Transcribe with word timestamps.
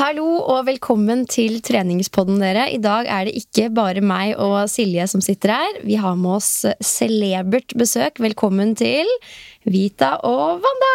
Hallo 0.00 0.38
og 0.48 0.62
velkommen 0.64 1.26
til 1.28 1.58
treningspodden 1.60 2.38
dere. 2.40 2.62
I 2.72 2.78
dag 2.80 3.04
er 3.04 3.26
det 3.28 3.34
ikke 3.36 3.66
bare 3.76 4.00
meg 4.00 4.30
og 4.40 4.62
Silje 4.72 5.04
som 5.12 5.20
sitter 5.20 5.52
her. 5.52 5.74
Vi 5.84 5.98
har 6.00 6.14
med 6.16 6.38
oss 6.38 6.62
celebert 6.80 7.74
besøk. 7.76 8.16
Velkommen 8.24 8.72
til 8.80 9.10
Vita 9.68 10.14
og 10.24 10.64
Wanda! 10.64 10.94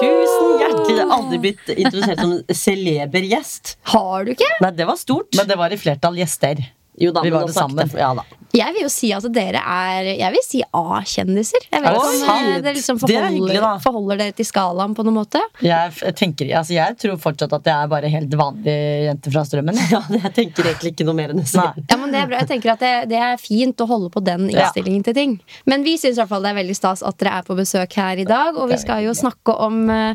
Tusen 0.00 0.58
hjertelig. 0.58 0.96
Jeg 0.96 1.04
har 1.04 1.14
aldri 1.20 1.38
blitt 1.44 1.70
introdusert 1.76 2.24
som 2.24 2.34
celeber 2.64 3.30
gjest. 3.30 3.76
Har 3.94 4.26
du 4.26 4.34
ikke? 4.34 4.50
Nei, 4.64 4.72
det 4.74 4.90
var 4.90 4.98
stort. 4.98 5.30
Men 5.38 5.46
det 5.46 5.60
var 5.62 5.70
i 5.70 5.78
flertall 5.78 6.18
gjester. 6.18 6.66
Jo 7.00 7.12
da, 7.14 7.22
vi 7.22 7.30
var 7.30 7.46
det 7.46 7.54
sammen. 7.56 7.90
Ja 7.96 8.12
da. 8.18 8.24
Jeg 8.56 8.72
vil 8.72 8.80
jo 8.86 8.88
si 8.88 9.10
at 9.12 9.26
dere 9.28 9.60
er 9.60 10.06
Jeg 10.16 10.32
vil 10.32 10.40
si 10.42 10.62
A-kjendiser. 10.72 11.66
Jeg 11.68 11.82
vet 11.84 11.88
Er 11.90 11.92
det 11.92 11.98
ikke 12.00 12.08
om 12.08 12.22
sant? 12.24 12.46
eh, 12.48 12.60
dere 12.64 12.74
liksom 12.78 12.98
Det 13.02 13.16
er 13.18 13.26
hyggelig, 13.28 13.58
forholder, 13.58 13.60
da. 13.60 13.72
forholder 13.84 14.20
dere 14.22 14.32
til 14.38 14.46
skalaen 14.48 14.94
på 14.96 15.04
noen 15.04 15.18
måte. 15.18 15.42
Jeg, 15.60 16.14
tenker, 16.16 16.48
altså 16.56 16.72
jeg 16.78 16.96
tror 17.02 17.18
fortsatt 17.20 17.52
at 17.58 17.68
jeg 17.68 17.76
er 17.84 17.90
bare 17.92 18.08
helt 18.14 18.36
vanlig 18.40 18.76
jente 19.04 19.34
fra 19.34 19.44
Strømmen. 19.44 19.76
Ja, 19.92 20.00
jeg 20.16 20.32
tenker 20.38 20.70
egentlig 20.70 20.94
ikke 20.94 21.06
noe 21.08 21.18
mer 21.20 21.34
enn 21.34 21.42
det. 21.44 21.52
Ja, 21.52 21.96
men 22.00 22.10
Det 22.16 22.22
er 22.22 22.26
bra. 22.32 22.40
Jeg 22.40 22.50
tenker 22.54 22.72
at 22.72 22.80
det, 22.82 22.94
det 23.12 23.20
er 23.28 23.36
fint 23.42 23.84
å 23.84 23.86
holde 23.92 24.08
på 24.16 24.24
den 24.24 24.48
Ja. 24.48 24.64
innstillingen 24.64 25.04
til 25.04 25.14
ting. 25.20 25.36
Men 25.68 25.84
vi 25.84 25.98
syns 26.00 26.16
det 26.16 26.24
er 26.24 26.58
veldig 26.62 26.76
stas 26.76 27.04
at 27.04 27.18
dere 27.20 27.38
er 27.42 27.46
på 27.46 27.56
besøk 27.58 27.92
her 28.00 28.16
i 28.16 28.24
dag. 28.28 28.56
Og 28.56 28.72
vi 28.72 28.80
skal 28.80 29.04
jo 29.04 29.12
snakke 29.12 29.54
om 29.68 29.84
eh, 29.92 30.14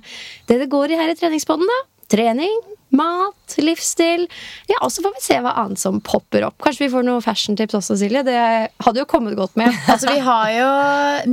det 0.50 0.58
det 0.66 0.70
går 0.74 0.92
i 0.92 0.98
her 1.00 1.14
i 1.14 1.16
treningspodden. 1.22 1.70
da 1.70 1.82
Trening, 2.14 2.60
mat, 2.96 3.56
livsstil. 3.58 4.28
Ja, 4.70 4.80
Og 4.86 4.92
så 4.94 5.04
får 5.06 5.16
vi 5.18 5.24
se 5.26 5.40
hva 5.44 5.54
annet 5.64 5.82
som 5.82 6.00
popper 6.04 6.46
opp. 6.48 6.58
Kanskje 6.64 6.86
vi 6.86 6.92
får 6.94 7.06
noen 7.08 7.24
fashiontips 7.26 7.78
også, 7.80 7.98
Silje. 8.00 8.24
Det 8.28 8.38
hadde 8.86 9.02
jo 9.02 9.08
kommet 9.10 9.38
godt 9.40 9.58
med. 9.60 9.74
Altså, 9.94 10.10
Vi 10.14 10.24
har 10.26 10.50
jo 10.56 10.70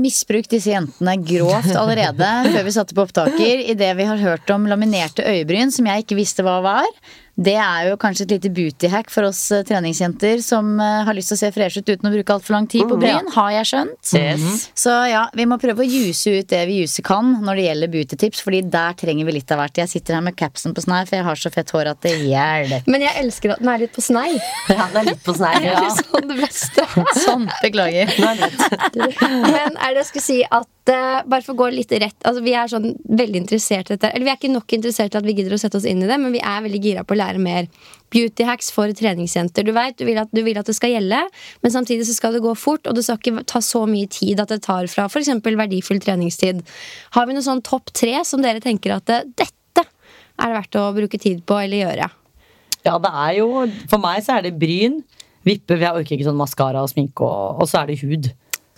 misbrukt 0.01 0.51
disse 0.53 0.73
jentene 0.73 1.17
grovt 1.25 1.71
allerede 1.77 2.29
før 2.51 2.67
vi 2.67 2.75
satte 2.77 2.97
på 2.97 3.05
opptaker. 3.07 3.65
Idet 3.73 3.95
vi 3.99 4.09
har 4.09 4.21
hørt 4.21 4.51
om 4.55 4.67
laminerte 4.71 5.25
øyebryn, 5.27 5.73
som 5.75 5.89
jeg 5.89 6.05
ikke 6.05 6.19
visste 6.19 6.45
hva 6.47 6.59
var. 6.65 6.89
Det 7.39 7.55
er 7.57 7.89
jo 7.89 7.97
kanskje 8.01 8.27
et 8.27 8.33
lite 8.35 8.51
booty-hack 8.53 9.11
for 9.13 9.29
oss 9.29 9.41
eh, 9.55 9.63
treningsjenter 9.67 10.43
som 10.45 10.73
eh, 10.83 11.03
har 11.07 11.17
lyst 11.17 11.33
til 11.33 11.39
å 11.39 11.41
se 11.41 11.51
freshe 11.55 11.81
ut 11.81 11.93
uten 11.93 12.11
å 12.11 12.13
bruke 12.13 12.35
altfor 12.35 12.57
lang 12.57 12.67
tid 12.71 12.89
på 12.91 12.99
bryn, 13.01 13.31
har 13.35 13.51
jeg 13.55 13.69
skjønt. 13.71 14.13
Yes. 14.19 14.67
Så 14.77 14.95
ja, 15.09 15.23
vi 15.37 15.47
må 15.49 15.57
prøve 15.63 15.85
å 15.85 15.89
juse 15.89 16.35
ut 16.41 16.51
det 16.51 16.61
vi 16.69 16.81
juse 16.83 17.05
kan 17.07 17.33
når 17.45 17.61
det 17.61 17.67
gjelder 17.69 17.93
beauty-tips, 17.95 18.43
Fordi 18.45 18.63
der 18.73 18.97
trenger 18.99 19.29
vi 19.29 19.37
litt 19.39 19.55
av 19.55 19.63
hvert. 19.63 19.81
Jeg 19.83 19.93
sitter 19.93 20.19
her 20.19 20.25
med 20.27 20.37
capsen 20.39 20.75
på 20.77 20.85
snei, 20.85 21.05
for 21.09 21.21
jeg 21.21 21.29
har 21.29 21.41
så 21.41 21.53
fett 21.55 21.73
hår 21.75 21.93
at 21.95 22.03
det 22.05 22.17
hjelper. 22.27 22.91
Men 22.91 23.07
jeg 23.07 23.17
elsker 23.23 23.55
at 23.55 23.63
den 23.63 23.73
er 23.73 23.85
litt 23.85 23.95
på 23.97 24.05
snei. 24.05 24.29
Ja, 24.71 24.87
den 24.93 25.01
er 25.01 25.09
litt 25.11 25.25
på 25.25 25.35
snei. 25.37 25.55
Ja. 25.65 25.81
sånn 25.97 26.29
det 26.31 26.37
beste. 26.39 26.85
Sånn, 27.25 27.49
beklager. 27.61 28.13
Men 28.95 29.77
er 29.77 29.95
det 29.95 30.03
jeg 30.03 30.09
skulle 30.11 30.25
si 30.25 30.39
at 30.47 30.69
eh, 30.93 31.23
Bare 31.31 31.45
for 31.45 31.55
å 31.55 31.61
gå 31.61 31.69
litt 31.75 31.93
rett 32.03 32.27
altså 32.27 32.43
Vi 32.45 32.53
er 32.57 32.71
sånn 32.71 32.93
veldig 33.07 33.43
interessert 33.43 33.91
i 33.91 33.97
dette. 33.97 34.11
Eller 34.11 34.27
vi 34.27 34.33
er 34.33 34.39
ikke 34.39 34.53
nok 34.53 34.75
interessert 34.77 35.13
til 35.15 35.21
at 35.21 35.27
vi 35.27 35.35
gidder 35.39 35.57
å 35.57 35.61
sette 35.61 35.79
oss 35.79 35.87
inn 35.89 36.03
i 36.05 36.09
det, 36.11 36.19
men 36.21 36.35
vi 36.35 36.43
er 36.43 36.63
veldig 36.65 36.81
gira 36.85 37.05
på 37.07 37.17
å 37.17 37.21
lære 37.21 37.43
mer. 37.43 37.69
Beauty 38.11 38.47
hacks 38.47 38.71
for 38.75 38.91
treningsjenter. 38.97 39.67
Du 39.67 39.73
vet, 39.77 39.97
du 39.99 40.07
vil, 40.09 40.19
at, 40.23 40.31
du 40.35 40.43
vil 40.47 40.59
at 40.59 40.67
det 40.67 40.75
skal 40.77 40.95
gjelde, 40.95 41.21
men 41.63 41.75
samtidig 41.75 42.09
så 42.09 42.17
skal 42.17 42.35
det 42.35 42.43
gå 42.45 42.55
fort, 42.59 42.89
og 42.91 42.97
det 42.97 43.05
skal 43.07 43.21
ikke 43.21 43.45
ta 43.51 43.63
så 43.65 43.85
mye 43.91 44.11
tid 44.11 44.43
at 44.43 44.51
det 44.51 44.63
tar 44.67 44.89
fra 44.91 45.07
f.eks. 45.11 45.31
verdifull 45.47 46.03
treningstid. 46.03 46.65
Har 47.17 47.29
vi 47.29 47.37
noe 47.37 47.47
sånn 47.47 47.63
topp 47.67 47.95
tre 47.95 48.19
som 48.27 48.43
dere 48.43 48.63
tenker 48.65 48.97
at 48.97 49.15
eh, 49.15 49.29
dette 49.39 49.87
er 50.41 50.49
det 50.49 50.57
verdt 50.57 50.81
å 50.81 50.89
bruke 50.97 51.21
tid 51.21 51.45
på 51.47 51.61
eller 51.61 51.85
gjøre? 51.85 52.11
Ja, 52.87 52.97
det 52.97 53.11
er 53.13 53.33
jo 53.37 53.49
For 53.91 54.01
meg 54.01 54.23
så 54.25 54.39
er 54.39 54.47
det 54.47 54.57
bryn, 54.61 55.03
vipper, 55.47 55.77
for 55.77 55.85
jeg 55.85 56.03
orker 56.03 56.17
ikke 56.17 56.31
sånn 56.31 56.41
maskara 56.41 56.85
og 56.85 56.93
sminke, 56.93 57.27
og, 57.27 57.61
og 57.61 57.69
så 57.69 57.83
er 57.83 57.93
det 57.93 58.01
hud. 58.03 58.31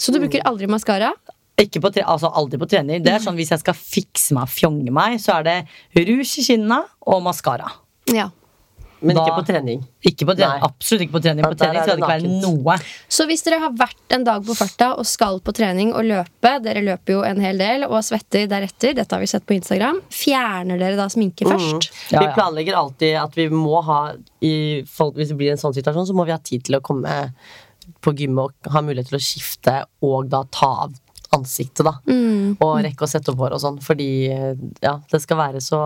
Så 0.03 0.11
du 0.11 0.19
bruker 0.19 0.43
aldri 0.49 0.67
maskara? 0.71 1.12
Ikke 1.60 1.82
på 1.84 1.90
tre, 1.92 2.04
altså 2.08 2.30
aldri 2.32 2.58
på 2.60 2.68
trening. 2.70 3.02
Det 3.04 3.12
er 3.12 3.22
sånn 3.22 3.36
Hvis 3.36 3.52
jeg 3.52 3.60
skal 3.60 3.76
fikse 3.76 4.36
meg, 4.36 4.48
fjonge 4.50 4.94
meg, 4.94 5.18
så 5.20 5.40
er 5.40 5.48
det 5.48 5.58
rouge 6.08 6.40
i 6.40 6.46
kinna 6.46 6.80
og 7.12 7.20
maskara. 7.26 7.68
Ja. 8.12 8.30
Men 9.02 9.18
ikke 9.18 9.34
på 9.34 9.44
trening. 9.46 9.80
Ikke 10.06 10.26
på 10.28 10.34
trening, 10.38 10.62
Absolutt 10.62 11.04
ikke 11.06 11.16
på 11.16 11.22
trening. 11.24 11.44
På 11.44 11.56
trening 11.58 11.80
er 11.80 11.86
skal 11.88 11.98
det 11.98 12.04
ikke 12.04 12.12
være 12.12 12.34
noe. 12.44 12.76
Så 13.10 13.26
hvis 13.26 13.42
dere 13.46 13.58
har 13.64 13.74
vært 13.78 14.14
en 14.14 14.26
dag 14.28 14.44
på 14.46 14.54
farta 14.56 14.92
og 15.00 15.08
skal 15.08 15.40
på 15.42 15.54
trening 15.56 15.90
og 15.90 16.06
løpe, 16.06 16.52
dere 16.62 16.84
løper 16.86 17.16
jo 17.16 17.24
en 17.26 17.42
hel 17.42 17.58
del 17.58 17.86
og 17.88 17.98
svetter 18.06 18.46
deretter, 18.50 18.94
dette 18.98 19.16
har 19.16 19.22
vi 19.22 19.30
sett 19.30 19.46
på 19.48 19.56
Instagram, 19.56 19.98
fjerner 20.14 20.78
dere 20.80 20.98
da 21.00 21.08
sminke 21.12 21.48
først? 21.48 21.90
Ja, 22.14 22.22
Vi 22.22 22.30
planlegger 22.36 22.78
alltid 22.78 23.19
at 23.24 23.36
vi 23.38 23.48
må 23.50 23.82
ha 23.82 24.00
i 24.42 24.54
folk, 24.86 25.19
Hvis 25.19 25.34
det 25.34 25.40
blir 25.40 25.52
en 25.52 25.60
sånn 25.60 25.74
situasjon, 25.74 26.06
så 26.06 26.14
må 26.16 26.26
vi 26.28 26.34
ha 26.34 26.38
tid 26.38 26.64
til 26.70 26.78
å 26.78 26.84
komme 26.84 27.26
på 28.02 28.14
gymmet 28.19 28.54
og 28.54 28.74
ha 28.74 28.82
mulighet 28.84 29.10
til 29.10 29.19
å 29.19 29.22
skifte 29.22 29.74
og 30.06 30.30
da 30.30 30.44
ta 30.54 30.70
av 30.86 30.94
ansiktet, 31.37 31.84
da. 31.87 31.97
Mm. 32.09 32.59
Og 32.59 32.76
rekke 32.87 33.06
å 33.06 33.10
sette 33.10 33.32
opp 33.32 33.41
hår 33.43 33.56
og 33.56 33.62
sånn. 33.62 33.81
Fordi 33.84 34.10
ja, 34.28 34.98
det 35.10 35.22
skal 35.25 35.41
være 35.41 35.62
så 35.65 35.81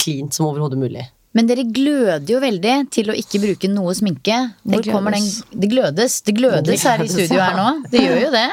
cleant 0.00 0.36
som 0.36 0.48
overhodet 0.50 0.80
mulig. 0.80 1.06
Men 1.36 1.46
dere 1.46 1.62
gløder 1.62 2.26
jo 2.26 2.40
veldig 2.42 2.76
til 2.90 3.12
å 3.12 3.14
ikke 3.14 3.38
bruke 3.42 3.70
noe 3.70 3.94
sminke. 3.94 4.38
Hvor 4.64 4.82
Det 4.82 4.94
kommer 4.94 5.14
den 5.14 5.28
glødes. 5.28 5.44
Det 5.54 5.68
glødes. 5.68 6.24
Det 6.26 6.36
glødes 6.40 6.86
her 6.88 7.04
i 7.04 7.10
studio 7.10 7.38
her 7.38 7.58
nå. 7.58 7.68
Det 7.92 8.02
gjør 8.02 8.24
jo 8.24 8.30
det. 8.34 8.48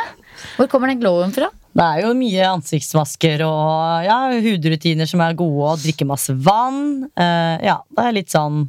Hvor 0.60 0.70
kommer 0.70 0.92
den 0.92 1.02
glowen 1.02 1.34
fra? 1.34 1.50
Det 1.78 1.86
er 1.86 2.04
jo 2.06 2.14
mye 2.18 2.46
ansiktsmasker 2.50 3.44
og 3.46 4.06
ja, 4.06 4.18
hudrutiner 4.42 5.10
som 5.10 5.22
er 5.22 5.36
gode, 5.38 5.74
og 5.74 5.82
drikke 5.82 6.08
masse 6.10 6.34
vann. 6.34 7.06
Uh, 7.18 7.58
ja, 7.62 7.78
det 7.94 8.06
er 8.06 8.16
litt 8.18 8.34
sånn 8.34 8.64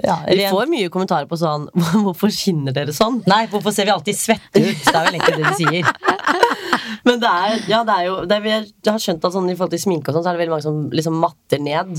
ja, 0.00 0.14
Vi 0.28 0.46
får 0.48 0.70
mye 0.72 0.88
kommentarer 0.92 1.28
på 1.28 1.36
sånn 1.36 1.66
Hvorfor 2.06 2.32
skinner 2.32 2.72
dere 2.72 2.94
sånn? 2.96 3.18
Nei, 3.28 3.42
hvorfor 3.52 3.74
ser 3.74 3.88
vi 3.88 3.92
alltid 3.92 4.16
svette 4.16 4.62
ut? 4.62 4.86
Det 4.86 4.94
er 4.94 5.04
vel 5.08 5.18
egentlig 5.18 5.36
det 5.36 5.50
de 5.50 5.56
sier. 5.58 5.90
Men 7.06 7.18
det 7.20 7.28
er, 7.28 7.54
ja, 7.68 7.80
det 7.84 7.94
er 7.98 8.06
jo 8.06 8.14
det 8.30 8.36
er, 8.38 8.64
Jeg 8.64 8.88
har 8.94 9.02
skjønt 9.02 9.24
at 9.26 9.34
sånn, 9.34 9.50
i 9.50 9.56
forhold 9.58 9.74
til 9.74 9.82
sminke 9.82 10.10
og 10.12 10.16
sånn, 10.16 10.24
så 10.24 10.30
er 10.30 10.36
det 10.38 10.42
veldig 10.44 10.54
mange 10.54 10.64
som 10.64 10.78
liksom 10.94 11.16
matter 11.22 11.62
ned. 11.62 11.92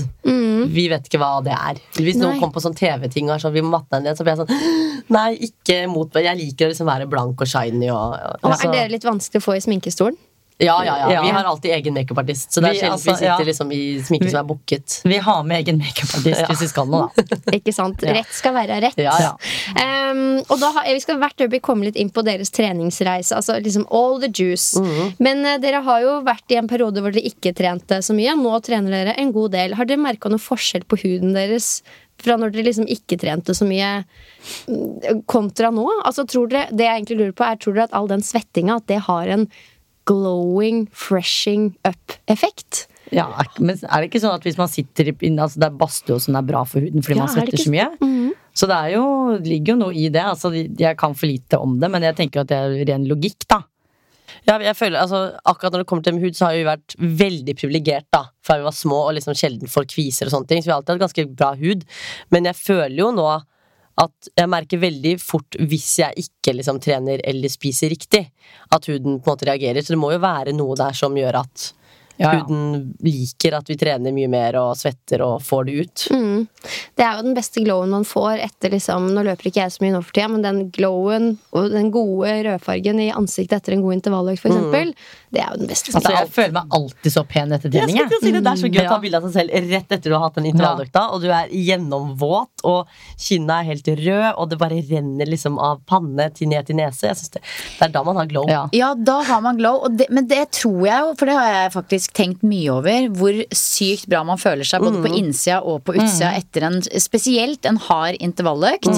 Vi 0.74 0.86
vet 0.90 1.08
ikke 1.10 1.20
hva 1.20 1.32
det 1.44 1.52
er. 1.54 1.80
Hvis 1.98 2.16
noen 2.18 2.40
kommer 2.40 2.56
på 2.56 2.62
sånn 2.64 2.76
TV-ting 2.78 3.28
og 3.28 3.36
er 3.36 3.44
sånn, 3.44 3.54
vi 3.54 3.62
må 3.64 3.74
matte 3.76 3.98
deg 3.98 4.06
ned, 4.08 4.16
så 4.18 4.24
blir 4.26 4.34
jeg 4.34 4.44
sånn 4.44 5.02
Nei, 5.18 5.28
ikke 5.50 5.82
mot 5.92 6.08
meg. 6.16 6.24
Jeg 6.30 6.40
liker 6.40 6.66
å 6.70 6.72
liksom 6.72 6.88
være 6.88 7.08
blank 7.12 7.44
og 7.44 7.50
shiny 7.50 7.90
og, 7.92 8.14
og 8.16 8.38
Og 8.40 8.54
altså- 8.54 8.70
er 8.70 8.78
dere 8.78 8.94
litt 8.96 9.04
vanskelig 9.04 9.42
å 9.42 9.46
få 9.50 9.58
i 9.58 9.64
sminkestolen? 9.66 10.16
Ja, 10.62 10.84
ja, 10.86 11.12
ja. 11.12 11.22
Vi 11.22 11.28
har 11.34 11.44
alltid 11.44 11.72
egen 11.74 11.94
makeupartist, 11.94 12.52
så 12.52 12.60
det 12.62 12.68
er 12.68 12.72
Vi, 12.72 12.78
sjelden 12.78 12.92
altså, 12.94 13.10
vi 13.10 13.16
sitter 13.16 13.42
ja. 13.42 13.46
liksom 13.48 13.72
i 13.74 13.80
sminke 14.06 14.28
som 14.30 14.38
er 14.38 14.44
booket. 14.46 15.00
Vi 15.02 15.16
har 15.18 15.40
med 15.42 15.64
egen 15.64 15.80
makeupartist 15.82 16.40
Ja. 16.44 16.46
hvis 16.46 16.62
vi 16.62 16.68
skal 16.70 16.86
noe, 16.92 17.08
da. 17.16 17.34
Ikke 17.58 17.74
sant? 17.74 18.04
Rett 18.06 18.30
skal 18.30 18.54
være 18.54 18.76
rett. 18.84 19.00
Ja, 19.02 19.16
ja. 19.18 19.32
Um, 20.12 20.38
og 20.46 20.60
da 20.62 20.70
har, 20.76 20.86
Vi 20.94 21.02
skal 21.02 21.18
hvert 21.18 21.42
øyeblikk 21.42 21.64
komme 21.66 21.88
litt 21.88 21.98
inn 21.98 22.12
på 22.14 22.22
deres 22.22 22.54
treningsreise. 22.54 23.34
Altså 23.34 23.58
liksom 23.58 23.88
all 23.90 24.20
the 24.22 24.30
juice. 24.30 24.78
Mhm. 24.78 25.16
Men 25.18 25.42
uh, 25.42 25.56
dere 25.58 25.82
har 25.82 26.06
jo 26.06 26.14
vært 26.22 26.54
i 26.54 26.60
en 26.62 26.70
periode 26.70 27.02
hvor 27.02 27.10
dere 27.10 27.26
ikke 27.34 27.54
trente 27.58 27.98
så 27.98 28.14
mye. 28.14 28.38
Nå 28.38 28.54
trener 28.62 28.94
dere 28.94 29.18
en 29.18 29.34
god 29.34 29.56
del. 29.58 29.74
Har 29.74 29.90
dere 29.90 30.06
merka 30.06 30.30
noen 30.30 30.42
forskjell 30.42 30.86
på 30.86 31.02
huden 31.02 31.34
deres 31.34 31.80
fra 32.22 32.36
når 32.38 32.54
dere 32.54 32.68
liksom 32.68 32.86
ikke 32.86 33.18
trente 33.18 33.56
så 33.58 33.66
mye, 33.66 34.04
mm, 34.70 35.24
kontra 35.26 35.72
nå? 35.74 35.84
Altså 36.06 36.22
tror 36.30 36.46
dere, 36.52 36.68
Det 36.70 36.86
jeg 36.86 37.00
egentlig 37.02 37.18
lurer 37.18 37.34
på 37.36 37.44
er, 37.44 37.58
tror 37.58 37.74
dere 37.74 37.88
at 37.90 37.96
all 37.98 38.06
den 38.06 38.22
svettinga 38.22 38.78
at 38.78 38.86
det 38.86 39.02
har 39.08 39.26
en 39.34 39.48
glowing, 40.08 40.86
freshing 40.92 41.72
up-effekt? 41.86 42.86
Ja, 43.14 43.28
men 43.60 43.76
er 43.76 44.00
det 44.00 44.08
ikke 44.08 44.22
sånn 44.22 44.34
at 44.38 44.46
hvis 44.46 44.56
man 44.58 44.70
sitter 44.72 45.10
i 45.12 45.14
altså 45.36 45.60
Det 45.60 45.66
er 45.68 45.76
badstue 45.78 46.16
som 46.24 46.38
er 46.38 46.46
bra 46.48 46.62
for 46.66 46.82
huden 46.82 47.04
fordi 47.04 47.18
Ja, 47.18 47.26
man 47.26 47.30
er 47.30 47.36
svetter 47.36 47.60
så 47.60 47.74
mye? 47.74 47.90
Mhm. 48.00 48.32
Så 48.54 48.68
det 48.70 48.76
er 48.78 48.90
jo, 48.94 49.04
det 49.42 49.50
ligger 49.50 49.74
jo 49.74 49.80
noe 49.80 49.94
i 49.98 50.08
det. 50.14 50.22
Altså, 50.22 50.52
jeg 50.54 50.96
kan 50.96 51.16
for 51.18 51.26
lite 51.26 51.58
om 51.58 51.80
det, 51.82 51.88
men 51.90 52.04
jeg 52.06 52.14
tenker 52.20 52.44
at 52.44 52.52
det 52.52 52.58
er 52.58 52.84
ren 52.92 53.06
logikk, 53.10 53.48
da. 53.50 53.64
Ja, 54.46 54.60
jeg 54.62 54.76
føler, 54.78 55.00
altså, 55.00 55.38
akkurat 55.42 55.74
når 55.74 55.82
det 55.82 55.88
kommer 55.90 56.06
til 56.06 56.20
hud, 56.22 56.36
så 56.38 56.46
har 56.46 56.54
vi 56.54 56.66
vært 56.68 56.94
veldig 57.00 57.56
privilegert 57.58 58.06
da 58.14 58.26
fra 58.44 58.58
vi 58.60 58.66
var 58.66 58.76
små 58.76 59.00
og 59.08 59.16
liksom 59.16 59.34
sjelden 59.38 59.70
får 59.70 59.88
kviser 59.90 60.28
og 60.28 60.36
sånne 60.36 60.50
ting. 60.50 60.62
Så 60.62 60.68
vi 60.68 60.74
har 60.74 60.82
alltid 60.82 60.94
hatt 60.94 61.04
ganske 61.06 61.26
bra 61.34 61.50
hud. 61.58 61.82
Men 62.34 62.46
jeg 62.50 62.60
føler 62.60 62.96
jo 63.00 63.10
nå 63.16 63.26
at 64.00 64.28
jeg 64.34 64.50
merker 64.50 64.80
veldig 64.82 65.14
fort 65.22 65.58
hvis 65.60 65.88
jeg 66.00 66.24
ikke 66.24 66.56
liksom 66.58 66.80
trener 66.82 67.22
eller 67.22 67.52
spiser 67.52 67.92
riktig, 67.92 68.24
at 68.74 68.90
huden 68.90 69.20
på 69.20 69.30
en 69.30 69.34
måte 69.36 69.48
reagerer. 69.48 69.82
Så 69.82 69.94
det 69.94 70.00
må 70.02 70.10
jo 70.14 70.22
være 70.22 70.54
noe 70.56 70.76
der 70.78 70.96
som 70.98 71.14
gjør 71.18 71.44
at 71.44 71.68
Ja, 72.16 72.30
ja. 72.30 72.44
huden 72.44 72.94
liker 73.02 73.56
at 73.58 73.70
vi 73.70 73.76
trener 73.78 74.14
mye 74.14 74.30
mer 74.30 74.58
og 74.60 74.76
svetter 74.78 75.24
og 75.24 75.42
får 75.42 75.64
det 75.66 75.74
ut. 75.80 76.04
Mm. 76.14 76.46
Det 76.94 77.04
er 77.04 77.18
jo 77.18 77.24
den 77.26 77.36
beste 77.36 77.62
glowen 77.64 77.90
man 77.90 78.06
får 78.08 78.42
etter 78.44 78.72
liksom 78.74 79.10
Nå 79.14 79.24
løper 79.26 79.50
ikke 79.50 79.64
jeg 79.64 79.72
så 79.74 79.82
mye 79.84 79.94
nå 79.94 80.00
for 80.04 80.14
tida, 80.14 80.28
men 80.30 80.44
den 80.44 80.60
glowen 80.74 81.34
og 81.54 81.74
den 81.74 81.90
gode 81.94 82.32
rødfargen 82.46 83.02
i 83.02 83.10
ansiktet 83.14 83.58
etter 83.58 83.76
en 83.76 83.82
god 83.84 83.98
intervalløkt, 83.98 84.42
for 84.42 84.52
eksempel, 84.52 84.94
det 85.34 85.42
er 85.42 85.50
jo 85.50 85.60
den 85.62 85.70
beste. 85.70 85.94
Altså, 85.94 86.14
jeg 86.14 86.30
føler 86.34 86.54
meg 86.56 86.76
alltid 86.78 87.14
så 87.14 87.24
pen 87.28 87.54
etter 87.56 87.72
trening. 87.74 87.98
Jeg 87.98 88.20
si 88.22 88.32
det, 88.34 88.42
det 88.44 88.52
er 88.52 88.60
så 88.62 88.70
gøy 88.70 88.82
å 88.84 88.86
ta 88.88 89.00
bilde 89.02 89.20
av 89.20 89.26
seg 89.28 89.34
selv 89.38 89.72
rett 89.74 89.96
etter 89.98 90.06
du 90.06 90.16
har 90.16 90.24
hatt 90.26 90.38
den 90.38 90.48
intervalløkta, 90.50 91.04
og 91.14 91.24
du 91.24 91.28
er 91.34 91.50
gjennomvåt, 91.50 92.64
og 92.70 92.94
kinna 93.26 93.60
er 93.60 93.70
helt 93.72 93.90
rød, 93.90 94.28
og 94.32 94.50
det 94.50 94.60
bare 94.62 94.80
renner 94.88 95.30
liksom 95.30 95.58
av 95.62 95.82
panne 95.90 96.28
til 96.36 96.50
ned 96.52 96.70
til 96.70 96.78
nese. 96.78 97.10
Jeg 97.10 97.34
det, 97.34 97.42
det 97.42 97.88
er 97.88 97.94
da 97.94 98.04
man 98.06 98.18
har 98.20 98.30
glow. 98.30 98.48
Ja. 98.50 98.64
Ja, 98.74 98.92
da 98.94 99.20
har 99.26 99.42
man 99.44 99.58
glow. 99.58 99.82
Og 99.86 99.98
det, 99.98 100.08
men 100.14 100.28
det 100.30 100.44
tror 100.60 100.80
jeg 100.86 101.06
jo, 101.06 101.12
for 101.18 101.30
det 101.30 101.38
har 101.38 101.50
jeg 101.52 101.74
faktisk 101.74 102.03
tenkt 102.12 102.42
mye 102.46 102.68
over, 102.74 103.08
hvor 103.16 103.38
sykt 103.54 104.06
bra 104.10 104.20
man 104.26 104.40
føler 104.40 104.66
seg 104.68 104.82
både 104.84 105.00
på 105.04 105.12
innsida 105.16 105.60
og 105.62 105.82
på 105.86 105.94
utsida 105.96 106.34
etter 106.36 106.66
en 106.68 106.80
spesielt 107.00 107.64
en 107.70 107.80
hard 107.88 108.18
intervalløkt. 108.20 108.90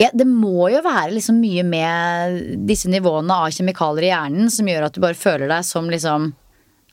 Ja, 0.00 0.08
det 0.16 0.24
må 0.24 0.70
jo 0.72 0.80
være 0.80 1.12
liksom 1.12 1.36
mye 1.42 1.62
med 1.68 2.38
disse 2.68 2.88
nivåene 2.88 3.34
av 3.44 3.50
kjemikalier 3.52 4.06
i 4.08 4.12
hjernen 4.14 4.52
som 4.52 4.68
gjør 4.70 4.86
at 4.86 4.94
du 4.96 5.02
bare 5.04 5.18
føler 5.18 5.50
deg 5.52 5.66
som 5.68 5.90
liksom 5.92 6.30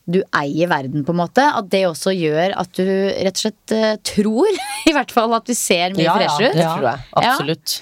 du 0.08 0.22
eier 0.36 0.70
verden, 0.72 1.04
på 1.04 1.12
en 1.12 1.20
måte. 1.20 1.44
At 1.44 1.68
det 1.72 1.86
også 1.88 2.14
gjør 2.16 2.54
at 2.60 2.70
du 2.80 2.84
rett 2.88 3.36
og 3.36 3.42
slett 3.44 3.74
eh, 3.76 3.96
tror, 4.08 4.48
i 4.90 4.94
hvert 4.96 5.12
fall, 5.12 5.36
at 5.36 5.48
du 5.48 5.56
ser 5.56 5.96
mye 5.96 6.06
Ja, 6.06 6.14
ja, 6.16 6.20
freshere 6.20 6.52
ut. 6.52 6.56
det 6.60 6.68
tror 6.68 6.88
jeg. 6.88 7.08
Absolutt. 7.24 7.78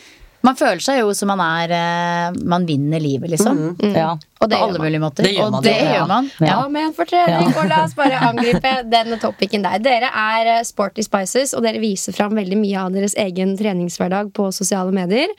Man 0.45 0.57
føler 0.59 0.83
seg 0.83 1.01
jo 1.01 1.11
som 1.17 1.31
man 1.33 1.41
er 1.43 1.73
eh, 1.75 2.39
Man 2.45 2.67
vinner 2.69 3.01
livet, 3.01 3.31
liksom. 3.33 3.67
Ja. 3.95 4.13
Og 4.43 4.49
det 4.51 4.57
På 4.59 4.65
alle 4.67 4.79
mulige 4.83 4.99
måter. 4.99 5.23
Det 5.23 5.31
gjør 5.33 5.47
og 5.47 5.53
man, 5.55 5.63
det 5.63 5.73
ja. 5.73 5.91
gjør 5.95 6.07
man. 6.09 6.25
Ja. 6.43 6.47
Ja, 6.51 6.81
en 6.83 6.93
for 6.93 7.09
trening. 7.09 7.53
Og 7.55 7.69
la 7.69 7.79
oss 7.85 7.95
bare 7.97 8.19
angripe 8.29 8.73
denne 8.91 9.17
topicen 9.21 9.63
der. 9.65 9.79
Dere 9.83 10.09
er 10.11 10.49
eh, 10.57 10.65
Sporty 10.67 11.05
Spices, 11.07 11.55
og 11.55 11.63
dere 11.65 11.79
viser 11.81 12.15
fram 12.15 12.35
veldig 12.37 12.59
mye 12.59 12.81
av 12.83 12.93
deres 12.93 13.15
egen 13.21 13.55
treningshverdag 13.57 14.33
på 14.35 14.49
sosiale 14.55 14.91
medier. 14.95 15.31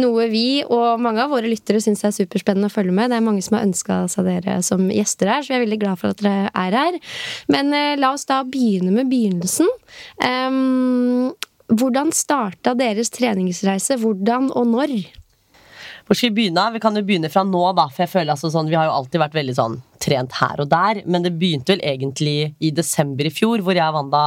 Noe 0.00 0.26
vi 0.32 0.62
og 0.64 1.02
mange 1.04 1.22
av 1.22 1.34
våre 1.34 1.50
lyttere 1.50 1.82
syns 1.84 2.02
er 2.08 2.16
superspennende 2.16 2.70
å 2.72 2.74
følge 2.74 2.96
med. 2.96 3.12
Det 3.12 3.20
er 3.20 3.28
mange 3.28 3.44
som 3.44 3.58
har 3.58 3.68
ønska 3.68 4.00
seg 4.10 4.30
dere 4.30 4.56
som 4.66 4.88
gjester 4.88 5.34
her, 5.34 5.44
så 5.44 5.52
vi 5.52 5.58
er 5.60 5.66
veldig 5.66 5.80
glad 5.84 6.00
for 6.00 6.16
at 6.16 6.24
dere 6.24 6.48
er 6.48 6.78
her. 6.80 6.98
Men 7.52 7.76
eh, 7.76 7.92
la 8.00 8.14
oss 8.16 8.26
da 8.30 8.40
begynne 8.48 8.94
med 8.96 9.12
begynnelsen. 9.12 9.68
Ehm, 10.24 11.30
hvordan 11.70 12.10
starta 12.14 12.74
deres 12.74 13.12
treningsreise? 13.14 13.98
Hvordan 14.00 14.50
og 14.58 14.66
når? 14.72 14.94
Hvor 16.06 16.18
skal 16.18 16.32
vi 16.32 16.40
begynne? 16.40 16.64
Vi 16.74 16.82
kan 16.82 16.96
jo 16.98 17.04
begynne 17.06 17.30
fra 17.30 17.44
nå, 17.46 17.62
da. 17.78 17.86
For 17.92 18.04
jeg 18.04 18.12
føler 18.16 18.34
altså 18.34 18.50
sånn, 18.50 18.70
Vi 18.70 18.78
har 18.78 18.88
jo 18.88 18.96
alltid 18.98 19.22
vært 19.22 19.36
veldig 19.38 19.54
sånn 19.54 19.76
trent 20.02 20.34
her 20.40 20.62
og 20.64 20.70
der, 20.72 21.02
men 21.06 21.22
det 21.22 21.36
begynte 21.38 21.76
vel 21.76 21.84
egentlig 21.86 22.54
i 22.58 22.72
desember 22.74 23.28
i 23.28 23.34
fjor, 23.34 23.62
hvor 23.62 23.76
jeg 23.76 23.86
og 23.86 23.98
Wanda 23.98 24.24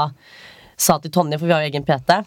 sa 0.77 0.99
til 1.01 1.11
Tonje, 1.11 1.39
for 1.39 1.49
vi 1.49 1.55
har 1.55 1.65
jo 1.65 1.71
egen 1.71 1.85
PT 1.87 2.21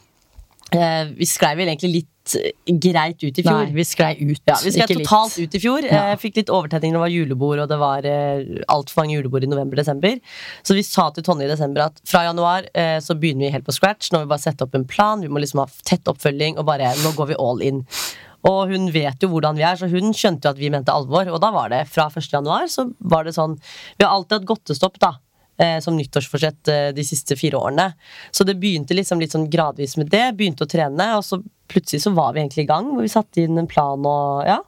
Vi 0.72 1.26
sklei 1.28 1.52
vel 1.54 1.68
egentlig 1.70 1.92
litt 1.92 2.34
eh, 2.34 2.74
greit 2.82 3.22
ut 3.22 3.38
i 3.38 3.44
fjor. 3.44 3.60
Nei, 3.62 3.74
vi 3.76 3.84
sklei 3.86 4.16
ut. 4.18 4.40
Ja, 4.48 4.56
vi 4.64 4.72
sklei 4.74 4.98
totalt 4.98 5.36
litt. 5.38 5.46
ut 5.46 5.54
i 5.54 5.60
fjor. 5.62 5.86
Ja. 5.86 6.00
Eh, 6.10 6.18
fikk 6.20 6.40
litt 6.40 6.50
overtenning 6.50 6.94
når 6.94 6.98
det 6.98 7.04
var 7.04 7.14
julebord, 7.14 7.62
og 7.62 7.70
det 7.70 7.78
var 7.80 8.08
eh, 8.10 8.64
altfor 8.72 9.04
mange 9.04 9.14
julebord 9.14 9.46
i 9.46 9.50
november-desember. 9.52 10.18
Så 10.66 10.74
vi 10.74 10.84
sa 10.86 11.08
til 11.14 11.26
Tonje 11.26 11.46
i 11.46 11.52
desember 11.52 11.86
at 11.86 12.02
fra 12.08 12.24
januar 12.26 12.66
eh, 12.74 12.98
så 13.04 13.14
begynner 13.14 13.46
vi 13.46 13.54
helt 13.54 13.68
på 13.68 13.76
scratch. 13.76 14.10
Nå 14.10 14.20
må 14.20 14.26
vi 14.26 14.34
bare 14.34 14.46
sette 14.48 14.66
opp 14.66 14.74
en 14.74 14.88
plan, 14.90 15.22
vi 15.22 15.30
må 15.30 15.42
liksom 15.42 15.62
ha 15.62 15.68
tett 15.86 16.10
oppfølging, 16.10 16.58
og 16.58 16.66
bare 16.69 16.96
nå 17.04 17.14
går 17.14 17.30
vi 17.30 17.42
all 17.46 17.62
in. 17.62 17.84
Og 18.46 18.70
hun 18.70 18.90
vet 18.94 19.22
jo 19.22 19.30
hvordan 19.32 19.58
vi 19.58 19.64
er, 19.66 19.78
så 19.78 19.88
hun 19.90 20.12
skjønte 20.14 20.46
jo 20.46 20.54
at 20.54 20.60
vi 20.60 20.70
mente 20.70 20.94
alvor. 20.94 21.28
Og 21.32 21.40
da 21.42 21.50
var 21.54 21.70
det 21.72 21.86
fra 21.90 22.08
1. 22.10 22.28
januar 22.34 22.69
så 22.70 22.88
var 22.98 23.26
det 23.26 23.34
sånn 23.34 23.56
Vi 23.96 24.04
har 24.04 24.12
alltid 24.12 24.40
hatt 24.40 24.50
godtestopp, 24.50 25.00
da. 25.02 25.16
Eh, 25.56 25.79
som 25.81 25.97
nyttårsforsett 25.97 26.69
eh, 26.69 26.88
de 26.93 27.05
siste 27.05 27.32
fire 27.37 27.56
årene. 27.56 27.93
Så 28.31 28.44
det 28.44 28.58
begynte 28.61 28.93
liksom 28.93 29.23
litt 29.23 29.32
sånn 29.32 29.47
gradvis 29.49 29.97
med 29.97 30.11
det. 30.12 30.35
Begynte 30.37 30.67
å 30.67 30.69
trene, 30.69 31.06
og 31.17 31.25
så 31.25 31.38
plutselig 31.73 32.03
så 32.05 32.12
var 32.12 32.35
vi 32.35 32.43
egentlig 32.43 32.67
i 32.67 32.69
gang. 32.69 32.91
Hvor 32.93 33.06
vi 33.06 33.12
satte 33.12 33.41
inn 33.41 33.56
en 33.56 33.70
plan 33.70 34.05
og 34.05 34.44
ja. 34.44 34.58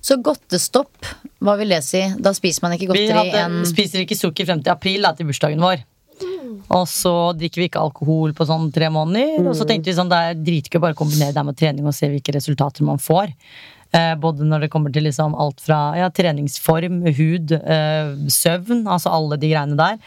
Så 0.00 0.16
godtestopp, 0.24 1.10
hva 1.44 1.58
vil 1.60 1.74
det 1.74 1.82
si? 1.84 2.00
Da 2.16 2.32
spiser 2.32 2.64
man 2.64 2.72
ikke 2.72 2.86
Vi 2.88 3.04
godteri 3.04 3.18
hadde, 3.18 3.42
en 3.42 3.68
spiser 3.68 4.00
ikke 4.00 4.16
sukker 4.16 4.48
frem 4.48 4.62
til 4.64 4.72
april, 4.72 5.04
da, 5.04 5.12
til 5.12 5.28
bursdagen 5.28 5.60
vår. 5.60 5.84
Og 6.72 6.86
så 6.88 7.12
drikker 7.36 7.60
vi 7.60 7.68
ikke 7.68 7.82
alkohol 7.84 8.32
på 8.36 8.46
sånn 8.48 8.70
tre 8.74 8.88
måneder. 8.92 9.44
Og 9.44 9.52
så 9.58 9.66
tenkte 9.68 9.90
vi 9.90 9.98
sånn, 9.98 10.08
det 10.08 10.22
er 10.24 10.40
dritgøy 10.40 10.80
å 10.80 10.86
bare 10.86 10.98
kombinere 10.98 11.36
det 11.36 11.44
med 11.46 11.58
trening 11.60 11.86
og 11.86 11.94
se 11.94 12.08
hvilke 12.10 12.32
resultater 12.38 12.86
man 12.86 13.02
får. 13.02 13.34
Eh, 13.94 14.14
både 14.18 14.44
når 14.44 14.60
det 14.64 14.70
kommer 14.72 14.92
til 14.92 15.04
liksom 15.06 15.34
alt 15.38 15.60
fra 15.62 15.94
ja, 15.96 16.08
treningsform, 16.10 17.02
hud, 17.16 17.52
eh, 17.52 18.08
søvn, 18.32 18.84
altså 18.90 19.12
alle 19.14 19.38
de 19.38 19.50
greiene 19.52 19.76
der. 19.78 19.98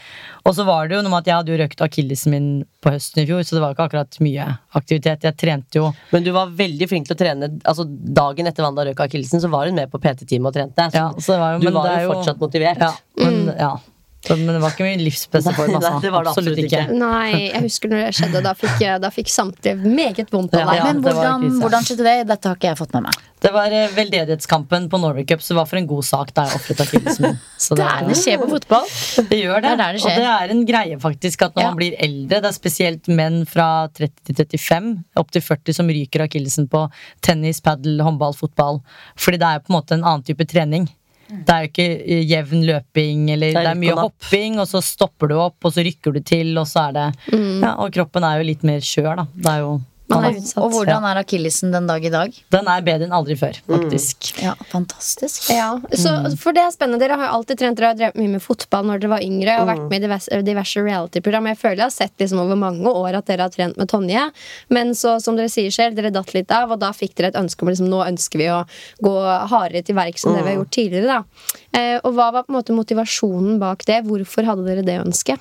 Og 0.44 0.54
så 0.54 0.66
var 0.68 0.88
det 0.88 0.96
jo 0.98 1.02
noe 1.02 1.10
med 1.14 1.22
at 1.24 1.30
jeg 1.30 1.34
hadde 1.38 1.52
jo 1.54 1.60
røkt 1.62 1.80
akillesen 1.86 2.30
min 2.34 2.48
på 2.84 2.92
høsten 2.94 3.22
i 3.22 3.26
fjor, 3.26 3.40
så 3.44 3.56
det 3.56 3.62
var 3.64 3.74
ikke 3.74 3.86
akkurat 3.88 4.20
mye 4.20 4.46
aktivitet. 4.78 5.24
Jeg 5.24 5.36
trente 5.40 5.80
jo 5.80 5.92
Men 6.12 6.24
du 6.24 6.30
var 6.32 6.48
veldig 6.48 6.88
flink 6.88 7.06
til 7.08 7.16
å 7.16 7.20
trene. 7.20 7.50
Altså 7.64 7.84
Dagen 7.88 8.46
etter 8.46 8.62
Wanda 8.66 8.84
røk 8.84 9.00
akillesen, 9.06 9.40
så 9.40 9.50
var 9.50 9.66
hun 9.66 9.74
med 9.80 9.90
på 9.90 9.98
PT-teamet 10.00 10.52
og 10.52 10.54
trente. 10.54 10.90
Så 10.90 11.00
Ja, 11.00 11.08
så 11.18 11.38
var 11.38 11.52
jo- 11.54 11.60
du 11.60 11.70
var 11.70 11.88
jo 12.00 12.08
jo- 12.08 12.12
fortsatt 12.14 12.38
motivert. 12.38 12.78
Ja, 12.78 12.92
men, 13.16 13.46
ja. 13.58 13.76
Så, 14.20 14.34
men 14.36 14.50
det 14.52 14.58
var 14.60 14.74
ikke 14.74 14.84
min 14.84 15.00
livsbeste 15.00 15.52
form, 15.56 15.78
altså. 15.78 15.90
Nei, 15.94 16.00
det 16.04 16.10
var 16.12 16.26
det 16.26 16.32
absolutt 16.34 16.58
ikke. 16.60 16.80
Nei, 16.92 17.28
jeg 17.48 17.62
husker 17.64 17.88
når 17.88 18.02
det 18.04 18.10
skjedde. 18.18 18.42
Da 18.44 18.50
fikk, 18.52 18.82
da 19.00 19.08
fikk 19.14 19.30
samtlige 19.32 19.78
meget 19.80 20.28
vondt 20.34 20.52
av 20.54 20.60
Ja, 20.60 20.66
deg. 20.68 20.76
ja. 20.76 20.84
Men 20.90 21.00
hvordan, 21.06 21.46
hvordan 21.62 21.86
skjedde 21.88 22.04
det? 22.04 22.14
Dette 22.28 22.50
har 22.52 22.58
ikke 22.60 22.68
jeg 22.68 22.78
fått 22.82 22.92
med 22.98 23.06
meg. 23.08 23.22
Det 23.40 23.52
var 23.54 23.72
eh, 23.72 23.86
veldedighetskampen 23.96 24.90
på 24.92 25.00
Norway 25.00 25.24
Cup, 25.24 25.40
så 25.40 25.54
det 25.54 25.58
var 25.62 25.68
for 25.70 25.80
en 25.80 25.86
god 25.88 26.04
sak 26.04 26.34
da 26.36 26.44
jeg 26.50 26.58
ofret 26.60 26.82
akillesen 26.84 27.24
min. 27.30 27.38
Det 27.80 27.86
er 27.86 28.04
det 28.10 28.18
skjer 28.20 28.36
på 28.42 28.50
fotball. 28.52 28.84
Det 29.30 29.38
gjør 29.40 29.64
det. 29.64 29.72
Det 29.80 29.88
det. 29.96 30.04
Og 30.04 30.20
det 30.20 30.28
er 30.34 30.52
en 30.52 30.62
greie 30.68 31.00
faktisk 31.00 31.46
at 31.48 31.56
når 31.56 31.62
Ja. 31.64 31.70
man 31.72 31.80
blir 31.80 31.96
eldre, 31.96 32.42
det 32.44 32.50
er 32.52 32.56
spesielt 32.60 33.08
menn 33.08 33.46
fra 33.48 33.88
30 33.96 34.34
til 34.36 34.36
35, 34.60 34.92
opp 35.16 35.32
til 35.32 35.40
40 35.48 35.78
som 35.80 35.88
ryker 35.88 36.26
akillesen 36.28 36.68
på 36.68 36.84
tennis, 37.24 37.62
padel, 37.64 38.02
håndball, 38.04 38.36
fotball. 38.36 38.82
Fordi 39.16 39.40
det 39.40 39.48
er 39.48 39.64
på 39.64 39.72
en 39.72 39.78
måte 39.80 39.96
en 39.96 40.04
annen 40.04 40.28
type 40.28 40.44
trening. 40.44 40.90
Det 41.30 41.54
er 41.54 41.64
jo 41.64 41.70
ikke 41.70 41.88
eh, 42.00 42.24
jevn 42.28 42.64
løping, 42.68 43.28
eller 43.34 43.54
det 43.54 43.62
er, 43.62 43.70
rykk 43.70 43.82
mye 43.84 43.98
hopping, 44.00 44.58
og 44.62 44.68
så 44.70 44.82
stopper 44.84 45.30
du 45.30 45.36
opp, 45.40 45.58
og 45.64 45.74
så 45.74 45.84
rykker 45.86 46.16
du 46.16 46.20
til, 46.26 46.52
og 46.60 46.66
så 46.70 46.88
er 46.88 46.96
det 46.98 47.06
Ja, 47.30 47.76
og 47.76 47.92
kroppen 47.94 48.26
er 48.26 48.40
jo 48.40 48.48
litt 48.50 48.66
mer 48.66 48.82
skjør, 48.84 49.22
da. 49.22 49.26
Det 49.34 49.54
er 49.54 49.64
jo 49.64 49.72
er 50.18 50.36
utsatt. 50.38 50.58
og 50.64 50.74
hvordan 50.74 51.06
er 51.06 51.20
akillesen 51.20 51.72
den 51.74 51.86
dag 51.88 52.04
i 52.04 52.12
dag? 52.12 52.34
Den 52.50 52.70
er 52.72 52.84
bedre 52.86 53.06
enn 53.06 53.14
aldri 53.14 53.36
før, 53.38 53.58
faktisk. 53.68 54.30
Ja, 54.42 54.54
fantastisk. 54.72 55.50
Ja, 55.54 55.70
så 55.94 56.14
For 56.40 56.56
det 56.56 56.64
er 56.64 56.74
spennende. 56.74 57.00
Dere 57.02 57.18
har 57.20 57.28
jo 57.30 57.38
alltid 57.38 57.60
trent 57.62 57.78
Dere 57.78 57.92
har 57.92 57.98
drevet 57.98 58.18
mye 58.20 58.34
med 58.34 58.42
fotball 58.44 58.86
når 58.88 59.02
dere 59.02 59.12
var 59.14 59.24
yngre 59.24 59.56
og 59.62 59.68
vært 59.70 59.86
med 59.88 60.00
i 60.00 60.04
diverse, 60.06 60.42
diverse 60.46 60.84
reality-program. 60.84 61.50
Jeg 61.52 61.60
føler 61.60 61.80
jeg 61.80 61.86
har 61.86 61.94
sett 61.94 62.24
liksom 62.24 62.42
over 62.42 62.58
mange 62.60 62.90
år 62.90 63.20
at 63.20 63.30
dere 63.30 63.46
har 63.46 63.54
trent 63.54 63.78
med 63.80 63.90
Tonje. 63.90 64.26
Men 64.68 64.94
så, 64.98 65.16
som 65.22 65.38
dere 65.38 65.52
sier 65.52 65.72
selv, 65.74 65.96
dere 65.98 66.12
datt 66.14 66.34
litt 66.36 66.50
av, 66.54 66.74
og 66.74 66.80
da 66.82 66.92
fikk 66.96 67.16
dere 67.18 67.32
et 67.32 67.40
ønske 67.40 67.64
om 67.64 67.72
liksom, 67.72 67.90
nå 67.92 68.02
ønsker 68.06 68.42
vi 68.42 68.50
å 68.52 68.62
gå 69.04 69.16
hardere 69.52 69.84
til 69.86 69.98
verks 69.98 70.26
enn 70.26 70.38
det 70.38 70.44
vi 70.44 70.52
har 70.52 70.60
gjort 70.60 70.74
tidligere. 70.76 71.20
Da. 71.20 71.60
Eh, 71.80 71.96
og 72.02 72.14
hva 72.16 72.30
var 72.34 72.46
på 72.46 72.52
en 72.52 72.58
måte 72.58 72.76
motivasjonen 72.76 73.60
bak 73.62 73.86
det? 73.88 74.02
Hvorfor 74.08 74.48
hadde 74.48 74.66
dere 74.66 74.86
det 74.86 75.00
ønsket? 75.02 75.38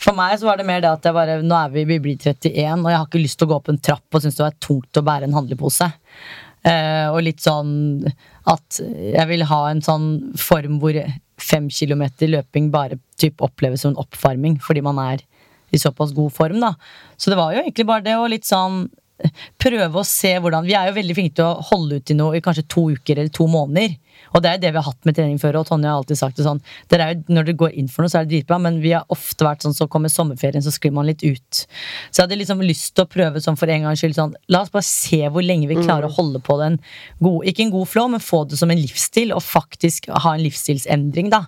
For 0.00 0.16
meg 0.16 0.38
så 0.40 0.48
var 0.48 0.60
det 0.60 0.68
mer 0.68 0.80
det 0.80 0.90
at 0.90 1.04
jeg 1.04 1.16
bare, 1.16 1.40
nå 1.44 1.56
er 1.56 1.72
vi, 1.74 1.84
vi 1.88 1.98
blir 2.02 2.16
31, 2.16 2.54
og 2.80 2.88
jeg 2.88 2.98
har 2.98 3.08
ikke 3.08 3.20
lyst 3.20 3.40
til 3.40 3.48
å 3.48 3.50
gå 3.50 3.58
opp 3.58 3.68
en 3.72 3.80
trapp 3.84 4.16
og 4.16 4.24
synes 4.24 4.38
det 4.38 4.46
var 4.46 4.60
tungt 4.64 5.00
å 5.00 5.04
bære 5.04 5.28
en 5.28 5.36
handlepose. 5.36 5.90
Uh, 6.60 7.08
og 7.12 7.22
litt 7.24 7.40
sånn 7.40 7.72
at 8.48 8.80
jeg 8.80 9.26
vil 9.30 9.46
ha 9.48 9.60
en 9.70 9.80
sånn 9.84 10.08
form 10.40 10.78
hvor 10.80 10.96
fem 11.40 11.68
kilometer 11.72 12.28
løping 12.28 12.68
bare 12.72 12.98
typ 13.20 13.40
oppleves 13.44 13.84
som 13.84 13.94
en 13.94 14.00
oppvarming, 14.02 14.58
fordi 14.60 14.84
man 14.84 15.00
er 15.00 15.24
i 15.70 15.80
såpass 15.80 16.12
god 16.16 16.32
form, 16.34 16.60
da. 16.64 16.74
Så 17.16 17.32
det 17.32 17.38
var 17.38 17.54
jo 17.54 17.62
egentlig 17.62 17.86
bare 17.88 18.04
det 18.04 18.16
å 18.18 18.28
litt 18.28 18.48
sånn 18.48 18.86
prøve 19.60 20.00
å 20.00 20.06
se 20.06 20.32
hvordan 20.40 20.66
Vi 20.66 20.76
er 20.76 20.88
jo 20.88 20.96
veldig 20.96 21.16
flinke 21.16 21.36
til 21.38 21.46
å 21.46 21.66
holde 21.70 22.00
ut 22.00 22.12
i 22.12 22.16
noe 22.16 22.38
i 22.38 22.44
kanskje 22.44 22.66
to 22.70 22.86
uker 22.94 23.18
eller 23.18 23.32
to 23.34 23.46
måneder. 23.50 23.96
Og 24.34 24.42
det 24.42 24.50
er 24.50 24.56
jo 24.56 24.62
det 24.62 24.70
vi 24.70 24.78
har 24.78 24.86
hatt 24.86 25.08
med 25.08 25.16
trening 25.16 25.40
før. 25.40 25.60
Og 25.60 25.68
Tonje 25.68 25.90
har 25.90 26.00
alltid 26.00 26.20
sagt 26.20 26.38
det 26.38 26.46
sånn 26.46 26.60
det 26.90 27.00
er 27.00 27.14
jo, 27.14 27.22
Når 27.36 27.48
du 27.48 27.52
går 27.62 27.76
inn 27.80 27.88
for 27.90 28.04
noe, 28.04 28.12
så 28.12 28.20
er 28.20 28.28
det 28.28 28.34
dritbra, 28.34 28.60
men 28.62 28.80
vi 28.84 28.94
har 28.94 29.08
ofte 29.12 29.46
vært 29.46 29.64
sånn 29.66 29.76
så 29.76 29.88
kommer 29.90 30.12
sommerferien, 30.12 30.62
så 30.64 30.72
sklir 30.74 30.94
man 30.96 31.08
litt 31.08 31.24
ut. 31.24 31.62
Så 32.10 32.20
jeg 32.20 32.26
hadde 32.26 32.40
liksom 32.40 32.62
lyst 32.64 32.94
til 32.94 33.06
å 33.06 33.10
prøve 33.10 33.42
sånn 33.42 33.58
for 33.60 33.70
en 33.72 33.88
gangs 33.88 34.02
skyld 34.02 34.18
sånn 34.18 34.36
La 34.52 34.62
oss 34.64 34.72
bare 34.74 34.86
se 34.86 35.22
hvor 35.32 35.44
lenge 35.44 35.68
vi 35.70 35.80
klarer 35.80 36.08
å 36.08 36.14
holde 36.14 36.42
på 36.44 36.58
den 36.60 36.78
gode 37.20 37.50
Ikke 37.50 37.64
en 37.66 37.74
god 37.74 37.88
flow, 37.90 38.10
men 38.12 38.24
få 38.24 38.44
det 38.50 38.60
som 38.60 38.70
en 38.72 38.80
livsstil, 38.80 39.34
og 39.36 39.44
faktisk 39.44 40.10
ha 40.12 40.34
en 40.34 40.44
livsstilsendring, 40.44 41.30
da. 41.32 41.44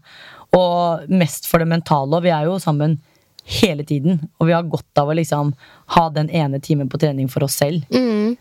Og 0.56 1.08
mest 1.12 1.48
for 1.48 1.62
det 1.62 1.70
mentale. 1.70 2.12
Og 2.16 2.26
vi 2.26 2.32
er 2.34 2.48
jo 2.48 2.58
sammen 2.62 2.98
hele 3.44 3.84
tiden. 3.84 4.20
Og 4.38 4.48
vi 4.48 4.56
har 4.56 4.68
godt 4.68 5.02
av 5.02 5.10
å 5.10 5.18
liksom 5.18 5.52
ha 5.96 6.08
den 6.14 6.30
ene 6.30 6.60
timen 6.62 6.90
på 6.92 7.00
trening 7.02 7.30
for 7.32 7.44
oss 7.46 7.58
selv. 7.62 7.84
Mm. 7.92 8.36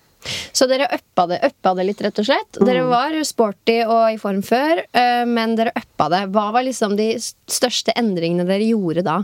Så 0.54 0.68
dere 0.70 0.86
uppa 0.94 1.26
det, 1.28 1.40
uppa 1.48 1.74
det 1.78 1.88
litt, 1.88 2.02
rett 2.06 2.20
og 2.22 2.28
slett. 2.28 2.60
Dere 2.62 2.84
var 2.90 3.16
sporty 3.26 3.80
og 3.88 4.04
i 4.14 4.20
form 4.22 4.44
før, 4.46 4.84
øh, 4.86 5.24
men 5.26 5.56
dere 5.58 5.74
uppa 5.74 6.12
det. 6.14 6.26
Hva 6.36 6.52
var 6.54 6.66
liksom 6.68 6.94
de 7.00 7.16
største 7.22 7.96
endringene 7.98 8.46
dere 8.46 8.70
gjorde 8.70 9.06
da? 9.08 9.22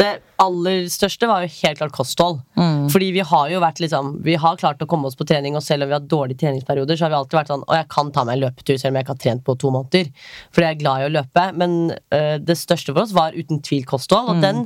Det 0.00 0.08
aller 0.40 0.86
største 0.88 1.28
var 1.28 1.44
jo 1.44 1.50
helt 1.52 1.76
klart 1.76 1.92
kosthold. 1.92 2.38
Fordi 2.92 3.10
vi 3.12 3.24
har 3.26 3.50
jo 3.52 3.60
vært 3.60 3.82
liksom 3.82 4.14
Vi 4.24 4.36
har 4.40 4.56
klart 4.60 4.80
å 4.80 4.88
komme 4.88 5.10
oss 5.10 5.18
på 5.18 5.26
trening, 5.28 5.58
og 5.58 5.64
selv 5.64 5.84
om 5.84 5.90
vi 5.90 5.96
har 5.98 6.06
dårlige 6.08 6.40
treningsperioder, 6.40 6.96
så 6.96 7.04
har 7.04 7.12
vi 7.12 7.18
alltid 7.18 7.38
vært 7.38 7.52
sånn 7.52 7.66
Og 7.66 7.74
jeg 7.76 7.88
kan 7.92 8.12
ta 8.14 8.24
meg 8.24 8.38
en 8.38 8.44
løpetur 8.46 8.78
selv 8.78 8.94
om 8.94 8.98
jeg 8.98 9.06
ikke 9.06 9.16
har 9.16 9.22
trent 9.26 9.44
på 9.44 9.56
to 9.60 9.72
måneder. 9.74 10.08
Fordi 10.54 10.66
jeg 10.66 10.78
er 10.78 10.80
glad 10.80 11.02
i 11.02 11.08
å 11.10 11.14
løpe. 11.18 11.44
Men 11.60 11.76
øh, 11.92 12.36
det 12.40 12.56
største 12.56 12.94
for 12.94 13.04
oss 13.04 13.12
var 13.16 13.36
uten 13.36 13.60
tvil 13.66 13.84
kosthold, 13.88 14.32
og 14.32 14.40
den 14.44 14.64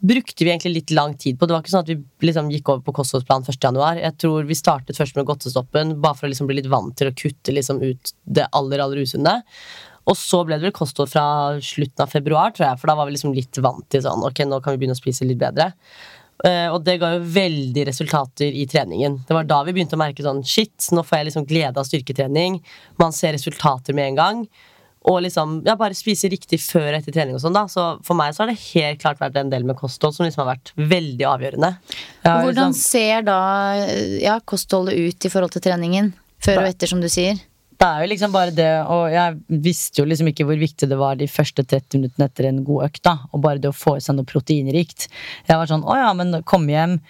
brukte 0.00 0.44
vi 0.44 0.50
egentlig 0.50 0.72
litt 0.74 0.94
lang 0.96 1.14
tid 1.20 1.38
på. 1.38 1.46
Det 1.46 1.54
var 1.54 1.62
ikke 1.64 1.72
sånn 1.74 1.84
at 1.84 1.92
vi 1.92 2.26
liksom 2.26 2.50
gikk 2.52 2.72
over 2.72 2.82
på 2.86 2.94
kostholdsplan 3.00 3.44
1.1. 3.44 4.00
Jeg 4.00 4.16
tror 4.22 4.48
vi 4.48 4.56
startet 4.58 4.98
først 4.98 5.18
med 5.18 5.28
godtestoppen, 5.28 5.98
bare 6.00 6.16
for 6.18 6.28
å 6.28 6.32
liksom 6.32 6.48
bli 6.48 6.60
litt 6.60 6.70
vant 6.72 6.96
til 6.98 7.10
å 7.10 7.14
kutte 7.16 7.54
liksom 7.54 7.82
ut 7.84 8.14
det 8.24 8.48
aller, 8.56 8.82
aller 8.82 9.04
usunne. 9.04 9.36
Og 10.08 10.16
så 10.16 10.40
ble 10.46 10.56
det 10.56 10.68
vel 10.68 10.76
kosthold 10.76 11.12
fra 11.12 11.24
slutten 11.62 12.06
av 12.06 12.12
februar, 12.12 12.54
tror 12.56 12.70
jeg, 12.70 12.80
for 12.80 12.90
da 12.90 12.96
var 12.98 13.08
vi 13.08 13.18
liksom 13.18 13.36
litt 13.36 13.60
vant 13.62 13.84
til 13.92 14.02
sånn 14.04 14.24
Ok, 14.26 14.42
nå 14.48 14.62
kan 14.64 14.74
vi 14.74 14.82
begynne 14.82 14.96
å 14.96 15.00
spise 15.00 15.28
litt 15.28 15.40
bedre. 15.40 15.70
Uh, 16.40 16.72
og 16.72 16.80
det 16.86 16.96
ga 17.02 17.12
jo 17.18 17.24
veldig 17.34 17.84
resultater 17.90 18.54
i 18.56 18.64
treningen. 18.68 19.18
Det 19.28 19.36
var 19.36 19.44
da 19.48 19.60
vi 19.66 19.74
begynte 19.76 19.98
å 19.98 20.00
merke 20.00 20.24
sånn 20.24 20.40
Shit, 20.48 20.88
nå 20.96 21.04
får 21.04 21.18
jeg 21.18 21.28
liksom 21.28 21.46
glede 21.50 21.82
av 21.82 21.88
styrketrening. 21.88 22.62
Man 23.00 23.12
ser 23.12 23.36
resultater 23.36 23.96
med 23.96 24.14
en 24.14 24.20
gang. 24.22 24.44
Og 25.08 25.22
liksom, 25.24 25.62
ja, 25.64 25.76
bare 25.80 25.96
spise 25.96 26.28
riktig 26.28 26.58
før 26.60 26.90
og 26.90 26.98
etter 26.98 27.14
trening 27.14 27.36
og 27.38 27.40
sånn, 27.40 27.54
da. 27.56 27.62
Så 27.72 27.84
for 28.04 28.18
meg 28.18 28.34
så 28.36 28.42
har 28.44 28.50
det 28.50 28.58
helt 28.74 29.00
klart 29.00 29.20
vært 29.22 29.38
en 29.40 29.48
del 29.52 29.64
med 29.64 29.78
kosthold 29.78 30.12
som 30.12 30.26
liksom 30.26 30.44
har 30.44 30.50
vært 30.56 30.72
veldig 30.76 31.24
avgjørende. 31.24 31.70
Har 32.26 32.42
Hvordan 32.44 32.74
liksom- 32.74 32.82
ser 32.82 33.22
da 33.22 33.38
ja, 34.20 34.38
kostholdet 34.40 34.98
ut 34.98 35.24
i 35.24 35.30
forhold 35.32 35.52
til 35.52 35.62
treningen? 35.62 36.12
Før 36.40 36.62
og 36.62 36.68
etter, 36.68 36.88
som 36.88 37.00
du 37.00 37.08
sier. 37.08 37.40
Det 37.80 37.86
er 37.88 38.02
jo 38.02 38.10
liksom 38.12 38.32
bare 38.32 38.52
det, 38.52 38.68
og 38.92 39.08
jeg 39.08 39.38
visste 39.64 40.02
jo 40.02 40.04
liksom 40.04 40.28
ikke 40.28 40.44
hvor 40.44 40.58
viktig 40.60 40.86
det 40.88 40.98
var 41.00 41.16
de 41.16 41.26
første 41.26 41.64
30 41.64 41.96
minuttene 41.96 42.26
etter 42.28 42.48
en 42.50 42.62
god 42.64 42.90
økt. 42.90 43.02
da, 43.02 43.18
Og 43.32 43.40
bare 43.40 43.58
det 43.58 43.70
å 43.70 43.76
få 43.76 43.96
i 43.96 44.00
seg 44.04 44.16
noe 44.16 44.28
proteinrikt. 44.28 45.08
Jeg 45.48 45.56
var 45.56 45.66
sånn 45.66 45.84
å 45.84 45.96
ja, 45.96 46.12
men 46.12 46.42
kom 46.42 46.66
hjem. 46.68 47.00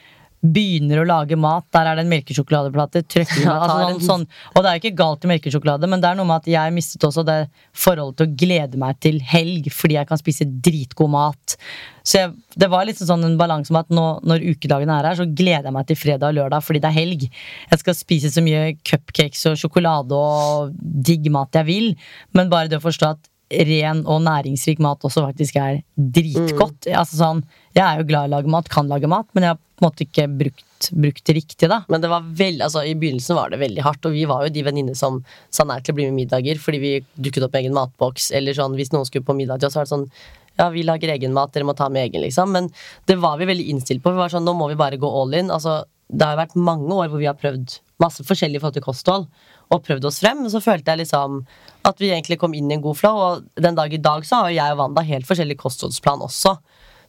Begynner 0.40 1.02
å 1.02 1.04
lage 1.04 1.36
mat, 1.36 1.66
der 1.74 1.90
er 1.90 1.98
det 1.98 2.06
en 2.06 2.12
melkesjokoladeplate. 2.14 3.02
Ja, 3.44 3.58
altså, 3.60 3.76
sånn, 3.76 4.00
sånn. 4.06 4.22
Og 4.54 4.62
det 4.62 4.70
er 4.70 4.78
jo 4.78 4.82
ikke 4.82 4.96
galt 4.96 5.26
i 5.26 5.30
melkesjokolade, 5.30 5.88
men 5.90 6.00
det 6.00 6.08
er 6.08 6.16
noe 6.16 6.28
med 6.28 6.40
at 6.40 6.48
jeg 6.48 6.72
mistet 6.72 7.04
også 7.04 7.24
det 7.28 7.38
forholdet 7.76 8.22
til 8.22 8.28
å 8.28 8.38
glede 8.44 8.80
meg 8.80 9.00
til 9.04 9.20
helg, 9.20 9.68
fordi 9.74 9.98
jeg 9.98 10.08
kan 10.08 10.20
spise 10.20 10.48
dritgod 10.48 11.12
mat. 11.12 11.56
Så 12.00 12.22
jeg, 12.22 12.32
det 12.56 12.70
var 12.72 12.88
liksom 12.88 13.10
sånn 13.10 13.26
en 13.28 13.36
balanse 13.40 13.74
med 13.74 13.84
at 13.84 13.94
nå, 13.94 14.06
når 14.24 14.46
ukedagene 14.54 14.96
er 14.96 15.10
her, 15.10 15.18
så 15.20 15.28
gleder 15.28 15.68
jeg 15.68 15.76
meg 15.76 15.90
til 15.90 16.00
fredag 16.00 16.32
og 16.32 16.38
lørdag 16.40 16.64
fordi 16.64 16.80
det 16.80 16.88
er 16.88 16.96
helg. 16.96 17.26
Jeg 17.70 17.82
skal 17.82 17.98
spise 17.98 18.32
så 18.32 18.44
mye 18.44 18.78
cupcakes 18.80 19.44
og 19.52 19.60
sjokolade 19.60 20.16
og 20.16 20.72
digg 20.80 21.28
mat 21.34 21.60
jeg 21.60 21.68
vil, 21.68 21.92
men 22.32 22.52
bare 22.52 22.72
det 22.72 22.80
å 22.80 22.86
forstå 22.88 23.12
at 23.12 23.30
ren 23.66 24.04
og 24.06 24.22
næringsrik 24.22 24.80
mat 24.82 25.02
også 25.06 25.24
faktisk 25.26 25.56
er 25.58 25.80
dritgodt. 25.96 26.86
Altså 26.86 27.18
sånn, 27.18 27.40
jeg 27.76 27.84
er 27.84 28.00
jo 28.00 28.06
glad 28.08 28.26
i 28.26 28.30
å 28.30 28.34
lage 28.34 28.50
mat, 28.50 28.68
kan 28.72 28.90
lage 28.90 29.10
mat, 29.10 29.28
men 29.34 29.46
jeg 29.46 29.54
har 29.54 29.60
på 29.60 29.84
en 29.84 29.86
måte 29.86 30.04
ikke 30.04 30.26
brukt, 30.40 30.88
brukt 30.90 31.22
det 31.28 31.36
riktig, 31.36 31.68
da. 31.70 31.80
Men 31.92 32.02
det 32.02 32.10
var 32.10 32.26
veld, 32.26 32.64
altså, 32.66 32.82
i 32.84 32.96
begynnelsen 32.98 33.38
var 33.38 33.52
det 33.52 33.60
veldig 33.62 33.84
hardt, 33.86 34.08
og 34.08 34.16
vi 34.16 34.26
var 34.28 34.44
jo 34.44 34.52
de 34.54 34.64
venninnene 34.66 34.98
som 34.98 35.20
sa 35.54 35.66
nei 35.68 35.78
til 35.84 35.94
å 35.94 36.00
bli 36.00 36.08
med 36.10 36.18
middager 36.18 36.58
fordi 36.60 36.82
vi 36.82 36.92
dukket 37.14 37.46
opp 37.46 37.54
med 37.54 37.64
egen 37.64 37.76
matboks, 37.78 38.30
eller 38.36 38.56
sånn 38.58 38.74
hvis 38.78 38.90
noen 38.94 39.06
skulle 39.08 39.28
på 39.28 39.38
middag 39.38 39.62
til 39.62 39.70
oss, 39.70 39.78
så 39.78 39.82
var 39.82 39.88
det 39.88 39.94
sånn 39.94 40.10
ja, 40.58 40.66
vi 40.74 40.82
lager 40.84 41.14
egen 41.14 41.32
mat, 41.32 41.52
dere 41.54 41.64
må 41.64 41.72
ta 41.78 41.86
med 41.88 42.08
egen, 42.08 42.24
liksom. 42.26 42.50
Men 42.52 42.68
det 43.08 43.16
var 43.22 43.38
vi 43.40 43.48
veldig 43.48 43.70
innstilt 43.72 44.02
på. 44.04 44.12
Vi 44.12 44.20
var 44.20 44.32
sånn, 44.32 44.44
nå 44.44 44.52
må 44.58 44.66
vi 44.68 44.76
bare 44.76 44.98
gå 45.00 45.08
all 45.08 45.32
in. 45.38 45.48
Altså, 45.54 45.78
det 46.10 46.26
har 46.26 46.34
jo 46.34 46.40
vært 46.42 46.58
mange 46.58 46.90
år 46.90 47.08
hvor 47.08 47.22
vi 47.22 47.28
har 47.30 47.38
prøvd 47.38 47.78
masse 48.02 48.24
forskjellig 48.26 48.60
forhold 48.60 48.76
til 48.76 48.84
kosthold, 48.84 49.28
og 49.70 49.84
prøvd 49.86 50.08
oss 50.10 50.18
frem. 50.20 50.42
Så 50.52 50.60
følte 50.64 50.92
jeg 50.92 51.04
liksom 51.04 51.40
at 51.88 52.02
vi 52.02 52.10
egentlig 52.10 52.40
kom 52.42 52.52
inn 52.56 52.68
i 52.68 52.76
en 52.76 52.84
god 52.84 52.98
flow, 52.98 53.22
og 53.24 53.62
den 53.62 53.78
dag 53.78 53.94
i 53.94 54.02
dag 54.02 54.26
så 54.26 54.42
har 54.42 54.50
jo 54.50 54.58
jeg 54.58 54.74
og 54.74 54.82
Wanda 54.82 55.06
helt 55.06 55.28
forskjellig 55.28 55.56
kostholdsplan 55.62 56.26
også. 56.26 56.58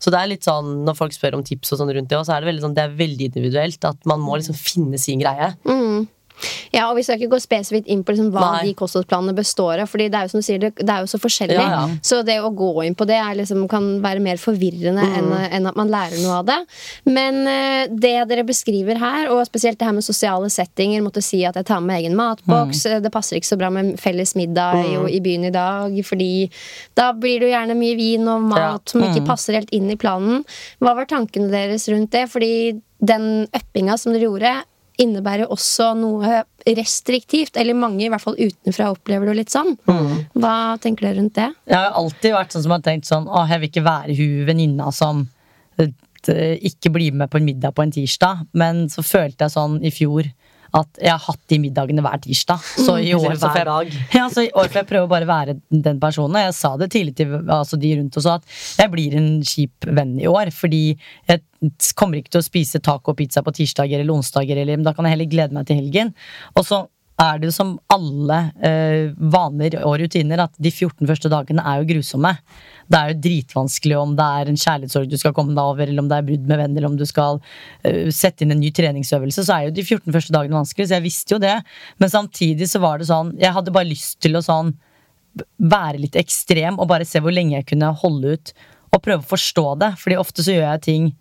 Så 0.01 0.09
det 0.09 0.17
er 0.17 0.31
litt 0.31 0.47
sånn, 0.47 0.81
når 0.87 0.97
folk 0.97 1.13
spør 1.13 1.37
om 1.37 1.43
tips 1.45 1.75
og 1.75 1.81
sånn 1.81 1.91
rundt 1.93 2.09
det, 2.09 2.17
så 2.25 2.33
er 2.33 2.41
det 2.41 2.49
veldig 2.49 2.63
sånn, 2.65 2.73
det 2.77 2.83
er 2.87 2.95
veldig 2.97 3.27
individuelt. 3.29 3.85
At 3.85 3.99
man 4.09 4.23
må 4.23 4.39
liksom 4.39 4.57
finne 4.57 4.97
sin 5.01 5.21
greie. 5.21 5.51
Ja, 6.73 6.89
og 6.89 6.95
Vi 6.97 7.03
skal 7.03 7.17
ikke 7.19 7.31
gå 7.35 7.39
spesifikt 7.43 7.87
inn 7.91 8.03
på 8.03 8.13
liksom 8.13 8.31
hva 8.33 8.57
Nei. 8.57 8.65
de 8.69 8.73
kostholdsplanene 8.79 9.33
består 9.37 9.81
av. 9.83 9.89
Fordi 9.91 10.07
det 10.11 10.17
er 10.19 10.27
jo 10.27 10.33
som 10.33 10.39
du 10.43 10.45
sier, 10.45 10.59
det, 10.59 10.87
er 10.89 11.01
jo 11.03 11.09
så 11.11 11.19
forskjellig. 11.21 11.57
Ja, 11.57 11.69
ja. 11.71 11.97
Så 12.05 12.21
det 12.27 12.37
å 12.41 12.51
gå 12.55 12.71
inn 12.85 12.95
på 12.95 13.07
det 13.09 13.19
liksom, 13.41 13.67
kan 13.71 14.01
være 14.03 14.23
mer 14.23 14.37
forvirrende 14.41 15.03
enn, 15.19 15.31
enn 15.51 15.67
at 15.69 15.75
man 15.79 15.91
lærer 15.91 16.17
noe 16.23 16.39
av 16.41 16.45
det. 16.49 16.59
Men 17.05 17.41
uh, 17.47 17.85
det 17.91 18.13
dere 18.31 18.45
beskriver 18.47 18.99
her, 19.01 19.29
og 19.33 19.43
spesielt 19.47 19.79
det 19.79 19.87
her 19.89 19.95
med 19.97 20.05
sosiale 20.05 20.49
settinger, 20.53 21.01
måtte 21.05 21.23
si 21.25 21.43
at 21.47 21.55
jeg 21.59 21.65
tar 21.69 21.81
med 21.81 21.99
egen 22.01 22.15
matboks, 22.19 22.85
Mm. 22.85 23.01
det 23.03 23.11
passer 23.13 23.37
ikke 23.37 23.47
så 23.51 23.57
bra 23.59 23.69
med 23.73 23.99
felles 23.99 24.33
middag 24.35 24.79
i, 24.85 24.95
i 25.17 25.19
byen 25.23 25.45
i 25.45 25.51
dag, 25.53 25.93
fordi 26.05 26.49
da 26.97 27.11
blir 27.13 27.39
det 27.39 27.49
jo 27.49 27.53
gjerne 27.55 27.75
mye 27.77 27.95
vin 27.99 28.27
og 28.31 28.41
mat 28.49 28.59
Ja. 28.61 28.91
som 28.93 29.01
ikke 29.05 29.25
passer 29.27 29.53
helt 29.57 29.69
inn 29.75 29.89
i 29.91 29.97
planen. 29.99 30.43
Hva 30.81 30.95
var 30.97 31.05
tankene 31.09 31.51
deres 31.51 31.87
rundt 31.91 32.11
det? 32.11 32.27
Fordi 32.31 32.81
den 33.01 33.47
uppinga 33.53 33.97
som 33.97 34.13
dere 34.13 34.27
gjorde, 34.27 34.53
innebærer 35.01 35.51
også 35.51 35.91
noe 35.97 36.41
restriktivt. 36.77 37.57
Eller 37.59 37.77
mange, 37.77 38.05
i 38.05 38.09
hvert 38.11 38.23
fall 38.23 38.37
utenfra, 38.39 38.91
opplever 38.93 39.31
det 39.31 39.37
litt 39.41 39.53
sånn. 39.53 39.75
Hva 40.37 40.55
tenker 40.81 41.09
dere 41.09 41.19
rundt 41.19 41.37
det? 41.39 41.49
Jeg 41.69 41.77
har 41.77 41.97
alltid 41.99 42.35
vært 42.37 42.55
sånn 42.55 42.65
som 42.67 42.75
har 42.75 42.85
tenkt 42.85 43.09
sånn 43.09 43.29
Å, 43.29 43.45
jeg 43.49 43.63
vil 43.63 43.71
ikke 43.71 43.87
være 43.87 44.17
hun 44.17 44.35
venninna 44.49 44.91
som 44.95 45.25
eh, 45.81 46.55
ikke 46.71 46.93
blir 46.93 47.17
med 47.17 47.31
på 47.31 47.41
en 47.41 47.47
middag 47.47 47.75
på 47.77 47.85
en 47.85 47.93
tirsdag. 47.95 48.45
Men 48.57 48.85
så 48.93 49.03
følte 49.05 49.47
jeg 49.47 49.55
sånn 49.55 49.79
i 49.83 49.93
fjor 49.93 50.29
at 50.77 51.01
jeg 51.01 51.11
har 51.11 51.23
hatt 51.25 51.41
de 51.51 51.59
middagene 51.59 52.03
hver 52.05 52.21
tirsdag. 52.23 52.63
Så 52.85 52.95
i 53.03 53.11
år 53.17 53.35
så 53.35 53.49
får 53.51 53.71
Hver 53.71 53.91
ja, 54.15 54.27
så 54.31 54.45
i 54.45 54.51
år 54.55 54.69
får 54.71 54.81
jeg 54.81 54.89
prøve 54.91 55.07
å 55.07 55.11
bare 55.11 55.27
være 55.29 55.57
den 55.69 55.99
personen. 56.01 56.39
Jeg 56.45 56.55
sa 56.57 56.73
det 56.79 56.91
tidlig 56.93 57.15
til 57.19 57.35
altså 57.41 57.79
de 57.81 57.93
rundt 57.99 58.19
oss 58.21 58.29
at 58.31 58.47
jeg 58.79 58.93
blir 58.93 59.17
en 59.19 59.29
kjip 59.43 59.89
venn 59.91 60.15
i 60.21 60.29
år. 60.31 60.53
Fordi 60.55 60.83
jeg 61.29 61.43
kommer 61.99 62.21
ikke 62.21 62.37
til 62.37 62.43
å 62.43 62.47
spise 62.47 62.81
taco 62.83 63.13
og 63.13 63.19
pizza 63.19 63.43
på 63.43 63.53
tirsdager 63.59 64.01
eller 64.01 64.15
onsdager, 64.15 64.63
eller, 64.63 64.79
men 64.79 64.87
da 64.87 64.95
kan 64.95 65.07
jeg 65.07 65.17
heller 65.17 65.31
glede 65.31 65.57
meg 65.57 65.67
til 65.67 65.81
helgen. 65.81 66.15
Og 66.55 66.67
så 66.67 66.85
er 67.21 67.39
det 67.41 67.51
som 67.53 67.75
alle 67.91 68.37
eh, 68.65 69.11
vaner 69.33 69.77
og 69.85 69.97
rutiner 70.01 70.41
at 70.43 70.55
de 70.61 70.71
14 70.71 71.05
første 71.09 71.29
dagene 71.31 71.63
er 71.67 71.81
jo 71.81 71.89
grusomme. 71.91 72.33
Det 72.91 72.99
er 72.99 73.11
jo 73.11 73.19
dritvanskelig 73.25 73.97
om 73.99 74.15
det 74.17 74.27
er 74.39 74.51
en 74.51 74.59
kjærlighetssorg 74.59 75.11
du 75.11 75.17
skal 75.21 75.35
komme 75.37 75.55
deg 75.55 75.61
over, 75.61 75.85
eller 75.85 76.03
om 76.03 76.09
det 76.11 76.17
er 76.17 76.27
brudd 76.27 76.49
med 76.49 76.61
venn, 76.63 76.75
eller 76.75 76.89
om 76.89 76.97
du 76.99 77.05
skal 77.09 77.41
eh, 77.87 78.09
sette 78.15 78.45
inn 78.45 78.55
en 78.55 78.61
ny 78.61 78.71
treningsøvelse, 78.75 79.45
så 79.47 79.57
er 79.57 79.67
jo 79.67 79.75
de 79.77 79.85
14 79.85 80.07
første 80.09 80.35
dagene 80.35 80.59
vanskelig. 80.59 80.89
Så 80.89 80.97
jeg 80.97 81.05
visste 81.05 81.35
jo 81.35 81.41
det. 81.43 81.57
Men 82.01 82.13
samtidig 82.13 82.69
så 82.71 82.81
var 82.83 82.99
det 82.99 83.09
sånn 83.09 83.35
Jeg 83.41 83.53
hadde 83.55 83.73
bare 83.75 83.89
lyst 83.89 84.19
til 84.23 84.37
å 84.37 84.45
sånn 84.45 84.73
være 85.61 86.01
litt 86.01 86.17
ekstrem 86.19 86.79
og 86.81 86.89
bare 86.91 87.07
se 87.07 87.21
hvor 87.23 87.31
lenge 87.31 87.55
jeg 87.55 87.69
kunne 87.69 87.93
holde 88.01 88.35
ut 88.35 88.53
og 88.91 89.03
prøve 89.03 89.23
å 89.23 89.31
forstå 89.31 89.67
det. 89.83 89.93
Fordi 90.01 90.19
ofte 90.19 90.43
så 90.43 90.55
gjør 90.57 90.67
jeg 90.73 90.87
ting 90.87 91.11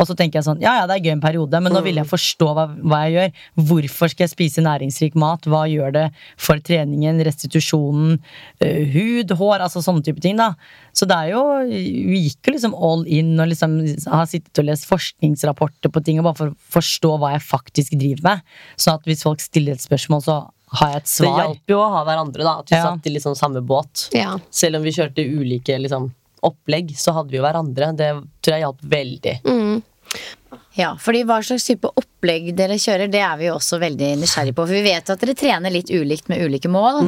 og 0.00 0.08
så 0.08 0.16
tenker 0.16 0.40
jeg 0.40 0.46
sånn, 0.48 0.62
ja 0.64 0.72
ja, 0.80 0.86
det 0.88 0.96
er 0.96 1.04
gøy 1.04 1.12
en 1.12 1.22
periode, 1.22 1.60
men 1.60 1.74
nå 1.76 1.82
vil 1.84 2.00
jeg 2.00 2.08
forstå 2.08 2.48
hva, 2.56 2.64
hva 2.80 3.00
jeg 3.04 3.12
gjør. 3.18 3.32
Hvorfor 3.68 4.10
skal 4.12 4.24
jeg 4.24 4.32
spise 4.32 4.64
næringsrik 4.64 5.18
mat? 5.20 5.44
Hva 5.44 5.66
gjør 5.68 5.92
det 5.92 6.06
for 6.40 6.56
treningen, 6.64 7.20
restitusjonen, 7.28 8.16
uh, 8.64 8.82
hud, 8.94 9.34
hår, 9.36 9.66
altså 9.66 9.82
sånne 9.84 10.02
type 10.06 10.22
ting, 10.24 10.40
da. 10.40 10.54
Så 10.96 11.06
det 11.06 11.14
er 11.16 11.34
jo 11.34 11.42
Vi 11.70 12.18
gikk 12.24 12.48
jo 12.48 12.54
liksom 12.56 12.72
all 12.74 13.04
in 13.06 13.34
og 13.38 13.50
liksom 13.52 13.76
har 14.10 14.26
sittet 14.30 14.58
og 14.58 14.66
lest 14.66 14.88
forskningsrapporter 14.90 15.92
på 15.92 16.02
ting 16.04 16.18
og 16.20 16.30
bare 16.30 16.38
for 16.40 16.52
å 16.54 16.56
forstå 16.80 17.12
hva 17.20 17.34
jeg 17.36 17.44
faktisk 17.46 17.98
driver 18.00 18.24
med. 18.30 18.48
Sånn 18.80 18.96
at 18.98 19.06
hvis 19.06 19.22
folk 19.26 19.42
stiller 19.44 19.76
et 19.76 19.84
spørsmål, 19.84 20.24
så 20.24 20.38
har 20.80 20.92
jeg 20.94 21.02
et 21.02 21.10
svar. 21.10 21.34
Det 21.36 21.44
hjalp 21.44 21.72
jo 21.74 21.78
å 21.82 21.90
ha 21.96 22.00
hverandre, 22.06 22.46
da. 22.46 22.52
At 22.62 22.70
vi 22.70 22.76
Ja. 22.76 22.82
satt 22.86 23.06
i 23.06 23.10
liksom 23.10 23.34
samme 23.36 23.60
båt. 23.66 24.08
Ja. 24.14 24.38
Selv 24.50 24.76
om 24.78 24.82
vi 24.86 24.92
kjørte 24.94 25.24
ulike 25.26 25.78
liksom, 25.82 26.10
opplegg, 26.46 26.94
så 26.96 27.12
hadde 27.12 27.30
vi 27.30 27.36
jo 27.40 27.42
hverandre. 27.44 27.90
Det 27.96 28.10
tror 28.40 28.54
jeg 28.54 28.62
hjalp 28.64 28.80
veldig. 28.82 29.34
Mm. 29.44 29.82
Ja, 30.78 30.94
fordi 30.98 31.24
hva 31.26 31.40
slags 31.44 31.64
type 31.66 31.90
opplegg 31.98 32.50
dere 32.56 32.76
kjører, 32.80 33.10
det 33.10 33.20
er 33.22 33.36
vi 33.40 33.48
jo 33.48 33.56
også 33.56 33.78
veldig 33.82 34.08
nysgjerrig 34.20 34.54
på. 34.56 34.64
For 34.64 34.74
vi 34.74 34.82
vet 34.84 35.10
at 35.12 35.22
dere 35.22 35.34
trener 35.38 35.72
litt 35.74 35.90
ulikt 35.90 36.30
med 36.30 36.42
ulike 36.46 36.70
mål. 36.70 37.02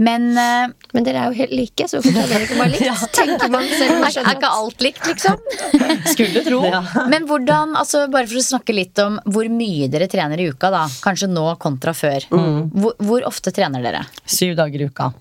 Men, 0.00 0.26
uh, 0.36 0.72
Men 0.96 1.06
dere 1.06 1.22
er 1.22 1.32
jo 1.32 1.38
helt 1.38 1.54
like, 1.54 1.86
så 1.88 2.00
hvorfor 2.00 2.16
trener 2.16 2.32
dere 2.32 2.48
ikke 2.48 2.58
bare 2.58 2.72
likt? 2.72 3.04
Tenker 3.18 3.52
man 3.52 3.68
selv 3.70 4.00
man 4.00 4.08
er, 4.08 4.20
er 4.24 4.38
ikke 4.38 4.52
alt 4.60 4.86
likt, 4.86 5.02
liksom? 5.08 5.40
Skulle 6.14 6.44
tro. 6.48 6.62
Men 7.12 7.28
hvordan, 7.30 7.76
altså 7.80 8.06
bare 8.12 8.28
for 8.30 8.40
å 8.40 8.46
snakke 8.46 8.76
litt 8.76 9.00
om 9.04 9.20
hvor 9.28 9.48
mye 9.52 9.90
dere 9.92 10.08
trener 10.10 10.40
i 10.40 10.48
uka, 10.52 10.72
da. 10.74 10.86
Kanskje 11.04 11.30
nå 11.32 11.44
kontra 11.62 11.94
før. 11.96 12.28
Hvor, 12.30 12.96
hvor 13.04 13.28
ofte 13.28 13.52
trener 13.54 13.84
dere? 13.84 14.04
Syv 14.24 14.56
dager 14.60 14.80
i 14.80 14.88
uka. 14.90 15.12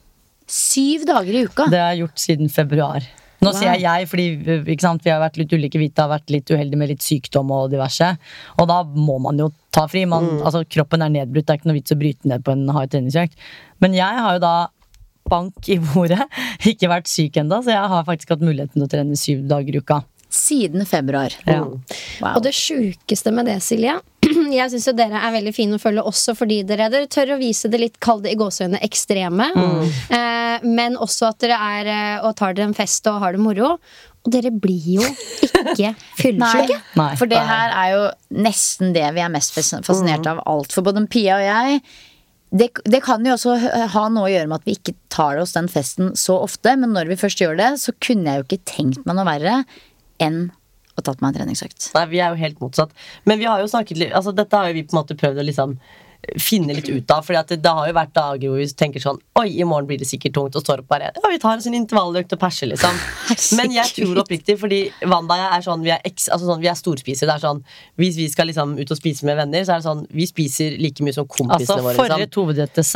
Syv 0.49 1.05
dager 1.09 1.35
i 1.35 1.43
uka? 1.47 1.67
Det 1.71 1.79
har 1.83 1.93
jeg 1.93 2.05
gjort 2.05 2.25
siden 2.27 2.51
februar. 2.51 3.11
Nå 3.43 3.51
Wow. 3.51 3.57
sier 3.59 3.73
jeg 3.75 3.83
jeg, 3.83 4.07
fordi 4.07 4.25
ikke 4.73 4.85
sant, 4.85 5.03
vi 5.03 5.11
har 5.11 5.19
vært 5.19 5.37
litt 5.41 5.51
ulike. 5.53 5.79
Vi 5.81 5.89
har 5.97 6.09
vært 6.11 6.31
litt 6.31 6.49
uheldige 6.53 6.79
med 6.79 6.93
litt 6.93 7.03
sykdom 7.03 7.51
og 7.51 7.69
diverse. 7.73 8.13
Og 8.57 8.69
da 8.69 8.81
må 8.83 9.19
man 9.21 9.41
jo 9.41 9.49
ta 9.75 9.83
fri. 9.91 10.05
Man, 10.09 10.39
altså, 10.41 10.63
kroppen 10.63 11.03
er 11.03 11.11
nedbrutt. 11.11 11.45
Det 11.47 11.53
er 11.57 11.59
ikke 11.61 11.69
noe 11.71 11.79
vits 11.81 11.91
å 11.95 11.99
bryte 11.99 12.31
ned 12.31 12.45
på 12.45 12.55
en 12.55 12.63
hard 12.71 12.93
treningsøkt. 12.95 13.35
Men 13.83 13.97
jeg 13.97 14.23
har 14.25 14.37
jo 14.39 14.43
da 14.45 14.53
bank 15.29 15.69
i 15.71 15.77
bordet. 15.79 16.23
Ikke 16.71 16.89
vært 16.91 17.07
syk 17.07 17.37
ennå, 17.39 17.61
så 17.63 17.71
jeg 17.71 17.91
har 17.93 18.03
faktisk 18.07 18.33
hatt 18.35 18.41
muligheten 18.43 18.75
til 18.79 18.87
å 18.87 18.91
trene 18.91 19.15
syv 19.19 19.45
dager 19.47 19.75
i 19.77 19.79
uka. 19.83 20.01
Siden 20.33 20.83
februar. 20.89 21.35
Ja. 21.47 21.61
Wow. 21.63 22.33
Og 22.35 22.41
det 22.43 22.51
sjukeste 22.57 23.31
med 23.35 23.47
det, 23.51 23.59
Silje 23.63 23.99
Jeg 24.59 24.73
syns 24.73 24.87
jo 24.89 24.95
dere 24.97 25.21
er 25.21 25.35
veldig 25.35 25.53
fine 25.55 25.77
å 25.77 25.81
følge 25.81 26.05
også 26.09 26.35
fordi 26.37 26.61
dere, 26.67 26.89
dere 26.93 27.09
tør 27.11 27.35
å 27.35 27.41
vise 27.41 27.71
det 27.71 27.81
litt, 27.81 27.99
kall 28.03 28.23
det 28.23 28.33
i 28.33 28.39
gåseøyne, 28.39 28.81
ekstreme. 28.85 29.49
Eh, 30.13 30.65
men 30.67 30.97
også 31.01 31.31
at 31.31 31.43
dere 31.43 31.59
er 31.77 31.91
eh, 31.93 32.25
og 32.25 32.35
tar 32.39 32.55
dere 32.55 32.69
en 32.71 32.77
fest 32.77 33.07
og 33.11 33.21
har 33.23 33.35
det 33.35 33.43
moro. 33.43 33.75
Og 34.23 34.31
dere 34.31 34.53
blir 34.55 34.87
jo 34.99 35.03
ikke 35.03 35.93
fyllesyke. 36.21 36.79
For 37.19 37.29
det 37.29 37.41
her 37.43 37.75
er 37.75 37.93
jo 37.95 38.07
nesten 38.43 38.95
det 38.95 39.09
vi 39.17 39.23
er 39.23 39.31
mest 39.33 39.55
fascinert 39.57 40.27
av 40.29 40.43
alt. 40.47 40.71
For 40.75 40.85
både 40.85 41.03
Pia 41.11 41.39
og 41.41 41.45
jeg 41.47 41.83
det, 42.53 42.69
det 42.85 42.99
kan 43.01 43.23
jo 43.25 43.33
også 43.33 43.55
ha 43.95 44.03
noe 44.13 44.27
å 44.27 44.31
gjøre 44.31 44.49
med 44.51 44.61
at 44.61 44.67
vi 44.67 44.75
ikke 44.77 44.93
tar 45.13 45.39
oss 45.41 45.55
den 45.55 45.67
festen 45.71 46.13
så 46.19 46.37
ofte. 46.45 46.75
Men 46.77 46.93
når 46.93 47.09
vi 47.09 47.17
først 47.17 47.41
gjør 47.41 47.57
det, 47.57 47.71
så 47.81 47.95
kunne 47.97 48.29
jeg 48.29 48.39
jo 48.39 48.45
ikke 48.45 48.65
tenkt 48.69 49.07
meg 49.07 49.17
noe 49.17 49.25
verre 49.25 49.55
enn 50.21 50.51
å 50.97 51.03
tatt 51.05 51.21
meg 51.21 51.31
en 51.31 51.39
treningsøkt. 51.39 51.89
Nei, 51.95 52.05
vi 52.11 52.21
er 52.21 52.33
jo 52.33 52.41
helt 52.41 52.61
motsatt. 52.63 52.93
Men 53.29 53.41
vi 53.41 53.49
har 53.49 53.61
jo 53.63 53.69
snakket 53.71 53.99
litt 53.99 54.13
Altså, 54.13 54.33
dette 54.35 54.57
har 54.57 54.69
jo 54.69 54.77
vi 54.77 54.85
på 54.85 54.95
en 54.95 55.01
måte 55.01 55.17
prøvd 55.19 55.41
å 55.41 55.47
liksom 55.47 55.77
finne 56.39 56.75
litt 56.75 56.89
ut 56.89 57.11
av. 57.11 57.23
Fordi 57.25 57.39
at 57.39 57.51
det, 57.51 57.59
det 57.63 57.71
har 57.75 57.89
jo 57.89 57.95
vært 57.97 58.13
dager 58.15 58.51
hvor 58.51 58.61
vi 58.61 58.67
tenker 58.79 59.03
sånn 59.03 59.19
Oi, 59.39 59.47
i 59.59 59.65
morgen 59.65 59.87
blir 59.89 59.99
det 59.99 60.07
sikkert 60.07 60.35
tungt. 60.37 60.55
Og 60.57 60.63
står 60.63 60.83
opp 60.83 60.89
bare 60.91 61.09
Ja, 61.11 61.29
vi 61.31 61.39
tar 61.41 61.57
en 61.57 61.63
sånn 61.63 61.77
intervalløkt 61.77 62.35
og 62.35 62.41
perser, 62.41 62.69
liksom. 62.71 62.99
Men 63.57 63.73
jeg 63.75 63.95
tror 63.97 64.21
oppriktig, 64.23 64.55
fordi 64.61 64.81
Wanda 65.09 65.35
og 65.35 65.41
jeg 65.41 65.57
er 65.57 65.65
sånn 65.65 65.85
Vi 65.85 65.93
er, 65.95 66.01
eks, 66.07 66.29
altså 66.33 66.49
sånn, 66.49 66.61
vi 66.63 66.69
er 66.71 66.77
storspisere. 66.79 67.29
Det 67.29 67.35
er 67.35 67.43
sånn 67.43 67.61
Hvis 67.99 68.19
vi 68.19 68.27
skal 68.31 68.49
liksom 68.51 68.75
ut 68.79 68.93
og 68.95 68.99
spise 68.99 69.27
med 69.27 69.39
venner, 69.41 69.65
så 69.67 69.75
er 69.75 69.83
det 69.83 69.87
sånn 69.87 70.05
Vi 70.13 70.27
spiser 70.29 70.77
like 70.81 71.05
mye 71.05 71.15
som 71.17 71.27
kompisene 71.27 71.59
Altså 71.59 71.79
våre. 71.89 71.97
Liksom. 72.13 72.23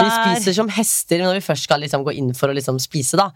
Vi 0.08 0.38
spiser 0.38 0.58
som 0.62 0.72
hester 0.78 1.24
når 1.26 1.40
vi 1.40 1.46
først 1.50 1.68
skal 1.68 1.84
liksom 1.84 2.06
gå 2.08 2.16
inn 2.22 2.32
for 2.38 2.54
å 2.54 2.58
liksom 2.58 2.80
spise. 2.84 3.20
da 3.20 3.30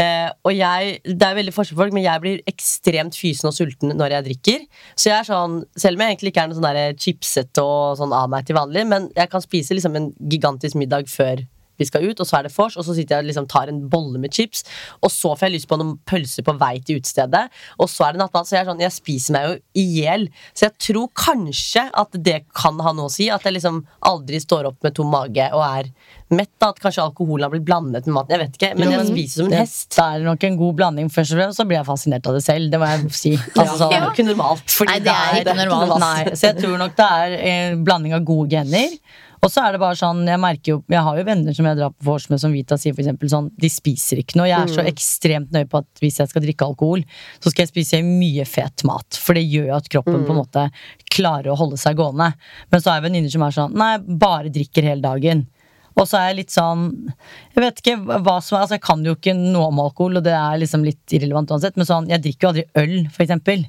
eh, 0.00 0.28
Og 0.44 0.52
jeg, 0.56 0.98
Det 1.06 1.30
er 1.30 1.38
veldig 1.38 1.54
forskjell 1.56 1.78
på 1.78 1.84
folk, 1.84 1.96
men 1.96 2.06
jeg 2.06 2.24
blir 2.24 2.42
ekstremt 2.50 3.16
fysen 3.18 3.50
og 3.50 3.56
sulten 3.56 3.94
når 3.96 4.18
jeg 4.18 4.28
drikker. 4.28 4.66
Så 4.94 5.12
jeg 5.12 5.18
er 5.20 5.28
sånn, 5.28 5.60
Selv 5.78 5.98
om 5.98 6.04
jeg 6.04 6.16
egentlig 6.16 6.34
ikke 6.34 6.44
er 6.44 6.52
noe 6.52 6.58
sånn 6.58 6.98
chipsete 6.98 7.62
og 7.64 7.98
sånn 8.00 8.12
av 8.14 8.28
meg 8.32 8.46
til 8.48 8.56
vanlig, 8.58 8.84
men 8.88 9.08
jeg 9.16 9.30
kan 9.32 9.37
spise 9.44 9.76
liksom 9.76 9.96
en 9.96 10.10
gigantisk 10.30 10.78
middag 10.80 11.08
før 11.12 11.46
vi 11.78 11.86
skal 11.86 12.08
ut, 12.10 12.20
og 12.20 12.26
så 12.26 12.40
er 12.40 12.48
det 12.48 12.52
vors, 12.56 12.76
og 12.78 12.82
så 12.86 12.94
sitter 12.96 13.16
jeg 13.16 13.24
og 13.24 13.28
liksom 13.30 13.48
tar 13.50 13.70
en 13.70 13.80
bolle 13.90 14.18
med 14.18 14.34
chips, 14.34 14.64
og 14.98 15.12
så 15.14 15.34
får 15.38 15.48
jeg 15.48 15.56
lyst 15.58 15.70
på 15.70 15.78
noen 15.78 15.94
pølser 16.10 16.46
på 16.46 16.56
vei 16.58 16.74
til 16.82 16.98
utestedet, 16.98 17.44
og 17.78 17.90
så 17.92 18.08
er 18.08 18.16
det 18.16 18.22
nattmat. 18.24 18.48
Så 18.48 18.56
jeg 18.56 18.64
er 18.64 18.70
sånn, 18.72 18.82
jeg 18.82 18.96
spiser 18.96 19.36
meg 19.36 19.46
jo 19.46 19.56
i 19.78 19.84
hjel. 20.00 20.26
Så 20.52 20.66
jeg 20.66 20.76
tror 20.88 21.10
kanskje 21.18 21.86
at 22.02 22.18
det 22.26 22.40
kan 22.56 22.80
ha 22.82 22.94
noe 22.96 23.06
å 23.10 23.12
si, 23.14 23.28
at 23.30 23.46
jeg 23.46 23.58
liksom 23.58 23.84
aldri 24.10 24.40
står 24.42 24.72
opp 24.72 24.82
med 24.82 24.96
tom 24.98 25.12
mage 25.14 25.46
og 25.54 25.62
er 25.68 25.92
mett. 26.34 26.50
da, 26.58 26.72
At 26.72 26.82
kanskje 26.82 27.04
alkoholen 27.04 27.46
har 27.46 27.54
blitt 27.54 27.66
blandet 27.68 28.08
med 28.08 28.16
maten. 28.18 28.34
Jeg 28.34 28.42
vet 28.42 28.58
ikke, 28.58 28.72
men 28.78 28.92
jeg 28.92 29.06
spiser 29.12 29.42
som 29.44 29.52
en 29.52 29.60
hest. 29.62 29.88
Det 29.94 30.04
er 30.04 30.26
nok 30.26 30.48
en 30.48 30.58
god 30.64 30.74
blanding. 30.82 31.12
Først 31.14 31.36
og 31.36 31.40
fremst 31.40 31.62
så 31.62 31.68
blir 31.68 31.78
jeg 31.78 31.88
fascinert 31.88 32.26
av 32.28 32.36
det 32.36 32.42
selv. 32.44 32.72
Det 32.74 32.82
må 32.82 32.90
jeg 32.90 33.14
si. 33.14 33.36
Altså, 33.58 33.78
sånn, 33.78 33.94
Det 33.94 34.00
er 34.00 34.04
jo 34.04 34.10
ikke 34.16 34.26
normalt. 34.28 34.76
Nei, 34.88 34.98
det 35.04 35.14
er 35.14 35.40
ikke 35.40 35.56
normalt. 35.62 36.02
Nei, 36.08 36.34
så 36.34 36.50
jeg 36.50 36.60
tror 36.60 36.76
nok 36.82 36.98
det 36.98 37.08
er 37.22 37.38
en 37.54 37.86
blanding 37.86 38.18
av 38.18 38.26
gode 38.26 38.50
gener. 38.52 38.98
Og 39.38 39.50
så 39.52 39.62
er 39.62 39.74
det 39.74 39.80
bare 39.82 39.98
sånn, 39.98 40.24
jeg 40.26 40.40
merker 40.42 40.72
jo 40.72 40.78
Jeg 40.90 41.04
har 41.06 41.18
jo 41.18 41.24
venner 41.28 41.54
som 41.54 41.66
jeg 41.68 41.78
drar 41.78 41.92
på 41.94 42.06
vors 42.08 42.26
med, 42.30 42.40
som 42.42 42.54
Vita 42.54 42.78
sier 42.80 42.94
for 42.94 43.04
eksempel 43.04 43.30
sånn 43.30 43.50
De 43.60 43.70
spiser 43.70 44.22
ikke 44.22 44.38
noe. 44.40 44.48
Jeg 44.50 44.58
er 44.58 44.72
så 44.72 44.86
ekstremt 44.88 45.52
nøye 45.54 45.68
på 45.70 45.82
at 45.82 46.02
hvis 46.02 46.18
jeg 46.22 46.32
skal 46.32 46.44
drikke 46.44 46.66
alkohol, 46.66 47.04
så 47.38 47.52
skal 47.52 47.64
jeg 47.64 47.72
spise 47.72 48.02
mye 48.06 48.46
fet 48.48 48.84
mat. 48.88 49.20
For 49.22 49.38
det 49.38 49.46
gjør 49.46 49.70
jo 49.70 49.76
at 49.78 49.92
kroppen 49.92 50.24
på 50.26 50.34
en 50.34 50.40
måte 50.40 50.64
klarer 51.14 51.52
å 51.52 51.58
holde 51.58 51.78
seg 51.80 51.98
gående. 52.00 52.32
Men 52.72 52.82
så 52.82 52.90
har 52.90 52.98
jeg 52.98 53.08
venninner 53.08 53.32
som 53.32 53.46
er 53.46 53.54
sånn 53.54 53.78
Nei, 53.78 53.92
bare 54.20 54.52
drikker 54.54 54.90
hele 54.90 55.04
dagen. 55.04 55.46
Og 55.98 56.06
så 56.06 56.18
er 56.18 56.28
jeg 56.30 56.38
litt 56.44 56.54
sånn 56.54 56.84
Jeg 57.54 57.62
vet 57.62 57.80
ikke 57.82 57.96
hva 58.22 58.36
som 58.44 58.58
er 58.58 58.64
Altså, 58.64 58.76
jeg 58.76 58.84
kan 58.86 59.02
jo 59.06 59.16
ikke 59.16 59.34
noe 59.38 59.70
om 59.72 59.82
alkohol, 59.82 60.20
og 60.20 60.26
det 60.26 60.34
er 60.36 60.60
liksom 60.62 60.86
litt 60.86 61.14
irrelevant 61.16 61.50
uansett, 61.54 61.78
men 61.78 61.88
sånn, 61.88 62.08
jeg 62.10 62.22
drikker 62.26 62.46
jo 62.46 62.52
aldri 62.52 62.64
øl, 62.82 62.96
for 63.14 63.26
eksempel. 63.26 63.64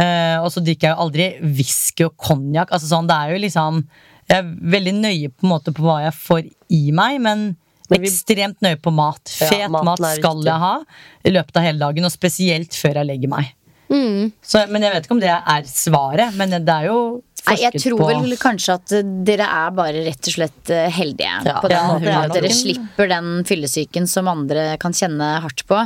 Eh, 0.00 0.36
og 0.40 0.48
så 0.54 0.62
drikker 0.64 0.88
jeg 0.88 0.94
jo 0.94 1.04
aldri 1.04 1.26
whisky 1.58 2.06
og 2.06 2.14
konjakk. 2.20 2.70
Altså 2.72 2.88
sånn, 2.92 3.08
det 3.10 3.16
er 3.16 3.34
jo 3.34 3.42
liksom 3.42 3.82
Jeg 4.30 4.38
er 4.38 4.50
veldig 4.76 4.94
nøye 5.00 5.30
på 5.34 5.48
måte 5.50 5.74
på 5.74 5.84
hva 5.84 6.00
jeg 6.06 6.16
får 6.16 6.44
i 6.70 6.82
meg, 6.94 7.18
men 7.24 7.48
ekstremt 7.90 8.60
nøye 8.62 8.78
på 8.78 8.92
mat. 8.94 9.22
Fet 9.26 9.64
ja, 9.64 9.70
mat 9.72 9.98
skal 10.14 10.44
jeg 10.46 10.62
ha 10.62 10.76
i 11.26 11.32
løpet 11.34 11.58
av 11.58 11.66
hele 11.66 11.82
dagen, 11.82 12.06
og 12.06 12.14
spesielt 12.14 12.76
før 12.78 13.02
jeg 13.02 13.10
legger 13.10 13.32
meg. 13.32 13.50
Så, 13.90 14.62
men 14.70 14.84
jeg 14.86 14.94
vet 14.94 15.06
ikke 15.06 15.16
om 15.16 15.22
det 15.22 15.32
er 15.34 15.66
svaret, 15.66 16.36
men 16.38 16.54
det 16.54 16.76
er 16.76 16.86
jo 16.92 17.00
Nei, 17.48 17.54
jeg 17.56 17.80
tror 17.80 18.02
vel 18.04 18.34
kanskje 18.38 18.74
at 18.76 18.92
eh, 18.98 19.12
dere 19.26 19.46
er 19.48 19.70
bare 19.72 20.02
rett 20.04 20.28
og 20.28 20.34
slett 20.34 20.70
eh, 20.74 20.90
heldige 20.92 21.38
Ja, 21.48 21.54
på 21.64 21.70
den 21.72 21.78
ja, 21.78 21.86
måten 21.88 22.18
at 22.18 22.34
dere 22.36 22.50
slipper 22.52 23.08
den 23.10 23.30
fyllesyken 23.48 24.06
som 24.10 24.28
andre 24.30 24.74
kan 24.82 24.92
kjenne 24.94 25.30
hardt 25.40 25.64
på. 25.66 25.80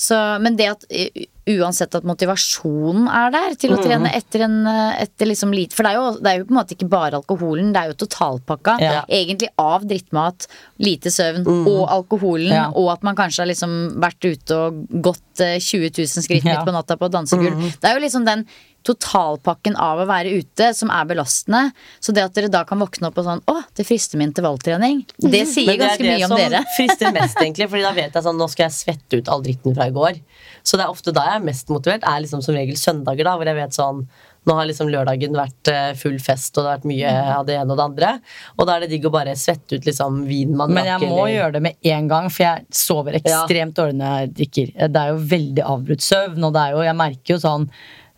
Så, 0.00 0.16
men 0.40 0.56
det 0.56 0.70
at 0.72 0.86
eh, 0.88 1.26
uansett 1.46 1.94
at 1.94 2.04
motivasjonen 2.08 3.06
er 3.12 3.30
der 3.34 3.54
til 3.60 3.74
å 3.74 3.76
Mm. 3.78 3.84
trene 3.84 4.12
etter 4.16 4.44
en 4.46 4.66
eh, 4.66 5.02
etter 5.04 5.26
liksom 5.28 5.52
lit. 5.52 5.72
For 5.76 5.82
det 5.84 5.92
er, 5.92 5.98
jo, 6.00 6.18
det 6.20 6.30
er 6.30 6.38
jo 6.38 6.44
på 6.48 6.54
en 6.54 6.60
måte 6.60 6.74
ikke 6.76 6.88
bare 6.88 7.18
alkoholen, 7.20 7.72
det 7.74 7.82
er 7.82 7.88
jo 7.92 7.98
totalpakka. 8.06 8.78
Ja. 8.80 9.04
Egentlig 9.08 9.48
av 9.58 9.84
drittmat, 9.84 10.46
lite 10.80 11.10
søvn 11.12 11.44
og 11.46 11.88
alkoholen, 11.90 12.48
Ja. 12.54 12.70
og 12.74 12.88
at 12.92 13.02
man 13.02 13.14
kanskje 13.16 13.40
har 13.44 13.50
liksom 13.52 14.00
vært 14.00 14.24
ute 14.24 14.50
og 14.56 14.86
gått 15.02 15.40
eh, 15.40 15.58
20 15.58 15.90
000 15.98 16.06
skritt 16.24 16.44
midt 16.44 16.64
på 16.64 16.72
natta 16.72 16.96
på 16.96 17.10
dansegulv. 17.10 17.60
Det 17.80 17.90
er 17.90 17.98
jo 17.98 18.06
liksom 18.06 18.24
den 18.24 18.46
totalpakken 18.84 19.76
av 19.80 20.02
å 20.02 20.04
være 20.08 20.32
ute 20.38 20.66
som 20.76 20.90
er 20.92 21.06
belastende. 21.08 21.70
Så 22.04 22.12
det 22.12 22.24
at 22.24 22.34
dere 22.36 22.50
da 22.52 22.64
kan 22.68 22.78
våkne 22.78 23.08
opp 23.08 23.16
og 23.18 23.24
sånn 23.24 23.40
Å, 23.48 23.62
det 23.74 23.86
frister 23.88 24.20
med 24.20 24.28
intervalltrening. 24.32 25.04
Det 25.18 25.46
sier 25.48 25.66
Men 25.66 25.78
det 25.78 25.84
er 25.84 25.88
ganske 25.88 26.02
det 26.04 26.10
mye 26.18 26.24
om 26.24 26.34
som 26.34 26.42
dere. 26.42 26.64
frister 26.76 27.12
mest, 27.16 27.36
egentlig. 27.40 27.68
Fordi 27.72 27.82
da 27.86 27.92
vet 27.96 28.12
jeg 28.18 28.22
sånn, 28.26 28.36
nå 28.40 28.48
skal 28.52 28.68
jeg 28.68 28.76
svette 28.76 29.20
ut 29.22 29.28
all 29.32 29.42
dritten 29.42 29.74
fra 29.74 29.86
i 29.88 29.94
går. 29.96 30.20
Så 30.64 30.78
det 30.80 30.86
er 30.86 30.92
ofte 30.94 31.12
da 31.12 31.26
jeg 31.28 31.40
er 31.42 31.44
mest 31.44 31.68
motivert. 31.72 32.06
Er 32.08 32.22
liksom 32.24 32.40
som 32.44 32.56
regel 32.56 32.78
søndager, 32.80 33.26
da, 33.28 33.34
hvor 33.36 33.50
jeg 33.50 33.58
vet 33.62 33.76
sånn 33.76 34.06
Nå 34.44 34.52
har 34.58 34.66
liksom 34.68 34.90
lørdagen 34.92 35.32
vært 35.32 35.68
eh, 35.72 35.94
full 35.96 36.18
fest, 36.20 36.50
og 36.58 36.66
det 36.66 36.68
har 36.68 36.74
vært 36.76 36.88
mye 36.90 37.12
av 37.32 37.46
det 37.48 37.54
ene 37.56 37.72
og 37.72 37.78
det 37.80 37.84
andre. 37.86 38.10
Og 38.58 38.66
da 38.68 38.74
er 38.74 38.82
det 38.84 38.90
digg 38.90 39.06
å 39.08 39.12
bare 39.14 39.32
svette 39.40 39.78
ut 39.78 39.86
liksom 39.88 40.18
vin 40.28 40.52
man 40.52 40.68
Men 40.76 40.84
jeg 40.84 41.00
må 41.00 41.22
eller- 41.22 41.32
gjøre 41.32 41.52
det 41.54 41.62
med 41.64 41.88
en 41.94 42.10
gang, 42.10 42.28
for 42.28 42.44
jeg 42.44 42.66
sover 42.76 43.16
ekstremt 43.22 43.72
dårlig 43.78 43.96
når 44.02 44.18
jeg 44.20 44.32
drikker. 44.42 44.74
Det 44.92 45.00
er 45.00 45.14
jo 45.14 45.22
veldig 45.32 45.64
avbrutt 45.64 46.04
søvn, 46.04 46.44
og 46.44 46.52
det 46.58 46.60
er 46.66 46.76
jo, 46.76 46.82
jeg 46.90 46.98
merker 47.00 47.34
jo 47.38 47.40
sånn 47.40 47.68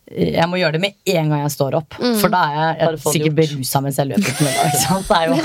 jeg 0.07 0.47
må 0.47 0.59
gjøre 0.59 0.77
det 0.77 0.81
med 0.85 0.95
en 1.19 1.31
gang 1.33 1.41
jeg 1.43 1.51
står 1.57 1.75
opp. 1.81 1.95
For 2.21 2.31
da 2.31 2.43
er 2.47 2.59
jeg, 2.59 2.75
jeg 2.79 3.15
sikkert 3.15 3.39
berusa 3.41 3.81
mens 3.83 3.97
jeg 3.99 4.11
løper. 4.13 4.37
På 4.39 4.45
middag. 4.47 5.01
Det 5.09 5.17
er 5.17 5.27
jo, 5.33 5.39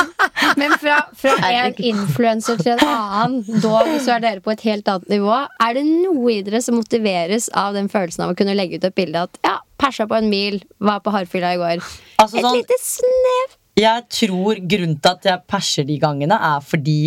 Men 0.62 0.76
fra, 0.82 0.98
fra 1.18 1.34
en 1.50 1.74
influenser 1.92 2.60
til 2.62 2.76
en 2.76 2.84
annen, 2.86 3.62
dog 3.64 3.90
så 4.04 4.16
er 4.20 4.24
dere 4.28 4.44
på 4.46 4.54
et 4.54 4.62
helt 4.70 4.88
annet 4.92 5.10
nivå. 5.16 5.34
Er 5.66 5.74
det 5.80 5.84
noe 5.90 6.36
i 6.36 6.42
dere 6.46 6.62
som 6.64 6.78
motiveres 6.80 7.50
av 7.58 7.74
den 7.78 7.90
følelsen 7.92 8.28
av 8.28 8.34
å 8.34 8.38
kunne 8.38 8.56
legge 8.58 8.78
ut 8.78 8.86
et 8.88 8.96
bilde 8.98 9.26
at 9.26 9.42
ja, 9.48 9.58
persa 9.82 10.06
på 10.10 10.20
en 10.20 10.30
mil, 10.32 10.62
var 10.78 11.02
på 11.02 11.14
Harfylla 11.16 11.56
i 11.56 11.60
går? 11.62 11.82
Altså 12.22 12.38
et 12.38 12.46
sånn- 12.46 12.62
lite 12.62 12.78
snev. 12.86 13.58
jeg 13.82 14.08
tror 14.22 14.62
grunnen 14.70 15.00
til 15.02 15.12
at 15.18 15.28
jeg 15.32 15.46
perser 15.50 15.88
de 15.90 15.98
gangene, 16.04 16.38
er 16.38 16.62
fordi 16.62 17.00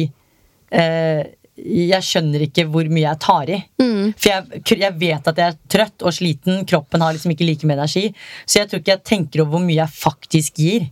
eh, 0.75 1.25
jeg 1.55 2.03
skjønner 2.03 2.43
ikke 2.49 2.65
hvor 2.67 2.89
mye 2.91 3.05
jeg 3.07 3.21
tar 3.23 3.51
i. 3.55 3.61
For 4.19 4.27
jeg, 4.33 4.63
jeg 4.81 4.97
vet 4.99 5.29
at 5.31 5.37
jeg 5.39 5.53
er 5.53 5.59
trøtt 5.71 6.03
og 6.03 6.11
sliten. 6.17 6.65
Kroppen 6.67 7.05
har 7.05 7.15
liksom 7.15 7.31
ikke 7.31 7.47
like 7.47 7.69
mye 7.69 7.77
energi. 7.79 8.09
Så 8.43 8.59
jeg 8.59 8.71
tror 8.73 8.83
ikke 8.83 8.97
jeg 8.97 9.05
tenker 9.07 9.45
over 9.45 9.55
hvor 9.55 9.63
mye 9.63 9.79
jeg 9.79 9.95
faktisk 9.95 10.59
gir. 10.59 10.89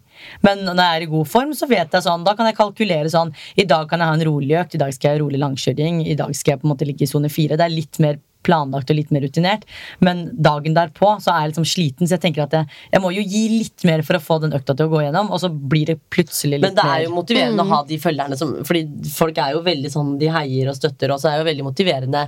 Men 0.46 0.64
når 0.68 0.82
jeg 0.82 0.96
er 0.96 1.06
i 1.06 1.12
god 1.12 1.30
form, 1.30 1.54
så 1.56 1.68
vet 1.70 1.94
jeg 1.94 2.04
sånn 2.04 2.26
Da 2.26 2.34
kan 2.38 2.48
jeg 2.48 2.58
kalkulere 2.58 3.12
sånn 3.12 3.32
I 3.58 3.66
dag 3.68 3.88
kan 3.90 4.02
jeg 4.02 4.10
ha 4.10 4.18
en 4.18 4.26
rolig 4.28 4.58
økt, 4.60 4.76
i 4.76 4.82
dag 4.82 4.92
skal 4.94 5.12
jeg 5.12 5.18
ha 5.18 5.24
rolig 5.24 5.40
langkjøring, 5.42 6.04
i 6.06 6.18
dag 6.18 6.34
skal 6.36 6.54
jeg 6.54 6.62
på 6.62 6.68
en 6.68 6.74
måte 6.74 6.88
ligge 6.88 7.06
i 7.06 7.10
sone 7.10 7.30
fire. 7.32 7.58
Det 7.58 7.66
er 7.66 7.74
litt 7.74 8.00
mer 8.02 8.20
planlagt 8.42 8.90
og 8.90 8.98
litt 8.98 9.12
mer 9.14 9.24
rutinert. 9.24 9.66
Men 10.04 10.24
dagen 10.34 10.74
derpå 10.76 11.14
så 11.22 11.32
er 11.32 11.44
jeg 11.44 11.52
liksom 11.52 11.68
sliten, 11.68 12.08
så 12.08 12.16
jeg 12.16 12.24
tenker 12.24 12.44
at 12.46 12.56
jeg, 12.58 12.80
jeg 12.94 13.04
må 13.04 13.12
jo 13.14 13.22
gi 13.22 13.42
litt 13.52 13.86
mer 13.88 14.02
for 14.06 14.18
å 14.18 14.22
få 14.22 14.40
den 14.42 14.56
økta 14.56 14.76
til 14.78 14.88
å 14.88 14.92
gå 14.92 15.04
gjennom, 15.04 15.30
og 15.32 15.42
så 15.42 15.50
blir 15.52 15.92
det 15.92 15.98
plutselig 16.12 16.58
litt 16.58 16.66
mer 16.66 16.74
Men 16.74 16.80
det 16.80 16.88
er 16.88 17.06
jo 17.06 17.14
motiverende 17.14 17.52
motiverende 17.52 17.66
å 17.66 17.70
ha 17.72 17.80
de 17.88 17.98
følgerne 18.02 18.38
som 18.38 18.52
Fordi 18.66 19.12
folk 19.12 19.38
er 19.38 19.54
jo 19.54 19.62
veldig 19.66 19.90
sånn 19.92 20.12
De 20.20 20.30
heier 20.32 20.70
og 20.70 20.76
støtter, 20.78 21.12
og 21.14 21.20
så 21.22 21.30
er 21.30 21.38
det 21.38 21.44
jo 21.44 21.50
veldig 21.50 21.66
motiverende 21.68 22.26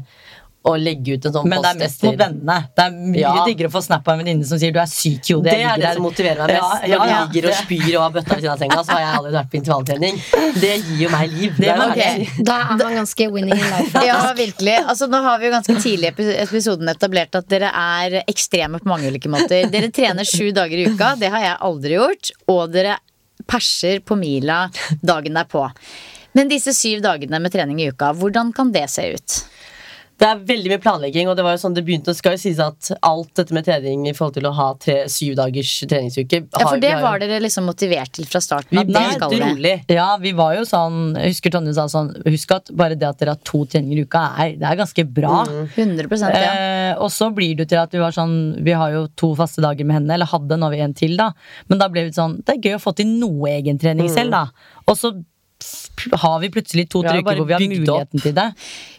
å 0.64 0.72
legge 0.80 1.18
ut 1.18 1.26
en 1.28 1.34
sånn 1.34 1.48
Men 1.48 1.60
det 1.60 1.68
er 1.68 1.74
post 1.76 1.82
mest 1.84 2.04
mot 2.06 2.16
vennene. 2.22 2.54
Det 2.74 2.84
er 2.84 2.92
mye 2.96 3.20
Ja. 3.20 3.32
diggere 3.44 3.68
å 3.68 3.72
få 3.74 3.82
snap 3.84 4.06
av 4.08 4.14
en 4.14 4.20
venninne 4.24 4.46
som 4.48 4.58
sier 4.58 4.72
du 4.72 4.78
er 4.80 4.88
syk 4.88 5.28
i 5.28 5.34
hodet. 5.34 5.50
Det 5.52 5.60
er 5.60 5.76
det 5.76 5.84
her». 5.84 5.94
som 5.98 6.02
motiverer 6.06 6.38
meg 6.40 6.54
mest. 6.54 6.86
Ja, 6.88 6.88
ja, 6.88 6.98
Når 6.98 7.10
jeg 7.12 7.28
ligger 7.34 7.48
og 7.48 7.54
spyr 7.58 7.96
og 7.98 8.02
har 8.04 8.12
bøtta 8.14 8.34
ved 8.34 8.40
siden 8.40 8.52
av 8.54 8.58
senga, 8.62 8.78
så 8.84 8.90
har 8.94 9.00
jeg 9.04 9.10
allerede 9.18 9.38
vært 9.40 9.50
på 9.52 9.58
intervalltrening. 9.60 10.14
Det 10.60 10.72
gir 10.80 11.02
jo 11.04 11.10
meg 11.12 11.30
liv. 11.34 11.56
Det 11.58 11.68
er 11.68 11.82
okay. 11.90 12.24
jo- 12.24 12.44
Da 12.44 12.60
er 12.60 12.76
man 12.76 12.96
ganske 13.04 13.30
winning 13.32 13.58
in 13.58 13.70
life. 13.76 14.04
Ja, 14.08 14.32
virkelig. 14.32 14.76
Altså, 14.88 15.08
nå 15.08 15.22
har 15.22 15.38
vi 15.38 15.46
jo 15.46 15.52
ganske 15.52 15.76
tidlig 15.84 16.12
i 16.18 16.36
episoden 16.42 16.88
etablert 16.88 17.34
at 17.34 17.48
dere 17.48 17.68
er 17.68 18.22
ekstreme 18.26 18.80
på 18.80 18.88
mange 18.88 19.10
ulike 19.12 19.28
måter. 19.28 19.68
Dere 19.70 19.90
trener 19.92 20.24
sju 20.24 20.50
dager 20.52 20.78
i 20.80 20.88
uka, 20.88 21.14
det 21.20 21.28
har 21.30 21.40
jeg 21.40 21.56
aldri 21.60 21.98
gjort. 21.98 22.30
Og 22.48 22.72
dere 22.72 22.96
perser 23.46 24.00
på 24.00 24.16
mila 24.16 24.70
dagen 25.02 25.34
derpå. 25.34 25.68
Men 26.34 26.48
disse 26.50 26.72
syv 26.74 27.02
dagene 27.04 27.38
med 27.40 27.52
trening 27.52 27.78
i 27.80 27.90
uka, 27.92 28.12
hvordan 28.16 28.52
kan 28.54 28.72
det 28.74 28.88
se 28.90 29.12
ut? 29.14 29.44
Det 30.20 30.26
er 30.28 30.42
veldig 30.46 30.70
mye 30.70 30.80
planlegging, 30.82 31.28
og 31.30 31.34
det 31.38 31.44
var 31.44 31.56
jo 31.56 31.60
sånn 31.64 31.74
det 31.74 31.82
begynte. 31.86 32.12
Det 32.12 32.20
skal 32.20 32.36
jo 32.36 32.40
sies 32.44 32.60
at 32.62 32.90
alt 33.04 33.32
dette 33.38 33.54
med 33.56 33.66
trening 33.66 34.04
i 34.06 34.12
forhold 34.14 34.36
til 34.36 34.46
å 34.46 34.52
ha 34.54 34.68
tre, 34.80 34.96
syv 35.10 35.34
dagers 35.40 35.72
treningsuke 35.90 36.40
Ja, 36.44 36.68
For 36.68 36.82
det 36.82 36.92
har 36.94 37.02
var 37.02 37.22
dere 37.22 37.40
liksom 37.42 37.66
motivert 37.68 38.14
til 38.14 38.28
fra 38.30 38.42
starten. 38.44 38.78
Vi 38.78 38.84
ble 38.92 39.02
det 39.18 39.40
rolig. 39.42 39.74
Ja, 39.90 40.06
vi 40.22 40.34
var 40.36 40.54
jo 40.58 40.62
sånn 40.68 41.16
Jeg 41.18 41.34
husker 41.34 41.54
Tonje 41.56 41.74
sa 41.76 41.88
sånn 41.90 42.12
Husk 42.28 42.54
at 42.54 42.70
bare 42.78 42.98
det 42.98 43.08
at 43.08 43.18
dere 43.20 43.34
har 43.34 43.42
to 43.46 43.64
treninger 43.70 44.04
i 44.04 44.06
uka, 44.06 44.22
er, 44.44 44.54
det 44.60 44.70
er 44.70 44.80
ganske 44.84 45.06
bra. 45.18 45.42
100% 45.74 46.30
ja. 46.30 46.54
Eh, 46.54 46.94
og 46.94 47.10
så 47.12 47.30
blir 47.34 47.58
det 47.58 47.66
jo 47.66 47.72
til 47.74 47.82
at 47.82 47.94
vi 47.94 48.02
var 48.04 48.14
sånn 48.14 48.38
Vi 48.64 48.78
har 48.78 48.94
jo 48.94 49.04
to 49.18 49.34
faste 49.38 49.64
dager 49.64 49.88
med 49.88 49.98
henne, 49.98 50.14
eller 50.14 50.30
hadde, 50.30 50.58
nå 50.58 50.70
har 50.70 50.76
vi 50.76 50.82
en 50.86 50.96
til, 50.96 51.18
da. 51.18 51.32
Men 51.68 51.82
da 51.82 51.90
ble 51.90 52.06
vi 52.06 52.16
sånn 52.16 52.38
Det 52.44 52.56
er 52.56 52.70
gøy 52.70 52.78
å 52.78 52.82
få 52.86 52.94
til 52.96 53.10
noe 53.18 53.56
egentrening 53.58 54.10
selv, 54.12 54.34
da. 54.34 54.46
Og 54.86 54.98
så 54.98 55.16
har 56.12 56.40
vi 56.42 56.50
plutselig 56.52 56.88
to-tre 56.92 57.18
ja, 57.18 57.22
uker 57.22 57.38
hvor 57.38 57.48
vi 57.48 57.54
har 57.54 57.62
muligheten 57.62 58.18
opp. 58.18 58.22
til 58.24 58.34
det. 58.36 58.48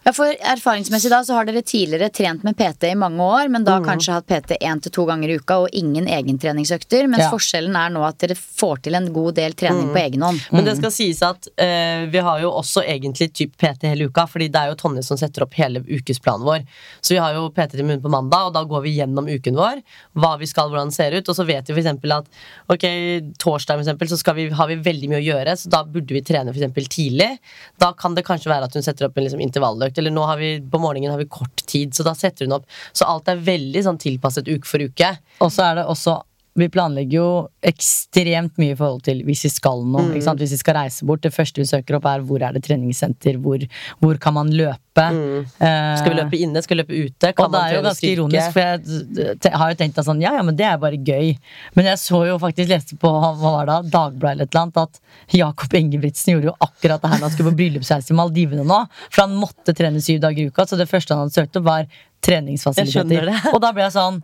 Ja, 0.06 0.12
for 0.14 0.30
erfaringsmessig 0.30 1.10
da 1.10 1.24
så 1.26 1.34
har 1.34 1.48
dere 1.48 1.64
tidligere 1.66 2.12
trent 2.14 2.44
med 2.46 2.54
PT 2.60 2.92
i 2.92 2.96
mange 2.96 3.24
år, 3.26 3.48
men 3.50 3.64
Mm. 3.64 3.66
da 3.66 3.80
kanskje 3.82 4.14
hatt 4.14 4.28
PT 4.28 4.52
én 4.62 4.80
til 4.80 4.92
to 4.92 5.04
ganger 5.08 5.30
i 5.32 5.38
uka 5.40 5.56
og 5.64 5.70
ingen 5.74 6.06
egentreningsøkter. 6.06 7.08
Mens 7.10 7.24
Ja. 7.24 7.32
forskjellen 7.32 7.74
er 7.76 7.90
nå 7.90 8.04
at 8.08 8.20
dere 8.20 8.36
får 8.36 8.84
til 8.84 8.94
en 8.94 9.12
god 9.12 9.34
del 9.34 9.54
trening 9.54 9.88
Mm. 9.90 9.94
på 9.96 10.00
egen 10.06 10.22
hånd. 10.22 10.42
Men 10.52 10.64
det 10.64 10.78
skal 10.78 10.92
sies 10.92 11.24
at 11.24 11.48
uh, 11.58 12.06
vi 12.06 12.20
har 12.20 12.40
jo 12.40 12.52
også 12.52 12.86
egentlig 12.86 13.34
typ 13.34 13.58
PT 13.58 13.88
hele 13.90 14.06
uka, 14.08 14.28
fordi 14.28 14.52
det 14.52 14.62
er 14.62 14.70
jo 14.70 14.76
Tonje 14.76 15.04
som 15.04 15.18
setter 15.18 15.42
opp 15.42 15.56
hele 15.56 15.80
ukesplanen 15.82 16.46
vår. 16.46 16.68
Så 17.02 17.10
vi 17.16 17.18
har 17.18 17.34
jo 17.34 17.50
PT 17.50 17.72
til 17.72 17.84
munn 17.86 18.00
på 18.00 18.08
mandag, 18.12 18.46
og 18.46 18.54
da 18.54 18.64
går 18.64 18.84
vi 18.84 18.98
gjennom 19.00 19.26
uken 19.28 19.56
vår. 19.56 19.82
Hva 20.16 20.38
vi 20.38 20.46
skal, 20.46 20.70
hvordan 20.70 20.90
det 20.90 20.94
ser 20.94 21.18
ut. 21.18 21.28
Og 21.30 21.36
så 21.36 21.48
vet 21.48 21.66
vi 21.66 21.82
eksempel 21.82 22.12
at 22.16 22.26
ok, 22.70 23.34
torsdag 23.40 23.74
for 23.74 23.82
eksempel, 23.82 24.08
så 24.08 24.20
skal 24.20 24.36
vi, 24.36 24.50
har 24.50 24.68
vi 24.68 24.76
veldig 24.76 25.10
mye 25.10 25.24
å 25.24 25.34
gjøre, 25.34 25.58
så 25.58 25.68
da 25.68 25.84
burde 25.84 26.14
vi 26.14 26.22
trene 26.22 26.54
eksempel 26.54 26.86
tidlig. 26.88 27.40
Da 27.80 27.92
kan 27.94 28.14
det 28.14 28.24
kanskje 28.24 28.54
være 28.54 28.66
at 28.66 28.74
hun 28.76 28.84
setter 28.84 29.06
opp 29.08 29.18
en 29.18 29.24
liksom, 29.24 29.42
intervalløkt, 29.42 29.95
eller 30.02 30.14
nå 30.14 30.24
har 30.28 30.40
vi, 30.42 30.54
på 30.62 30.82
morgenen 30.82 31.14
har 31.14 31.22
vi 31.22 31.30
kort 31.32 31.66
tid, 31.66 31.96
så 31.96 32.06
da 32.08 32.16
setter 32.18 32.48
hun 32.48 32.58
opp. 32.60 32.70
Så 32.94 33.08
alt 33.10 33.30
er 33.32 33.44
veldig 33.44 33.84
sånn 33.86 34.02
tilpasset 34.02 34.50
uke 34.50 34.70
for 34.70 34.84
uke. 34.84 35.12
Og 35.44 35.54
så 35.54 35.70
er 35.70 35.82
det 35.82 35.90
også 35.92 36.20
vi 36.56 36.70
planlegger 36.72 37.18
jo 37.18 37.30
ekstremt 37.68 38.56
mye 38.62 38.72
i 38.72 38.78
forhold 38.80 39.02
til 39.04 39.20
hvis 39.28 39.42
vi 39.44 39.52
skal 39.52 39.82
noe. 39.84 40.06
Mm. 40.08 40.36
Hvis 40.40 40.54
vi 40.56 40.60
skal 40.62 40.78
reise 40.78 41.08
bort. 41.08 41.24
Det 41.26 41.34
første 41.36 41.60
vi 41.60 41.68
søker 41.68 41.98
opp, 41.98 42.08
er 42.08 42.24
hvor 42.24 42.44
er 42.48 42.56
det 42.56 42.62
treningssenter, 42.64 43.36
hvor, 43.44 43.66
hvor 44.00 44.20
kan 44.24 44.38
man 44.38 44.54
løpe? 44.56 44.80
Eh, 44.96 45.98
Skal 46.00 46.14
vi 46.14 46.16
løpe 46.16 46.40
inne, 46.40 46.62
skal 46.64 46.78
vi 46.78 46.80
løpe 46.80 46.96
ute? 46.96 47.32
Kan 47.36 47.50
og 47.50 47.52
det 47.52 47.60
er 47.60 47.74
jo 47.76 47.82
ganske 47.84 48.00
styrke? 48.00 48.14
ironisk, 48.14 48.54
for 48.56 49.50
jeg 49.50 49.60
har 49.60 49.74
jo 49.74 49.80
tenkt 49.82 50.00
at 50.00 50.08
sånn, 50.08 50.22
ja, 50.24 50.32
ja, 50.38 50.46
men 50.48 50.56
det 50.56 50.68
er 50.70 50.80
bare 50.80 50.96
gøy. 50.96 51.34
Men 51.76 51.90
jeg 51.92 52.00
så 52.06 52.22
jo 52.30 52.38
faktisk, 52.40 52.72
leste 52.72 52.96
på 53.02 53.12
hva 53.12 53.34
var 53.42 53.68
det, 53.68 53.78
Dagbladet 53.92 54.38
eller 54.38 54.48
et 54.48 54.56
eller 54.56 54.64
annet, 54.64 54.80
at 54.88 55.36
Jakob 55.36 55.76
Engebrigtsen 55.82 56.38
gjorde 56.38 56.54
jo 56.54 56.56
akkurat 56.64 57.04
det 57.04 57.12
her 57.12 57.20
når 57.20 57.28
han 57.28 57.36
skulle 57.36 57.52
på 57.52 57.60
bryllupsreise 57.60 58.16
i 58.16 58.18
Maldivene 58.22 58.64
nå. 58.64 58.80
For 59.10 59.26
han 59.26 59.36
måtte 59.44 59.76
trene 59.76 60.00
syv 60.04 60.24
dager 60.24 60.46
i 60.46 60.48
uka, 60.48 60.64
så 60.72 60.80
det 60.80 60.88
første 60.88 61.12
han 61.12 61.26
hadde 61.26 61.36
søkt 61.36 61.60
opp, 61.60 61.68
var 61.68 61.92
treningsfasiliteter. 62.24 63.34
Og 63.52 63.60
da 63.64 63.76
ble 63.76 63.84
jeg 63.90 63.98
sånn 64.00 64.24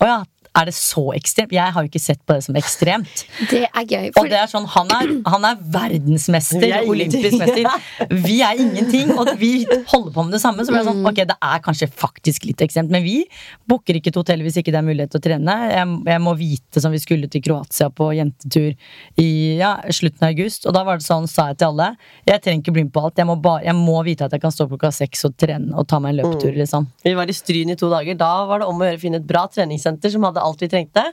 Å 0.00 0.08
ja, 0.08 0.18
er 0.58 0.66
det 0.66 0.74
så 0.74 1.04
ekstremt? 1.14 1.52
Jeg 1.54 1.74
har 1.74 1.84
jo 1.84 1.90
ikke 1.90 2.02
sett 2.02 2.20
på 2.26 2.34
det 2.34 2.44
som 2.46 2.56
ekstremt. 2.58 3.24
Det 3.50 3.62
er 3.68 3.84
gøy. 3.86 4.08
Og 4.18 4.30
det 4.30 4.38
er 4.40 4.50
sånn, 4.50 4.66
Han 4.70 4.90
er, 4.96 5.12
han 5.30 5.46
er 5.46 5.60
verdensmester, 5.76 6.66
er 6.66 6.88
olympisk 6.90 7.38
mester. 7.38 7.68
Vi 8.26 8.40
er 8.42 8.58
ingenting, 8.58 9.12
og 9.14 9.30
vi 9.40 9.52
holder 9.92 10.10
på 10.14 10.24
med 10.26 10.34
det 10.34 10.42
samme. 10.42 10.66
Så 10.66 10.74
blir 10.74 10.82
det 10.82 10.90
sånn, 10.90 11.04
ok, 11.06 11.22
det 11.30 11.38
er 11.38 11.62
kanskje 11.64 11.90
faktisk 11.90 12.48
litt 12.48 12.64
ekstremt, 12.66 12.90
men 12.90 13.04
vi 13.06 13.20
booker 13.70 13.98
ikke 14.00 14.10
et 14.10 14.18
hotell 14.18 14.42
hvis 14.42 14.58
ikke 14.60 14.74
det 14.74 14.80
er 14.80 14.88
mulighet 14.88 15.14
til 15.14 15.22
å 15.22 15.26
trene. 15.28 15.56
Jeg, 15.70 15.94
jeg 16.10 16.24
må 16.24 16.34
vite 16.38 16.82
som 16.82 16.94
vi 16.94 17.02
skulle 17.02 17.30
til 17.30 17.44
Kroatia 17.46 17.90
på 17.94 18.10
jentetur 18.18 18.74
i 19.22 19.30
ja, 19.60 19.76
slutten 19.86 20.26
av 20.26 20.34
august, 20.34 20.66
og 20.66 20.74
da 20.74 20.84
var 20.86 20.98
det 20.98 21.06
sånn, 21.06 21.30
sa 21.30 21.50
jeg 21.52 21.60
til 21.62 21.70
alle, 21.70 21.92
jeg 22.26 22.42
trenger 22.42 22.64
ikke 22.64 22.76
bli 22.76 22.86
med 22.88 22.94
på 22.94 23.04
alt, 23.06 23.22
jeg 23.22 23.28
må, 23.30 23.38
bare, 23.42 23.64
jeg 23.68 23.78
må 23.78 23.98
vite 24.06 24.26
at 24.26 24.34
jeg 24.34 24.42
kan 24.42 24.54
stå 24.54 24.66
opp 24.66 24.74
klokka 24.80 24.92
seks 24.94 25.26
og 25.28 25.36
trene 25.40 25.76
og 25.76 25.86
ta 25.90 26.00
meg 26.02 26.14
en 26.14 26.22
løpetur, 26.22 26.54
liksom. 26.56 26.88
Vi 27.04 27.14
var 27.16 27.30
i 27.30 27.36
Stryn 27.36 27.72
i 27.72 27.76
to 27.78 27.90
dager. 27.92 28.16
Da 28.18 28.30
var 28.48 28.62
det 28.62 28.68
om 28.70 28.80
å 28.80 28.86
gjøre 28.86 28.98
å 28.98 29.02
finne 29.02 29.20
et 29.20 29.26
bra 29.28 29.44
treningssenter 29.50 30.12
som 30.12 30.24
hadde 30.26 30.39
alt 30.42 30.62
vi 30.64 30.70
trengte. 30.72 31.04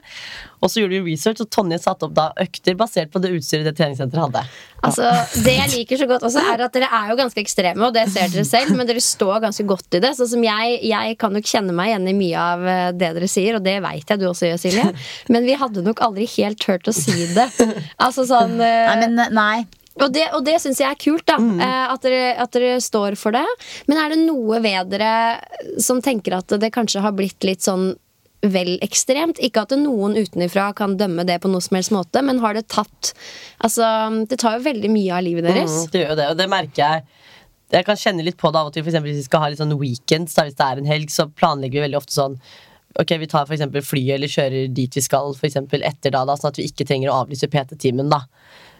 Og 0.58 0.70
så 0.70 0.82
gjorde 0.82 0.98
vi 0.98 1.12
research, 1.12 1.42
og 1.44 1.50
Tonje 1.54 1.78
satte 1.82 2.08
opp 2.08 2.16
da 2.16 2.30
økter 2.42 2.74
basert 2.78 3.12
på 3.14 3.20
det 3.22 3.30
utstyret 3.36 3.68
det 3.68 3.76
treningssenteret 3.78 4.24
hadde. 4.24 4.42
Altså, 4.86 5.06
det 5.44 5.54
jeg 5.54 5.70
liker 5.74 6.00
så 6.00 6.08
godt 6.10 6.26
også, 6.26 6.42
er 6.52 6.64
at 6.66 6.74
dere 6.74 6.88
er 6.98 7.12
jo 7.12 7.18
ganske 7.18 7.42
ekstreme, 7.42 7.82
og 7.86 7.94
det 7.94 8.06
ser 8.12 8.30
dere 8.32 8.46
selv, 8.46 8.74
men 8.78 8.88
dere 8.88 9.02
står 9.02 9.42
ganske 9.46 9.66
godt 9.68 9.98
i 9.98 10.02
det. 10.02 10.12
Sånn 10.18 10.32
som 10.34 10.44
jeg, 10.46 10.78
jeg 10.86 11.16
kan 11.20 11.34
nok 11.34 11.46
kjenne 11.50 11.74
meg 11.74 11.92
igjen 11.92 12.10
i 12.10 12.16
mye 12.18 12.44
av 12.44 12.66
eh, 12.74 12.84
det 12.98 13.12
dere 13.16 13.30
sier, 13.30 13.58
og 13.58 13.66
det 13.66 13.78
veit 13.84 14.10
jeg 14.10 14.22
du 14.22 14.28
også 14.30 14.50
gjør, 14.50 14.62
Silje. 14.62 14.86
Men 15.34 15.46
vi 15.46 15.58
hadde 15.58 15.84
nok 15.86 16.02
aldri 16.06 16.26
helt 16.38 16.62
turt 16.62 16.90
å 16.90 16.94
si 16.94 17.28
det. 17.36 17.48
Altså 18.02 18.24
sånn 18.26 18.58
eh, 18.62 18.88
Nei, 18.88 18.96
men 19.06 19.34
nei. 19.34 19.66
og 19.98 20.10
det, 20.14 20.26
og 20.36 20.44
det 20.46 20.56
syns 20.62 20.82
jeg 20.82 20.90
er 20.90 20.98
kult, 21.00 21.26
da. 21.28 21.38
Mm. 21.42 21.62
At, 21.62 22.02
dere, 22.02 22.34
at 22.42 22.54
dere 22.54 22.82
står 22.82 23.18
for 23.18 23.34
det. 23.34 23.46
Men 23.90 24.02
er 24.02 24.14
det 24.14 24.20
noe 24.24 24.60
ved 24.64 24.92
dere 24.94 25.12
som 25.82 26.02
tenker 26.04 26.38
at 26.38 26.58
det 26.58 26.72
kanskje 26.74 27.02
har 27.04 27.14
blitt 27.18 27.46
litt 27.46 27.66
sånn 27.66 27.92
vel 28.42 28.76
ekstremt? 28.84 29.40
Ikke 29.42 29.64
at 29.66 29.74
noen 29.78 30.16
utenifra 30.18 30.70
kan 30.78 30.96
dømme 31.00 31.24
det 31.26 31.40
på 31.42 31.50
noe 31.50 31.64
som 31.64 31.78
helst 31.78 31.94
måte, 31.94 32.22
men 32.24 32.42
har 32.44 32.54
det 32.58 32.68
tatt 32.70 33.12
Altså, 33.64 33.84
det 34.30 34.38
tar 34.38 34.58
jo 34.58 34.66
veldig 34.68 34.90
mye 34.94 35.16
av 35.16 35.24
livet 35.26 35.48
deres. 35.48 35.72
Mm, 35.72 35.90
det 35.90 36.02
gjør 36.02 36.12
jo 36.12 36.18
det, 36.20 36.28
og 36.30 36.38
det 36.38 36.48
merker 36.52 36.82
jeg. 36.84 37.26
Jeg 37.74 37.84
kan 37.84 37.98
kjenne 38.00 38.24
litt 38.24 38.38
på 38.40 38.52
det 38.54 38.60
av 38.60 38.70
og 38.70 38.72
til. 38.76 38.84
For 38.84 38.92
eksempel, 38.92 39.12
hvis 39.12 39.24
vi 39.24 39.28
skal 39.28 39.42
ha 39.42 39.50
litt 39.50 39.60
sånn 39.60 39.74
weekends, 39.80 40.36
da, 40.38 40.46
hvis 40.46 40.56
det 40.56 40.68
er 40.68 40.80
en 40.80 40.88
helg, 40.88 41.10
så 41.12 41.26
planlegger 41.28 41.80
vi 41.80 41.86
veldig 41.88 42.00
ofte 42.00 42.16
sånn 42.16 42.40
Ok, 42.98 43.12
Vi 43.20 43.26
tar 43.30 43.44
for 43.46 43.84
flyet 43.84 44.14
eller 44.16 44.30
kjører 44.32 44.70
dit 44.74 44.94
vi 44.96 45.02
skal 45.04 45.34
for 45.36 45.46
eksempel 45.46 45.84
etter 45.86 46.10
da, 46.10 46.24
da, 46.26 46.34
sånn 46.40 46.48
at 46.48 46.56
vi 46.58 46.64
ikke 46.66 46.86
trenger 46.88 47.12
å 47.12 47.18
avlyse 47.20 47.46
PT-timen. 47.52 48.08
da 48.10 48.24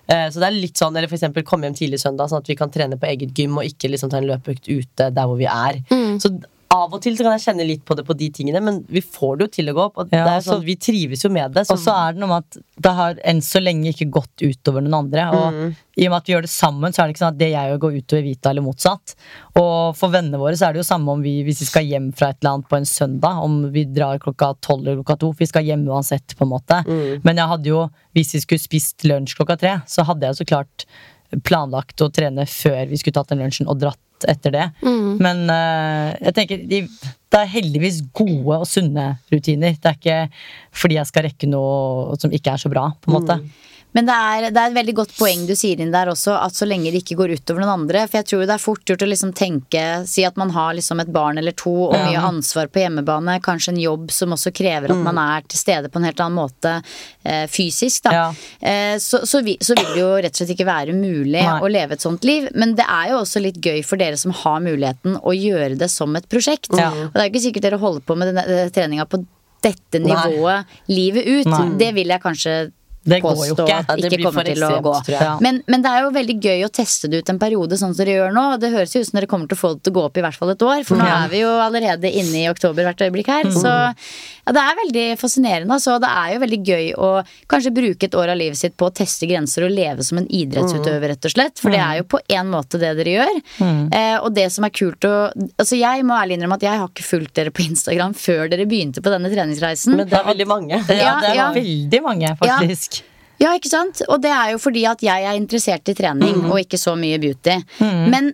Eh, 0.08 0.28
Så 0.32 0.40
det 0.40 0.48
er 0.48 0.56
litt 0.56 0.80
sånn, 0.80 0.96
eller 0.96 1.10
for 1.10 1.42
komme 1.44 1.68
hjem 1.68 1.76
tidlig 1.76 2.00
søndag, 2.00 2.30
sånn 2.30 2.40
at 2.40 2.48
vi 2.48 2.56
kan 2.56 2.72
trene 2.72 2.98
på 2.98 3.08
eget 3.10 3.34
gym 3.36 3.58
og 3.60 3.68
ikke 3.68 3.90
liksom 3.92 4.10
ta 4.10 4.20
en 4.20 4.28
løpeøkt 4.30 4.68
ute 4.70 5.10
der 5.12 5.28
hvor 5.28 5.36
vi 5.36 5.48
er. 5.48 5.82
Så 6.22 6.32
av 6.70 6.92
og 6.92 7.00
til 7.00 7.14
så 7.16 7.24
kan 7.24 7.32
jeg 7.38 7.44
kjenne 7.46 7.64
litt 7.66 7.84
på 7.88 7.94
det 7.96 8.04
på 8.04 8.14
de 8.18 8.26
tingene, 8.28 8.60
men 8.60 8.82
vi 8.92 9.00
får 9.00 9.38
det 9.38 9.46
jo 9.46 9.52
til 9.56 9.70
å 9.70 9.74
gå 9.76 9.84
opp. 9.86 9.98
Og 10.02 10.08
Ja, 10.12 10.24
det 10.24 10.32
er 10.34 10.40
så- 10.44 10.58
sånn, 10.58 10.64
vi 10.66 10.76
trives 10.76 11.22
jo 11.24 11.30
med 11.30 11.54
det. 11.54 11.66
Så 11.66 11.72
Og 11.72 11.78
så 11.78 11.94
er 11.96 12.12
det 12.12 12.20
noe 12.20 12.28
med 12.28 12.44
at 12.44 12.58
det 12.82 12.92
har 12.92 13.14
enn 13.24 13.40
så 13.40 13.58
lenge 13.62 13.88
ikke 13.88 14.10
gått 14.10 14.36
utover 14.44 14.82
noen 14.82 14.98
andre. 15.08 15.24
Og 15.32 15.74
i 15.96 16.04
og 16.06 16.10
med 16.10 16.16
at 16.18 16.26
vi 16.26 16.34
gjør 16.34 16.42
det 16.42 16.50
sammen, 16.50 16.92
så 16.92 17.02
er 17.02 17.06
det 17.08 17.16
ikke 17.16 17.24
sånn 17.24 17.32
at 17.34 17.38
det 17.38 17.50
jeg 17.52 17.70
gjør, 17.72 17.78
går 17.78 17.96
utover 18.02 18.22
Vita, 18.22 18.50
eller 18.50 18.62
motsatt. 18.62 19.14
Og 19.56 19.96
for 19.96 20.08
vennene 20.10 20.38
våre 20.38 20.52
så 20.56 20.68
er 20.68 20.72
det 20.74 20.84
jo 20.84 20.94
samme 20.94 21.08
om 21.08 21.22
vi, 21.22 21.42
hvis 21.42 21.60
vi 21.60 21.64
skal 21.66 21.84
hjem 21.84 22.12
fra 22.14 22.28
et 22.28 22.36
eller 22.42 22.58
annet 22.58 22.68
på 22.68 22.76
en 22.76 22.84
søndag, 22.84 23.42
om 23.42 23.72
vi 23.72 23.84
drar 23.84 24.18
klokka 24.18 24.54
tolv 24.60 24.86
eller 24.86 25.02
klokka 25.02 25.18
to. 25.18 25.32
For 25.32 25.38
vi 25.38 25.46
skal 25.46 25.64
hjem 25.64 25.86
uansett, 25.88 26.36
på 26.36 26.42
en 26.42 26.52
måte. 26.52 26.84
Men 27.24 27.36
jeg 27.36 27.48
hadde 27.48 27.64
jo, 27.64 27.90
hvis 28.14 28.32
vi 28.34 28.40
skulle 28.40 28.60
spist 28.60 29.04
lunsj 29.04 29.34
klokka 29.36 29.58
tre, 29.58 29.82
så 29.86 30.04
hadde 30.04 30.20
jeg 30.20 30.36
jo 30.36 30.44
så 30.44 30.46
klart 30.46 30.84
planlagt 31.44 32.04
å 32.04 32.10
trene 32.14 32.46
før 32.48 32.84
vi 32.90 32.98
skulle 33.00 33.18
tatt 33.18 33.32
den 33.32 33.42
lunsjen, 33.42 33.68
og 33.68 33.80
dratt 33.82 34.28
etter 34.28 34.54
det. 34.54 34.66
Men 35.22 35.44
uh, 35.46 36.10
jeg 36.16 36.34
tenker 36.34 36.62
de, 36.70 36.82
det 37.30 37.40
er 37.40 37.52
heldigvis 37.52 38.00
gode 38.16 38.60
og 38.62 38.66
sunne 38.66 39.10
rutiner. 39.30 39.76
Det 39.78 39.92
er 39.92 39.98
ikke 39.98 40.18
fordi 40.82 40.98
jeg 40.98 41.10
skal 41.10 41.26
rekke 41.28 41.50
noe 41.50 42.16
som 42.18 42.34
ikke 42.34 42.56
er 42.56 42.62
så 42.64 42.72
bra, 42.72 42.88
på 42.98 43.12
en 43.12 43.18
måte. 43.18 43.38
Men 43.96 44.08
det 44.08 44.14
er, 44.14 44.46
det 44.52 44.60
er 44.60 44.70
et 44.70 44.76
veldig 44.76 44.94
godt 45.00 45.14
poeng 45.16 45.46
du 45.48 45.54
sier 45.56 45.80
inn 45.80 45.92
der 45.94 46.10
også, 46.12 46.34
at 46.36 46.56
så 46.56 46.66
lenge 46.68 46.90
det 46.92 47.00
ikke 47.02 47.16
går 47.18 47.32
utover 47.38 47.62
noen 47.62 47.84
andre. 47.84 48.04
For 48.08 48.20
jeg 48.20 48.28
tror 48.30 48.44
det 48.44 48.54
er 48.54 48.62
fort 48.62 48.84
gjort 48.88 49.04
å 49.04 49.08
liksom 49.08 49.32
tenke 49.36 49.84
Si 50.08 50.24
at 50.26 50.36
man 50.40 50.52
har 50.54 50.74
liksom 50.76 51.00
et 51.02 51.10
barn 51.12 51.40
eller 51.40 51.54
to 51.56 51.72
og 51.88 51.94
mye 51.96 52.20
ansvar 52.28 52.68
på 52.72 52.82
hjemmebane. 52.82 53.38
Kanskje 53.44 53.72
en 53.74 53.80
jobb 53.82 54.12
som 54.14 54.34
også 54.36 54.52
krever 54.54 54.92
at 54.92 55.02
man 55.04 55.20
er 55.22 55.46
til 55.48 55.60
stede 55.60 55.90
på 55.92 56.00
en 56.00 56.08
helt 56.08 56.20
annen 56.24 56.38
måte 56.38 56.74
eh, 56.78 57.46
fysisk. 57.50 58.04
Da. 58.06 58.14
Ja. 58.14 58.26
Eh, 58.60 58.96
så, 59.02 59.22
så, 59.28 59.42
vi, 59.46 59.56
så 59.60 59.76
vil 59.78 59.90
det 59.94 60.02
jo 60.02 60.10
rett 60.18 60.34
og 60.34 60.42
slett 60.42 60.54
ikke 60.56 60.68
være 60.68 60.96
mulig 60.96 61.42
Nei. 61.42 61.58
å 61.62 61.70
leve 61.72 61.96
et 61.96 62.04
sånt 62.04 62.26
liv. 62.28 62.48
Men 62.58 62.76
det 62.78 62.86
er 62.86 63.12
jo 63.12 63.22
også 63.22 63.42
litt 63.44 63.60
gøy 63.64 63.82
for 63.86 64.00
dere 64.00 64.20
som 64.20 64.34
har 64.44 64.62
muligheten 64.64 65.18
å 65.22 65.34
gjøre 65.36 65.78
det 65.80 65.90
som 65.92 66.16
et 66.18 66.28
prosjekt. 66.30 66.72
Ja. 66.76 66.90
Og 66.92 67.16
det 67.16 67.24
er 67.24 67.28
jo 67.28 67.34
ikke 67.34 67.46
sikkert 67.48 67.68
dere 67.68 67.82
holder 67.82 68.04
på 68.04 68.18
med 68.18 68.40
treninga 68.74 69.08
på 69.08 69.22
dette 69.64 70.00
Nei. 70.02 70.14
nivået 70.14 70.78
livet 70.90 71.26
ut. 71.26 71.50
Nei. 71.50 71.64
Det 71.80 71.92
vil 71.96 72.12
jeg 72.14 72.22
kanskje 72.22 72.58
Det 73.04 73.20
går 73.22 73.34
jo 73.36 73.54
påstå 73.54 73.64
ikke. 73.66 73.76
at 73.78 73.86
det 73.88 74.04
ikke 74.04 74.16
blir 74.16 74.24
kommer 74.26 74.42
for 74.42 74.48
til 74.52 74.64
å 74.64 74.80
gå. 74.84 74.94
tror 75.06 75.14
jeg. 75.16 75.42
Men, 75.46 75.62
men 75.66 75.82
det 75.84 75.90
er 75.94 76.02
jo 76.04 76.10
veldig 76.16 76.36
gøy 76.44 76.64
å 76.66 76.70
teste 76.78 77.08
det 77.08 77.22
ut 77.22 77.30
en 77.32 77.38
periode 77.40 77.78
sånn 77.80 77.94
som 77.94 78.00
dere 78.04 78.16
gjør 78.18 78.34
nå. 78.36 78.44
Det 78.60 78.70
høres 78.74 78.94
jo 78.96 79.00
ut 79.00 79.08
som 79.08 79.18
dere 79.20 79.28
kommer 79.30 79.48
til 79.48 79.56
å 79.56 79.60
få 79.62 79.70
det 79.76 79.82
til 79.86 79.94
å 79.94 79.96
gå 79.98 80.04
opp 80.08 80.18
i 80.18 80.24
hvert 80.26 80.36
fall 80.36 80.52
et 80.52 80.64
år, 80.66 80.82
for 80.84 81.00
nå 81.00 81.06
er 81.08 81.28
vi 81.32 81.40
jo 81.44 81.52
allerede 81.62 82.10
inne 82.10 82.42
i 82.42 82.48
oktober 82.50 82.84
hvert 82.88 83.00
øyeblikk 83.06 83.30
her. 83.32 83.48
Så 83.54 83.72
Ja, 84.48 84.52
det 84.56 84.60
er 84.64 84.76
veldig 84.78 85.06
fascinerende. 85.20 85.76
Altså. 85.76 85.98
Det 86.00 86.08
er 86.08 86.30
jo 86.34 86.38
veldig 86.40 86.58
gøy 86.64 86.86
å 86.96 87.08
kanskje 87.52 87.72
bruke 87.76 88.06
et 88.08 88.14
år 88.16 88.30
av 88.32 88.38
livet 88.40 88.56
sitt 88.56 88.76
på 88.80 88.86
å 88.88 88.94
teste 88.96 89.28
grenser 89.28 89.66
og 89.66 89.72
leve 89.76 90.04
som 90.06 90.18
en 90.20 90.28
idrettsutøver, 90.28 91.08
rett 91.12 91.28
og 91.28 91.34
slett. 91.34 91.60
For 91.60 91.70
det 91.74 91.80
er 91.84 91.98
jo 92.00 92.06
på 92.08 92.20
en 92.32 92.48
måte 92.48 92.80
det 92.80 92.94
dere 92.96 93.12
gjør. 93.18 93.34
Eh, 93.60 94.16
og 94.24 94.32
det 94.36 94.46
som 94.54 94.64
er 94.64 94.72
kult 94.74 95.04
å 95.04 95.14
Altså, 95.58 95.76
jeg 95.78 96.04
må 96.06 96.14
ærlig 96.16 96.36
innrømme 96.38 96.56
at 96.58 96.64
jeg 96.64 96.78
har 96.80 96.88
ikke 96.88 97.04
fulgt 97.04 97.34
dere 97.36 97.50
på 97.54 97.62
Instagram 97.66 98.14
før 98.16 98.48
dere 98.50 98.64
begynte 98.68 99.02
på 99.04 99.10
denne 99.12 99.28
treningsreisen. 99.32 99.96
Men 99.98 100.08
det 100.08 100.16
er 100.18 100.26
veldig 100.28 100.46
mange. 100.48 100.80
Ja, 100.88 101.14
det 101.20 101.32
er 101.34 101.52
veldig 101.56 102.00
mange, 102.04 102.32
faktisk. 102.40 102.97
Ja, 103.38 103.52
ikke 103.54 103.70
sant? 103.70 104.02
Og 104.10 104.20
det 104.24 104.32
er 104.34 104.52
jo 104.54 104.58
fordi 104.62 104.82
at 104.90 105.02
jeg 105.04 105.24
er 105.28 105.38
interessert 105.38 105.88
i 105.90 105.94
trening, 105.98 106.44
og 106.50 106.58
ikke 106.62 106.80
så 106.80 106.96
mye 106.98 107.20
beauty. 107.22 107.54
Men 108.10 108.32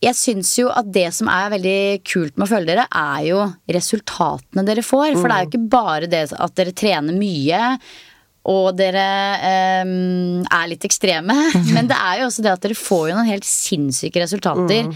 jeg 0.00 0.16
syns 0.16 0.54
jo 0.56 0.70
at 0.72 0.88
det 0.92 1.10
som 1.12 1.28
er 1.28 1.50
veldig 1.52 1.80
kult 2.08 2.38
med 2.38 2.46
å 2.46 2.50
følge 2.50 2.72
dere, 2.72 2.86
er 2.88 3.24
jo 3.28 3.40
resultatene 3.76 4.64
dere 4.64 4.84
får. 4.84 5.12
For 5.18 5.28
det 5.28 5.34
er 5.36 5.44
jo 5.44 5.50
ikke 5.50 5.72
bare 5.74 6.08
det 6.10 6.22
at 6.32 6.54
dere 6.56 6.72
trener 6.76 7.16
mye. 7.16 7.74
Og 8.50 8.70
dere 8.72 9.06
ehm, 9.44 10.46
er 10.48 10.70
litt 10.70 10.86
ekstreme. 10.88 11.36
Men 11.76 11.90
det 11.90 11.98
er 12.00 12.22
jo 12.22 12.30
også 12.30 12.46
det 12.46 12.54
at 12.54 12.64
dere 12.64 12.78
får 12.78 13.10
jo 13.10 13.18
noen 13.18 13.28
helt 13.28 13.44
sinnssyke 13.44 14.22
resultater. 14.24 14.88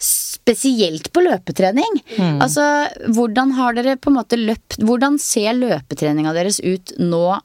Spesielt 0.00 1.10
på 1.12 1.20
løpetrening. 1.26 2.00
Altså, 2.40 2.64
hvordan 3.12 3.52
har 3.58 3.76
dere 3.76 3.98
på 4.00 4.08
en 4.08 4.16
måte 4.16 4.38
løpt 4.40 4.78
Hvordan 4.80 5.18
ser 5.20 5.52
løpetreninga 5.58 6.32
deres 6.32 6.62
ut 6.64 6.94
nå 6.96 7.26
eh, 7.36 7.44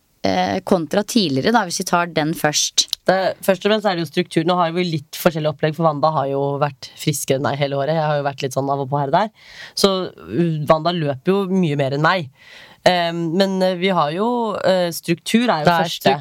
kontra 0.68 1.04
tidligere, 1.04 1.54
da, 1.56 1.64
hvis 1.68 1.82
vi 1.82 1.88
tar 1.90 2.12
den 2.16 2.34
først? 2.38 2.88
Det, 3.06 3.18
først 3.46 3.66
og 3.66 3.70
fremst 3.70 3.86
er 3.86 3.98
det 3.98 4.06
jo 4.06 4.10
struktur. 4.10 4.46
Nå 4.50 4.56
har 4.58 4.72
vi 4.74 4.86
litt 4.88 5.18
forskjellig 5.20 5.52
opplegg, 5.52 5.76
for 5.78 5.86
Wanda 5.86 6.10
har 6.16 6.30
jo 6.32 6.44
vært 6.62 6.90
friskere 6.98 7.38
enn 7.38 7.46
meg 7.46 7.60
hele 7.62 7.78
året. 7.78 7.94
Jeg 7.98 8.08
har 8.10 8.18
jo 8.18 8.26
vært 8.26 8.46
litt 8.46 8.56
sånn 8.58 8.72
av 8.74 8.82
og 8.82 8.90
på 8.90 9.02
her 9.02 9.12
og 9.12 9.18
der. 9.20 9.52
Så 9.78 9.92
uh, 10.10 10.56
Wanda 10.70 10.94
løper 10.96 11.34
jo 11.34 11.44
mye 11.54 11.78
mer 11.78 11.98
enn 11.98 12.06
meg. 12.06 12.32
Um, 12.86 13.22
men 13.38 13.56
uh, 13.62 13.72
vi 13.78 13.90
har 13.98 14.12
jo 14.14 14.28
uh, 14.54 14.92
Struktur 14.94 15.48
er 15.50 15.64
jo 15.64 15.66
Det 15.66 15.74
er 15.74 15.88
første. 15.88 16.12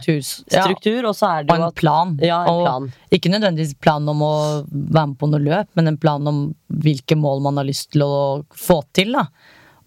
struktur, 0.49 1.01
ja. 1.03 1.09
Og 1.11 1.17
så 1.17 1.29
er 1.29 1.45
det 1.45 1.57
jo 1.57 1.67
en 1.67 1.77
plan. 1.77 2.15
Ja, 2.25 2.39
en 2.45 2.53
og 2.53 2.63
plan. 2.65 2.93
Ikke 3.13 3.33
nødvendigvis 3.33 3.75
plan 3.85 4.09
om 4.09 4.25
å 4.25 4.35
være 4.69 5.11
med 5.13 5.19
på 5.21 5.29
noe 5.33 5.45
løp, 5.45 5.73
men 5.77 5.93
en 5.93 6.01
plan 6.01 6.31
om 6.31 6.47
hvilke 6.85 7.17
mål 7.21 7.45
man 7.49 7.61
har 7.61 7.69
lyst 7.69 7.93
til 7.97 8.05
å 8.05 8.15
få 8.53 8.83
til. 8.97 9.17
Da. 9.17 9.27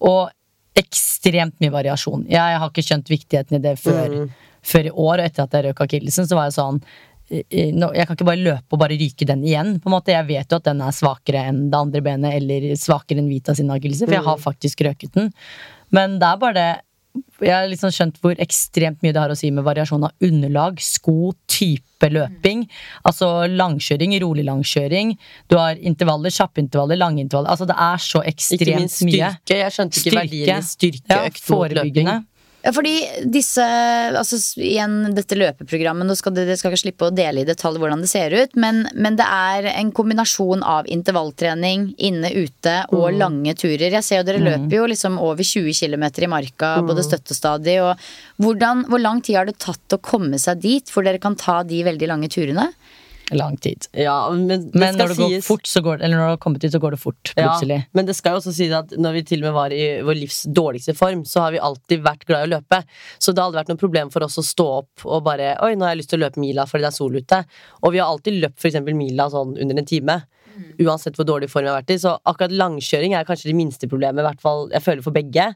Og 0.06 0.34
ekstremt 0.78 1.58
mye 1.64 1.74
variasjon. 1.74 2.26
Jeg 2.30 2.60
har 2.62 2.70
ikke 2.70 2.86
skjønt 2.86 3.10
viktigheten 3.12 3.58
i 3.58 3.64
det 3.64 3.76
før, 3.82 4.08
Mm. 4.14 4.30
før 4.64 4.86
i 4.86 4.94
år, 4.94 5.20
og 5.20 5.26
etter 5.26 5.44
at 5.44 5.52
jeg 5.58 5.66
røk 5.66 5.82
akillesen, 5.88 6.28
så 6.28 6.36
var 6.38 6.50
jeg 6.50 6.58
sånn 6.60 6.82
eh, 7.30 7.44
eh, 7.52 7.72
Jeg 7.74 8.08
kan 8.08 8.16
ikke 8.16 8.26
bare 8.30 8.44
løpe 8.44 8.72
og 8.72 8.80
bare 8.80 8.98
ryke 8.98 9.26
den 9.28 9.44
igjen. 9.44 9.80
på 9.82 9.88
en 9.90 9.96
måte 10.00 10.14
Jeg 10.16 10.28
vet 10.28 10.50
jo 10.50 10.56
at 10.58 10.64
den 10.64 10.82
er 10.82 10.92
svakere 10.96 11.46
enn 11.50 11.70
det 11.70 11.78
andre 11.78 12.02
benet, 12.02 12.34
eller 12.36 12.72
svakere 12.76 13.20
enn 13.20 13.30
Vita 13.30 13.54
sin 13.56 13.68
akillese, 13.70 14.06
for 14.06 14.14
jeg 14.14 14.24
har 14.24 14.38
faktisk 14.38 14.86
røket 14.88 15.12
den. 15.14 15.34
Men 15.92 16.20
det 16.20 16.28
er 16.28 16.38
bare 16.38 16.54
det 16.54 16.82
jeg 17.42 17.54
har 17.54 17.68
liksom 17.72 17.92
skjønt 17.94 18.20
hvor 18.24 18.38
ekstremt 18.44 19.04
mye 19.04 19.14
det 19.16 19.22
har 19.22 19.34
å 19.34 19.38
si 19.38 19.52
med 19.54 19.66
variasjon 19.68 20.06
av 20.08 20.28
underlag, 20.28 20.80
sko, 20.84 21.34
type 21.50 22.10
løping. 22.14 22.66
Altså 23.10 23.48
langkjøring, 23.50 24.16
rolig 24.24 24.46
langkjøring. 24.48 25.16
Du 25.50 25.58
har 25.60 25.80
intervaller, 25.82 26.34
kjappe 26.34 26.62
intervaller, 26.64 27.00
lange 27.00 27.24
intervaller. 27.24 27.54
Altså 27.54 27.68
det 27.70 27.78
er 27.88 28.02
så 28.04 28.24
ekstremt 28.24 28.62
mye. 28.62 28.72
Ikke 28.72 28.82
minst 28.86 29.06
mye. 29.08 29.32
styrke. 29.38 29.60
Jeg 29.64 29.78
skjønte 29.78 30.02
ikke 30.04 30.18
verdien 30.20 30.58
i 30.58 30.72
styrkeøkt 30.72 31.44
Ja, 31.44 31.56
mot 31.56 31.78
løping. 31.82 32.12
Ja, 32.68 32.74
fordi 32.76 32.98
disse 33.32 33.64
Altså 33.64 34.38
igjen 34.60 35.14
dette 35.16 35.38
løpeprogrammet, 35.38 36.08
nå 36.08 36.16
skal 36.20 36.34
dere 36.36 36.58
skal 36.60 36.74
ikke 36.74 36.82
slippe 36.82 37.08
å 37.08 37.14
dele 37.16 37.44
i 37.44 37.48
detalj 37.48 37.80
hvordan 37.80 38.04
det 38.04 38.10
ser 38.12 38.34
ut, 38.36 38.58
men, 38.60 38.82
men 38.98 39.16
det 39.20 39.24
er 39.24 39.70
en 39.72 39.94
kombinasjon 39.96 40.66
av 40.68 40.90
intervalltrening 40.92 41.90
inne, 42.10 42.32
ute 42.36 42.76
og 42.96 43.16
lange 43.16 43.54
turer. 43.56 43.88
Jeg 43.94 44.04
ser 44.04 44.20
jo 44.20 44.28
dere 44.28 44.44
løper 44.44 44.76
jo 44.82 44.90
liksom 44.92 45.16
over 45.24 45.48
20 45.48 45.72
km 45.78 46.06
i 46.28 46.32
marka, 46.32 46.74
både 46.84 47.06
støttestadig 47.08 47.80
og 47.86 48.08
hvordan, 48.44 48.84
Hvor 48.92 49.02
lang 49.02 49.22
tid 49.24 49.40
har 49.40 49.48
det 49.48 49.58
tatt 49.64 49.96
å 49.96 50.02
komme 50.04 50.40
seg 50.42 50.60
dit, 50.64 50.92
hvor 50.92 51.06
dere 51.08 51.22
kan 51.24 51.38
ta 51.40 51.62
de 51.68 51.84
veldig 51.88 52.10
lange 52.12 52.30
turene? 52.34 52.68
Lang 53.36 53.58
tid. 53.60 53.88
Ja, 53.92 54.30
men 54.32 54.70
Men 54.74 54.96
når 54.96 55.10
det 55.12 55.18
går 55.18 55.30
sies- 55.34 55.44
fort, 55.48 55.66
så 55.68 55.82
går 55.84 55.98
det, 55.98 56.06
eller 56.06 56.16
når 56.18 56.24
det 56.30 56.34
har 56.36 56.38
kommet 56.46 56.62
dit, 56.62 56.72
så 56.72 56.80
går 56.80 56.92
det 56.96 57.00
fort. 57.02 57.34
Plutselig. 57.36 57.80
Ja, 57.84 57.90
men 57.94 58.06
det 58.08 58.16
skal 58.16 58.32
jo 58.32 58.40
også 58.40 58.54
sies 58.56 58.72
at 58.72 58.94
når 58.96 59.14
vi 59.18 59.24
til 59.24 59.42
og 59.44 59.50
med 59.50 59.54
var 59.58 59.70
i 59.76 60.02
vår 60.08 60.16
livs 60.22 60.44
dårligste 60.48 60.96
form, 60.96 61.26
så 61.28 61.42
har 61.44 61.52
vi 61.52 61.60
alltid 61.60 62.04
vært 62.06 62.24
glad 62.26 62.46
i 62.46 62.48
å 62.48 62.54
løpe. 62.56 62.80
Så 63.20 63.34
det 63.34 63.42
har 63.44 63.50
aldri 63.50 63.60
vært 63.64 63.74
noe 63.74 63.82
problem 63.84 64.10
for 64.14 64.24
oss 64.24 64.38
å 64.40 64.46
stå 64.48 64.68
opp 64.78 65.06
og 65.06 65.24
bare 65.28 65.58
Oi, 65.62 65.74
nå 65.76 65.84
har 65.84 65.96
jeg 65.96 66.04
lyst 66.06 66.10
til 66.16 66.22
å 66.22 66.26
løpe 66.30 66.40
mila 66.40 66.64
fordi 66.66 66.82
det 66.88 66.92
er 66.94 66.98
sol 67.02 67.16
ute. 67.20 67.44
Og 67.84 67.92
vi 67.92 68.00
har 68.00 68.08
alltid 68.08 68.40
løpt 68.42 68.64
eksempel 68.72 68.96
mila 68.96 69.28
sånn 69.30 69.58
under 69.60 69.78
en 69.78 69.86
time. 69.86 70.22
Uansett 70.80 71.16
hvor 71.18 71.26
dårlig 71.26 71.50
form 71.50 71.66
jeg 71.66 71.74
har 71.74 71.82
vært 71.82 71.94
i. 71.96 72.00
Så 72.02 72.14
akkurat 72.26 72.52
langkjøring 72.52 73.14
er 73.18 73.26
kanskje 73.28 73.50
det 73.52 73.56
minste 73.58 73.88
problemet, 73.90 74.20
i 74.22 74.28
hvert 74.28 74.42
fall 74.42 74.70
jeg 74.74 74.82
føler 74.86 75.04
for 75.06 75.12
begge. 75.16 75.48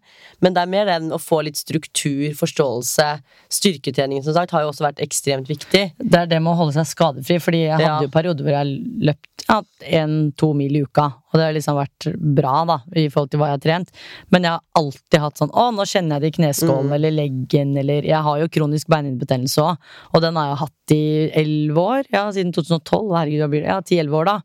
Men 0.41 0.53
det 0.53 0.61
er 0.63 0.71
mer 0.73 0.85
den 0.85 1.11
å 1.11 1.19
få 1.21 1.41
litt 1.45 1.57
struktur, 1.57 2.31
forståelse. 2.37 3.07
Styrketreningen, 3.51 4.23
som 4.23 4.33
sagt, 4.37 4.51
har 4.55 4.63
jo 4.65 4.71
også 4.71 4.85
vært 4.87 5.01
ekstremt 5.03 5.49
viktig. 5.51 5.83
Det 5.99 6.19
er 6.23 6.29
det 6.31 6.41
med 6.41 6.53
å 6.53 6.59
holde 6.61 6.73
seg 6.77 6.87
skadefri, 6.91 7.39
fordi 7.41 7.65
jeg 7.65 7.75
hadde 7.77 7.87
Ja. 7.89 7.99
jo 8.01 8.07
perioder 8.13 8.43
hvor 8.43 8.55
jeg 8.57 8.77
løpt 9.09 9.27
ja, 9.49 9.61
en-to 9.99 10.53
mil 10.53 10.75
i 10.77 10.83
uka. 10.85 11.07
Og 11.31 11.39
det 11.39 11.45
har 11.47 11.53
liksom 11.55 11.77
vært 11.79 12.07
bra, 12.35 12.65
da, 12.67 12.75
i 12.99 13.07
forhold 13.09 13.31
til 13.31 13.39
hva 13.39 13.47
jeg 13.47 13.55
har 13.57 13.63
trent. 13.63 13.89
Men 14.31 14.43
jeg 14.43 14.51
har 14.51 14.61
alltid 14.75 15.19
hatt 15.23 15.37
sånn 15.39 15.51
Å, 15.55 15.69
nå 15.73 15.85
kjenner 15.87 16.19
jeg 16.19 16.21
det 16.21 16.27
i 16.33 16.35
kneskålen 16.41 16.89
Mm. 16.91 16.93
eller 16.95 17.11
leggen, 17.11 17.77
eller 17.77 18.01
Jeg 18.03 18.21
har 18.21 18.39
jo 18.39 18.47
kronisk 18.47 18.87
beinhinnebetennelse 18.87 19.57
òg, 19.63 19.77
og 20.13 20.21
den 20.21 20.35
har 20.35 20.49
jeg 20.49 20.57
hatt 20.57 20.91
i 20.91 21.31
elleve 21.33 21.77
år. 21.77 22.03
Ja, 22.11 22.25
siden 22.31 22.51
2012. 22.53 23.15
Herregud, 23.15 23.49
blir? 23.49 23.63
Ja, 23.65 23.79
ti-elleve 23.81 24.19
år, 24.21 24.25
da. 24.25 24.41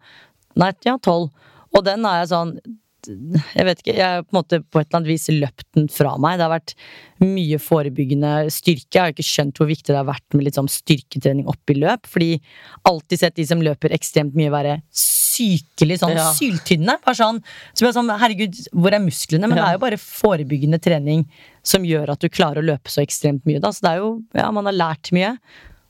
Nei, 0.57 0.73
ja, 0.87 0.97
tolv. 1.03 1.31
Og 1.77 1.85
den 1.85 2.05
har 2.09 2.23
jeg 2.23 2.33
sånn 2.33 2.57
jeg 3.07 3.67
vet 3.69 3.83
ikke, 3.83 3.95
jeg 3.95 4.03
har 4.03 4.25
på 4.25 4.33
en 4.35 4.39
måte 4.41 4.59
på 4.65 4.81
et 4.81 4.89
eller 4.89 4.99
annet 4.99 5.11
vis 5.13 5.27
løpt 5.31 5.67
den 5.77 5.89
fra 5.93 6.15
meg. 6.19 6.39
Det 6.39 6.47
har 6.47 6.53
vært 6.55 6.73
mye 7.23 7.59
forebyggende 7.63 8.33
styrke. 8.53 8.97
Jeg 8.97 9.03
har 9.03 9.15
ikke 9.15 9.27
skjønt 9.27 9.61
hvor 9.61 9.69
viktig 9.71 9.93
det 9.93 9.99
har 10.01 10.09
vært 10.09 10.37
med 10.37 10.47
litt 10.47 10.59
sånn 10.59 10.71
styrketrening 10.71 11.47
opp 11.51 11.73
i 11.73 11.77
løp. 11.79 12.09
Fordi 12.11 12.33
alltid 12.89 13.23
sett 13.23 13.39
de 13.39 13.47
som 13.49 13.63
løper 13.65 13.95
ekstremt 13.97 14.35
mye, 14.39 14.53
være 14.53 14.79
sykelig 14.91 16.01
sånn 16.03 16.17
Ja. 16.17 16.31
syltynne. 16.33 16.99
Bare 17.05 17.19
sånn, 17.19 17.43
så 17.77 17.93
sånn, 17.93 18.11
herregud, 18.19 18.59
hvor 18.73 18.93
er 18.93 19.05
musklene? 19.05 19.47
Men 19.47 19.59
det 19.59 19.65
er 19.67 19.77
jo 19.77 19.85
bare 19.85 20.01
forebyggende 20.01 20.81
trening 20.83 21.27
som 21.63 21.87
gjør 21.87 22.15
at 22.15 22.21
du 22.21 22.29
klarer 22.29 22.63
å 22.63 22.69
løpe 22.73 22.91
så 22.91 23.05
ekstremt 23.05 23.45
mye. 23.45 23.61
Da. 23.61 23.71
Så 23.71 23.83
det 23.83 23.93
er 23.95 24.03
jo, 24.03 24.23
ja, 24.35 24.51
man 24.51 24.65
har 24.67 24.73
lært 24.77 25.13
mye. 25.13 25.37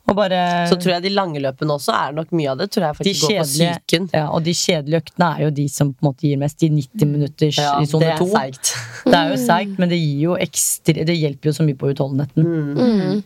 Og 0.07 0.15
bare 0.15 0.41
Så 0.71 0.77
tror 0.79 0.93
jeg 0.97 1.03
de 1.03 1.11
lange 1.11 1.41
løpene 1.43 1.75
også 1.75 1.95
er 1.97 2.13
nok 2.15 2.31
mye 2.37 2.53
av 2.53 2.61
det. 2.61 2.69
Tror 2.71 2.85
jeg 2.87 2.95
de 2.95 2.99
faktisk 3.01 3.27
går 3.27 3.39
på 3.41 3.47
psyken. 3.51 4.09
ja, 4.15 4.27
og 4.31 4.45
de 4.47 4.55
kjedelige 4.55 5.03
øktene 5.03 5.31
er 5.35 5.45
jo 5.47 5.51
de 5.57 5.69
som 5.73 5.93
på 5.93 6.05
en 6.05 6.09
måte 6.11 6.29
gir 6.29 6.39
mest. 6.39 6.59
De 6.63 6.71
90 6.71 7.11
minutters 7.11 7.59
Ja, 7.59 7.73
i 7.81 7.87
det 7.87 7.91
sone 7.91 8.13
er 8.13 8.21
2. 8.21 8.29
seigt. 8.37 8.75
Det 9.05 9.15
er 9.19 9.33
jo 9.33 9.41
seigt, 9.43 9.79
men 9.79 9.91
det, 9.91 9.99
gir 9.99 10.21
jo 10.29 10.37
ekstra, 10.39 10.95
det 11.11 11.17
hjelper 11.17 11.51
jo 11.51 11.57
så 11.59 11.67
mye 11.67 11.79
på 11.81 11.91
utholdenheten. 11.91 13.25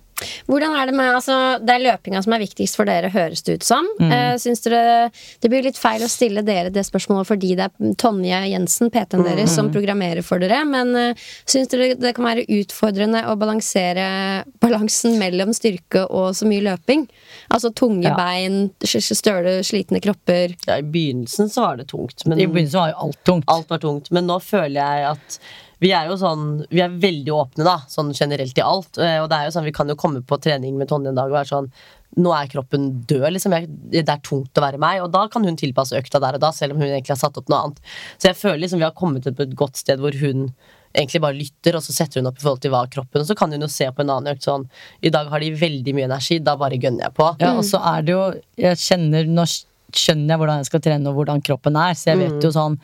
Hvordan 0.49 0.75
er 0.77 0.87
Det 0.91 0.95
med, 0.95 1.15
altså, 1.15 1.37
det 1.65 1.75
er 1.75 1.85
løpinga 1.85 2.23
som 2.25 2.33
er 2.37 2.43
viktigst 2.45 2.77
for 2.77 2.85
dere, 2.89 3.11
høres 3.11 3.43
det 3.47 3.59
ut 3.61 3.63
som. 3.67 3.87
Mm. 4.01 4.11
Uh, 4.13 4.35
syns 4.39 4.61
dere 4.65 5.11
Det 5.41 5.51
blir 5.51 5.63
litt 5.65 5.79
feil 5.79 6.03
å 6.03 6.09
stille 6.11 6.43
dere 6.47 6.71
det 6.71 6.85
spørsmålet 6.87 7.27
fordi 7.27 7.55
det 7.57 7.69
er 7.69 7.95
Tonje 8.01 8.41
Jensen, 8.53 8.91
PT-en 8.91 9.25
deres, 9.25 9.51
Mm. 9.51 9.55
som 9.55 9.71
programmerer 9.73 10.23
for 10.27 10.39
dere. 10.39 10.65
Men 10.69 10.95
uh, 10.97 11.15
syns 11.47 11.69
dere 11.73 11.95
det 12.01 12.15
kan 12.17 12.25
være 12.25 12.47
utfordrende 12.49 13.25
å 13.27 13.37
balansere 13.41 14.45
balansen 14.61 15.19
mellom 15.19 15.53
styrke 15.57 16.05
og 16.11 16.35
så 16.35 16.47
mye 16.49 16.65
løping? 16.69 17.07
Altså 17.51 17.73
tunge 17.75 18.05
Ja. 18.11 18.15
bein, 18.17 18.71
støle, 18.85 19.61
slitne 19.65 20.01
kropper. 20.03 20.55
Ja, 20.67 20.77
I 20.79 20.83
begynnelsen 20.83 21.49
så 21.51 21.61
var 21.67 21.77
det 21.77 21.89
tungt. 21.89 22.27
Men 22.27 22.39
I 22.41 22.47
begynnelsen 22.47 22.81
var 22.81 22.93
jo 22.93 22.99
alt 23.07 23.25
tungt. 23.25 23.45
alt 23.49 23.69
var 23.71 23.79
tungt. 23.79 24.11
Men 24.11 24.27
nå 24.27 24.39
føler 24.43 24.81
jeg 24.81 25.05
at 25.15 25.39
vi 25.81 25.91
er 25.97 26.09
jo 26.11 26.17
sånn 26.21 26.67
Vi 26.71 26.81
er 26.85 26.91
veldig 27.01 27.33
åpne, 27.33 27.65
da, 27.65 27.79
sånn 27.89 28.13
generelt 28.17 28.59
i 28.59 28.65
alt. 28.65 28.99
Eh, 28.99 29.19
Og 29.23 29.29
det 29.31 29.37
er 29.39 29.49
jo 29.49 29.55
sånn, 29.57 29.65
vi 29.65 29.73
kan 29.73 29.89
jo 29.89 29.97
komme 29.97 30.21
på 30.23 30.37
trening 30.41 30.77
med 30.77 30.89
Tonje 30.91 31.09
en 31.09 31.17
dag 31.19 31.31
og 31.33 31.39
være 31.39 31.49
sånn 31.55 31.71
nå 32.19 32.33
er 32.35 32.49
kroppen 32.51 32.89
død, 33.07 33.29
liksom. 33.37 33.53
Jeg, 33.55 33.69
det 33.93 34.09
er 34.11 34.19
tungt 34.27 34.59
å 34.59 34.63
være 34.65 34.81
meg. 34.83 34.99
Og 35.05 35.13
da 35.15 35.29
kan 35.31 35.45
hun 35.47 35.55
tilpasse 35.55 35.95
økta 35.95 36.19
der 36.19 36.35
og 36.35 36.41
da, 36.43 36.49
selv 36.51 36.75
om 36.75 36.81
hun 36.83 36.89
egentlig 36.89 37.13
har 37.15 37.21
satt 37.21 37.37
opp 37.39 37.47
noe 37.53 37.61
annet. 37.69 37.79
Så 38.19 38.27
jeg 38.33 38.35
føler 38.41 38.59
liksom 38.65 38.81
vi 38.83 38.87
har 38.89 38.97
kommet 38.99 39.23
til 39.23 39.37
et 39.39 39.55
godt 39.55 39.79
sted 39.79 40.03
hvor 40.03 40.11
hun 40.19 40.49
egentlig 40.93 41.21
bare 41.23 41.39
lytter, 41.39 41.77
og 41.79 41.85
så 41.87 41.95
setter 41.95 42.19
hun 42.19 42.27
opp 42.27 42.41
i 42.41 42.43
forhold 42.43 42.61
til 42.65 42.73
hva 42.75 42.81
kroppen 42.91 43.23
Og 43.23 43.29
så 43.29 43.37
kan 43.39 43.53
hun 43.55 43.63
jo 43.63 43.69
se 43.71 43.87
på 43.95 44.03
en 44.03 44.11
annen 44.11 44.33
økt 44.35 44.43
sånn 44.43 44.65
I 45.07 45.13
dag 45.15 45.29
har 45.31 45.39
de 45.39 45.53
veldig 45.55 45.95
mye 45.95 46.09
energi, 46.11 46.41
da 46.43 46.57
bare 46.59 46.81
gønner 46.83 47.07
jeg 47.07 47.15
på. 47.15 47.29
Ja, 47.39 47.53
og 47.55 47.63
så 47.69 47.79
er 47.79 48.03
det 48.03 48.17
jo 48.17 48.25
Jeg 48.59 48.81
kjenner 48.83 49.31
Nå 49.31 49.45
skjønner 49.47 50.35
jeg 50.35 50.41
hvordan 50.43 50.59
jeg 50.65 50.67
skal 50.73 50.83
trene 50.89 51.13
og 51.13 51.21
hvordan 51.21 51.45
kroppen 51.47 51.79
er, 51.79 51.95
så 51.95 52.11
jeg 52.11 52.19
vet 52.25 52.35
Mm. 52.35 52.43
jo 52.43 52.51
sånn 52.59 52.77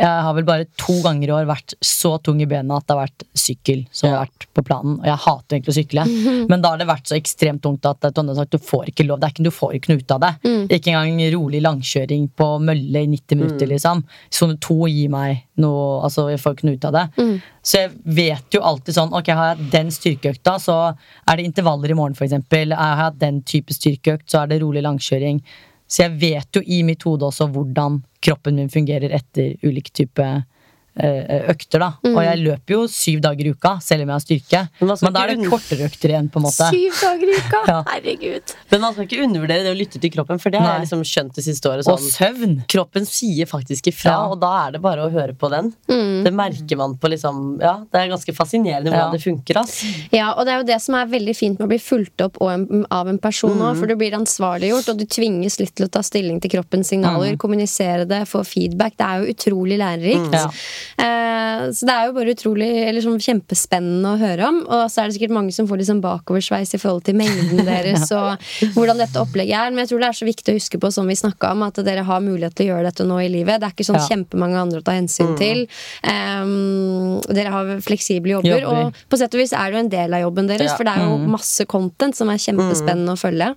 Jeg 0.00 0.22
har 0.24 0.32
vel 0.32 0.46
bare 0.48 0.64
to 0.80 0.94
ganger 1.04 1.28
i 1.28 1.34
år 1.34 1.48
vært 1.48 1.74
så 1.84 2.14
tung 2.24 2.38
i 2.40 2.48
bena 2.48 2.78
at 2.80 2.86
det 2.88 2.94
har 2.94 3.02
vært 3.02 3.24
sykkel 3.36 3.82
som 3.92 4.08
har 4.08 4.22
vært 4.22 4.46
på 4.56 4.64
planen. 4.64 4.96
Og 5.02 5.08
jeg 5.10 5.22
hater 5.26 5.56
egentlig 5.56 5.74
å 5.74 5.76
sykle, 5.76 6.04
men 6.50 6.64
da 6.64 6.72
har 6.72 6.80
det 6.80 6.88
vært 6.88 7.10
så 7.10 7.18
ekstremt 7.18 7.62
tungt 7.64 7.84
at 7.88 8.08
sagt 8.08 8.56
du 8.56 8.58
får 8.64 8.90
ikke 8.92 9.04
lov. 9.04 9.20
Det 9.20 9.28
er 9.28 9.34
ikke, 9.34 9.46
du 9.46 9.52
får 9.54 9.76
ikke 9.76 9.92
noe 9.92 10.00
ut 10.00 10.14
av 10.16 10.24
det. 10.24 10.32
Ikke 10.76 10.94
engang 10.94 11.20
rolig 11.36 11.62
langkjøring 11.64 12.26
på 12.40 12.50
mølle 12.64 13.04
i 13.04 13.10
90 13.12 13.40
minutter, 13.42 13.70
liksom. 13.74 14.02
Sone 14.32 14.56
to 14.62 14.82
gir 14.88 15.12
meg 15.12 15.46
noe 15.60 16.00
Altså, 16.00 16.30
jeg 16.32 16.40
får 16.40 16.54
ikke 16.56 16.66
noe 16.68 16.78
ut 16.78 16.86
av 16.88 16.94
det. 16.96 17.04
Så 17.60 17.82
jeg 17.82 17.90
vet 18.16 18.56
jo 18.56 18.62
alltid 18.64 18.96
sånn 18.96 19.12
Ok, 19.16 19.28
har 19.36 19.50
jeg 19.52 19.66
den 19.74 19.90
styrkeøkta, 19.92 20.54
så 20.62 20.76
er 20.90 21.36
det 21.36 21.44
intervaller 21.48 21.92
i 21.92 21.98
morgen, 21.98 22.16
eksempel. 22.16 22.72
Har 22.76 22.94
jeg 22.94 23.02
hatt 23.04 23.18
den 23.20 23.42
type 23.44 23.76
styrkeøkt, 23.76 24.28
så 24.30 24.42
er 24.42 24.52
det 24.52 24.62
rolig 24.62 24.84
langkjøring. 24.86 25.42
Så 25.90 26.04
jeg 26.06 26.16
vet 26.22 26.56
jo 26.56 26.62
i 26.64 26.80
mitt 26.86 27.02
hode 27.04 27.26
også 27.28 27.48
hvordan 27.50 28.00
kroppen 28.20 28.56
min 28.56 28.70
fungerer 28.72 29.10
etter 29.10 29.56
ulike 29.62 29.90
typer 29.90 30.42
økter, 30.98 31.78
da. 31.80 31.88
Og 32.04 32.18
jeg 32.24 32.38
løper 32.42 32.74
jo 32.74 32.80
syv 32.90 33.20
dager 33.24 33.46
i 33.46 33.52
uka, 33.54 33.76
selv 33.84 34.02
om 34.04 34.10
jeg 34.10 34.16
har 34.16 34.24
styrke. 34.24 34.60
Men 34.80 34.96
Men 35.00 35.12
da 35.14 35.22
er 35.24 35.34
det 35.36 35.48
kortere 35.50 35.86
økter 35.86 36.08
igjen, 36.12 36.28
på 36.32 36.40
en 36.40 36.46
måte. 36.48 36.66
Syv 36.72 36.98
dager 37.00 37.28
i 37.30 37.36
uka! 37.38 37.60
Ja. 37.70 37.82
Herregud. 37.86 38.54
Men 38.72 38.80
man 38.82 38.92
skal 38.94 39.04
ikke 39.06 39.22
undervurdere 39.22 39.62
det 39.62 39.70
å 39.70 39.78
lytte 39.78 40.00
til 40.02 40.10
kroppen, 40.10 40.40
for 40.42 40.50
det 40.50 40.58
har 40.60 40.78
jeg 40.78 40.88
liksom 40.88 41.02
skjønt 41.06 41.34
det 41.36 41.44
siste 41.44 41.68
året. 41.70 41.86
Og 41.86 42.00
Sånn. 42.00 42.10
søvn. 42.16 42.54
Kroppen 42.72 43.06
sier 43.06 43.46
faktisk 43.46 43.86
ifra, 43.92 44.10
Ja. 44.16 44.24
og 44.32 44.40
da 44.42 44.50
er 44.66 44.72
det 44.72 44.80
bare 44.82 45.04
å 45.06 45.10
høre 45.12 45.34
på 45.38 45.50
den. 45.52 45.70
Det 45.86 46.32
merker 46.34 46.76
man 46.80 46.96
på 46.96 47.08
liksom 47.12 47.60
Ja, 47.60 47.84
det 47.92 47.94
er 48.00 48.08
ganske 48.10 48.34
fascinerende 48.34 48.90
hvordan 48.90 49.06
Ja. 49.06 49.10
det 49.12 49.22
funker, 49.22 49.60
ass. 49.60 49.84
Ja, 50.12 50.32
og 50.32 50.44
det 50.46 50.52
er 50.54 50.58
jo 50.58 50.66
det 50.72 50.80
som 50.82 50.94
er 50.96 51.06
veldig 51.06 51.36
fint 51.36 51.58
med 51.60 51.68
å 51.68 51.70
bli 51.70 51.78
fulgt 51.78 52.20
opp 52.24 52.40
av 52.40 53.08
en 53.08 53.18
person 53.18 53.56
òg, 53.60 53.76
for 53.78 53.86
du 53.86 53.94
blir 53.96 54.12
ansvarliggjort, 54.16 54.88
og 54.88 54.98
du 54.98 55.04
tvinges 55.06 55.58
litt 55.60 55.74
til 55.76 55.86
å 55.86 55.90
ta 55.90 56.00
stilling 56.02 56.40
til 56.40 56.50
kroppens 56.50 56.88
signaler, 56.90 57.36
kommunisere 57.36 58.06
det, 58.08 58.26
få 58.28 58.42
feedback. 58.44 58.96
Det 58.96 59.06
er 59.06 59.20
jo 59.24 59.32
utrolig 59.34 59.78
lærerikt. 59.78 60.32
Ja. 60.32 60.50
Eh, 61.00 61.64
så 61.76 61.86
det 61.88 61.94
er 61.94 62.06
jo 62.08 62.14
bare 62.16 62.34
utrolig 62.34 62.68
Eller 62.88 63.04
sånn 63.04 63.20
kjempespennende 63.20 64.14
å 64.14 64.18
høre 64.20 64.48
om. 64.48 64.60
Og 64.66 64.84
så 64.92 65.02
er 65.02 65.08
det 65.10 65.16
sikkert 65.18 65.34
mange 65.36 65.52
som 65.52 65.68
får 65.68 65.80
liksom 65.82 66.00
bakoversveis 66.04 66.74
i 66.76 66.80
forhold 66.80 67.04
til 67.04 67.16
mengden 67.20 67.64
deres 67.66 68.06
og 68.18 68.40
hvordan 68.76 69.00
dette 69.02 69.20
opplegget 69.20 69.56
er. 69.58 69.70
Men 69.70 69.84
jeg 69.84 69.92
tror 69.92 70.00
det 70.04 70.08
er 70.10 70.18
så 70.20 70.28
viktig 70.28 70.54
å 70.54 70.58
huske 70.58 70.80
på, 70.82 70.90
som 70.94 71.06
vi 71.10 71.16
snakka 71.18 71.52
om, 71.54 71.62
at 71.66 71.80
dere 71.86 72.04
har 72.06 72.20
mulighet 72.24 72.54
til 72.58 72.68
å 72.70 72.74
gjøre 72.74 72.90
dette 72.90 73.06
nå 73.08 73.18
i 73.24 73.28
livet. 73.32 73.60
Det 73.60 73.68
er 73.70 73.74
ikke 73.76 73.88
sånn 73.90 74.00
Ja. 74.00 74.06
kjempemange 74.10 74.60
andre 74.60 74.80
å 74.80 74.84
ta 74.86 74.92
hensyn 74.96 75.36
til. 75.38 75.66
Um, 76.04 77.20
dere 77.30 77.50
har 77.52 77.70
fleksible 77.84 78.34
jobber, 78.36 78.60
Jobber. 78.62 78.90
og 78.90 79.00
på 79.10 79.18
sett 79.20 79.34
og 79.36 79.40
vis 79.42 79.52
er 79.56 79.70
det 79.70 79.76
jo 79.78 79.82
en 79.84 79.92
del 79.92 80.14
av 80.16 80.22
jobben 80.24 80.48
deres, 80.48 80.70
Ja. 80.70 80.76
for 80.76 80.84
det 80.84 80.94
er 80.96 81.04
jo 81.06 81.18
masse 81.30 81.66
content 81.66 82.16
som 82.16 82.28
er 82.30 82.36
kjempespennende 82.40 83.12
å 83.14 83.18
følge. 83.20 83.50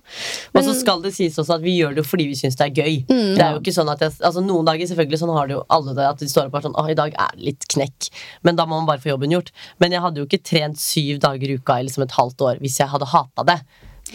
Og 0.54 0.62
så 0.64 0.74
skal 0.78 1.00
det 1.02 1.14
sies 1.14 1.36
også 1.38 1.54
at 1.56 1.62
vi 1.62 1.78
gjør 1.78 1.94
det 1.94 2.04
jo 2.04 2.08
fordi 2.10 2.26
vi 2.28 2.34
syns 2.38 2.56
det 2.56 2.66
er 2.68 2.82
gøy. 2.82 3.06
Det 3.08 3.40
er 3.40 3.52
jo 3.54 3.60
ikke 3.60 3.74
sånn 3.74 3.90
at 3.92 4.00
jeg, 4.00 4.12
altså 4.20 4.42
Noen 4.44 4.66
dager 4.66 4.86
selvfølgelig 4.86 5.18
sånn 5.22 5.32
har 5.36 5.46
det 5.48 5.54
jo 5.56 5.64
alle 5.70 5.94
det, 5.94 6.04
at 6.04 6.18
de 6.18 6.26
står 6.28 6.46
opp 6.46 6.54
og 6.54 6.60
er 6.60 6.68
sånn 6.68 6.74
Å, 6.74 6.90
i 6.90 6.94
dag 6.94 7.13
er 7.18 7.32
det 7.38 7.44
litt 7.52 7.66
knekk. 7.74 8.10
Men 8.42 8.56
da 8.56 8.66
må 8.66 8.78
man 8.80 8.86
bare 8.90 9.02
få 9.02 9.12
jobben 9.14 9.32
gjort. 9.34 9.50
Men 9.82 9.92
jeg 9.96 10.00
hadde 10.04 10.20
jo 10.22 10.26
ikke 10.28 10.42
trent 10.44 10.78
syv 10.80 11.18
dager 11.24 11.48
i 11.50 11.58
uka 11.58 11.80
i 11.80 11.88
liksom 11.88 12.04
et 12.06 12.14
halvt 12.18 12.46
år 12.50 12.62
hvis 12.64 12.78
jeg 12.82 12.88
hadde 12.92 13.10
hata 13.14 13.44
det. 13.54 13.58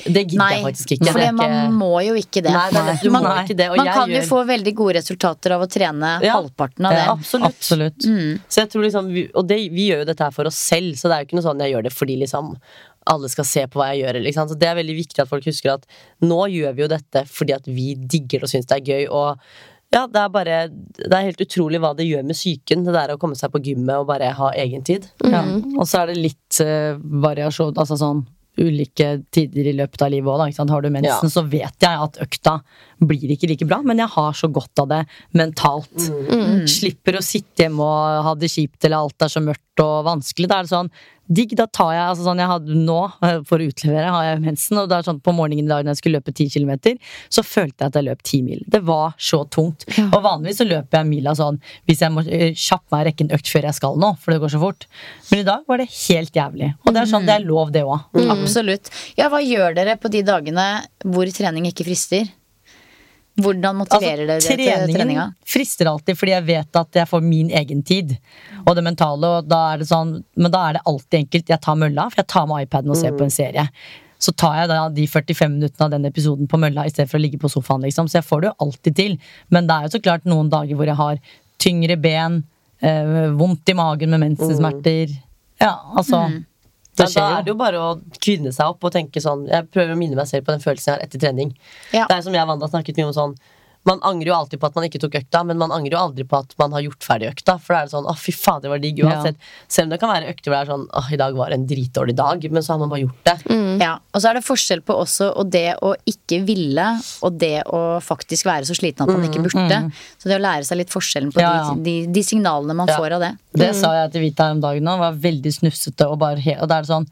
Det 0.05 0.21
gidder 0.29 0.37
Nei, 0.37 0.49
jeg 0.53 0.63
faktisk 0.67 0.91
ikke. 0.95 1.11
for 1.15 1.31
man 1.33 1.73
må 1.73 1.87
jo 2.05 2.13
ikke 2.19 2.43
det. 2.45 2.51
Nei, 2.53 2.67
det 2.71 2.83
det. 3.01 3.09
Man, 3.11 3.23
må 3.25 3.31
ikke 3.41 3.55
det, 3.57 3.65
og 3.71 3.77
man 3.79 3.87
jeg 3.89 3.95
kan 3.97 4.11
jo 4.13 4.19
få 4.29 4.41
veldig 4.47 4.73
gode 4.77 4.93
resultater 4.99 5.55
av 5.55 5.63
å 5.65 5.67
trene 5.67 6.11
Ja. 6.23 6.35
halvparten 6.37 6.85
av 6.85 6.93
Ja, 6.93 7.15
det. 7.15 7.41
absolutt. 7.49 8.05
Mm. 8.05 8.37
Så 8.47 8.61
jeg 8.61 8.69
tror 8.69 8.83
liksom 8.85 9.09
vi, 9.11 9.23
Og 9.33 9.47
det, 9.49 9.57
vi 9.73 9.89
gjør 9.89 10.03
jo 10.05 10.09
dette 10.11 10.23
her 10.23 10.31
for 10.31 10.45
oss 10.45 10.55
selv, 10.61 10.93
så 10.95 11.09
det 11.09 11.15
er 11.17 11.23
jo 11.23 11.27
ikke 11.31 11.39
noe 11.41 11.47
sånn 11.49 11.59
jeg 11.65 11.73
gjør 11.73 11.83
det 11.89 11.93
fordi 11.97 12.19
liksom 12.21 12.53
alle 13.09 13.29
skal 13.33 13.45
se 13.49 13.65
på 13.65 13.79
hva 13.81 13.89
jeg 13.95 14.03
gjør. 14.05 14.21
Liksom. 14.21 14.49
Så 14.53 14.59
det 14.59 14.67
er 14.69 14.75
veldig 14.77 14.95
viktig 14.95 15.19
at 15.23 15.27
folk 15.31 15.45
husker 15.49 15.73
at 15.73 15.85
nå 16.21 16.39
gjør 16.53 16.75
vi 16.77 16.81
jo 16.85 16.87
dette 16.93 17.25
fordi 17.25 17.55
at 17.57 17.65
vi 17.65 17.95
digger 17.95 18.39
det 18.39 18.43
og 18.45 18.49
syns 18.53 18.69
det 18.69 18.77
er 18.77 18.85
gøy. 18.85 19.09
og 19.09 19.39
ja, 19.93 20.03
det 20.07 20.19
er 20.21 20.29
bare 20.33 20.57
Det 20.69 21.09
er 21.11 21.25
helt 21.31 21.41
utrolig 21.41 21.79
hva 21.81 21.93
det 21.97 22.05
gjør 22.09 22.25
med 22.29 22.37
psyken, 22.37 22.83
det 22.85 22.93
der 22.93 23.15
å 23.15 23.19
komme 23.21 23.37
seg 23.39 23.51
på 23.53 23.61
gymmet 23.65 23.95
og 23.97 24.09
bare 24.11 24.33
ha 24.37 24.51
egen 24.61 24.83
tid. 24.85 25.07
Ja. 25.25 25.41
Og 25.77 25.87
så 25.89 26.03
er 26.03 26.11
det 26.11 26.19
litt 26.21 26.59
uh, 26.61 26.99
variasjon, 26.99 27.73
altså 27.77 27.97
sånn 27.97 28.25
ulike 28.59 29.21
tider 29.31 29.69
i 29.71 29.73
løpet 29.77 30.01
av 30.03 30.09
livet 30.11 30.27
òg. 30.33 30.57
Har 30.69 30.81
du 30.83 30.89
mensen, 30.91 31.29
Ja. 31.29 31.29
så 31.31 31.43
vet 31.47 31.79
jeg 31.79 32.01
at 32.05 32.17
økta 32.25 32.57
blir 32.99 33.31
ikke 33.31 33.47
like 33.47 33.65
bra, 33.69 33.77
men 33.81 33.97
jeg 34.01 34.11
har 34.11 34.33
så 34.35 34.49
godt 34.51 34.81
av 34.83 34.89
det 34.91 34.97
mentalt. 35.33 35.95
Slipper 36.67 37.19
å 37.19 37.23
sitte 37.23 37.63
hjemme 37.63 37.79
og 37.85 38.25
ha 38.25 38.33
det 38.35 38.49
kjipt 38.51 38.83
eller 38.83 38.97
alt 39.05 39.21
er 39.23 39.31
så 39.31 39.39
mørkt 39.39 39.79
og 39.85 40.03
vanskelig. 40.09 40.49
Da 40.51 40.59
er 40.59 40.67
det 40.67 40.73
sånn 40.73 40.91
digg, 41.29 41.53
da 41.57 41.67
tar 41.69 41.91
jeg 41.93 42.03
altså 42.03 42.25
sånn 42.25 42.41
jeg 42.41 42.49
hadde 42.49 42.77
nå, 42.77 42.99
eh, 43.25 43.39
for 43.47 43.61
å 43.61 43.67
utlevere, 43.69 44.09
har 44.13 44.25
jeg 44.25 44.41
mensen, 44.43 44.81
og 44.81 44.89
da 44.89 44.99
er 44.99 45.07
sånn 45.07 45.21
på 45.23 45.33
morgenen 45.35 45.67
i 45.67 45.71
dag 45.71 45.85
når 45.85 45.93
jeg 45.93 46.01
skulle 46.01 46.19
løpe 46.19 46.33
ti 46.35 46.49
kilometer, 46.51 46.97
så 47.29 47.43
følte 47.45 47.85
jeg 47.85 47.93
at 47.93 47.99
jeg 47.99 48.07
løp 48.09 48.23
ti 48.25 48.41
mil. 48.45 48.63
Det 48.67 48.81
var 48.87 49.13
så 49.21 49.43
tungt. 49.53 49.85
Og 50.09 50.19
vanligvis 50.25 50.61
så 50.63 50.67
løper 50.67 51.01
jeg 51.01 51.09
mila 51.09 51.35
sånn 51.37 51.59
hvis 51.89 52.03
jeg 52.05 52.15
må 52.15 52.25
eh, 52.25 52.49
kjappe 52.57 52.95
meg 52.95 53.05
rekke 53.09 53.27
en 53.27 53.35
økt 53.37 53.51
før 53.53 53.69
jeg 53.69 53.77
skal 53.77 53.99
nå, 54.01 54.13
for 54.21 54.33
det 54.33 54.41
går 54.43 54.53
så 54.55 54.63
fort. 54.63 54.89
Men 55.29 55.43
i 55.43 55.47
dag 55.51 55.69
var 55.69 55.81
det 55.83 55.89
helt 55.93 56.41
jævlig. 56.41 56.73
Og 56.85 56.95
det 56.95 57.03
er 57.03 57.13
sånn, 57.13 57.29
det 57.29 57.37
er 57.37 57.45
lov, 57.45 57.73
det 57.75 57.85
òg. 57.85 58.09
Absolutt. 58.33 58.89
Ja, 59.19 59.29
hva 59.31 59.43
gjør 59.43 59.77
dere 59.77 59.97
på 60.01 60.11
de 60.11 60.25
dagene 60.25 60.67
hvor 61.05 61.29
trening 61.33 61.69
ikke 61.69 61.87
frister? 61.87 62.27
Hvordan 63.43 63.79
motiverer 63.79 64.35
altså, 64.35 64.55
dere 64.57 64.85
til 64.85 64.97
treninga? 64.97 65.25
Frister 65.47 65.89
alltid, 65.91 66.17
fordi 66.19 66.33
jeg 66.35 66.45
vet 66.49 66.79
at 66.81 66.99
jeg 67.01 67.09
får 67.09 67.23
min 67.25 67.49
egen 67.61 67.81
tid. 67.85 68.13
Og 68.65 68.75
det 68.77 68.83
mentale, 68.85 69.31
og 69.39 69.47
da 69.49 69.61
er 69.73 69.81
det 69.81 69.89
sånn 69.89 70.17
Men 70.35 70.51
da 70.53 70.65
er 70.67 70.77
det 70.77 70.83
alltid 70.89 71.19
enkelt. 71.23 71.49
Jeg 71.49 71.61
tar 71.65 71.79
mølla, 71.79 72.09
for 72.11 72.21
jeg 72.23 72.29
tar 72.35 72.47
med 72.49 72.67
iPaden 72.67 72.93
og 72.93 72.99
ser 72.99 73.17
på 73.17 73.25
en 73.27 73.33
serie. 73.33 73.65
Så 74.19 74.33
tar 74.35 74.57
jeg 74.59 74.69
da 74.71 74.81
de 74.91 75.05
45 75.07 75.53
minuttene 75.53 75.85
av 75.87 75.93
den 75.93 76.07
episoden 76.09 76.49
på 76.51 76.59
mølla 76.59 76.83
i 76.85 76.91
stedet 76.91 77.07
for 77.07 77.19
å 77.19 77.23
ligge 77.23 77.39
på 77.39 77.51
sofaen. 77.51 77.85
liksom 77.87 78.09
Så 78.11 78.19
jeg 78.19 78.27
får 78.27 78.41
det 78.41 78.51
jo 78.51 78.57
alltid 78.67 78.95
til. 78.95 79.17
Men 79.49 79.69
det 79.69 79.75
er 79.75 79.87
jo 79.87 79.95
så 79.95 80.03
klart 80.03 80.27
noen 80.27 80.51
dager 80.51 80.75
hvor 80.75 80.91
jeg 80.91 80.99
har 80.99 81.21
tyngre 81.59 81.95
ben, 81.99 82.43
øh, 82.83 83.31
vondt 83.39 83.71
i 83.71 83.77
magen 83.79 84.11
med 84.11 84.23
mensensmerter. 84.25 85.15
Ja, 85.59 85.73
altså 85.95 86.27
Da, 86.27 86.43
Det 86.99 87.07
skjer 87.13 87.23
da 87.25 87.37
er 87.39 87.45
det 87.47 87.53
jo 87.53 87.59
bare 87.59 87.83
å 87.83 87.93
kvinne 88.19 88.51
seg 88.55 88.73
opp 88.73 88.83
og 88.85 88.93
tenke 88.95 89.21
sånn 89.23 89.45
Jeg 89.49 89.69
prøver 89.73 89.95
å 89.95 89.99
minne 89.99 90.19
meg 90.19 90.27
selv 90.29 90.47
på 90.47 90.55
den 90.55 90.63
følelsen 90.63 90.91
jeg 90.91 90.97
har 90.97 91.05
etter 91.05 91.21
trening. 91.21 91.55
Ja. 91.95 92.05
Det 92.09 92.19
er 92.19 92.25
som 92.25 92.35
jeg 92.35 92.43
og 92.43 92.51
Wanda 92.51 92.69
snakket 92.71 92.99
mye 92.99 93.09
om 93.09 93.15
sånn 93.15 93.35
Man 93.87 93.99
angrer 94.03 94.27
jo 94.27 94.35
alltid 94.35 94.59
på 94.59 94.67
at 94.67 94.75
man 94.75 94.83
ikke 94.89 94.99
tok 94.99 95.15
økta, 95.21 95.39
men 95.47 95.57
man 95.57 95.71
angrer 95.71 95.95
jo 95.95 95.99
aldri 96.01 96.25
på 96.27 96.37
at 96.37 96.51
man 96.59 96.73
har 96.75 96.81
gjort 96.83 97.05
ferdig 97.07 97.29
økta. 97.31 97.55
For 97.63 97.73
da 97.73 97.79
er 97.79 97.85
det 97.87 97.93
sånn 97.93 98.05
'Å, 98.05 98.15
fy 98.19 98.31
fader, 98.35 98.61
det 98.67 98.69
var 98.73 98.79
digg'. 98.83 98.99
Uansett. 99.07 99.37
Selv 99.67 99.85
om 99.87 99.89
det 99.91 99.99
kan 100.01 100.09
være 100.11 100.27
økter 100.33 100.51
hvor 100.51 100.57
det 100.59 100.67
er 100.67 100.71
sånn 100.73 100.87
'Å, 100.89 101.01
i 101.13 101.17
dag 101.17 101.33
var 101.35 101.49
en 101.55 101.65
dritdårlig 101.65 102.15
dag', 102.15 102.51
men 102.51 102.61
så 102.61 102.73
har 102.73 102.79
man 102.79 102.89
bare 102.89 102.99
gjort 103.05 103.23
det. 103.23 103.37
Ja, 103.81 103.93
og 104.13 104.21
så 104.21 104.29
er 104.29 104.33
det 104.35 104.43
forskjell 104.43 104.81
på 104.83 104.93
også 104.99 105.31
og 105.35 105.49
det 105.49 105.77
å 105.81 105.95
ikke 106.05 106.43
ville, 106.45 106.87
og 107.23 107.39
det 107.39 107.63
å 107.67 108.01
faktisk 108.03 108.45
være 108.45 108.65
så 108.67 108.75
sliten 108.75 109.07
at 109.07 109.15
man 109.15 109.23
ikke 109.29 109.41
burde. 109.47 109.91
Så 110.19 110.27
det 110.27 110.37
å 110.39 110.43
lære 110.43 110.65
seg 110.67 110.77
litt 110.77 110.89
forskjellen 110.91 111.31
på 111.31 111.39
Ja, 111.39 111.53
ja. 111.55 111.73
de, 111.73 111.83
de, 111.83 112.13
de 112.13 112.21
signalene 112.23 112.75
man 112.75 112.87
Ja. 112.87 112.97
får 112.97 113.13
av 113.15 113.21
det. 113.21 113.37
Det 113.55 113.75
sa 113.75 113.93
jeg 113.93 114.11
til 114.11 114.21
Vita 114.21 114.51
om 114.51 114.59
dagen 114.61 114.83
òg. 114.83 114.99
Var 114.99 115.13
veldig 115.13 115.53
snufsete. 115.55 116.05
Og, 116.11 116.19
bare 116.19 116.37
og 116.61 116.67
da 116.67 116.77
er 116.77 116.81
det 116.83 116.89
sånn 116.91 117.07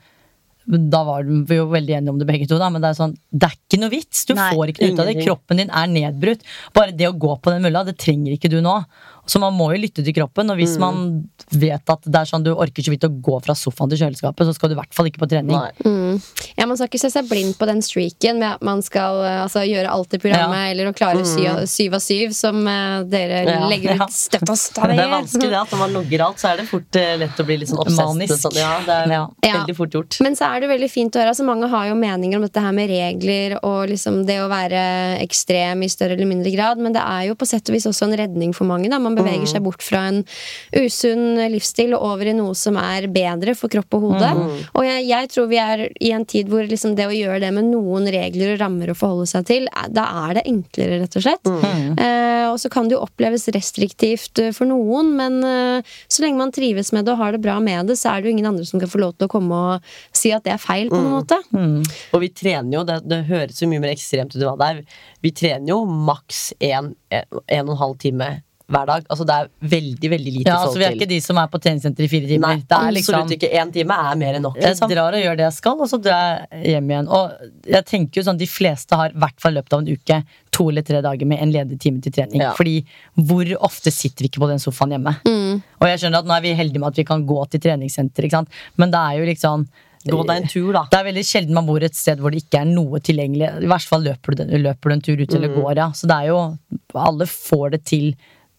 Da 0.67 0.99
var 1.07 1.23
vi 1.23 1.55
jo 1.55 1.69
veldig 1.71 1.93
enige 1.95 2.11
om 2.11 2.17
det 2.19 2.27
begge 2.27 2.47
to, 2.49 2.57
da, 2.59 2.67
men 2.73 2.83
det 2.83 2.89
er 2.89 2.97
sånn 2.97 3.13
Det 3.31 3.47
er 3.47 3.53
ikke 3.55 3.79
noe 3.79 3.91
vits! 3.93 4.25
Du 4.27 4.33
Nei, 4.35 4.49
får 4.51 4.73
ikke 4.73 4.83
noe 4.83 4.95
ut 4.97 4.99
av 5.03 5.07
det. 5.07 5.13
Kroppen 5.23 5.61
din 5.61 5.71
er 5.71 5.91
nedbrutt. 5.91 6.43
Bare 6.75 6.95
det 6.95 7.07
å 7.07 7.15
gå 7.15 7.37
på 7.39 7.53
den 7.53 7.63
mølla, 7.63 7.85
det 7.87 7.95
trenger 8.01 8.35
ikke 8.35 8.51
du 8.51 8.59
nå. 8.65 8.75
Så 9.27 9.41
man 9.43 9.55
må 9.55 9.69
jo 9.73 9.81
lytte 9.81 10.03
til 10.05 10.15
kroppen. 10.15 10.49
Og 10.53 10.59
hvis 10.59 10.77
man 10.81 11.27
vet 11.51 11.91
at 11.93 12.05
det 12.07 12.21
er 12.21 12.29
sånn 12.29 12.45
du 12.45 12.53
orker 12.55 12.85
så 12.85 12.93
vidt 12.93 13.05
å 13.07 13.11
gå 13.11 13.39
fra 13.43 13.55
sofaen 13.57 13.91
til 13.91 14.01
kjøleskapet, 14.05 14.47
så 14.47 14.55
skal 14.55 14.71
du 14.71 14.77
i 14.77 14.79
hvert 14.79 14.95
fall 14.95 15.09
ikke 15.09 15.21
på 15.23 15.29
trening. 15.31 15.57
Mm. 15.83 16.19
Ja, 16.55 16.67
Man 16.67 16.77
skal 16.79 16.89
ikke 16.89 17.01
se 17.01 17.11
seg 17.13 17.27
blind 17.29 17.57
på 17.59 17.67
den 17.69 17.81
streaken 17.85 18.39
med 18.41 18.57
at 18.57 18.65
man 18.65 18.81
skal 18.85 19.21
eh, 19.25 19.41
altså, 19.43 19.63
gjøre 19.67 19.91
alt 19.91 20.15
i 20.15 20.21
programmet 20.21 20.71
eller 20.71 20.91
å 20.91 20.95
klare 20.95 21.23
mm. 21.23 21.65
syv 21.69 21.97
av 21.97 22.03
syv, 22.03 22.33
som 22.37 22.59
uh, 22.63 23.03
dere 23.07 23.43
Ja, 23.47 23.59
legger 23.69 23.99
ut 23.99 24.15
støtt 24.15 24.47
og 24.47 24.57
Det 24.97 25.03
er 25.03 25.11
vanskelig 25.11 25.51
det 25.51 25.59
at 25.59 25.73
når 25.73 25.81
man 25.83 25.95
logger 25.99 26.23
alt, 26.27 26.41
så 26.41 26.51
er 26.51 26.61
det 26.61 26.67
fort 26.69 26.99
uh, 26.99 27.11
lett 27.21 27.41
å 27.43 27.47
bli 27.47 27.59
litt 27.61 27.71
sånn 27.71 27.83
obsess. 27.83 27.99
Manisk. 27.99 28.41
Sånn, 28.41 28.59
ja, 28.59 28.71
det 28.87 28.97
er 29.03 29.13
Ja. 29.17 29.23
Ja. 29.43 29.53
veldig 29.59 29.75
fort 29.77 29.95
gjort. 29.97 30.19
Men 30.23 30.37
så 30.39 30.49
er 30.51 30.63
det 30.63 30.71
veldig 30.71 30.89
fint 30.91 31.15
å 31.15 31.21
høre. 31.21 31.33
Altså, 31.33 31.45
mange 31.47 31.69
har 31.71 31.89
jo 31.89 31.97
meninger 31.99 32.39
om 32.39 32.45
dette 32.45 32.63
her 32.63 32.75
med 32.75 32.91
regler 32.91 33.57
og 33.61 33.87
liksom 33.91 34.23
det 34.27 34.39
å 34.43 34.49
være 34.51 34.81
ekstrem 35.23 35.83
i 35.85 35.91
større 35.91 36.17
eller 36.17 36.29
mindre 36.29 36.53
grad, 36.53 36.81
men 36.81 36.95
det 36.95 37.03
er 37.03 37.27
jo 37.29 37.37
på 37.39 37.47
sett 37.49 37.69
og 37.69 37.77
vis 37.77 37.87
også 37.89 38.07
en 38.07 38.17
redning 38.19 38.55
for 38.55 38.69
mange. 38.69 38.89
Da. 38.91 38.99
Man 39.01 39.16
beveger 39.17 39.49
seg 39.53 39.65
bort 39.65 39.83
fra 39.85 40.07
en 40.11 40.21
usunn 40.75 41.41
livsstil 41.53 41.95
og 41.97 42.05
over 42.13 42.31
i 42.31 42.35
noe 42.37 42.55
som 42.57 42.77
er 42.81 43.09
bedre 43.11 43.55
for 43.57 43.71
kropp 43.71 43.97
og 43.97 44.07
hode. 44.07 44.31
Og 44.77 44.85
jeg, 44.85 45.05
jeg 45.09 45.31
tror 45.33 45.49
vi 45.51 45.59
er 45.61 45.85
i 46.03 46.13
en 46.15 46.25
tid 46.27 46.51
hvor 46.51 46.65
liksom 46.67 46.95
det 46.97 47.07
å 47.09 47.15
gjøre 47.15 47.41
det 47.43 47.51
med 47.55 47.69
noen 47.71 48.07
regler 48.13 48.53
og 48.53 48.61
rammer 48.61 48.91
å 48.91 48.97
forholde 48.97 49.27
seg 49.29 49.47
til, 49.49 49.67
da 49.93 50.05
er 50.27 50.37
det 50.39 50.45
enklere, 50.49 51.01
rett 51.03 51.17
og 51.19 51.25
slett. 51.25 51.51
Eh, 51.97 52.45
og 52.47 52.59
så 52.61 52.71
kan 52.73 52.87
det 52.87 52.97
jo 52.97 53.03
oppleves 53.05 53.47
restriktivt 53.55 54.41
eh, 54.41 54.53
for 54.55 54.69
noen, 54.69 55.13
men 55.17 55.39
eh, 55.45 55.95
så 56.07 56.23
lenge 56.23 56.41
man 56.41 56.53
trives 56.55 56.93
med 56.95 57.07
det 57.07 57.15
og 57.15 57.21
har 57.21 57.35
det 57.35 57.43
bra 57.43 57.57
med 57.63 57.91
det, 57.91 57.97
så 57.99 58.13
er 58.13 58.21
det 58.21 58.29
jo 58.29 58.37
ingen 58.37 58.49
andre 58.51 58.65
som 58.67 58.81
kan 58.81 58.91
få 58.91 59.01
lov 59.01 59.15
til 59.17 59.27
å 59.27 59.31
komme 59.31 59.61
og 59.73 59.91
si 60.15 60.31
at 60.35 60.45
det 60.47 60.55
er 60.55 60.61
feil, 60.61 60.91
på 60.91 60.99
noen 60.99 61.19
måte. 61.19 61.39
Og 62.15 62.23
vi 62.23 62.31
trener 62.33 62.79
jo, 62.79 62.83
det, 62.87 63.01
det 63.07 63.23
høres 63.29 63.61
jo 63.61 63.69
mye 63.71 63.83
mer 63.83 63.93
ekstremt 63.95 64.35
ut 64.35 64.43
hva 64.43 64.55
det 64.59 64.71
er. 64.71 64.83
Vi 65.25 65.33
trener 65.35 65.73
jo 65.73 65.81
maks 65.87 66.51
én, 66.63 66.93
en, 67.11 67.41
en 67.45 67.67
og 67.67 67.75
en 67.75 67.81
halv 67.81 67.97
time 68.01 68.29
hver 68.67 68.87
dag. 68.89 69.05
Altså 69.07 69.23
det 69.27 69.35
er 69.35 69.49
veldig, 69.73 70.09
veldig 70.11 70.31
lite 70.39 70.49
Ja, 70.51 70.57
altså 70.65 70.79
Vi 70.81 70.85
er 70.87 70.95
ikke 70.97 71.07
de 71.07 71.19
som 71.23 71.37
er 71.39 71.47
på 71.51 71.59
treningssenter 71.63 72.03
i 72.03 72.09
fire 72.11 72.27
timer. 72.27 72.57
Nei, 72.57 72.65
det 72.67 72.77
er 72.77 72.95
liksom 72.97 73.15
absolutt 73.15 73.35
ikke. 73.37 73.51
Én 73.61 73.71
time 73.71 73.95
er 74.11 74.17
mer 74.19 74.39
enn 74.39 74.43
nok. 74.43 74.57
Jeg 74.59 74.73
Liksom. 74.75 74.91
drar 74.91 75.15
og 75.15 75.23
gjør 75.23 75.37
det 75.39 75.45
jeg 75.47 75.55
skal, 75.55 75.79
og 75.85 75.87
så 75.87 75.99
drar 76.03 76.25
jeg 76.51 76.73
hjem 76.73 76.91
igjen. 76.91 77.07
Og 77.07 77.31
jeg 77.77 77.85
tenker 77.93 78.21
jo 78.21 78.25
sånn, 78.27 78.37
De 78.41 78.49
fleste 78.51 78.99
har 78.99 79.15
i 79.15 79.19
hvert 79.23 79.39
fall 79.39 79.55
løpet 79.55 79.73
av 79.77 79.85
en 79.85 79.87
uke 79.95 80.19
to 80.51 80.69
eller 80.69 80.81
tre 80.81 81.01
dager 81.05 81.25
med 81.31 81.41
en 81.41 81.51
ledig 81.53 81.79
time 81.79 82.01
til 82.01 82.11
trening. 82.11 82.41
Ja. 82.43 82.53
Fordi 82.59 82.75
hvor 83.15 83.55
ofte 83.69 83.91
sitter 83.93 84.25
vi 84.25 84.31
ikke 84.33 84.43
på 84.43 84.49
den 84.51 84.59
sofaen 84.59 84.91
hjemme? 84.97 85.15
Og 85.79 85.87
jeg 85.87 85.99
skjønner 86.03 86.19
at 86.25 86.27
nå 86.27 86.35
er 86.37 86.41
vi 86.41 86.55
heldige 86.57 86.79
med 86.83 86.91
at 86.91 86.97
vi 86.97 87.07
kan 87.07 87.25
gå 87.29 87.39
til 87.51 87.63
treningssenter, 87.63 88.27
ikke 88.27 88.41
sant? 88.41 88.49
men 88.75 88.91
det 88.91 88.99
er 88.99 89.19
jo 89.21 89.25
liksom 89.31 89.67
Gå 90.07 90.21
deg 90.23 90.37
en 90.39 90.47
tur, 90.47 90.69
da. 90.71 90.85
Det 90.87 90.99
er 91.01 91.03
veldig 91.09 91.23
sjelden 91.25 91.53
man 91.57 91.65
bor 91.67 91.83
et 91.83 91.95
sted 91.97 92.19
hvor 92.21 92.31
det 92.31 92.39
ikke 92.45 92.61
er 92.61 92.67
noe 92.69 92.99
tilgjengelig. 93.03 93.49
I 93.65 93.67
hvert 93.67 93.87
fall 93.89 94.05
løper 94.05 94.37
du, 94.37 94.43
løper 94.55 94.89
du 94.89 94.93
en 94.93 95.01
tur 95.03 95.19
ut 95.19 95.33
eller 95.35 95.51
går, 95.51 95.73
ja. 95.81 95.87
Så 95.91 96.07
det 96.07 96.15
er 96.15 96.29
jo 96.29 96.37
Alle 96.95 97.25
får 97.27 97.71
det 97.75 97.81
til 97.89 98.05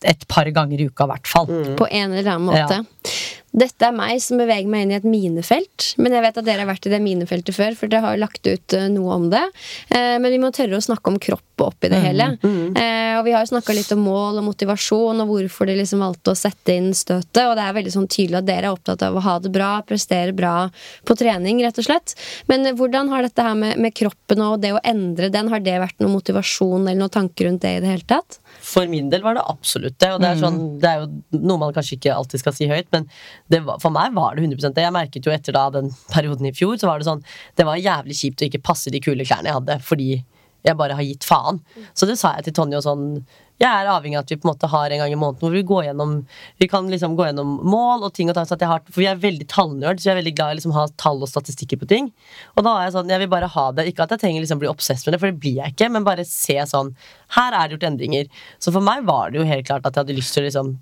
et 0.07 0.29
par 0.31 0.47
ganger 0.55 0.81
i 0.81 0.89
uka, 0.89 1.09
i 1.09 1.13
hvert 1.15 1.31
fall. 1.31 1.51
På 1.79 1.89
en 1.91 2.13
eller 2.13 2.35
annen 2.37 2.49
måte. 2.51 2.83
Dette 3.59 3.87
er 3.87 3.95
meg 3.97 4.21
som 4.21 4.39
beveger 4.39 4.69
meg 4.69 4.85
inn 4.85 4.93
i 4.93 4.97
et 4.99 5.07
minefelt. 5.09 5.93
Men 5.99 6.15
jeg 6.15 6.25
vet 6.27 6.41
at 6.41 6.47
dere 6.47 6.63
har 6.63 6.69
vært 6.69 6.87
i 6.87 6.93
det 6.93 7.01
minefeltet 7.03 7.57
før, 7.57 7.77
for 7.79 7.91
dere 7.91 8.05
har 8.05 8.21
lagt 8.21 8.45
ut 8.45 8.77
eh, 8.77 8.89
noe 8.93 9.17
om 9.17 9.29
det. 9.33 9.45
Eh, 9.89 10.19
men 10.21 10.29
vi 10.35 10.41
må 10.43 10.53
tørre 10.55 10.79
å 10.79 10.85
snakke 10.85 11.11
om 11.11 11.19
kropp 11.23 11.45
oppi 11.65 11.89
det 11.91 11.99
hele. 11.99 12.29
Mm. 12.39 12.77
og 13.19 13.25
vi 13.27 13.33
har 13.35 13.43
jo 13.43 13.51
snakka 13.51 13.75
litt 13.75 13.91
om 13.91 14.05
mål 14.07 14.37
og 14.39 14.45
motivasjon, 14.47 15.23
og 15.25 15.31
hvorfor 15.33 15.67
de 15.67 15.75
liksom 15.81 16.05
valgte 16.05 16.31
å 16.31 16.39
sette 16.39 16.77
inn 16.79 16.93
støtet. 16.95 17.41
Og 17.49 17.57
det 17.59 17.65
er 17.65 17.75
veldig 17.75 17.95
sånn 17.97 18.07
tydelig 18.07 18.39
at 18.39 18.47
dere 18.47 18.69
er 18.69 18.77
opptatt 18.77 19.03
av 19.03 19.19
å 19.19 19.25
ha 19.25 19.35
det 19.43 19.51
bra, 19.51 19.73
prestere 19.89 20.37
bra 20.37 20.69
på 21.09 21.17
trening, 21.19 21.59
rett 21.65 21.81
og 21.83 21.89
slett. 21.89 22.15
Men 22.47 22.69
eh, 22.69 22.77
hvordan 22.79 23.11
har 23.11 23.27
dette 23.27 23.43
her 23.43 23.59
med, 23.59 23.75
med 23.83 23.97
kroppen 23.99 24.45
og 24.45 24.61
det 24.63 24.77
å 24.77 24.83
endre 24.87 25.33
den, 25.35 25.51
har 25.51 25.65
det 25.65 25.81
vært 25.83 25.99
noe 26.05 26.15
motivasjon 26.15 26.85
eller 26.85 27.01
noen 27.01 27.17
tanker 27.19 27.49
rundt 27.49 27.67
det 27.67 27.75
i 27.79 27.83
det 27.83 27.91
hele 27.97 28.07
tatt? 28.07 28.39
For 28.69 28.89
min 28.91 29.09
del 29.13 29.23
var 29.25 29.39
det 29.39 29.45
absolutt 29.49 29.97
det. 30.03 30.11
Og 30.15 30.23
det 30.23 30.31
er, 30.31 30.41
sånn, 30.41 30.59
det 30.83 30.91
er 30.91 31.05
jo 31.05 31.41
noe 31.41 31.61
man 31.63 31.75
kanskje 31.77 31.97
ikke 31.97 32.15
alltid 32.15 32.43
skal 32.43 32.57
si 32.57 32.69
høyt, 32.71 32.91
men 32.95 33.07
det 33.53 33.63
var, 33.67 33.81
for 33.83 33.95
meg 33.95 34.17
var 34.17 34.37
det 34.37 34.45
100 34.45 34.75
det. 34.77 34.85
Jeg 34.85 34.97
merket 34.97 35.29
jo 35.29 35.35
etter 35.35 35.57
da 35.57 35.69
den 35.75 35.93
perioden 36.13 36.51
i 36.51 36.55
fjor, 36.57 36.77
så 36.81 36.91
var 36.91 37.01
det 37.01 37.09
sånn 37.09 37.25
Det 37.57 37.67
var 37.69 37.81
jævlig 37.81 38.19
kjipt 38.19 38.45
å 38.45 38.49
ikke 38.51 38.65
passe 38.71 38.93
de 38.93 39.01
kule 39.05 39.27
klærne 39.29 39.51
jeg 39.51 39.59
hadde, 39.61 39.79
fordi 39.85 40.11
jeg 40.67 40.77
bare 40.79 40.97
har 40.99 41.07
gitt 41.07 41.25
faen. 41.25 41.63
Så 41.97 42.09
det 42.09 42.19
sa 42.21 42.35
jeg 42.37 42.49
til 42.49 42.59
Tonje 42.59 42.81
og 42.81 42.85
sånn 42.85 43.05
Jeg 43.59 43.67
er 43.69 43.89
avhengig 43.91 44.15
av 44.19 44.23
at 44.23 44.31
vi 44.31 44.37
på 44.39 44.47
en 44.47 44.53
måte 44.53 44.69
har 44.71 44.93
en 44.95 45.01
gang 45.03 45.13
i 45.13 45.19
måneden 45.19 45.43
hvor 45.43 45.55
vi 45.55 45.63
går 45.67 45.89
gjennom 45.89 46.13
Vi 46.63 46.69
kan 46.71 46.87
liksom 46.91 47.17
gå 47.19 47.25
gjennom 47.27 47.57
mål 47.67 48.05
og 48.07 48.13
ting 48.15 48.31
og 48.31 48.37
tang. 48.39 48.47
Så 48.47 48.55
at 48.55 48.63
jeg 48.63 48.71
har, 48.71 48.83
for 48.87 49.03
vi 49.03 49.09
er 49.11 49.19
veldig 49.19 49.49
tallnerd, 49.51 49.99
så 49.99 50.11
jeg 50.11 50.15
er 50.15 50.21
veldig 50.21 50.35
glad 50.39 50.53
i 50.53 50.59
liksom 50.61 50.75
å 50.75 50.79
ha 50.81 50.85
tall 51.01 51.25
og 51.27 51.31
statistikker 51.31 51.81
på 51.81 51.89
ting. 51.91 52.11
Og 52.55 52.63
da 52.67 52.77
er 52.77 52.87
jeg 52.87 52.95
sånn 52.99 53.11
Jeg 53.11 53.25
vil 53.25 53.33
bare 53.33 53.49
ha 53.51 53.65
det. 53.75 53.89
Ikke 53.91 54.07
at 54.07 54.15
jeg 54.15 54.23
trenger 54.23 54.45
liksom 54.45 54.63
bli 54.63 54.71
obsess 54.71 55.03
med 55.07 55.17
det, 55.17 55.23
for 55.25 55.33
det 55.33 55.41
blir 55.43 55.59
jeg 55.59 55.75
ikke, 55.75 55.91
men 55.91 56.07
bare 56.07 56.27
se 56.29 56.55
sånn 56.71 56.95
Her 57.35 57.51
er 57.53 57.67
det 57.67 57.79
gjort 57.79 57.89
endringer. 57.91 58.31
Så 58.63 58.75
for 58.75 58.85
meg 58.85 59.03
var 59.09 59.33
det 59.35 59.43
jo 59.43 59.49
helt 59.49 59.67
klart 59.67 59.87
at 59.87 59.95
jeg 59.97 60.07
hadde 60.07 60.19
lyst 60.21 60.37
til 60.39 60.45
å 60.45 60.49
liksom 60.51 60.77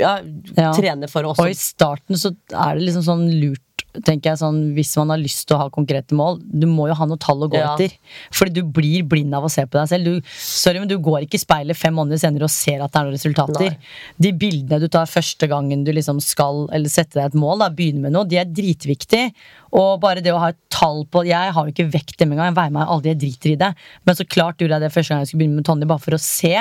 ja, 0.00 0.16
Ja. 0.58 0.72
trene 0.74 1.06
for 1.06 1.22
å 1.22 1.30
også 1.30 1.46
Og 1.46 1.52
i 1.52 1.58
starten 1.58 2.18
så 2.18 2.34
er 2.50 2.74
det 2.74 2.88
liksom 2.88 3.06
sånn 3.06 3.26
lurt 3.38 3.62
tenker 4.04 4.32
jeg 4.32 4.38
sånn, 4.42 4.74
Hvis 4.76 4.96
man 4.98 5.10
har 5.14 5.18
lyst 5.18 5.46
til 5.48 5.56
å 5.56 5.60
ha 5.64 5.68
konkrete 5.70 6.12
mål, 6.16 6.40
du 6.42 6.66
må 6.66 6.88
jo 6.88 6.94
ha 6.98 7.06
noe 7.06 7.16
tall 7.18 7.40
å 7.46 7.48
gå 7.48 7.56
Ja. 7.56 7.74
etter. 7.74 7.94
Fordi 8.32 8.52
du 8.52 8.62
blir 8.64 9.02
blind 9.06 9.34
av 9.34 9.44
å 9.44 9.50
se 9.50 9.62
på 9.64 9.78
deg 9.78 9.88
selv. 9.88 10.04
Du, 10.04 10.20
sorry, 10.36 10.78
men 10.78 10.88
du 10.88 10.98
går 10.98 11.22
ikke 11.26 11.34
i 11.38 11.44
speilet 11.44 11.76
fem 11.76 11.94
måneder 11.94 12.18
senere 12.18 12.44
og 12.44 12.50
ser 12.50 12.82
at 12.82 12.92
det 12.92 13.00
er 13.00 13.04
noen 13.04 13.16
resultater. 13.16 13.70
Nei. 13.70 13.78
De 14.20 14.32
bildene 14.32 14.80
du 14.80 14.88
tar 14.88 15.06
første 15.06 15.48
gangen 15.48 15.84
du 15.84 15.92
liksom 15.92 16.20
skal 16.20 16.68
eller 16.72 16.88
sette 16.88 17.14
deg 17.14 17.26
et 17.32 17.38
mål, 17.38 17.58
da, 17.58 17.68
begynne 17.70 18.00
med 18.02 18.12
noe, 18.12 18.24
de 18.28 18.36
er 18.38 18.44
dritviktige. 18.44 19.32
Og 19.76 20.00
bare 20.00 20.22
det 20.22 20.32
å 20.32 20.38
ha 20.40 20.48
et 20.48 20.56
tall 20.70 21.04
på 21.10 21.24
Jeg 21.26 21.52
har 21.52 21.66
jo 21.66 21.72
ikke 21.72 21.90
vekt 21.90 22.16
dem 22.18 22.32
engang, 22.32 22.46
jeg 22.52 22.56
veier 22.56 22.72
meg 22.72 22.88
aldri, 22.88 23.12
jeg 23.12 23.18
driter 23.18 23.50
i 23.52 23.56
det. 23.56 23.74
Men 24.06 24.14
så 24.14 24.24
klart 24.28 24.58
gjorde 24.58 24.78
jeg 24.78 24.80
det 24.86 24.92
første 24.92 25.08
gang 25.12 25.20
jeg 25.20 25.28
skulle 25.28 25.42
begynne 25.44 25.56
med 25.60 25.66
Tonje, 25.66 25.86
bare 25.90 25.98
for 26.04 26.16
å 26.16 26.20
se. 26.20 26.54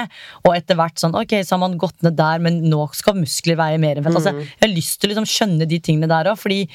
Og 0.46 0.56
etter 0.56 0.76
hvert 0.76 0.96
sånn, 1.00 1.16
ok, 1.16 1.38
så 1.44 1.56
har 1.56 1.60
man 1.60 1.78
gått 1.78 2.02
ned 2.04 2.16
der, 2.18 2.40
men 2.40 2.62
nå 2.70 2.82
skal 2.94 3.14
muskler 3.16 3.56
veie 3.60 3.80
mer 3.80 3.96
enn 3.98 4.04
fett. 4.04 4.16
Altså, 4.16 4.34
jeg 4.36 4.62
har 4.62 4.74
lyst 4.76 5.00
til 5.00 5.10
å 5.10 5.14
liksom 5.14 5.30
skjønne 5.30 5.68
de 5.68 5.80
tingene 5.80 6.08
der 6.12 6.32
òg, 6.32 6.38
fordi 6.42 6.68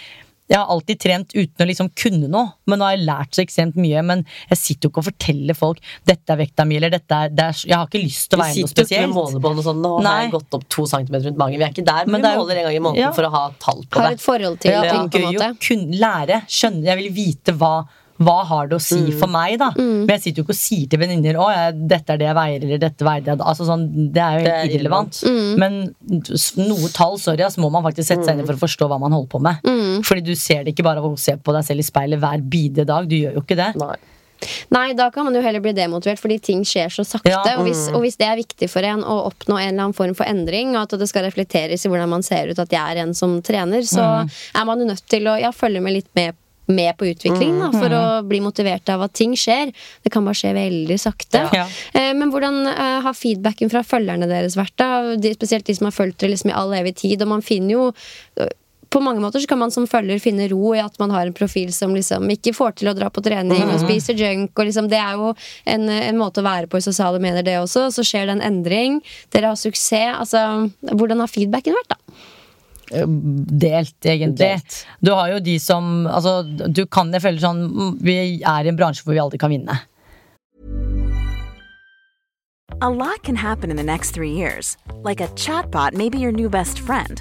jeg 0.51 0.59
har 0.59 0.67
alltid 0.75 0.99
trent 0.99 1.31
uten 1.37 1.63
å 1.63 1.67
liksom 1.71 1.89
kunne 1.95 2.27
noe, 2.29 2.49
men 2.67 2.81
nå 2.81 2.85
har 2.89 2.97
jeg 2.97 3.07
lært 3.07 3.37
så 3.39 3.43
ekstremt 3.45 3.77
mye. 3.79 4.03
Men 4.03 4.25
jeg 4.51 4.59
sitter 4.59 4.89
jo 4.89 4.91
ikke 4.91 4.99
og 5.05 5.07
forteller 5.13 5.55
folk 5.55 5.79
'dette 6.05 6.35
er 6.35 6.41
vekta 6.41 6.67
mi', 6.67 6.77
eller 6.81 6.91
'dette 6.91 7.15
er, 7.15 7.29
det 7.31 7.45
er 7.45 7.55
Jeg 7.71 7.77
har 7.79 7.87
ikke 7.87 8.03
lyst 8.03 8.31
til 8.31 8.39
å 8.39 8.43
Vi 8.43 8.49
veie 8.51 8.63
noe 8.63 8.69
sitter 8.69 8.83
jo 8.83 8.85
ikke 8.85 8.91
spesielt. 8.91 9.07
med 9.15 9.17
målebånd 9.21 9.59
og 9.59 9.65
sånn. 9.65 9.81
Nå 9.81 9.93
har 9.97 10.03
Nei. 10.03 10.23
jeg 10.25 10.33
gått 10.33 10.55
opp 10.59 10.69
to 10.69 10.87
centimeter 10.87 11.25
rundt 11.31 11.39
magen. 11.39 11.59
Vi 11.59 11.65
er 11.65 11.71
ikke 11.71 11.85
der, 11.87 12.05
men, 12.07 12.21
Men 12.21 12.23
vi 12.23 12.27
er 12.35 12.39
måler 12.43 12.57
en 12.59 12.65
gang 12.65 12.75
i 12.75 12.79
måneden 12.83 13.01
Ja. 13.07 13.13
for 13.13 13.23
å 13.23 13.31
ha 13.31 13.45
tall 13.61 13.85
på 13.89 14.01
Har 14.01 14.09
det. 14.11 14.19
et 14.19 14.21
forhold 14.27 14.59
til 14.61 14.71
Ja, 14.73 14.83
ting, 14.83 15.09
på 15.09 15.15
en 15.17 15.23
gøy 15.23 15.39
måte. 15.39 15.51
å 15.55 15.59
kunne 15.69 16.01
lære. 16.01 16.43
Skjønne. 16.51 16.85
Jeg 16.85 16.97
vil 16.99 17.13
vite 17.13 17.53
hva 17.57 17.87
hva 18.21 18.39
har 18.45 18.67
det 18.69 18.77
å 18.77 18.83
si 18.85 18.99
Mm. 19.01 19.19
for 19.19 19.27
meg, 19.33 19.59
da? 19.59 19.71
Men 19.77 20.07
jeg 20.13 20.21
sitter 20.21 20.43
jo 20.43 20.45
ikke 20.45 20.53
og 20.57 20.61
sier 20.61 20.89
til 20.93 21.01
venninner 21.01 21.39
å, 21.41 21.47
jeg, 21.55 21.89
dette 21.89 22.13
er 22.13 22.19
det 22.21 22.27
jeg 22.29 22.37
veier, 22.37 22.65
eller 22.67 22.79
dette 22.83 23.07
veide 23.09 23.33
jeg 23.33 23.39
da. 23.41 23.45
Altså, 23.49 23.65
sånn, 23.65 23.87
det 24.13 24.21
er 24.21 24.39
jo 24.39 24.45
Det 24.45 24.53
er 24.59 24.69
irrelevant. 24.75 25.23
Men 25.63 25.79
noe 26.69 26.91
tall, 26.93 27.17
sorry, 27.19 27.49
så 27.49 27.63
må 27.65 27.71
man 27.73 27.83
faktisk 27.87 28.11
sette 28.13 28.25
seg 28.29 28.37
inn 28.37 28.45
i 28.45 28.47
for 28.47 28.59
å 28.59 28.65
forstå 28.67 28.89
hva 28.91 29.01
man 29.01 29.13
holder 29.17 29.33
på 29.33 29.41
med. 29.41 29.65
Fordi 30.05 30.25
du 30.27 30.35
ser 30.37 30.65
det 30.65 30.75
ikke 30.75 30.85
bare 30.87 31.01
av 31.01 31.09
å 31.13 31.19
se 31.19 31.37
på 31.41 31.53
deg 31.57 31.65
selv 31.65 31.81
i 31.81 31.89
speilet 31.89 32.21
hver 32.21 32.43
bidige 32.53 32.85
dag. 32.87 33.09
Du 33.09 33.17
gjør 33.17 33.39
jo 33.41 33.45
ikke 33.47 33.57
det. 33.57 33.73
Nei. 33.81 33.97
Nei, 34.73 34.95
da 34.97 35.11
kan 35.13 35.27
man 35.27 35.35
jo 35.37 35.43
heller 35.45 35.61
bli 35.61 35.73
demotivert, 35.77 36.19
fordi 36.19 36.39
ting 36.41 36.63
skjer 36.65 36.89
så 36.89 37.05
sakte. 37.05 37.29
Ja, 37.29 37.43
og, 37.59 37.67
hvis, 37.67 37.89
og 37.93 38.01
hvis 38.01 38.17
det 38.17 38.25
er 38.29 38.39
viktig 38.41 38.71
for 38.73 38.81
en 38.89 39.03
å 39.05 39.19
oppnå 39.29 39.59
en 39.61 39.67
eller 39.75 39.83
annen 39.89 39.97
form 39.97 40.15
for 40.17 40.25
endring, 40.25 40.73
og 40.77 40.87
at 40.87 40.95
det 41.01 41.09
skal 41.11 41.27
reflekteres 41.29 41.85
i 41.85 41.91
hvordan 41.93 42.09
man 42.09 42.23
ser 42.25 42.49
ut, 42.49 42.59
at 42.59 42.73
jeg 42.73 42.81
er 42.81 43.03
en 43.03 43.13
som 43.17 43.35
trener, 43.45 43.85
så 43.85 44.07
er 44.57 44.65
man 44.65 44.81
jo 44.81 44.87
nødt 44.89 45.05
til 45.13 45.29
å 45.29 45.37
ja, 45.41 45.53
følge 45.53 45.83
med 45.85 45.93
litt 45.99 46.09
med 46.17 46.33
med 46.75 46.97
på 46.99 47.09
utvikling 47.11 47.59
da, 47.61 47.71
for 47.75 47.97
å 47.97 48.05
bli 48.27 48.41
motivert 48.45 48.89
av 48.93 49.05
at 49.07 49.17
ting 49.17 49.37
skjer. 49.39 49.73
Det 50.05 50.13
kan 50.13 50.27
bare 50.27 50.39
skje 50.39 50.55
veldig 50.57 50.99
sakte. 51.01 51.45
Ja. 51.57 51.67
Eh, 51.93 52.13
men 52.17 52.33
hvordan 52.33 52.63
eh, 52.71 53.01
har 53.05 53.17
feedbacken 53.17 53.73
fra 53.73 53.85
følgerne 53.87 54.31
deres 54.31 54.59
vært? 54.59 54.77
da? 54.81 55.17
De, 55.21 55.35
spesielt 55.37 55.69
de 55.69 55.77
som 55.77 55.91
har 55.91 55.97
fulgt 55.97 56.21
dere 56.21 56.35
liksom 56.35 56.53
i 56.53 56.57
all 56.57 56.75
evig 56.79 56.97
tid. 57.03 57.23
Og 57.23 57.33
man 57.35 57.45
finner 57.45 57.77
jo 57.77 57.85
eh, 58.41 58.53
på 58.91 59.01
mange 59.01 59.23
måter 59.23 59.43
så 59.43 59.47
kan 59.47 59.61
man 59.61 59.71
som 59.71 59.87
følger 59.87 60.19
finne 60.23 60.49
ro 60.51 60.73
i 60.75 60.83
at 60.83 60.97
man 60.99 61.13
har 61.15 61.29
en 61.29 61.37
profil 61.37 61.71
som 61.75 61.95
liksom 61.95 62.27
ikke 62.35 62.55
får 62.57 62.81
til 62.81 62.91
å 62.91 62.95
dra 62.99 63.07
på 63.13 63.23
trening 63.23 63.63
og 63.69 63.79
spiser 63.85 64.19
junk. 64.19 64.51
Og 64.57 64.67
liksom, 64.67 64.91
det 64.91 64.99
er 64.99 65.21
jo 65.21 65.31
en, 65.71 65.87
en 65.95 66.19
måte 66.19 66.43
å 66.43 66.47
være 66.47 66.67
på 66.71 66.81
i 66.81 66.85
sosiale 66.85 67.23
medier, 67.23 67.47
det 67.47 67.61
også. 67.61 67.87
Så 67.95 68.05
skjer 68.07 68.27
det 68.27 68.39
en 68.39 68.45
endring. 68.51 68.99
Dere 69.31 69.53
har 69.53 69.61
suksess. 69.61 70.17
Altså, 70.19 70.43
hvordan 70.91 71.23
har 71.23 71.31
feedbacken 71.31 71.79
vært, 71.79 71.95
da? 71.95 72.27
Delt, 72.91 73.95
egentlig. 74.03 74.39
Delt. 74.39 74.87
Du 75.01 75.13
har 75.15 75.31
jo 75.31 75.39
de 75.39 75.59
som 75.63 76.07
Altså, 76.11 76.43
du 76.43 76.85
kan 76.91 77.13
jeg 77.15 77.23
føle 77.23 77.39
sånn 77.43 77.99
Vi 78.03 78.17
er 78.43 78.67
i 78.67 78.73
en 78.73 78.79
bransje 78.79 79.07
hvor 79.07 79.15
vi 79.15 79.23
aldri 79.23 79.39
kan 79.39 79.55
vinne. 79.55 79.79
A 82.83 82.89
lot 82.89 83.23
can 83.23 83.37
happen 83.37 83.71
in 83.71 83.77
the 83.77 83.83
next 83.83 84.13
three 84.13 84.33
years. 84.33 84.77
Like 85.03 85.21
a 85.21 85.29
chatbot 85.37 85.93
may 85.93 86.09
be 86.09 86.19
your 86.19 86.33
new 86.33 86.49
best 86.49 86.81
friend. 86.81 87.21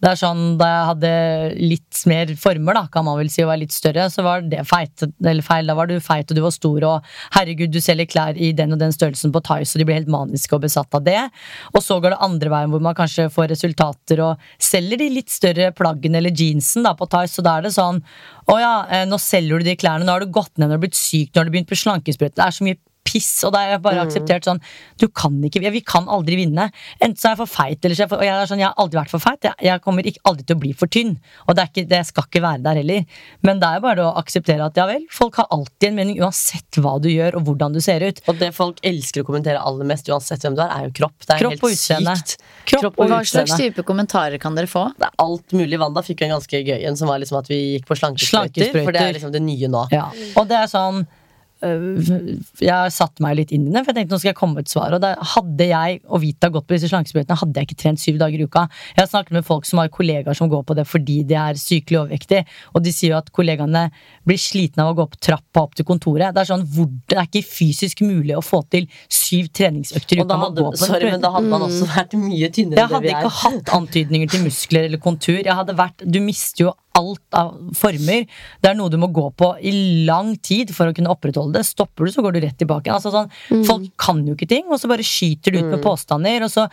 Det 0.00 0.08
er 0.08 0.18
sånn, 0.18 0.56
Da 0.60 0.68
jeg 0.70 0.86
hadde 0.90 1.10
litt 1.60 2.02
mer 2.08 2.32
former, 2.40 2.76
da, 2.76 2.84
kan 2.92 3.04
man 3.04 3.18
vel 3.20 3.30
si, 3.32 3.42
og 3.44 3.50
var 3.50 3.60
litt 3.60 3.74
større, 3.74 4.06
så 4.12 4.24
var 4.24 4.44
det 4.48 4.64
feit, 4.68 5.04
eller 5.20 5.44
feil. 5.44 5.68
Da 5.68 5.76
var 5.76 5.90
du 5.90 5.98
feit 6.00 6.30
og 6.30 6.38
du 6.38 6.42
var 6.44 6.54
stor, 6.54 6.86
og 6.88 7.10
herregud, 7.36 7.72
du 7.74 7.80
selger 7.84 8.08
klær 8.08 8.40
i 8.40 8.52
den 8.56 8.72
og 8.72 8.80
den 8.80 8.94
størrelsen 8.96 9.34
på 9.34 9.42
Tice, 9.44 9.74
og 9.74 9.82
de 9.82 9.88
blir 9.88 10.00
helt 10.00 10.12
maniske 10.12 10.56
og 10.56 10.64
besatt 10.64 10.96
av 10.96 11.04
det. 11.06 11.20
Og 11.74 11.84
så 11.84 12.00
går 12.00 12.14
det 12.14 12.22
andre 12.26 12.52
veien, 12.52 12.72
hvor 12.72 12.84
man 12.84 12.96
kanskje 12.96 13.28
får 13.32 13.52
resultater 13.52 14.24
og 14.24 14.50
selger 14.60 15.00
de 15.00 15.10
litt 15.12 15.32
større 15.32 15.70
plaggene 15.76 16.20
eller 16.20 16.34
jeansen 16.34 16.86
da, 16.86 16.96
på 16.96 17.08
Tice, 17.10 17.40
og 17.40 17.48
da 17.48 17.58
er 17.58 17.68
det 17.68 17.74
sånn 17.76 18.00
å 18.50 18.56
ja, 18.58 18.74
eh, 18.90 19.06
nå 19.06 19.18
selger 19.20 19.60
du 19.60 19.68
de 19.68 19.76
klærne, 19.78 20.06
nå 20.06 20.16
har 20.16 20.24
du 20.24 20.32
gått 20.32 20.56
ned, 20.56 20.66
nå 20.66 20.74
har 20.74 20.80
du 20.80 20.86
blitt 20.88 20.98
syk, 20.98 21.30
nå 21.30 21.42
har 21.42 21.48
du 21.48 21.54
begynt 21.54 21.70
på 21.70 21.78
slankesprøyte. 21.78 22.38
Det 22.40 22.46
er 22.46 22.56
så 22.56 22.66
mye 22.66 22.80
piss, 23.10 23.30
og 23.44 23.52
da 23.56 23.64
har 23.64 23.74
jeg 23.74 23.82
bare 23.82 23.98
Mm. 24.00 24.06
akseptert 24.06 24.46
sånn 24.46 24.60
Du 25.00 25.08
kan 25.08 25.32
ikke, 25.42 25.62
ja, 25.64 25.70
vi 25.74 25.80
kan 25.80 26.06
aldri 26.06 26.36
vinne. 26.36 26.68
Enten 27.00 27.16
så 27.18 27.30
er 27.30 27.34
jeg 27.34 27.38
for 27.40 27.50
feit, 27.50 27.84
eller 27.84 27.96
så 27.96 28.02
er 28.02 28.06
jeg 28.06 28.10
for 28.12 28.20
Og 28.20 28.26
jeg 28.28 28.34
er 28.36 28.46
sånn, 28.50 28.60
jeg 28.62 28.68
har 28.68 28.74
aldri 28.84 28.98
vært 29.00 29.10
for 29.10 29.18
feit. 29.24 29.40
Jeg, 29.48 29.54
jeg 29.66 29.80
kommer 29.82 30.06
ikke, 30.06 30.20
aldri 30.28 30.44
til 30.46 30.56
å 30.56 30.60
bli 30.60 30.72
for 30.76 30.86
tynn. 30.92 31.14
Og 31.48 31.56
det, 31.56 31.62
er 31.64 31.70
ikke, 31.72 31.88
det 31.90 32.00
skal 32.06 32.24
ikke 32.28 32.42
være 32.44 32.62
der 32.62 32.80
heller. 32.82 33.04
Men 33.42 33.60
det 33.62 33.68
er 33.70 33.80
bare 33.80 34.04
å 34.04 34.14
akseptere 34.20 34.64
at 34.70 34.76
ja 34.76 34.86
vel, 34.86 35.06
folk 35.10 35.34
har 35.40 35.46
alltid 35.50 35.88
en 35.90 35.96
mening, 35.96 36.20
uansett 36.20 36.78
hva 36.80 36.94
du 37.00 37.08
gjør 37.08 37.36
og 37.40 37.44
hvordan 37.48 37.72
du 37.74 37.80
ser 37.80 38.04
ut. 38.06 38.20
Og 38.28 38.38
det 38.38 38.52
folk 38.54 38.78
elsker 38.84 39.24
å 39.24 39.28
kommentere 39.30 39.58
aller 39.64 39.84
mest, 39.88 40.06
uansett 40.12 40.44
hvem 40.44 40.54
du 40.54 40.62
er, 40.62 40.68
er 40.76 40.88
jo 40.88 40.92
kropp. 41.00 41.16
Det 41.26 41.34
er 41.36 41.38
Kropp 41.44 41.56
helt 41.56 41.64
og 41.64 41.70
utseende. 41.74 42.16
sykt. 42.20 42.36
Kropp 42.70 43.00
og 43.00 43.08
Hva 43.10 43.22
slags 43.26 43.56
type 43.56 43.82
kommentarer 43.88 44.38
kan 44.38 44.54
dere 44.54 44.68
få? 44.70 44.84
Det 45.00 45.08
er 45.08 45.16
alt 45.24 45.52
mulig. 45.56 45.78
Wanda 45.80 46.02
fikk 46.04 46.20
jo 46.20 46.28
en 46.28 46.36
ganske 46.38 46.60
gøy 46.66 46.84
en, 46.86 46.96
som 46.96 47.08
var 47.08 47.18
liksom 47.18 47.38
at 47.40 47.48
vi 47.48 47.78
gikk 47.78 47.86
på 47.88 47.96
slankesprøyter. 47.98 48.84
For 48.84 48.92
det 48.92 49.00
er 49.00 49.12
liksom 49.16 49.32
det 49.32 49.42
nye 49.42 49.66
nå. 49.72 49.86
Ja. 49.90 50.10
Og 50.36 50.46
det 50.48 50.56
er 50.60 50.66
sånn 50.70 51.06
Jeg 51.60 52.92
satte 52.94 53.22
meg 53.24 53.36
litt 53.36 53.50
inn 53.52 53.66
i 53.68 53.72
det, 53.74 53.82
for 53.84 53.92
jeg 53.92 53.98
tenkte 54.00 54.16
nå 54.16 54.20
skal 54.22 54.30
jeg 54.30 54.38
komme 54.38 54.56
med 54.58 54.66
et 54.66 54.72
svar. 54.72 54.94
Og 54.96 55.02
da 55.02 55.12
hadde 55.34 55.66
jeg 55.68 56.00
og 56.08 56.22
Vita 56.22 56.48
gått 56.52 56.66
på 56.68 56.76
disse 56.76 56.88
slankesprøytene, 56.90 57.38
hadde 57.40 57.60
jeg 57.60 57.68
ikke 57.68 57.78
trent 57.82 58.02
syv 58.02 58.20
dager 58.22 58.40
i 58.40 58.46
uka. 58.48 58.64
Jeg 58.94 59.02
har 59.02 59.10
snakket 59.10 59.36
med 59.36 59.46
folk 59.46 59.68
som 59.68 59.82
har 59.82 59.92
kollegaer 59.92 60.36
som 60.36 60.50
går 60.52 60.64
på 60.66 60.76
det 60.78 60.86
fordi 60.88 61.20
de 61.28 61.36
er 61.38 61.60
sykelig 61.60 62.00
overvektige, 62.02 62.46
og 62.74 62.84
de 62.84 62.94
sier 62.94 63.14
jo 63.14 63.20
at 63.20 63.30
kollegaene 63.36 63.86
blir 64.28 64.40
slitne 64.40 64.86
av 64.86 64.94
å 64.94 64.98
gå 64.98 65.06
opp 65.08 65.18
trappa 65.20 65.64
opp 65.66 65.76
til 65.78 65.88
kontoret. 65.88 66.32
Det 66.34 66.44
er 66.44 66.50
sånn, 66.52 66.66
hvor, 66.74 66.88
det 67.10 67.18
er 67.18 67.28
ikke 67.28 67.44
fysisk 67.46 68.04
mulig 68.06 68.36
å 68.38 68.44
få 68.44 68.62
til 68.72 68.88
syv 69.12 69.50
treningsøkter 69.56 70.20
i 70.20 70.24
uka. 70.24 70.40
hadde, 70.46 70.68
sorry, 70.80 71.10
men 71.12 71.24
da 71.24 71.32
hadde 71.36 71.52
man 71.52 71.66
også 71.68 71.88
vært 71.92 72.16
mye 72.20 72.50
tynnere 72.54 72.80
Jeg 72.80 72.86
enn 72.86 72.90
det 72.90 72.94
hadde 72.96 73.06
vi 73.06 73.14
er. 73.14 73.24
ikke 73.24 73.40
hatt 73.44 73.74
antydninger 73.76 74.32
til 74.32 74.46
muskler 74.46 74.88
eller 74.88 75.02
kontur. 75.02 75.40
Jeg 75.40 75.56
hadde 75.60 75.76
vært, 75.78 76.06
du 76.06 76.20
mister 76.24 76.68
jo 76.68 76.74
alt 76.98 77.36
av 77.38 77.52
former. 77.78 78.24
Det 78.60 78.70
er 78.70 78.74
noe 78.78 78.90
du 78.90 78.96
må 79.00 79.06
gå 79.14 79.28
på 79.38 79.52
i 79.62 79.70
lang 80.08 80.32
tid 80.42 80.72
for 80.74 80.90
å 80.90 80.94
kunne 80.96 81.12
opprettholde 81.12 81.54
det. 81.60 81.62
Stopper 81.68 82.08
du, 82.08 82.12
så 82.12 82.24
går 82.24 82.34
du 82.34 82.40
rett 82.42 82.58
tilbake. 82.58 82.90
Altså, 82.92 83.12
sånn, 83.14 83.30
Folk 83.68 83.86
kan 84.00 84.24
jo 84.26 84.34
ikke 84.34 84.48
ting, 84.50 84.66
og 84.68 84.80
så 84.82 84.90
bare 84.90 85.06
skyter 85.06 85.54
du 85.54 85.60
ut 85.60 85.70
med 85.70 85.82
påstander. 85.84 86.42
Og 86.46 86.50
så 86.50 86.66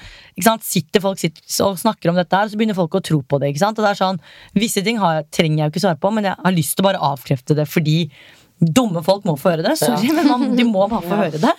sant, 0.43 0.65
sitter 0.65 1.03
folk 1.05 1.21
sitter 1.21 1.45
og 1.67 1.77
snakker 1.79 2.09
om 2.11 2.17
dette 2.17 2.33
her, 2.35 2.49
og 2.49 2.51
så 2.55 2.57
begynner 2.59 2.77
folk 2.77 2.97
å 2.97 3.03
tro 3.05 3.21
på 3.21 3.39
det. 3.43 3.53
Og 3.61 3.77
det 3.77 3.91
er 3.91 4.01
sånn, 4.01 4.19
Visse 4.57 4.81
ting 4.83 4.97
har 5.01 5.19
jeg, 5.21 5.29
trenger 5.37 5.57
jeg 5.63 5.69
jo 5.69 5.75
ikke 5.75 5.85
svare 5.85 6.01
på, 6.01 6.11
men 6.17 6.27
jeg 6.31 6.35
har 6.43 6.57
lyst 6.57 6.75
til 6.77 6.83
å 6.85 6.89
bare 6.89 7.05
avkrefte 7.13 7.55
det 7.57 7.67
fordi 7.69 7.97
dumme 8.57 9.03
folk 9.05 9.23
må 9.29 9.35
få 9.37 9.53
høre 9.53 9.67
det. 9.69 9.77
Sorry, 9.77 10.07
Ja. 10.09 10.13
men 10.17 10.27
man, 10.33 10.55
de 10.57 10.63
må 10.65 10.87
bare 10.89 11.05
få 11.05 11.19
høre 11.23 11.37
det. 11.37 11.53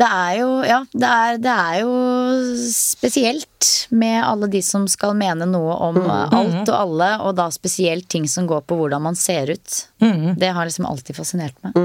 Det 0.00 0.08
er 0.08 0.34
jo, 0.38 0.48
ja, 0.64 0.80
det 0.96 1.08
er, 1.12 1.38
det 1.44 1.54
er 1.54 1.80
jo 1.82 1.94
spesielt 2.72 3.70
med 3.92 4.16
alle 4.24 4.48
de 4.48 4.62
som 4.64 4.86
skal 4.88 5.12
mene 5.18 5.44
noe 5.50 5.76
om 5.90 5.98
mm. 6.00 6.10
alt 6.38 6.62
og 6.62 6.76
alle, 6.76 7.10
og 7.26 7.36
da 7.36 7.50
spesielt 7.52 8.08
ting 8.08 8.24
som 8.30 8.48
går 8.48 8.64
på 8.64 8.78
hvordan 8.80 9.04
man 9.10 9.18
ser 9.18 9.52
ut. 9.52 9.80
Det 10.40 10.52
har 10.56 10.68
liksom 10.68 10.88
alltid 10.88 11.20
fascinert 11.20 11.56
meg. 11.64 11.76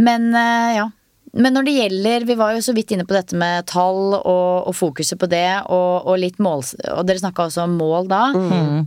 Men 0.00 0.32
eh, 0.36 0.80
ja. 0.80 0.90
Men 1.30 1.54
når 1.54 1.66
det 1.66 1.74
gjelder 1.76 2.24
Vi 2.26 2.34
var 2.38 2.54
jo 2.56 2.62
så 2.64 2.72
vidt 2.74 2.90
inne 2.90 3.04
på 3.06 3.14
dette 3.14 3.36
med 3.38 3.68
tall 3.70 4.16
og, 4.16 4.66
og 4.66 4.74
fokuset 4.74 5.18
på 5.20 5.28
det, 5.30 5.62
og, 5.70 6.08
og 6.10 6.18
litt 6.18 6.40
mål 6.42 6.64
Og 6.96 7.04
dere 7.06 7.22
snakka 7.22 7.46
også 7.46 7.66
om 7.68 7.76
mål 7.78 8.10
da. 8.10 8.22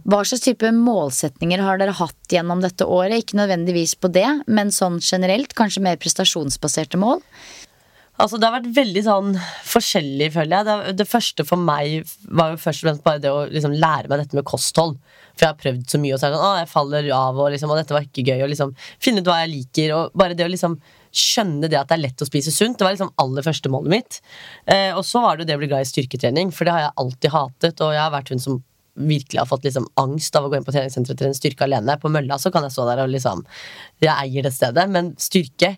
Hva 0.03 0.23
slags 0.27 0.43
type 0.43 0.73
målsetninger 0.75 1.63
har 1.63 1.79
dere 1.79 1.95
hatt 1.95 2.35
gjennom 2.35 2.63
dette 2.63 2.83
året? 2.83 3.23
Ikke 3.23 3.39
nødvendigvis 3.39 3.95
på 3.95 4.11
det, 4.11 4.27
men 4.47 4.73
sånn 4.75 4.99
generelt. 4.99 5.55
Kanskje 5.55 5.85
mer 5.85 5.99
prestasjonsbaserte 6.01 6.99
mål? 6.99 7.23
Altså, 8.21 8.37
det 8.37 8.45
har 8.45 8.53
vært 8.59 8.73
veldig 8.75 9.01
sånn 9.07 9.29
forskjellig, 9.65 10.27
føler 10.35 10.53
jeg. 10.53 10.65
Det, 10.67 10.95
det 10.99 11.09
første 11.09 11.45
for 11.49 11.57
meg 11.57 12.03
var 12.29 12.51
jo 12.51 12.59
først 12.61 12.83
og 12.83 12.87
fremst 12.87 13.05
bare 13.05 13.21
det 13.23 13.31
å 13.33 13.45
liksom 13.49 13.73
lære 13.73 14.11
meg 14.11 14.21
dette 14.21 14.37
med 14.37 14.45
kosthold. 14.45 14.99
For 15.33 15.47
jeg 15.47 15.49
har 15.49 15.57
prøvd 15.57 15.87
så 15.89 16.01
mye, 16.01 16.13
og 16.13 16.21
så 16.21 16.27
er 16.27 16.35
det 16.35 16.37
sånn, 16.37 16.45
å, 16.45 16.59
jeg 16.61 16.69
faller 16.69 17.07
av, 17.17 17.39
og, 17.39 17.49
liksom, 17.55 17.73
og 17.73 17.79
dette 17.81 17.95
var 17.95 18.05
ikke 18.05 18.25
gøy. 18.27 18.43
Og 18.45 18.51
liksom 18.51 18.75
finne 19.01 19.23
ut 19.23 19.31
hva 19.31 19.39
jeg 19.41 19.53
liker, 19.55 19.95
og 19.97 20.19
bare 20.21 20.37
det 20.37 20.45
å 20.45 20.51
liksom 20.53 20.77
skjønne 21.13 21.69
det 21.69 21.79
at 21.79 21.89
det 21.89 21.97
er 21.97 22.03
lett 22.03 22.21
å 22.21 22.27
spise 22.29 22.53
sunt. 22.53 22.77
Det 22.77 22.85
var 22.85 22.93
liksom 22.93 23.13
aller 23.23 23.45
første 23.45 23.71
målet 23.73 23.95
mitt. 23.95 24.19
Eh, 24.69 24.91
og 24.93 25.01
så 25.09 25.23
var 25.25 25.37
det 25.37 25.47
jo 25.47 25.49
det 25.49 25.57
å 25.57 25.63
bli 25.63 25.71
glad 25.73 25.87
i 25.87 25.89
styrketrening, 25.89 26.53
for 26.53 26.69
det 26.69 26.77
har 26.77 26.85
jeg 26.85 26.95
alltid 27.01 27.33
hatet, 27.33 27.81
og 27.81 27.97
jeg 27.97 28.03
har 28.03 28.13
vært 28.13 28.33
hun 28.33 28.45
som 28.45 28.61
virkelig 28.93 29.39
har 29.39 29.49
fått 29.49 29.63
liksom 29.65 29.87
angst 29.97 30.35
av 30.37 30.45
å 30.45 30.49
gå 30.51 30.57
inn 30.59 30.65
på 30.65 30.73
treningssenteret 30.73 31.15
og 31.15 31.21
trene 31.23 31.37
styrke 31.37 31.65
alene. 31.65 31.97
På 32.01 32.11
mølla 32.13 32.37
så 32.41 32.51
kan 32.53 32.65
jeg 32.65 32.75
stå 32.75 32.85
der 32.91 33.01
og 33.01 33.09
liksom 33.09 33.41
Jeg 34.03 34.13
eier 34.13 34.45
det 34.45 34.53
stedet, 34.53 34.85
men 34.89 35.13
styrke 35.17 35.73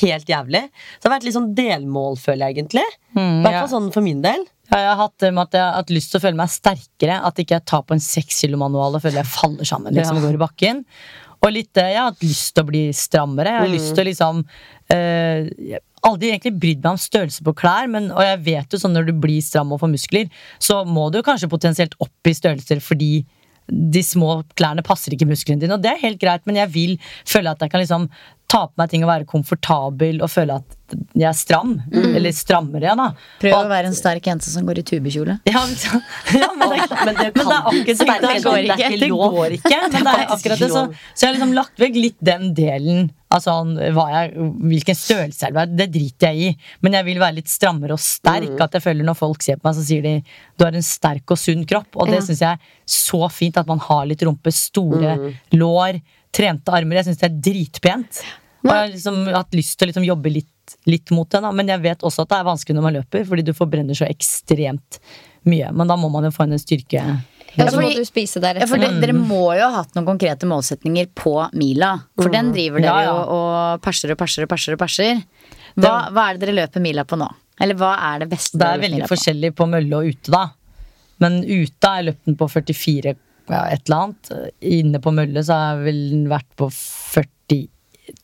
helt 0.00 0.30
jævlig. 0.30 0.62
Så 0.70 1.02
det 1.02 1.08
har 1.10 1.14
vært 1.16 1.26
litt 1.28 1.36
sånn 1.36 1.52
delmål, 1.58 2.18
føler 2.22 2.46
jeg 2.46 2.56
egentlig. 2.58 2.86
I 3.16 3.20
hvert 3.42 3.56
fall 3.56 3.66
ja. 3.66 3.70
sånn 3.74 3.90
for 3.94 4.06
min 4.06 4.22
del. 4.24 4.44
Ja, 4.70 4.78
jeg 4.84 4.90
har 4.92 5.00
hatt 5.00 5.24
at 5.26 5.56
jeg 5.56 5.64
har 5.64 5.72
hatt 5.80 5.90
lyst 5.90 6.12
til 6.12 6.20
å 6.20 6.24
føle 6.24 6.38
meg 6.38 6.52
sterkere. 6.52 7.16
At 7.26 7.40
ikke 7.42 7.56
jeg 7.58 7.66
tar 7.66 7.82
på 7.82 7.96
en 7.96 8.04
sekskilomanual 8.04 8.94
og 8.98 9.02
føler 9.02 9.24
jeg 9.24 9.32
faller 9.32 9.66
sammen 9.66 9.96
liksom, 9.96 10.20
Ja. 10.20 10.22
går 10.28 10.38
i 10.38 10.44
bakken. 10.44 10.84
Og 11.42 11.52
litt, 11.52 11.76
eh, 11.76 11.92
jeg 11.94 11.98
har 11.98 12.10
hatt 12.12 12.22
lyst 12.22 12.54
til 12.54 12.62
å 12.64 12.68
bli 12.68 12.84
strammere. 12.92 13.50
Jeg 13.50 13.60
har 13.60 13.68
Mm. 13.68 13.74
lyst 13.78 13.94
til 13.94 14.04
å 14.04 14.10
liksom 14.10 14.44
har 14.90 15.80
aldri 16.02 16.30
egentlig 16.32 16.58
brydd 16.60 16.82
meg 16.84 16.92
om 16.94 17.00
størrelse 17.00 17.44
på 17.44 17.54
klær, 17.54 17.88
men, 17.90 18.10
og 18.10 18.22
jeg 18.24 18.40
vet 18.46 18.72
jo 18.74 18.78
sånn 18.78 18.94
når 18.96 19.10
du 19.10 19.12
blir 19.12 19.42
stram 19.44 19.72
og 19.72 19.80
får 19.82 19.92
muskler, 19.92 20.30
så 20.62 20.84
må 20.88 21.10
du 21.12 21.20
kanskje 21.22 21.50
potensielt 21.52 21.94
opp 22.00 22.30
i 22.30 22.36
størrelser 22.36 22.80
fordi 22.84 23.24
de 23.70 24.02
små 24.02 24.40
klærne 24.58 24.82
passer 24.82 25.14
ikke 25.14 25.28
musklene 25.30 25.60
dine, 25.62 25.76
og 25.76 25.82
det 25.84 25.92
er 25.92 26.02
helt 26.02 26.18
greit, 26.22 26.42
men 26.48 26.58
jeg 26.58 26.72
vil 26.74 26.96
føle 27.28 27.52
at 27.52 27.60
jeg 27.62 27.70
kan 27.70 27.82
liksom 27.84 28.08
ta 28.50 28.64
på 28.66 28.80
meg 28.80 28.90
ting 28.90 29.04
og 29.06 29.10
være 29.12 29.28
komfortabel 29.30 30.22
og 30.24 30.30
føle 30.32 30.58
at 30.58 30.76
jeg 31.14 31.28
er 31.28 31.36
stram. 31.38 31.76
Mm. 31.92 32.16
Eller 32.18 32.32
strammere, 32.34 32.88
ja, 32.88 32.96
da. 32.98 33.12
Prøv 33.38 33.54
at, 33.54 33.68
å 33.68 33.70
være 33.70 33.90
en 33.92 33.94
sterk 33.94 34.26
jente 34.26 34.50
som 34.50 34.66
går 34.66 34.80
i 34.80 34.84
tubekjole. 34.88 35.36
ja, 35.46 35.62
men, 35.62 36.02
ja, 36.42 36.48
men, 36.58 36.74
det, 36.74 36.88
Men 36.90 37.20
det 37.20 37.28
men 37.36 37.46
det 37.46 37.54
er 37.54 37.70
akkurat 37.70 37.86
det. 37.86 37.94
Det, 38.00 38.08
er 38.10 38.26
det 38.26 38.74
er 38.74 38.82
ikke 38.88 39.00
det 39.04 39.10
går 39.14 39.56
ikke. 39.60 39.78
Men 39.84 39.94
det 39.94 40.16
er 40.16 40.34
akkurat 40.34 40.64
det. 40.64 40.70
Så, 40.72 40.84
så 41.14 41.24
jeg 41.24 41.30
har 41.30 41.38
liksom 41.38 41.56
lagt 41.60 41.82
vekk 41.84 41.98
litt 42.00 42.18
den 42.32 42.50
delen 42.58 43.10
av 43.30 43.44
sånn 43.44 43.76
hva 43.94 44.08
jeg, 44.10 44.48
hvilken 44.72 44.98
størrelse 44.98 45.44
jeg 45.46 45.52
vil 45.52 45.60
være. 45.60 45.76
Det 45.78 45.88
driter 45.94 46.34
jeg 46.34 46.50
i. 46.50 46.70
Men 46.82 46.98
jeg 46.98 47.06
vil 47.06 47.22
være 47.22 47.38
litt 47.38 47.52
strammere 47.52 47.94
og 47.94 48.02
sterk. 48.02 48.56
At 48.58 48.74
jeg 48.74 48.86
føler 48.88 49.06
Når 49.06 49.18
folk 49.20 49.46
ser 49.46 49.60
på 49.60 49.68
meg, 49.70 49.78
så 49.78 49.86
sier 49.86 50.02
de 50.06 50.16
du 50.58 50.66
har 50.66 50.74
en 50.74 50.86
sterk 50.86 51.30
og 51.30 51.38
sunn 51.38 51.62
kropp. 51.70 51.94
Og 51.94 52.10
det 52.10 52.18
Ja. 52.18 52.26
syns 52.26 52.42
jeg 52.42 52.58
er 52.58 52.94
så 52.98 53.22
fint. 53.30 53.62
At 53.62 53.70
man 53.70 53.78
har 53.86 54.10
litt 54.10 54.26
rumpe, 54.26 54.50
store 54.50 55.16
lår, 55.54 56.02
trente 56.34 56.74
armer. 56.74 56.98
Jeg 56.98 57.10
syns 57.10 57.22
det 57.22 57.30
er 57.30 57.40
dritpent. 57.52 58.24
Og 58.62 58.68
jeg 58.70 58.76
har 58.76 58.90
liksom 58.92 59.20
hatt 59.32 59.54
lyst 59.56 59.78
til 59.78 59.86
å 59.86 59.90
liksom 59.92 60.04
jobbe 60.04 60.32
litt, 60.34 60.76
litt 60.86 61.10
mot 61.16 61.28
det, 61.32 61.40
da. 61.42 61.50
men 61.56 61.68
jeg 61.72 61.80
vet 61.82 62.02
også 62.06 62.22
at 62.26 62.30
det 62.32 62.38
er 62.40 62.48
vanskelig 62.50 62.76
når 62.76 62.84
man 62.86 62.96
løper, 62.98 63.24
fordi 63.26 63.44
du 63.46 63.52
forbrenner 63.56 63.96
så 63.96 64.04
ekstremt 64.10 64.98
mye. 65.48 65.70
Men 65.72 65.88
da 65.88 65.96
må 65.96 66.10
man 66.12 66.26
jo 66.28 66.32
få 66.34 66.44
inn 66.46 66.52
en 66.58 66.60
styrke. 66.62 67.04
Ja, 67.56 67.66
så 67.66 67.80
må 67.80 67.88
du 67.90 68.04
spise 68.06 68.38
Ja, 68.44 68.66
for 68.70 68.78
det, 68.78 68.92
Dere 69.02 69.14
må 69.16 69.48
jo 69.58 69.64
ha 69.64 69.80
hatt 69.80 69.96
noen 69.96 70.06
konkrete 70.06 70.46
målsetninger 70.46 71.08
på 71.18 71.32
mila. 71.58 71.94
For 72.20 72.30
den 72.30 72.52
driver 72.54 72.84
dere 72.84 72.92
Ja, 72.92 73.08
ja. 73.08 73.14
jo 73.16 73.38
og 73.40 73.80
perser 73.82 74.12
og 74.14 74.20
perser 74.20 74.44
og 74.46 74.52
perser. 74.52 74.76
og 74.76 74.82
perser. 74.84 75.24
Hva, 75.80 75.94
hva 76.14 76.28
er 76.28 76.36
det 76.38 76.44
dere 76.46 76.58
løper 76.60 76.84
mila 76.84 77.02
på 77.08 77.18
nå? 77.18 77.26
Eller 77.60 77.74
hva 77.80 77.94
er 78.12 78.22
det 78.22 78.30
beste 78.30 78.60
Det 78.60 78.68
er 78.68 78.84
veldig 78.84 79.02
på? 79.02 79.10
forskjellig 79.16 79.50
på 79.58 79.66
mølle 79.72 79.98
og 79.98 80.12
ute, 80.14 80.30
da. 80.30 80.44
Men 81.20 81.40
ute 81.42 81.88
har 81.90 81.98
jeg 82.00 82.06
løpt 82.12 82.24
den 82.30 82.36
på 82.40 82.46
44, 82.48 83.16
ja, 83.50 83.64
et 83.74 83.82
eller 83.90 83.98
annet. 84.04 84.30
Inne 84.62 85.00
på 85.02 85.12
mølle 85.12 85.42
så 85.44 85.58
har 85.58 85.74
jeg 85.74 85.88
vel 85.90 86.28
vært 86.30 86.48
på 86.56 86.70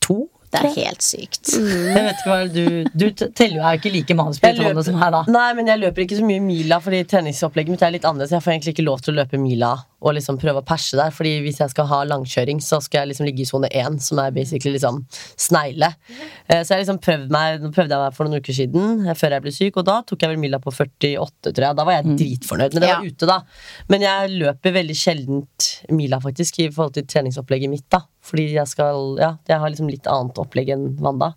42, 0.01 0.27
Det 0.47 0.59
er 0.63 0.69
helt 0.77 1.03
sykt. 1.03 1.49
Mm. 1.59 1.65
Jeg 1.67 2.03
vet 2.05 2.21
ikke 2.21 2.29
hva 2.31 2.37
du 2.47 2.85
Du 2.95 3.05
teller 3.35 3.57
jo 3.57 3.63
er 3.67 3.75
ikke 3.79 3.91
like 3.91 4.15
manusbrytende 4.15 4.83
som 4.87 4.95
her, 5.01 5.11
da. 5.11 5.23
Nei, 5.27 5.49
men 5.57 5.67
jeg 5.67 5.81
løper 5.81 6.05
ikke 6.05 6.17
så 6.21 6.23
mye 6.25 6.39
mila, 6.39 6.77
fordi 6.79 7.01
treningsopplegget 7.11 7.73
mitt 7.73 7.83
er 7.83 7.91
litt 7.97 8.07
annerledes. 8.07 8.31
Jeg 8.31 8.45
får 8.45 8.53
egentlig 8.55 8.73
ikke 8.77 8.85
lov 8.87 9.01
til 9.03 9.13
å 9.13 9.17
løpe 9.19 9.37
mila 9.41 9.73
og 9.99 10.13
liksom 10.13 10.37
prøve 10.39 10.61
å 10.61 10.65
perse 10.65 10.95
der. 10.95 11.11
Fordi 11.11 11.33
hvis 11.43 11.59
jeg 11.59 11.73
skal 11.73 11.87
ha 11.89 11.99
langkjøring, 12.05 12.61
så 12.63 12.79
skal 12.85 13.01
jeg 13.01 13.11
liksom 13.11 13.27
ligge 13.27 13.43
i 13.43 13.49
sone 13.49 13.67
én, 13.75 13.99
som 13.99 14.19
er 14.23 14.31
basically 14.31 14.75
liksom 14.77 15.01
snegle. 15.35 15.89
Eh, 16.47 16.61
Så 16.63 16.75
jeg 16.77 16.85
liksom 16.85 16.99
prøvde 17.03 17.29
meg 17.33 17.67
prøvde 17.73 17.91
jeg 17.97 18.03
meg 18.05 18.13
for 18.15 18.23
noen 18.29 18.39
uker 18.39 18.53
siden, 18.53 19.07
eh, 19.07 19.17
før 19.17 19.35
jeg 19.35 19.41
ble 19.43 19.51
syk, 19.51 19.77
og 19.81 19.85
da 19.89 20.01
tok 20.07 20.21
jeg 20.21 20.29
vel 20.31 20.39
mila 20.39 20.59
på 20.63 20.71
48, 20.71 21.51
tror 21.51 21.65
jeg. 21.67 21.75
Da 21.75 21.83
var 21.83 21.97
jeg 21.99 22.17
dritfornøyd, 22.21 22.73
men 22.77 22.85
det 22.85 22.93
var 22.93 23.03
ute, 23.09 23.25
da. 23.27 23.41
Men 23.89 24.01
jeg 24.07 24.37
løper 24.37 24.77
veldig 24.79 24.95
sjeldent 24.95 25.71
mila, 25.91 26.21
faktisk, 26.23 26.59
i 26.63 26.69
forhold 26.69 26.93
til 26.93 27.03
treningsopplegget 27.09 27.69
mitt, 27.69 27.89
da. 27.89 28.05
Fordi 28.27 28.45
jeg 28.57 28.67
skal 28.67 29.15
Ja, 29.21 29.33
jeg 29.47 29.59
har 29.61 29.69
liksom 29.71 29.87
litt 29.91 30.07
annet 30.11 30.39
opplegg 30.41 30.69
enn 30.75 30.87
Wanda. 30.99 31.33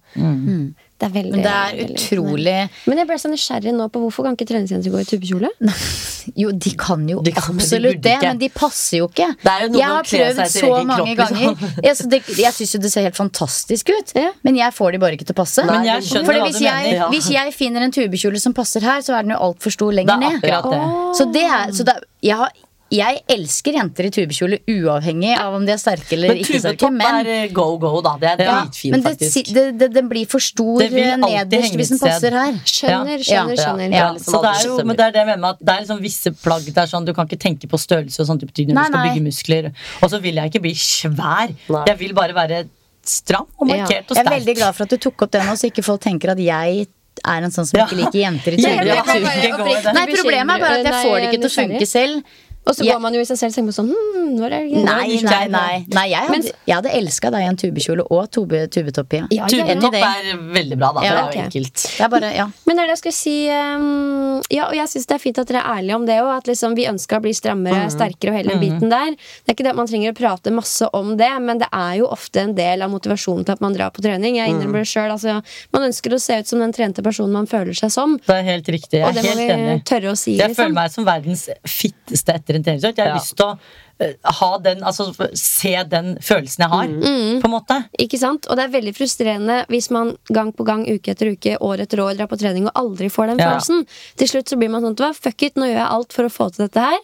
Det 1.00 1.06
er 1.08 1.12
veldig 1.14 1.30
Men 1.32 1.44
det 1.46 1.50
er 1.56 1.76
veldig 1.78 1.94
utrolig 1.96 2.54
Men 2.90 2.98
jeg 3.00 3.08
ble 3.08 3.16
så 3.22 3.28
nysgjerrig 3.32 3.72
nå 3.72 3.86
på 3.94 4.02
hvorfor 4.02 4.26
kan 4.26 4.34
ikke 4.36 4.48
treningsjenter 4.50 4.92
gå 4.92 5.00
i 5.00 5.06
tubekjole? 5.08 5.48
Jo, 6.36 6.50
de 6.52 6.70
kan 6.76 7.06
jo 7.08 7.22
De 7.24 7.32
kan, 7.32 7.56
absolutt 7.56 8.02
det, 8.04 8.12
ikke. 8.18 8.28
men 8.28 8.40
de 8.42 8.48
passer 8.52 8.98
jo 9.00 9.06
ikke. 9.08 9.30
Det 9.40 9.50
er 9.54 9.62
jo 9.64 9.68
noe 9.72 9.80
jeg 9.80 9.88
har 9.94 10.08
prøvd 10.10 10.40
så 10.52 10.68
mange 10.90 10.96
kropp, 10.98 11.08
liksom. 11.08 11.56
ganger. 11.56 11.80
Jeg, 11.86 11.96
så 11.96 12.08
det, 12.12 12.18
jeg 12.42 12.52
syns 12.58 12.74
jo 12.76 12.80
det 12.84 12.90
ser 12.92 13.06
helt 13.08 13.16
fantastisk 13.16 13.88
ut, 13.94 14.12
Ja. 14.20 14.26
men 14.44 14.58
jeg 14.60 14.76
får 14.76 14.92
de 14.92 15.00
bare 15.00 15.16
ikke 15.16 15.26
til 15.30 15.34
å 15.34 15.40
passe. 15.40 15.64
Men 15.64 15.88
jeg 15.88 16.04
skjønner 16.10 16.28
For 16.28 16.36
hva 16.42 16.44
hvis 16.50 16.58
du 16.60 16.64
jeg, 16.66 16.84
mener, 16.84 16.98
ja. 17.00 17.08
hvis 17.14 17.30
jeg 17.32 17.54
finner 17.56 17.86
en 17.88 17.94
tubekjole 17.96 18.42
som 18.44 18.54
passer 18.60 18.84
her, 18.84 19.00
så 19.06 19.16
er 19.16 19.24
den 19.24 19.32
jo 19.32 19.40
altfor 19.48 19.72
stor 19.74 19.90
Det 19.96 20.02
lenger 20.02 20.28
er 20.28 20.36
ned. 20.36 20.44
det. 20.44 20.82
Så 21.18 21.26
det 21.32 21.46
er, 21.48 21.72
så 21.80 21.88
det, 21.88 21.96
jeg, 22.28 22.36
har, 22.36 22.52
jeg 22.90 23.20
elsker 23.30 23.76
jenter 23.78 24.06
i 24.08 24.10
tubekjole 24.10 24.56
uavhengig 24.66 25.30
av 25.38 25.54
om 25.54 25.64
de 25.66 25.72
er 25.76 25.78
sterke 25.78 26.16
eller 26.16 26.32
Men 26.32 26.40
ikke 26.42 26.58
sterke. 26.58 26.78
tubetopp 26.80 26.96
Men, 26.96 27.18
er 27.20 27.28
eh, 27.34 27.52
go, 27.54 27.66
go, 27.78 27.92
da. 28.02 28.16
Det 28.18 28.30
er 28.32 28.42
ja, 28.42 28.56
dritfint, 28.64 28.92
men 28.96 29.04
det, 29.04 29.12
faktisk. 29.12 29.52
det, 29.54 29.64
det, 29.78 29.88
den 29.94 30.08
blir 30.10 30.26
for 30.32 30.42
stor 30.42 30.82
nederst 30.82 31.76
hvis 31.78 31.92
den 31.94 32.00
passer 32.02 32.34
her. 32.34 32.58
Skjønner, 32.66 33.22
skjønner, 33.22 33.56
skjønner, 33.62 33.86
Ja. 33.94 34.00
Ja. 34.00 34.08
liksom 34.16 34.34
Så 34.34 34.42
det 34.42 34.50
er 34.56 34.66
jo, 34.66 34.76
men 34.90 34.96
det 34.98 35.04
er 35.06 35.14
det 35.14 35.22
jeg 35.22 35.30
mener 35.30 35.42
med 35.46 35.50
at 35.54 35.62
det 35.62 35.74
er 35.76 35.80
liksom 35.86 36.02
visse 36.02 36.32
plagg 36.42 36.66
det 36.66 36.76
er 36.82 36.90
sånn, 36.90 37.06
Du 37.06 37.14
kan 37.14 37.26
ikke 37.30 37.40
tenke 37.46 37.70
på 37.70 37.78
størrelse 37.78 38.20
og 38.24 38.26
sånt 38.32 38.42
i 38.42 38.50
betydning 38.50 38.74
når 38.74 38.82
Nei, 38.82 38.90
du 38.90 38.96
skal 38.98 39.08
bygge 39.10 39.26
muskler. 39.30 39.70
Og 40.02 40.10
så 40.10 40.20
vil 40.26 40.34
jeg 40.42 40.50
ikke 40.52 40.62
bli 40.66 40.74
svær. 40.74 41.54
Nei. 41.70 41.84
Jeg 41.92 41.98
vil 42.02 42.14
bare 42.18 42.34
være 42.36 42.64
stram 43.06 43.46
og 43.56 43.66
markert 43.70 44.10
og 44.10 44.16
sterk. 44.16 44.24
Jeg 44.24 44.26
er 44.26 44.34
veldig 44.38 44.56
glad 44.58 44.74
for 44.76 44.82
at 44.88 44.90
du 44.90 44.96
tok 45.06 45.22
opp 45.28 45.30
det 45.32 45.46
nå, 45.46 45.54
så 45.56 45.70
ikke 45.70 45.82
folk 45.86 46.02
tenker 46.04 46.34
at 46.34 46.42
jeg 46.42 46.86
er 47.20 47.42
en 47.46 47.50
sånn 47.52 47.66
som 47.68 47.78
Ja. 47.78 47.86
ikke 47.86 47.96
liker 48.02 48.18
jenter 48.20 48.54
i 48.54 48.60
Ja, 48.66 49.02
tubekjole. 49.06 49.94
Nei, 49.94 50.06
problemet 50.10 50.54
er 50.56 50.60
bare 50.66 50.78
at 50.80 50.86
jeg 50.90 51.00
får 51.06 51.16
det 51.20 51.26
ikke 51.30 51.40
til 51.42 51.50
å 51.50 51.56
funke 51.56 51.86
selv. 51.86 52.22
Og 52.66 52.76
så 52.76 52.84
Jeg- 52.84 52.94
går 52.94 53.00
man 53.00 53.14
jo 53.14 53.20
i 53.20 53.24
seg 53.24 53.38
selv 53.38 53.50
og 53.50 53.54
tenker 53.56 53.72
på 53.72 53.78
sånn 53.80 53.90
hm, 53.90 54.36
når 54.36 54.52
er 54.52 54.64
det 54.68 54.84
Nei, 54.84 55.20
nei, 55.22 55.46
nei. 55.48 55.86
nei 55.88 56.06
jeg, 56.10 56.28
hadde, 56.28 56.52
jeg 56.68 56.74
hadde 56.76 56.90
elska 56.92 57.30
deg 57.32 57.40
i 57.40 57.48
en 57.48 57.56
tubekjole 57.56 58.04
og 58.10 58.30
tube, 58.30 58.68
tubetopp. 58.68 59.12
Ja. 59.16 59.26
Ja. 59.30 59.46
Tubetopp 59.50 59.94
er 59.94 60.36
veldig 60.36 60.78
bra, 60.78 60.92
da. 60.92 61.02
Ja, 61.02 61.10
det 61.10 61.20
er 61.20 61.28
okay. 61.28 61.40
jo 61.40 61.46
enkelt. 61.48 61.84
Det 61.96 62.04
er 62.04 62.10
bare, 62.12 62.32
ja. 62.36 62.46
Men 62.66 62.76
det 62.76 62.82
er 62.82 62.86
det 62.90 62.94
jeg 62.94 63.02
skulle 63.02 63.18
si 63.18 63.36
um, 63.48 64.42
Ja, 64.50 64.68
og 64.68 64.76
jeg 64.76 64.92
syns 64.92 65.08
det 65.08 65.16
er 65.16 65.22
fint 65.22 65.40
at 65.40 65.50
dere 65.50 65.62
er 65.64 65.80
ærlige 65.80 65.96
om 65.96 66.06
det 66.06 66.18
òg. 66.20 66.30
At 66.36 66.50
liksom 66.50 66.76
vi 66.76 66.86
ønska 66.90 67.18
å 67.18 67.24
bli 67.24 67.32
strammere, 67.36 67.90
sterkere 67.92 68.34
og 68.34 68.38
hele 68.38 68.54
den 68.54 68.62
biten 68.62 68.92
der. 68.92 69.16
Det 69.16 69.52
er 69.52 69.56
ikke 69.56 69.66
det 69.66 69.72
at 69.72 69.80
man 69.80 69.90
trenger 69.90 70.12
å 70.12 70.18
prate 70.20 70.54
masse 70.54 70.88
om 70.96 71.16
det, 71.20 71.30
men 71.42 71.62
det 71.62 71.68
er 71.72 71.94
jo 72.00 72.10
ofte 72.12 72.44
en 72.44 72.54
del 72.54 72.84
av 72.86 72.92
motivasjonen 72.92 73.46
til 73.48 73.56
at 73.56 73.64
man 73.64 73.76
drar 73.76 73.92
på 73.94 74.04
trening. 74.04 74.36
Jeg 74.38 74.52
innrømmer 74.54 74.84
det 74.84 74.90
selv, 74.90 75.16
altså, 75.16 75.40
Man 75.72 75.88
ønsker 75.88 76.14
å 76.14 76.20
se 76.20 76.38
ut 76.40 76.46
som 76.50 76.60
den 76.60 76.72
trente 76.76 77.02
personen 77.02 77.32
man 77.32 77.48
føler 77.50 77.76
seg 77.76 77.92
som. 77.94 78.16
Det 78.26 78.36
er 78.36 78.46
helt 78.46 78.68
riktig. 78.68 79.00
Jeg 79.00 79.16
er 79.16 79.30
helt 79.30 79.90
enig. 79.90 80.16
si. 80.18 80.36
Jeg 80.36 80.50
liksom. 80.50 80.56
føler 80.58 80.76
meg 80.76 80.90
som 80.92 81.06
verdens 81.06 81.48
fitteste 81.64 82.34
etter 82.34 82.49
en 82.56 82.64
treningsøkt. 82.64 82.96
Jeg 82.96 83.06
har 83.06 83.14
Ja. 83.14 83.20
lyst 83.20 83.36
til 83.36 83.46
å 83.46 83.58
eh, 84.00 84.14
ha 84.24 84.58
den, 84.58 84.80
altså 84.82 85.12
se 85.36 85.74
den 85.84 86.16
følelsen 86.24 86.58
jeg 86.64 86.68
har, 86.72 86.86
på 86.86 87.44
en 87.44 87.50
måte. 87.52 87.84
Ikke 88.00 88.18
sant? 88.18 88.46
Og 88.48 88.56
det 88.56 88.64
er 88.64 88.80
veldig 88.80 88.94
frustrerende 88.96 89.66
hvis 89.68 89.90
man 89.90 90.16
gang 90.32 90.52
på 90.52 90.64
gang, 90.64 90.86
uke 90.88 91.10
etter 91.12 91.32
uke, 91.34 91.58
år 91.60 91.80
etter 91.84 91.98
år 92.00 92.16
drar 92.16 92.26
på 92.26 92.38
trening 92.40 92.66
og 92.66 92.72
aldri 92.74 93.10
får 93.12 93.26
den 93.34 93.38
Ja. 93.38 93.50
følelsen. 93.58 93.86
Til 94.16 94.26
slutt 94.28 94.48
så 94.48 94.56
blir 94.58 94.70
man 94.70 94.82
sånn 94.82 94.96
Fuck 95.14 95.42
it, 95.42 95.54
nå 95.56 95.66
gjør 95.68 95.76
jeg 95.84 95.90
alt 95.90 96.12
for 96.12 96.24
å 96.24 96.30
få 96.32 96.50
til 96.54 96.66
dette 96.66 96.80
her. 96.80 96.98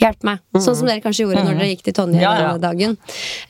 Hjelp 0.00 0.22
meg. 0.24 0.38
Sånn 0.56 0.74
som 0.74 0.86
dere 0.86 1.02
kanskje 1.02 1.26
gjorde 1.26 1.44
når 1.44 1.58
dere 1.58 1.76
gikk 1.76 1.82
til 1.82 1.92
Tonje 1.92 2.14
Mm. 2.16 2.22
Ja, 2.22 2.32
ja. 2.40 2.56
denne 2.56 2.60
dagen. 2.62 2.96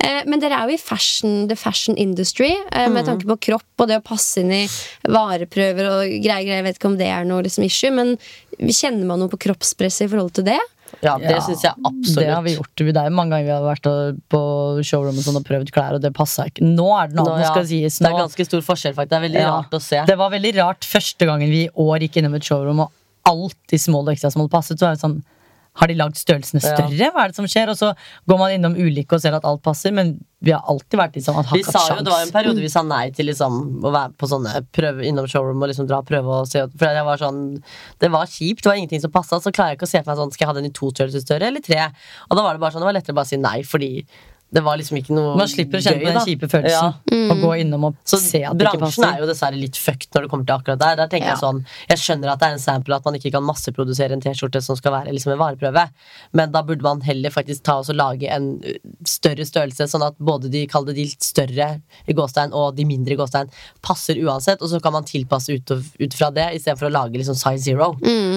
Eh, 0.00 0.22
men 0.26 0.40
dere 0.40 0.52
er 0.58 0.66
jo 0.68 0.74
i 0.74 0.76
fashion, 0.78 1.46
the 1.46 1.54
fashion 1.54 1.94
industry, 1.96 2.50
eh, 2.72 2.88
Mm. 2.88 2.92
med 2.92 3.04
tanke 3.06 3.22
på 3.24 3.38
kropp 3.38 3.62
og 3.78 3.86
det 3.88 4.02
å 4.02 4.04
passe 4.04 4.38
inn 4.40 4.50
i 4.50 4.66
vareprøver 5.06 5.86
og 5.88 6.02
greier. 6.10 6.44
greier. 6.44 6.58
Jeg 6.60 6.64
vet 6.64 6.78
ikke 6.78 6.90
om 6.90 6.96
det 6.98 7.06
er 7.06 7.24
noe 7.24 7.42
liksom, 7.42 7.64
issue, 7.64 7.90
men 7.90 8.18
kjenner 8.60 9.04
man 9.06 9.20
noe 9.20 9.28
på 9.28 9.38
kroppspresset 9.38 10.06
i 10.06 10.08
forhold 10.08 10.32
til 10.34 10.44
det? 10.44 10.58
Ja, 11.02 11.16
det 11.18 11.30
Ja, 11.30 11.40
syns 11.40 11.62
jeg 11.64 11.72
absolutt. 11.80 12.18
Det 12.20 12.28
har 12.34 12.42
vi 12.44 12.54
gjort. 12.56 12.72
Det 12.76 12.96
er 12.96 13.08
jo 13.08 13.14
mange 13.16 13.30
ganger 13.32 13.46
vi 13.46 13.54
har 13.54 13.62
vært 13.64 13.86
på 14.28 14.40
showroom 14.84 15.16
og, 15.16 15.24
sånn 15.24 15.38
og 15.40 15.44
prøvd 15.48 15.70
klær, 15.72 15.94
og 15.96 16.02
det 16.04 16.12
passa 16.16 16.44
ikke. 16.50 16.60
Nå 16.66 16.88
er 16.98 17.08
det 17.08 17.16
noe 17.16 17.32
annet, 17.32 17.46
ja. 17.46 17.52
skal 17.54 17.66
sies. 17.70 17.98
Det 17.98 18.10
er 18.10 18.18
ganske 18.18 18.46
stor 18.50 18.60
forskjell, 18.66 18.94
faktisk. 18.98 19.10
Det 19.10 19.18
er 19.18 19.24
veldig 19.28 19.40
Ja. 19.40 19.50
rart 19.56 19.70
å 19.72 19.80
se. 19.80 20.02
Det 20.06 20.18
var 20.20 20.30
veldig 20.30 20.54
rart 20.58 20.80
første 20.84 21.26
gangen 21.26 21.48
vi 21.50 21.64
i 21.64 21.70
år 21.74 22.04
gikk 22.04 22.20
innom 22.20 22.34
et 22.36 22.42
showroom, 22.44 22.80
og 22.80 22.90
alt 23.24 23.72
i 23.72 23.78
small 23.78 24.08
og 24.08 24.14
ekstra 24.14 24.32
small 24.32 24.48
passet. 24.48 24.78
Så 24.78 24.86
var 24.88 24.94
det 24.96 25.00
sånn 25.00 25.22
Har 25.78 25.86
de 25.86 25.94
lagd 25.94 26.16
størrelsene 26.18 26.58
Ja. 26.62 26.74
større? 26.74 27.10
Hva 27.14 27.24
er 27.24 27.28
det 27.30 27.36
som 27.36 27.46
skjer? 27.46 27.70
Og 27.70 27.76
så 27.78 27.92
går 28.28 28.38
man 28.40 28.50
innom 28.56 28.74
ulike 28.74 29.14
og 29.14 29.20
ser 29.22 29.36
at 29.36 29.44
alt 29.46 29.62
passer, 29.62 29.92
men 29.94 30.16
vi 30.42 30.50
har 30.50 30.62
alltid 30.66 30.98
vært 30.98 31.14
liksom 31.14 31.36
at 31.38 31.46
Vi 31.52 31.62
sa 31.62 31.78
jo, 31.90 32.02
Det 32.02 32.10
var 32.10 32.22
en 32.24 32.32
periode 32.32 32.60
vi 32.64 32.68
sa 32.72 32.82
nei 32.82 33.10
til 33.10 33.26
liksom, 33.26 33.82
å 33.84 33.92
være 33.92 34.12
på 34.16 34.26
sånne 34.26 34.64
prøve 34.72 35.04
innom 35.06 35.28
showroom 35.28 35.62
og 35.62 35.68
liksom 35.70 35.86
dra 35.86 35.98
og 36.00 36.06
prøve 36.08 36.26
og 36.40 36.48
se 36.48 36.64
For 36.78 36.86
jeg 36.88 37.04
var 37.04 37.18
sånn 37.20 37.62
Det 38.00 38.10
var 38.10 38.24
kjipt, 38.26 38.62
det 38.64 38.70
var 38.72 38.76
ingenting 38.80 39.00
som 39.04 39.12
passa. 39.12 39.36
Så 39.38 39.52
klarer 39.52 39.74
jeg 39.74 39.78
ikke 39.78 39.88
å 39.88 39.92
se 39.94 40.02
for 40.02 40.10
meg 40.10 40.18
sånn 40.18 40.32
Skal 40.32 40.46
jeg 40.46 40.50
ha 40.54 40.58
den 40.60 40.70
i 40.70 40.74
to 40.74 40.90
størrelser 40.90 41.20
større 41.22 41.46
eller 41.52 41.60
tre? 41.60 41.92
Og 42.30 42.36
da 42.36 42.42
var 42.42 42.54
det 42.56 42.60
bare 42.64 42.72
sånn, 42.72 42.80
det 42.82 42.90
var 42.90 42.96
lettere 42.98 43.12
å 43.14 43.20
bare 43.20 43.30
si 43.30 43.36
nei, 43.36 43.62
fordi 43.62 43.92
det 44.52 44.60
var 44.66 44.76
liksom 44.80 44.96
ikke 44.98 45.14
noe 45.14 45.32
gøy. 45.32 45.36
Man 45.38 45.48
slipper 45.48 45.78
å 45.78 45.82
kjenne 45.84 46.00
på 46.02 46.10
den 46.10 46.24
kjipe 46.26 46.48
følelsen. 46.50 46.94
Ja. 47.12 47.18
Og 47.30 47.42
gå 47.44 47.50
innom 47.62 47.84
og 47.86 47.96
Så 48.04 48.18
se 48.18 48.40
at 48.42 48.56
det 48.58 48.66
ikke 48.66 48.80
bransjen 48.80 49.04
passer. 49.04 49.14
er 49.16 49.20
jo 49.22 49.26
dessverre 49.30 49.58
litt 49.60 49.76
fucked 49.78 50.08
når 50.16 50.22
det 50.26 50.30
kommer 50.32 50.46
til 50.48 50.54
akkurat 50.56 50.80
der. 50.80 50.96
Der 50.96 51.06
tenker 51.12 51.28
Ja. 51.30 51.34
Jeg 51.36 51.42
sånn 51.44 51.60
Jeg 51.88 51.98
skjønner 52.02 52.32
at 52.32 52.40
det 52.40 52.48
er 52.48 52.52
en 52.56 52.58
sample 52.58 52.94
at 52.96 53.04
man 53.04 53.14
ikke 53.14 53.30
kan 53.36 53.44
masseprodusere 53.46 54.12
en 54.12 54.20
T-skjorte 54.20 54.60
som 54.62 54.74
skal 54.76 54.92
være 54.92 55.12
liksom 55.14 55.32
en 55.32 55.38
vareprøve, 55.38 55.84
men 56.32 56.50
da 56.50 56.62
burde 56.62 56.82
man 56.82 57.00
heller 57.00 57.30
faktisk 57.30 57.62
ta 57.62 57.78
oss 57.78 57.90
og 57.90 57.96
lage 57.96 58.26
en 58.28 58.60
uh, 58.64 58.74
større 59.06 59.46
størrelse, 59.46 59.86
sånn 59.86 60.02
at 60.06 60.18
både 60.18 60.50
de 60.50 60.66
de 60.66 60.94
litt 61.04 61.22
større 61.22 61.80
i 62.08 62.12
gåstein 62.12 62.52
og 62.52 62.74
de 62.76 62.84
mindre 62.84 63.12
i 63.12 63.16
gåstein 63.16 63.48
passer 63.82 64.14
uansett, 64.24 64.60
og 64.62 64.68
så 64.68 64.80
kan 64.82 64.92
man 64.92 65.04
tilpasse 65.04 65.50
ut, 65.54 65.70
og- 65.70 65.84
ut 66.00 66.14
fra 66.14 66.30
det 66.30 66.54
istedenfor 66.56 66.88
å 66.88 66.92
lage 66.92 67.12
liksom 67.18 67.34
size 67.36 67.62
zero. 67.64 67.92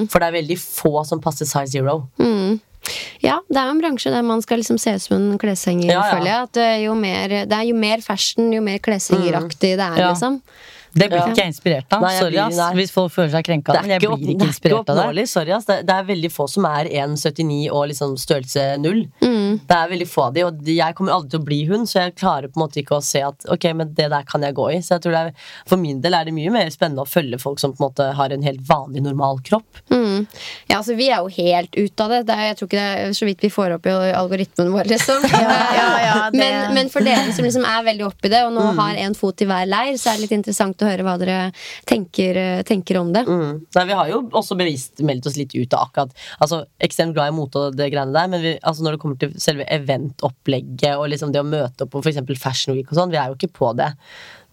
For 0.09 0.19
det 0.19 0.27
er 0.29 0.41
veldig 0.41 0.57
få 0.59 1.05
som 1.05 1.19
passer 1.19 1.45
size 1.45 1.71
zero. 1.71 2.09
Ja, 3.23 3.37
det 3.49 3.57
er 3.57 3.69
jo 3.69 3.75
en 3.77 3.81
bransje 3.81 4.11
der 4.11 4.21
man 4.27 4.41
skal 4.43 4.59
liksom 4.59 4.77
se 4.81 4.93
ut 4.97 5.01
som 5.05 5.15
en 5.17 5.37
kleshenger, 5.39 5.87
Ja, 5.91 6.01
ja. 6.03 6.11
føler 6.15 6.27
jeg. 6.31 6.43
At 6.49 6.57
eh, 6.57 6.83
jo 6.85 6.93
mer, 6.99 7.27
det 7.47 7.57
er 7.59 7.63
jo 7.69 7.75
mer 7.79 8.01
fashion, 8.03 8.51
jo 8.53 8.61
mer 8.61 8.77
kleshengeraktig 8.83 9.75
det 9.77 9.79
er, 9.79 9.97
Ja. 10.01 10.09
liksom. 10.11 10.41
Det 10.93 11.07
blir 11.09 11.17
Ja. 11.19 11.25
ikke 11.27 11.41
jeg 11.43 11.51
inspirert 11.53 11.93
av. 11.93 12.01
Nei, 12.01 12.11
jeg 12.13 12.21
Sorry, 12.21 12.37
ass. 12.37 12.73
Hvis 12.77 12.91
folk 12.93 13.11
føler 13.11 13.31
seg 13.31 13.43
krenka. 13.47 13.73
Men 13.81 13.89
jeg 13.89 14.01
opp- 14.09 14.19
blir 14.19 14.29
ikke 14.35 14.39
det 14.39 14.45
er 14.45 14.51
inspirert 14.53 14.79
av 14.79 14.85
det. 14.85 15.03
oppnåelig, 15.03 15.27
sorry 15.29 15.51
ass. 15.51 15.65
Det, 15.65 15.77
det 15.87 15.95
er 15.95 16.03
veldig 16.03 16.31
få 16.31 16.47
som 16.49 16.65
er 16.65 16.85
1,79 16.85 17.71
og 17.71 17.87
liksom 17.89 18.15
størrelse 18.17 18.65
null. 18.79 19.01
Det 19.19 19.75
er 19.77 19.89
veldig 19.89 20.07
få 20.09 20.27
av 20.27 20.33
de, 20.33 20.43
og 20.45 20.61
jeg 20.65 20.95
kommer 20.95 21.11
aldri 21.15 21.29
til 21.33 21.39
å 21.39 21.45
bli 21.45 21.59
hun, 21.65 21.85
så 21.89 21.99
jeg 22.03 22.15
klarer 22.15 22.47
på 22.51 22.57
en 22.59 22.63
måte 22.67 22.79
ikke 22.83 22.97
å 22.97 23.03
se 23.03 23.21
at 23.21 23.45
ok, 23.49 23.65
men 23.75 23.93
det 23.93 24.09
der 24.13 24.23
kan 24.23 24.41
jeg 24.41 24.53
gå 24.55 24.67
i. 24.73 24.77
Så 24.85 24.95
jeg 24.97 25.01
tror 25.05 25.11
det 25.17 25.21
er, 25.27 25.33
For 25.67 25.77
min 25.77 26.01
del 26.01 26.13
er 26.13 26.25
det 26.25 26.33
mye 26.33 26.51
mer 26.51 26.69
spennende 26.69 27.01
å 27.03 27.09
følge 27.09 27.39
folk 27.41 27.59
som 27.59 27.73
på 27.73 27.81
en 27.81 27.87
måte 27.89 28.13
har 28.15 28.29
en 28.31 28.41
helt 28.43 28.61
vanlig, 28.67 29.01
normal 29.03 29.39
kropp. 29.45 29.81
Mm. 29.89 30.27
Ja, 30.69 30.77
altså 30.77 30.95
Vi 30.97 31.09
er 31.09 31.17
jo 31.23 31.27
helt 31.27 31.73
ut 31.75 32.01
av 32.01 32.09
det. 32.09 32.25
det 32.27 32.35
er, 32.37 32.45
jeg 32.53 32.57
tror 32.57 32.67
ikke 32.67 32.81
det 32.81 33.07
er 33.07 33.13
så 33.17 33.25
vidt 33.25 33.41
vi 33.41 33.49
får 33.49 33.73
opp 33.75 33.85
i 33.87 33.89
algoritmen 34.13 34.71
vår. 34.73 34.85
liksom 34.93 35.23
ja, 35.31 35.99
ja, 36.05 36.29
det- 36.31 36.37
men, 36.39 36.73
men 36.73 36.89
for 36.89 37.01
dere 37.01 37.33
som 37.33 37.45
liksom 37.45 37.65
er 37.65 37.83
veldig 37.83 38.05
oppi 38.07 38.29
det, 38.29 38.43
og 38.45 38.53
nå 38.53 38.73
har 38.77 38.95
en 38.95 39.13
fot 39.15 39.41
i 39.41 39.45
hver 39.49 39.65
leir, 39.67 39.93
så 39.97 40.11
er 40.11 40.17
det 40.19 40.21
litt 40.27 40.37
interessant 40.39 40.77
å 40.82 40.82
høre 40.85 41.05
hva 41.05 41.15
dere 41.21 41.37
tenker, 41.89 42.39
eh, 42.39 42.63
tenker 42.67 42.99
om 43.01 43.13
det. 43.15 43.25
Mm. 43.27 43.63
Nei, 43.77 43.85
vi 43.89 43.97
har 43.99 44.11
jo 44.11 44.21
også 44.31 44.57
bevisst 44.59 45.03
meldt 45.05 45.27
oss 45.29 45.39
litt 45.39 45.55
ut 45.55 45.73
av 45.77 45.87
akkurat 45.87 46.13
Altså, 46.43 46.63
Ekstremt 46.83 47.15
glad 47.15 47.31
i 47.31 47.35
mote 47.35 47.59
og 47.59 47.77
det 47.77 47.89
greiene 47.93 48.15
der, 48.15 48.29
men 48.31 48.43
vi, 48.43 48.53
altså, 48.61 48.85
når 48.85 48.95
det 48.95 49.03
kommer 49.03 49.19
til 49.21 49.33
selve 49.41 49.67
eventopplegget 49.71 50.97
og 50.97 51.09
liksom 51.13 51.33
det 51.33 51.43
å 51.43 51.47
møte 51.47 51.85
opp 51.85 51.93
på 51.93 52.03
f.eks. 52.03 52.23
Fashion 52.41 52.77
Week 52.77 52.89
og 52.91 52.99
sånn, 52.99 53.13
vi 53.13 53.19
er 53.21 53.31
jo 53.31 53.37
ikke 53.37 53.53
på 53.55 53.73
det. 53.79 53.91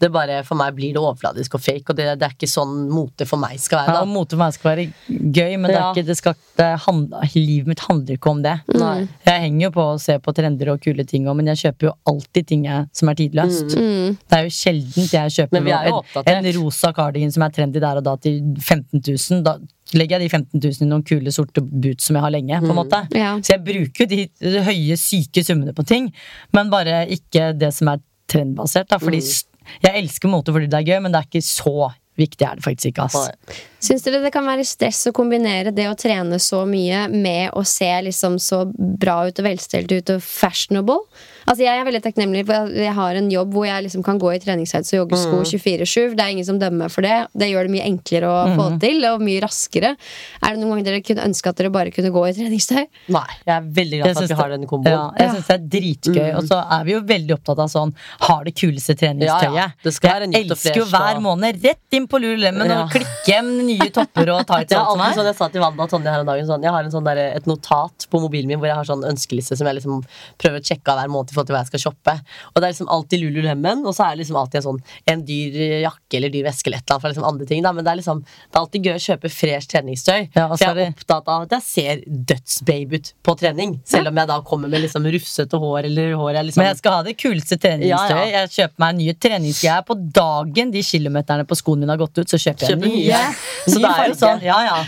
Det 0.00 0.08
bare, 0.12 0.38
For 0.48 0.56
meg 0.56 0.74
blir 0.78 0.94
det 0.96 1.00
overfladisk 1.02 1.54
og 1.58 1.60
fake, 1.60 1.90
og 1.92 1.96
det, 1.98 2.06
det 2.18 2.24
er 2.26 2.32
ikke 2.32 2.48
sånn 2.48 2.86
mote 2.88 3.26
for 3.28 3.36
meg 3.42 3.58
skal 3.60 3.82
være. 3.82 3.92
Da 3.92 4.00
Ja, 4.00 4.08
mote 4.08 4.30
for 4.36 4.40
meg 4.40 4.54
skal 4.56 4.70
være 4.70 4.86
gøy, 5.10 5.56
men 5.60 5.66
det 5.68 5.76
er 5.76 5.80
Ja. 5.82 5.90
ikke, 5.92 6.06
det 6.08 6.16
skal, 6.16 6.34
det 6.56 6.68
handler, 6.86 7.26
livet 7.34 7.66
mitt 7.68 7.80
handler 7.84 8.16
ikke 8.16 8.30
om 8.30 8.40
det. 8.42 8.54
Nei. 8.80 9.08
Jeg 9.26 9.40
henger 9.44 9.66
jo 9.66 9.70
på 9.76 9.84
å 9.94 9.98
se 10.00 10.16
på 10.24 10.32
trender 10.34 10.70
og 10.72 10.80
kule 10.80 11.04
ting, 11.04 11.24
men 11.36 11.46
jeg 11.52 11.60
kjøper 11.66 11.90
jo 11.90 11.92
alltid 12.08 12.46
ting 12.48 12.64
jeg, 12.64 12.86
som 12.96 13.08
er 13.12 13.14
tidløst. 13.20 13.76
Det 13.76 14.38
er 14.38 14.48
jo 14.48 14.54
sjeldent 14.56 15.12
jeg 15.12 15.34
kjøper 15.36 15.52
Men 15.58 15.64
vi 15.68 15.74
er 15.76 15.90
jo 15.90 16.00
en, 16.24 16.32
en 16.46 16.50
rosa 16.62 16.92
cardigan 16.96 17.32
som 17.36 17.42
er 17.44 17.50
trendy 17.50 17.80
der 17.84 18.00
og 18.00 18.04
da 18.08 18.16
til 18.16 18.40
15 18.58 19.02
000. 19.04 19.42
Da 19.44 19.58
legger 19.92 20.20
jeg 20.20 20.30
de 20.30 20.32
15 20.32 20.60
000 20.64 20.86
i 20.86 20.88
noen 20.88 21.04
kule 21.04 21.32
sorte 21.34 21.60
boots 21.60 22.06
som 22.08 22.16
jeg 22.16 22.22
har 22.24 22.30
lenge. 22.32 22.60
på 22.64 22.70
en 22.72 22.78
måte 22.80 23.02
Ja. 23.12 23.34
Så 23.42 23.56
jeg 23.58 23.64
bruker 23.66 24.06
jo 24.06 24.10
de 24.16 24.60
høye, 24.64 24.96
syke 24.96 25.44
summene 25.44 25.74
på 25.76 25.84
ting, 25.84 26.08
men 26.56 26.70
bare 26.70 27.04
ikke 27.10 27.50
det 27.58 27.72
som 27.74 27.88
er 27.92 28.00
trendbasert. 28.30 28.88
Da, 28.88 28.98
fordi 29.02 29.18
s- 29.20 29.44
Jeg 29.84 30.02
elsker 30.02 30.32
mote 30.32 30.54
fordi 30.54 30.70
det 30.70 30.80
er 30.80 30.92
gøy, 30.92 31.00
men 31.04 31.14
det 31.14 31.22
er 31.22 31.30
ikke 31.30 31.46
så 31.46 31.90
viktig 32.20 32.46
er 32.46 32.58
det 32.58 32.64
faktisk 32.66 32.92
ikke. 32.92 33.06
ass. 33.06 33.58
Syns 33.80 34.04
dere 34.04 34.22
det 34.24 34.32
kan 34.34 34.46
være 34.48 34.66
stress 34.68 35.06
å 35.08 35.14
kombinere 35.16 35.72
det 35.74 35.88
å 35.88 35.96
trene 35.98 36.40
så 36.42 36.62
mye 36.68 37.06
med 37.12 37.54
å 37.56 37.64
se 37.66 37.88
liksom 38.06 38.38
så 38.42 38.64
bra 38.74 39.22
ut 39.28 39.40
og 39.40 39.46
velstelt 39.46 39.92
ut 39.94 40.14
og 40.16 40.24
fashionable? 40.24 41.00
Altså 41.48 41.62
Jeg 41.64 41.80
er 41.80 41.84
veldig 41.88 42.02
takknemlig 42.04 42.44
for 42.46 42.54
at 42.54 42.74
jeg 42.74 42.92
har 42.94 43.14
en 43.20 43.30
jobb 43.30 43.52
hvor 43.54 43.66
jeg 43.66 43.84
liksom 43.86 44.02
kan 44.04 44.18
gå 44.20 44.32
i 44.34 44.38
treningstights 44.42 44.92
og 44.94 44.98
joggesko 45.08 45.40
Mm. 45.40 45.46
24-7. 45.50 46.14
Det 46.16 46.20
er 46.24 46.30
ingen 46.34 46.44
som 46.44 46.58
dømmer 46.58 46.84
meg 46.86 46.90
for 46.90 47.02
det. 47.02 47.16
Det 47.36 47.48
gjør 47.50 47.66
det 47.68 47.72
mye 47.74 47.86
enklere 47.86 48.28
å 48.28 48.54
få 48.56 48.66
Mhm. 48.70 48.80
til, 48.80 49.04
og 49.06 49.20
mye 49.20 49.40
raskere. 49.42 49.96
Er 50.42 50.48
det 50.50 50.58
noen 50.60 50.70
ganger 50.76 50.84
dere 50.84 51.00
kunne 51.02 51.24
ønske 51.24 51.46
at 51.48 51.56
dere 51.56 51.70
bare 51.70 51.90
kunne 51.90 52.10
gå 52.10 52.22
i 52.28 52.32
treningstøy? 52.32 52.86
Nei, 53.08 53.26
jeg 53.46 53.54
er 53.56 53.60
veldig 53.62 54.02
glad 54.02 54.14
for 54.14 54.22
at 54.22 54.28
vi 54.28 54.34
har 54.34 54.48
denne 54.50 54.60
den 54.60 54.68
komboen. 54.68 54.92
Ja, 54.92 55.10
jeg 55.18 55.30
syns 55.30 55.46
det 55.46 55.56
er 55.56 55.64
dritgøy. 55.80 56.30
Mm. 56.32 56.36
Og 56.38 56.42
så 56.44 56.58
er 56.80 56.84
vi 56.84 56.92
jo 56.92 57.00
veldig 57.00 57.32
opptatt 57.38 57.58
av 57.58 57.68
sånn 57.68 57.94
Har 58.20 58.44
det 58.44 58.54
kuleste 58.54 58.94
treningstøyet. 58.96 59.54
Ja, 59.54 59.54
ja. 59.54 59.68
Det 59.82 59.92
skal 59.94 60.20
jeg 60.30 60.44
elsker 60.50 60.74
jo 60.76 60.84
hver 60.84 61.20
måned 61.20 61.62
rett 61.64 61.78
inn 61.92 62.06
på 62.06 62.20
Lululemon 62.20 62.66
Ja. 62.68 62.82
og 62.84 62.90
klikke 62.90 63.24
hjem 63.26 63.66
nye 63.66 63.90
topper 63.90 64.28
og 64.30 64.46
tights. 64.50 64.72
Ja, 64.72 64.84
sånn. 64.86 65.24
Jeg 65.24 65.34
sa 65.36 65.48
til 65.48 65.60
Wanda 65.60 65.82
og 65.84 65.90
Tonje 65.90 66.10
her 66.10 66.20
om 66.20 66.26
dagen 66.26 66.46
sånn, 66.46 66.62
Jeg 66.62 66.70
har 66.70 66.84
en 66.84 66.90
sånn 66.90 67.04
der, 67.04 67.16
et 67.36 67.46
notat 67.46 68.06
på 68.10 68.20
mobilen 68.20 68.46
min 68.46 68.58
hvor 68.58 68.66
jeg 68.66 68.76
har 68.76 68.84
sånn 68.84 69.04
ønskeliste 69.04 69.56
som 69.56 69.66
jeg 69.66 69.76
liksom 69.80 70.04
prøver 70.38 70.60
å 70.60 70.64
sjekke 70.64 70.88
av 70.88 70.98
hver 70.98 71.08
måned 71.08 71.29
i 71.30 71.34
forhold 71.34 71.48
til 71.50 71.56
hva 71.56 71.62
jeg 71.64 71.70
skal 71.72 71.82
shoppe. 71.84 72.14
Og 72.52 72.60
det 72.60 72.66
er 72.68 72.74
liksom 72.74 72.90
alltid 72.96 73.22
Lululemon, 73.24 73.84
og 73.86 73.94
så 73.96 74.06
er 74.06 74.14
det 74.16 74.22
liksom 74.24 74.38
alltid 74.40 74.60
en 74.60 74.66
sånn 74.68 74.80
en 75.14 75.24
dyr 75.26 75.58
jakke 75.84 76.18
eller 76.20 76.32
dyr 76.34 76.46
veske 76.48 76.70
eller 76.70 76.80
et 76.82 76.90
eller 76.90 76.98
annet 77.00 77.14
liksom 77.14 77.28
andre 77.30 77.48
ting. 77.50 77.62
Da. 77.64 77.72
Men 77.76 77.86
det 77.86 77.92
er 77.92 78.00
liksom 78.02 78.22
Det 78.24 78.56
er 78.56 78.60
alltid 78.60 78.86
gøy 78.86 78.94
å 78.94 79.02
kjøpe 79.06 79.30
fresh 79.32 79.70
treningstøy. 79.70 80.20
Ja, 80.36 80.46
for 80.50 80.64
jeg 80.64 80.86
er 80.86 80.94
opptatt 80.94 81.28
av 81.30 81.46
at 81.46 81.54
jeg 81.56 81.66
ser 81.66 82.02
dødsbabe 82.06 83.00
ut 83.00 83.12
på 83.26 83.36
trening. 83.40 83.76
Selv 83.88 84.10
om 84.10 84.20
jeg 84.20 84.30
da 84.30 84.40
kommer 84.46 84.70
med 84.72 84.84
liksom 84.84 85.06
rufsete 85.14 85.60
hår 85.60 85.88
eller 85.90 86.14
hår 86.18 86.32
jeg 86.38 86.48
liksom 86.50 86.62
Men 86.62 86.70
jeg 86.70 86.80
skal 86.82 86.96
ha 86.98 87.02
det 87.06 87.16
kuleste 87.20 87.58
treningstøyet. 87.60 87.90
Ja, 87.90 88.24
ja. 88.24 88.40
Jeg 88.40 88.52
kjøper 88.56 88.84
meg 88.84 88.98
nye 89.00 89.14
treningsgreier 89.26 89.86
på 89.88 89.96
dagen. 90.20 90.70
De 90.74 90.82
kilometerne 90.86 91.46
på 91.48 91.58
skoene 91.58 91.84
mine 91.84 91.94
har 91.94 92.00
gått 92.02 92.18
ut, 92.20 92.28
så 92.28 92.38
kjøper 92.40 92.66
jeg 92.66 92.74
Kjøper 92.76 92.90
nye. 92.92 93.06
nye. 93.06 93.20
Så 93.66 93.78
det 93.80 93.90
er 93.90 94.08
jo 94.10 94.18
sånn, 94.20 94.42
Ja, 94.44 94.58
ja. 94.66 94.80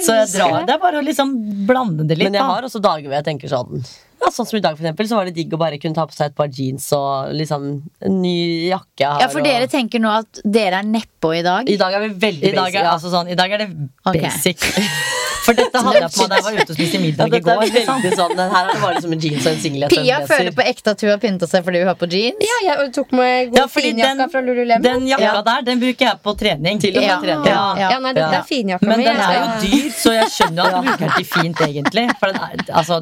Så 0.00 0.14
jeg 0.14 0.28
drar, 0.36 0.62
det 0.68 0.74
er 0.76 0.78
bare 0.80 1.00
å 1.00 1.04
liksom 1.04 1.32
blande 1.66 2.06
det 2.06 2.16
litt. 2.16 2.30
Men 2.30 2.38
jeg 2.38 2.46
har 2.52 2.66
også 2.68 2.80
dager 2.82 3.08
hvor 3.08 3.16
jeg 3.18 3.26
tenker 3.26 3.50
sånn 3.50 3.82
ja, 4.20 4.30
Sånn 4.30 4.46
som 4.46 4.56
i 4.58 4.60
dag, 4.60 4.76
for 4.76 4.84
eksempel, 4.84 5.06
så 5.08 5.16
var 5.16 5.24
det 5.30 5.34
digg 5.34 5.52
å 5.56 5.58
bare 5.58 5.78
kunne 5.80 5.94
ta 5.96 6.04
på 6.06 6.14
seg 6.14 6.30
et 6.30 6.36
par 6.36 6.48
jeans 6.48 6.86
og 6.96 7.32
liksom 7.34 7.64
en 8.04 8.20
ny 8.22 8.68
jakke. 8.70 9.00
Ja, 9.06 9.28
for 9.28 9.40
og- 9.40 9.46
dere 9.48 9.66
tenker 9.66 9.98
nå 10.02 10.10
at 10.20 10.40
dere 10.44 10.80
er 10.82 10.86
nedpå 10.86 11.32
i 11.38 11.42
dag? 11.42 11.68
I 11.68 11.76
dag 11.80 11.94
er 11.94 12.08
vi 12.08 12.14
veldig 12.28 12.44
I 12.52 12.54
dag 12.54 12.64
basic. 12.68 12.80
er, 12.80 12.84
ja. 12.84 12.92
altså 12.96 13.10
sånn, 13.14 13.30
I 13.32 13.34
dag 13.40 13.50
er 13.52 13.58
det 13.64 13.70
Ok. 14.06 14.20
basic. 14.22 14.60
For 15.44 15.56
dette 15.56 15.80
hadde 15.84 16.00
jeg 16.04 16.10
på 16.14 16.20
meg 16.20 16.30
da 16.30 16.36
jeg 16.36 16.44
var 16.46 16.56
ute 16.60 16.72
og 16.74 16.76
spiste 16.78 17.00
middag 17.02 17.26
i 17.26 17.32
dette 17.34 17.40
er 17.40 17.60
går. 17.60 17.72
Liksom. 17.74 18.02
sånn, 18.20 18.40
her 18.40 18.60
er 18.60 18.72
det 18.74 18.80
bare 18.82 19.02
som 19.04 19.14
en 19.16 19.22
jeans 19.24 19.46
og 19.46 19.52
en 19.52 19.60
singlet. 19.64 19.94
Pia 19.94 20.18
føler 20.28 20.54
på 20.56 20.66
ekte 20.70 20.94
at 20.94 21.04
hun 21.04 21.10
har 21.12 21.20
pynta 21.22 21.48
seg 21.50 21.64
fordi 21.66 21.82
hun 21.82 21.90
har 21.90 21.98
på 22.00 22.08
jeans. 22.12 22.44
Ja, 22.46 22.58
jeg 22.68 22.92
tok 22.96 23.14
med 23.16 23.52
god 23.52 23.60
ja, 23.60 23.66
finjakka 23.74 24.26
fra 24.34 24.42
Lululemon. 24.46 24.84
Den 24.86 25.06
jakka 25.10 25.30
Ja. 25.30 25.42
der 25.50 25.66
den 25.70 25.82
bruker 25.82 26.06
jeg 26.10 26.20
på 26.24 26.34
trening. 26.42 26.80
Til 26.80 26.96
og 26.96 27.00
med 27.00 27.08
Ja. 27.10 27.18
trening. 27.24 27.46
Ja. 27.50 27.90
Ja, 27.90 27.98
nei, 27.98 28.12
dette 28.18 28.40
er 28.40 28.46
finjakka 28.48 28.86
Men 28.90 29.04
den 29.04 29.16
er 29.16 29.34
jo 29.38 29.48
dyr, 29.64 29.90
så 29.96 30.14
jeg 30.18 30.28
skjønner 30.36 30.64
at 30.64 30.72
du 30.76 30.88
bruker 30.88 31.04
den 31.06 31.14
til 31.16 31.28
fint, 31.34 31.64
egentlig. 31.68 32.06
For 32.20 32.26
den 32.26 32.36
er, 32.36 32.64
altså, 32.82 33.00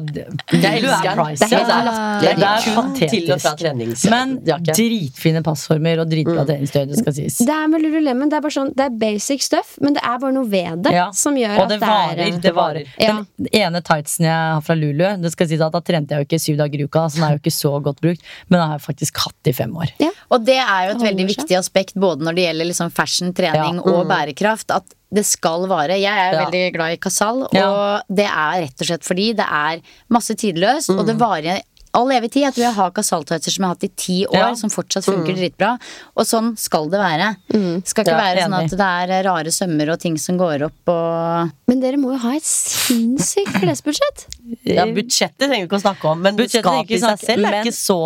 Jeg 0.53 0.83
elsker 0.83 1.09
er 1.09 1.15
den. 1.15 1.37
Det 1.39 1.51
er 1.51 1.55
helt 1.55 1.67
latterlig. 1.69 2.49
Er 2.49 2.79
patetisk. 2.79 4.09
Men 4.09 4.39
dritfine 4.45 5.43
passformer 5.45 6.01
og 6.03 6.09
dritbra 6.11 6.45
treningstøy, 6.47 6.85
det 6.89 6.99
skal 7.01 7.13
sies. 7.13 7.37
Det 7.43 7.55
er 7.55 7.67
med 7.71 7.83
Lululemon, 7.83 8.29
det 8.31 8.39
er 8.39 8.43
bare 8.45 8.55
sånn 8.55 8.73
Det 8.75 8.85
er 8.85 8.95
basic 9.01 9.43
stuff, 9.45 9.75
men 9.81 9.93
det 9.97 10.03
er 10.03 10.17
bare 10.21 10.33
noe 10.35 10.47
ved 10.49 10.83
det 10.85 10.95
som 11.17 11.35
gjør 11.37 11.63
at 11.65 11.69
det 11.69 11.79
det 11.79 12.28
varer. 12.29 12.37
er 12.37 12.41
Det 12.41 12.55
varer. 12.55 12.85
Ja. 12.99 13.25
Den 13.37 13.47
ene 13.53 13.81
tightsen 13.81 14.25
jeg 14.25 14.53
har 14.53 14.61
fra 14.61 14.75
Lulu, 14.75 15.21
det 15.21 15.31
skal 15.31 15.47
si 15.47 15.55
at 15.55 15.71
da 15.71 15.81
trente 15.81 16.09
jeg 16.15 16.19
jo 16.21 16.27
ikke 16.29 16.39
syv 16.39 16.57
dager 16.57 16.79
i 16.79 16.83
uka, 16.85 17.05
så 17.09 17.15
den 17.15 17.23
er 17.23 17.31
jo 17.37 17.41
ikke 17.41 17.55
så 17.55 17.71
godt 17.83 18.01
brukt, 18.01 18.21
men 18.49 18.59
den 18.59 18.67
har 18.69 18.77
jeg 18.79 18.85
faktisk 18.87 19.17
hatt 19.17 19.47
i 19.47 19.53
fem 19.53 19.75
år. 19.75 19.91
Og 20.31 20.45
det 20.45 20.57
er 20.57 20.89
jo 20.89 20.95
et 20.97 21.03
veldig 21.09 21.27
viktig 21.27 21.57
aspekt 21.57 21.93
både 21.95 22.23
når 22.23 22.35
det 22.35 22.43
gjelder 22.47 22.65
liksom 22.71 22.91
fashion, 22.91 23.33
trening 23.33 23.75
Ja. 23.79 23.81
og 23.91 24.07
bærekraft. 24.07 24.69
At 24.71 24.83
det 25.11 25.25
skal 25.25 25.65
vare. 25.67 25.97
Jeg 25.97 26.05
er 26.13 26.33
Ja. 26.33 26.45
veldig 26.45 26.73
glad 26.73 26.91
i 26.93 26.97
Casal, 26.97 27.43
og 27.43 27.53
Ja. 27.53 28.01
det 28.09 28.25
er 28.27 28.61
rett 28.61 28.81
og 28.81 28.85
slett 28.87 29.03
fordi 29.03 29.33
det 29.35 29.45
er 29.49 29.81
masse 30.09 30.35
tidløst, 30.35 30.89
og 30.97 31.05
det 31.07 31.17
varer 31.17 31.61
all 31.93 32.11
evig 32.13 32.31
tid. 32.31 32.43
Tror 32.53 32.63
jeg 32.63 32.73
har 32.73 32.89
Haka 32.89 33.01
salthøyser 33.01 33.51
som 33.53 33.63
jeg 33.63 33.67
har 33.69 33.75
hatt 33.75 33.83
i 33.83 33.91
ti 33.95 34.17
år, 34.27 34.35
Ja. 34.39 34.53
som 34.55 34.69
fortsatt 34.69 35.05
funker 35.05 35.33
dritbra. 35.35 35.71
Og 36.15 36.25
sånn 36.25 36.51
skal 36.57 36.89
det 36.89 36.99
være. 36.99 37.35
Det 37.49 37.87
skal 37.87 38.05
ikke 38.05 38.13
Ja, 38.13 38.19
være 38.21 38.43
sånn 38.45 38.57
at 38.59 38.69
det 38.71 38.89
er 39.17 39.23
rare 39.29 39.51
sømmer 39.51 39.91
og 39.93 39.99
ting 39.99 40.17
som 40.17 40.37
går 40.37 40.65
opp 40.69 40.87
og 40.93 41.51
Men 41.67 41.79
dere 41.81 41.97
må 41.97 42.11
jo 42.13 42.17
ha 42.17 42.35
et 42.35 42.43
sinnssykt 42.43 43.53
klesbudsjett. 43.61 44.25
Ja, 44.65 44.85
Budsjettet 44.85 45.37
trenger 45.45 45.65
vi 45.65 45.67
ikke 45.69 45.79
å 45.79 45.83
snakke 45.83 46.05
om, 46.09 46.21
men 46.25 46.35
Budsjettet 46.39 46.65
skapet 46.65 46.91
i 46.91 46.99
seg 47.03 47.19
selv 47.25 47.45
er 47.45 47.59
ikke 47.63 47.75
så 47.77 47.99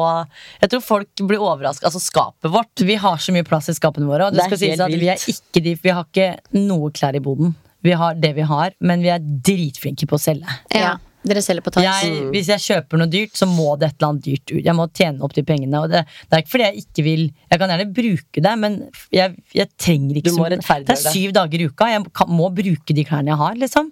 Jeg 0.61 0.69
tror 0.73 0.81
folk 0.83 1.23
blir 1.27 1.39
overraska. 1.39 1.87
Altså, 1.87 2.01
skapet 2.03 2.51
vårt 2.51 2.83
Vi 2.83 2.95
har 2.95 3.17
så 3.17 3.31
mye 3.35 3.45
plass 3.47 3.69
i 3.69 3.73
skapene 3.77 4.07
våre, 4.09 4.27
og 4.27 4.33
det, 4.33 4.41
Det 4.43 4.45
skal 4.51 4.57
sies 4.63 4.79
at 4.79 4.91
vi 4.91 5.07
er 5.07 5.15
ikke 5.17 5.63
de, 5.63 5.75
vi 5.75 5.89
har 5.89 6.03
ikke 6.05 6.39
noe 6.53 6.89
klær 6.91 7.15
i 7.15 7.19
boden. 7.23 7.55
Vi 7.83 7.91
har 7.99 8.13
det 8.15 8.33
vi 8.35 8.41
har, 8.47 8.71
men 8.79 9.01
vi 9.03 9.09
er 9.11 9.19
dritflinke 9.19 10.07
på 10.07 10.15
å 10.15 10.21
selge. 10.21 10.47
Ja. 10.73 10.95
Dere 11.23 11.41
selger 11.41 11.63
på. 11.63 11.71
Jeg, 11.85 12.09
hvis 12.33 12.47
jeg 12.51 12.59
kjøper 12.59 12.99
noe 12.99 13.07
dyrt, 13.07 13.33
så 13.39 13.47
må 13.47 13.77
det 13.79 13.87
et 13.89 13.95
eller 13.99 14.09
annet 14.11 14.25
dyrt 14.25 14.51
ut. 14.51 14.63
Jeg 14.65 14.75
må 14.75 14.87
tjene 14.91 15.21
opp 15.23 15.33
de 15.37 15.43
pengene. 15.47 15.79
Og 15.83 15.89
det, 15.93 16.01
det 16.29 16.35
er 16.37 16.43
ikke 16.43 16.53
fordi 16.55 16.67
jeg 16.67 16.83
ikke 16.83 17.03
vil 17.07 17.23
Jeg 17.51 17.59
kan 17.61 17.69
gjerne 17.73 17.93
bruke 17.93 18.43
det, 18.43 18.53
men 18.59 18.77
jeg, 19.11 19.35
jeg 19.55 19.69
trenger 19.77 20.15
ikke 20.19 20.29
så- 20.35 20.43
Det 20.87 20.97
er 20.97 21.01
syv 21.15 21.31
dager 21.39 21.61
i 21.61 21.65
uka. 21.71 21.85
Jeg 21.93 22.03
kan, 22.13 22.27
må 22.29 22.49
bruke 22.53 22.93
de 22.93 23.03
klærne 23.07 23.31
jeg 23.31 23.37
har, 23.37 23.55
liksom. 23.55 23.91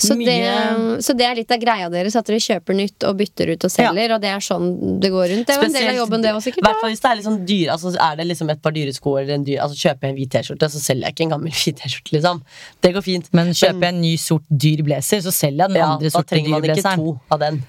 Så 0.00 0.16
Mye- 0.18 0.26
det, 0.26 1.04
så 1.04 1.14
det 1.16 1.26
er 1.26 1.34
litt 1.38 1.50
av 1.52 1.60
greia 1.62 1.88
deres, 1.92 2.16
at 2.16 2.26
dere 2.26 2.40
kjøper 2.40 2.76
nytt 2.78 3.06
og 3.08 3.16
bytter 3.20 3.52
ut 3.54 3.66
og 3.68 3.72
selger, 3.72 4.14
og 4.16 4.22
det 4.22 4.30
er 4.32 4.44
sånn 4.44 4.68
det 5.02 5.10
går 5.12 5.26
rundt. 5.32 5.46
Det 5.48 5.56
er 5.56 5.64
en 5.66 5.76
del 5.76 5.88
av 5.92 5.98
jobben, 6.00 6.24
det 6.24 6.32
òg, 6.34 6.42
sikkert. 6.44 6.64
hvert 6.66 6.80
fall 6.82 6.92
hvis 6.92 7.02
det 7.04 7.10
er 7.10 7.18
litt 7.20 7.28
sånn 7.28 7.40
dyr 7.46 7.72
Altså 7.74 7.92
er 7.94 8.16
det 8.20 8.26
liksom 8.30 8.50
et 8.54 8.62
par 8.62 8.74
dyre 8.76 8.94
sko 8.96 9.16
eller 9.20 9.34
en 9.36 9.44
dyr 9.46 9.60
Altså 9.64 9.76
kjøper 9.78 10.08
jeg 10.08 10.14
en 10.14 10.18
hvit 10.18 10.30
T-skjorte, 10.34 10.70
så 10.72 10.82
selger 10.82 11.08
jeg 11.08 11.16
ikke 11.16 11.26
en 11.28 11.34
gammel 11.36 11.54
hvit 11.60 11.80
T-skjorte, 11.80 12.14
liksom. 12.16 12.42
Det 12.80 12.94
går 12.96 13.06
fint. 13.06 13.30
Men 13.36 13.52
kjøper 13.52 13.86
jeg 13.86 13.94
en 13.94 14.00
ny 14.02 14.14
sort 14.20 14.46
dyr 14.50 14.84
blazer, 14.86 15.22
så 15.24 15.34
selger 15.34 15.66
jeg 15.66 15.74
den 15.74 15.80
ja, 15.82 15.90
andre 15.94 16.08
da 16.08 16.14
sorte 16.16 16.34
trenger 16.34 16.54
man 16.54 16.64
ikke 16.64 16.76
dyrblazeren. 16.80 17.04
to 17.04 17.34
av 17.36 17.42
den. 17.44 17.60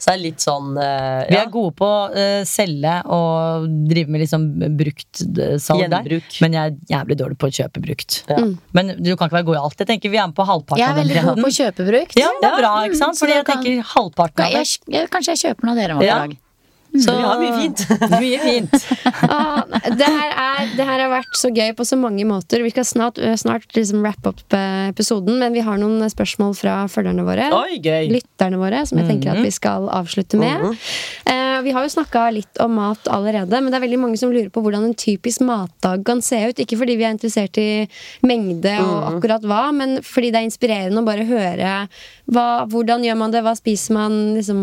Så 0.00 0.10
det 0.10 0.14
er 0.14 0.22
litt 0.22 0.44
sånn 0.44 0.70
eh, 0.80 1.24
Vi 1.30 1.38
er 1.40 1.50
gode 1.52 1.74
på 1.80 1.88
å 1.90 2.02
uh, 2.12 2.42
selge 2.48 2.96
og 3.10 3.66
drive 3.90 4.12
med 4.12 4.24
liksom 4.24 4.46
bruktsalg 4.78 5.60
salg 5.60 5.84
Gjenbruk. 5.84 6.36
Men 6.44 6.56
jeg 6.56 6.70
er 6.72 6.76
jævlig 6.94 7.16
dårlig 7.20 7.38
på 7.40 7.48
å 7.50 7.54
kjøpe 7.54 7.82
brukt. 7.84 8.20
Ja. 8.30 8.38
Men 8.76 8.92
du 8.98 9.10
kan 9.16 9.28
ikke 9.28 9.38
være 9.38 9.48
god 9.50 9.58
i 9.58 9.62
alt. 9.64 9.78
Jeg 9.82 9.90
tenker 9.90 10.12
Vi 10.12 10.18
er 10.20 10.28
med 10.30 10.36
på 10.36 10.46
halvparten 10.48 10.84
av 10.86 10.98
den 11.00 11.10
trenden. 11.12 11.42
På 11.70 11.86
kjøpebrukt. 11.86 12.18
Ja, 12.20 12.28
det 12.42 12.50
er 12.52 12.58
bra, 12.60 12.74
ikke 12.88 13.00
sant? 13.00 13.18
Fordi 13.20 13.34
jeg 13.38 13.44
kan- 13.48 13.62
tenker 13.64 13.82
halvparten 13.94 14.44
av 14.44 14.52
det. 14.52 14.62
jeg, 14.66 14.78
jeg, 14.98 15.10
Kanskje 15.10 15.34
jeg 15.36 15.42
kjøper 15.46 15.64
noe 15.64 15.72
av 15.76 15.82
dere 15.82 15.96
om 15.96 16.02
Ja. 16.02 16.18
dag. 16.26 16.38
Så 16.90 17.12
Vi 17.14 17.22
har 17.22 17.38
mye 17.38 17.54
fint. 17.54 17.80
mye 18.18 18.38
fint. 18.42 18.72
Ah, 19.30 19.62
det, 19.94 20.06
her 20.08 20.32
er, 20.34 20.70
det 20.76 20.84
her 20.88 20.98
har 21.04 21.10
vært 21.12 21.36
så 21.38 21.50
gøy 21.54 21.70
på 21.78 21.84
så 21.86 21.96
mange 21.96 22.24
måter. 22.26 22.62
Vi 22.64 22.70
skal 22.72 22.84
snart, 22.88 23.18
øh, 23.22 23.36
snart 23.38 23.62
liksom 23.76 24.00
wrap 24.02 24.26
up 24.26 24.40
eh, 24.56 24.88
episoden, 24.90 25.38
men 25.38 25.52
vi 25.54 25.60
har 25.62 25.78
noen 25.78 26.02
spørsmål 26.10 26.56
fra 26.58 26.74
følgerne 26.90 27.22
våre. 27.26 27.46
Oi, 27.54 27.78
gøy. 27.84 28.08
Lytterne 28.10 28.58
våre, 28.58 28.82
som 28.90 28.98
jeg 28.98 29.06
tenker 29.12 29.36
at 29.36 29.44
vi 29.44 29.52
skal 29.54 29.86
avslutte 29.92 30.40
med. 30.40 30.66
Eh, 31.30 31.49
vi 31.64 31.72
har 31.76 31.84
jo 31.86 31.92
snakka 31.92 32.24
litt 32.34 32.60
om 32.64 32.72
mat 32.78 33.08
allerede, 33.12 33.60
men 33.60 33.70
det 33.72 33.78
er 33.78 33.84
veldig 33.86 33.98
mange 34.02 34.18
som 34.20 34.32
lurer 34.32 34.50
på 34.52 34.62
hvordan 34.64 34.84
en 34.88 34.94
typisk 34.98 35.40
matdag 35.46 36.04
kan 36.06 36.20
se 36.24 36.38
ut. 36.50 36.60
Ikke 36.64 36.78
fordi 36.80 36.96
vi 37.00 37.06
er 37.08 37.14
interessert 37.14 37.58
i 37.60 37.86
mengde 38.26 38.74
og 38.82 39.08
akkurat 39.14 39.44
hva, 39.46 39.62
men 39.76 39.98
fordi 40.06 40.30
det 40.34 40.40
er 40.42 40.48
inspirerende 40.48 41.02
å 41.02 41.06
bare 41.08 41.26
høre 41.28 41.74
hva, 42.30 42.46
hvordan 42.70 43.04
gjør 43.06 43.18
man 43.20 43.34
det, 43.34 43.42
hva 43.46 43.56
spiser 43.58 43.96
man, 43.96 44.18
liksom 44.38 44.62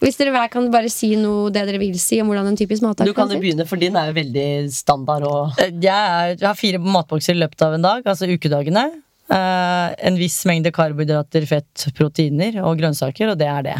Hvis 0.00 0.16
dere 0.16 0.32
hver 0.32 0.48
kan 0.48 0.70
bare 0.72 0.88
si 0.88 1.10
noe 1.20 1.50
det 1.52 1.66
dere 1.68 1.76
vil 1.82 1.98
si 2.00 2.20
om 2.22 2.30
hvordan 2.32 2.46
en 2.48 2.56
typisk 2.56 2.80
matdag 2.86 3.04
Du 3.10 3.12
kan 3.12 3.28
se 3.28 3.34
jo 3.36 3.40
ut. 3.40 3.44
begynne, 3.44 3.66
for 3.68 3.76
din 3.76 3.96
er 4.00 4.08
jo 4.08 4.16
veldig 4.16 4.48
standard 4.72 5.26
og 5.28 5.58
Eh, 5.60 5.68
Jeg, 5.76 5.92
er, 5.92 6.36
jeg 6.40 6.46
har 6.48 6.56
fire 6.56 6.78
matbokser 6.80 7.36
i 7.36 7.40
løpet 7.42 7.62
av 7.66 7.74
en 7.76 7.82
dag, 7.84 8.06
altså 8.08 8.24
ukedagene. 8.30 8.86
Eh, 9.30 9.94
en 10.08 10.16
viss 10.18 10.40
mengde 10.48 10.72
karbohydrater, 10.74 11.44
fett, 11.46 11.84
proteiner 11.94 12.56
og 12.66 12.80
grønnsaker, 12.80 13.30
og 13.30 13.36
det 13.38 13.46
er 13.46 13.62
det. 13.68 13.76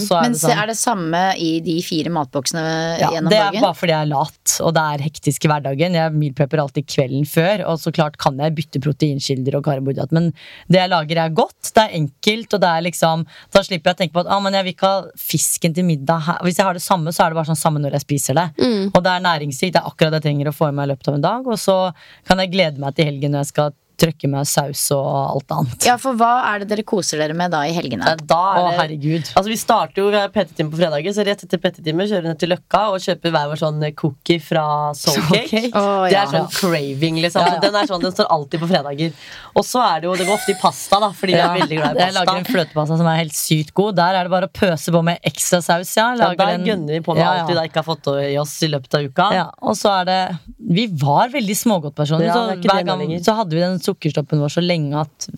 Så 0.00 0.16
er 0.16 0.22
Men 0.24 0.32
det 0.32 0.40
sånn 0.40 0.56
er 0.62 0.70
det 0.70 0.76
samme 0.80 1.20
i 1.36 1.50
de 1.60 1.74
fire 1.84 2.08
matboksene 2.14 2.62
Ja, 3.02 3.10
gjennom 3.12 3.28
det 3.28 3.36
er 3.36 3.50
dagen? 3.50 3.60
bare 3.66 3.76
fordi 3.76 3.92
jeg 3.92 4.06
er 4.06 4.10
lat, 4.14 4.54
og 4.64 4.72
det 4.78 4.84
er 4.94 5.04
hektisk 5.04 5.44
i 5.44 5.50
hverdagen. 5.52 5.98
Jeg 5.98 6.14
mealprepper 6.16 6.62
alltid 6.62 6.88
kvelden 6.88 7.28
før, 7.28 7.66
og 7.68 7.82
så 7.82 7.92
klart 7.92 8.16
kan 8.16 8.40
jeg 8.40 8.54
bytte 8.56 8.80
proteinkilder 8.80 9.58
og 9.60 9.64
karbohydrat, 9.68 10.10
men 10.16 10.30
det 10.72 10.80
jeg 10.80 10.92
lager 10.94 11.20
er 11.26 11.36
godt, 11.36 11.60
det 11.74 11.84
er 11.84 11.96
enkelt, 12.00 12.54
og 12.56 12.64
det 12.64 12.72
er 12.72 12.88
liksom 12.88 13.26
Da 13.52 13.60
slipper 13.62 13.90
jeg 13.92 13.94
å 13.94 14.00
tenke 14.00 14.12
på 14.16 14.24
at 14.24 14.32
ah, 14.32 14.40
men 14.40 14.56
jeg 14.56 14.64
vil 14.64 14.72
ikke 14.72 14.88
ha 14.88 15.04
fisken 15.20 15.74
til 15.76 15.84
middag 15.84 16.24
her. 16.24 16.38
Hvis 16.42 16.56
jeg 16.56 16.64
har 16.64 16.72
det 16.72 16.82
samme, 16.82 17.12
så 17.12 17.24
er 17.26 17.30
det 17.30 17.36
bare 17.42 17.52
sånn 17.52 17.60
samme 17.60 17.78
når 17.84 17.98
jeg 17.98 18.06
spiser 18.08 18.34
det. 18.40 18.48
Og 18.94 19.00
det 19.04 19.12
er 19.12 19.20
næringsrikt, 19.28 19.74
det 19.76 19.82
er 19.84 19.88
akkurat 19.92 20.16
det 20.16 20.22
jeg 20.24 20.28
trenger 20.32 20.48
å 20.48 20.56
få 20.56 20.68
i 20.72 20.72
meg 20.72 20.88
i 20.88 20.92
løpet 20.94 21.08
av 21.12 21.14
en 21.20 21.28
dag, 21.28 21.46
og 21.46 21.58
så 21.60 21.78
kan 22.24 22.38
jeg 22.40 22.52
glede 22.56 22.80
meg 22.80 22.94
til 22.96 23.04
helgen 23.12 23.36
når 23.36 23.44
jeg 23.44 23.52
skal 23.52 23.74
trøkke 24.00 24.28
med 24.30 24.46
saus 24.48 24.82
og 24.96 25.06
alt 25.36 25.54
annet. 25.56 25.86
Ja, 25.88 25.96
for 26.00 26.16
hva 26.18 26.30
er 26.52 26.62
det 26.64 26.68
dere 26.72 26.84
koser 26.86 27.18
dere 27.22 27.34
med 27.36 27.52
da 27.54 27.62
i 27.68 27.72
helgene? 27.76 28.14
Da 28.24 28.40
er 28.54 28.60
Å, 28.60 28.68
det 28.70 28.78
herregud. 28.80 29.30
Altså 29.34 29.50
Vi 29.52 29.58
starter 29.60 30.02
jo 30.02 30.10
PT-time 30.34 30.70
på 30.72 30.80
fredager, 30.80 31.14
så 31.16 31.24
rett 31.26 31.44
etter 31.46 31.60
PT-time 31.62 32.06
kjører 32.08 32.26
vi 32.26 32.32
ned 32.32 32.40
til 32.42 32.52
Løkka 32.54 32.82
og 32.94 33.00
kjøper 33.04 33.34
hver 33.34 33.50
vår 33.52 33.60
sånn 33.62 33.84
cookie 33.98 34.40
fra 34.42 34.64
Soulcake. 34.98 35.44
Soulcake? 35.52 35.72
Å, 35.78 35.84
Det 36.08 36.14
ja. 36.16 36.22
er 36.24 36.32
sånn 36.32 36.48
craving, 36.54 37.20
liksom. 37.24 37.44
Ja, 37.44 37.56
ja. 37.58 37.62
Den 37.64 37.78
er 37.82 37.90
sånn, 37.90 38.02
den 38.04 38.14
står 38.16 38.30
alltid 38.34 38.62
på 38.64 38.70
fredager. 38.70 39.12
Og 39.54 39.66
så 39.66 39.82
er 39.84 40.00
det 40.02 40.08
jo 40.10 40.14
Det 40.18 40.26
går 40.28 40.34
ofte 40.38 40.54
i 40.54 40.58
pasta, 40.60 41.00
da, 41.02 41.10
fordi 41.14 41.36
vi 41.36 41.42
er 41.42 41.54
veldig 41.60 41.78
glad 41.80 41.90
i 41.90 41.94
pasta. 41.98 42.06
Jeg 42.08 42.16
lager 42.18 42.40
en 42.42 42.48
fløtepasta 42.50 42.98
som 43.00 43.10
er 43.12 43.20
helt 43.22 43.36
sykt 43.38 43.74
god. 43.76 43.96
Der 44.00 44.18
er 44.20 44.26
det 44.28 44.32
bare 44.34 44.48
å 44.50 44.54
pøse 44.54 44.94
på 44.94 45.02
med 45.10 45.20
ekstra 45.32 45.60
saus. 45.64 45.92
Ja. 45.98 46.04
Ja, 46.14 46.28
Lager 46.28 46.36
der 46.44 46.58
en- 46.58 46.64
gønner 46.68 46.92
vi 46.98 47.00
på 47.04 47.14
med 47.14 47.22
Ja, 47.24 47.30
ja. 47.34 47.40
alt 47.44 47.48
vi 47.50 47.54
da 47.56 47.62
ikke 47.68 47.80
har 47.82 47.86
fått 47.86 48.08
i 48.20 48.36
oss 48.40 48.52
i 48.62 48.68
løpet 48.68 48.94
av 48.98 49.06
uka. 49.08 49.28
Ja, 49.34 49.44
og 49.62 49.76
så 49.78 49.90
er 50.00 50.04
det 50.10 50.18
Vi 50.74 50.86
var 51.00 51.28
veldig 51.32 51.56
smågodtpersoner. 51.56 52.26
Ja, 52.26 52.34
så, 52.34 52.42
er 52.52 52.56
hver 52.64 52.84
gang, 52.86 53.00
så 53.24 53.34
hadde 53.38 53.56
vi 53.56 53.60
den 53.62 53.78
sukkerstoppen 53.84 54.42
vår 54.42 54.52
så 54.56 54.62
lenge 54.64 55.02
at 55.04 55.28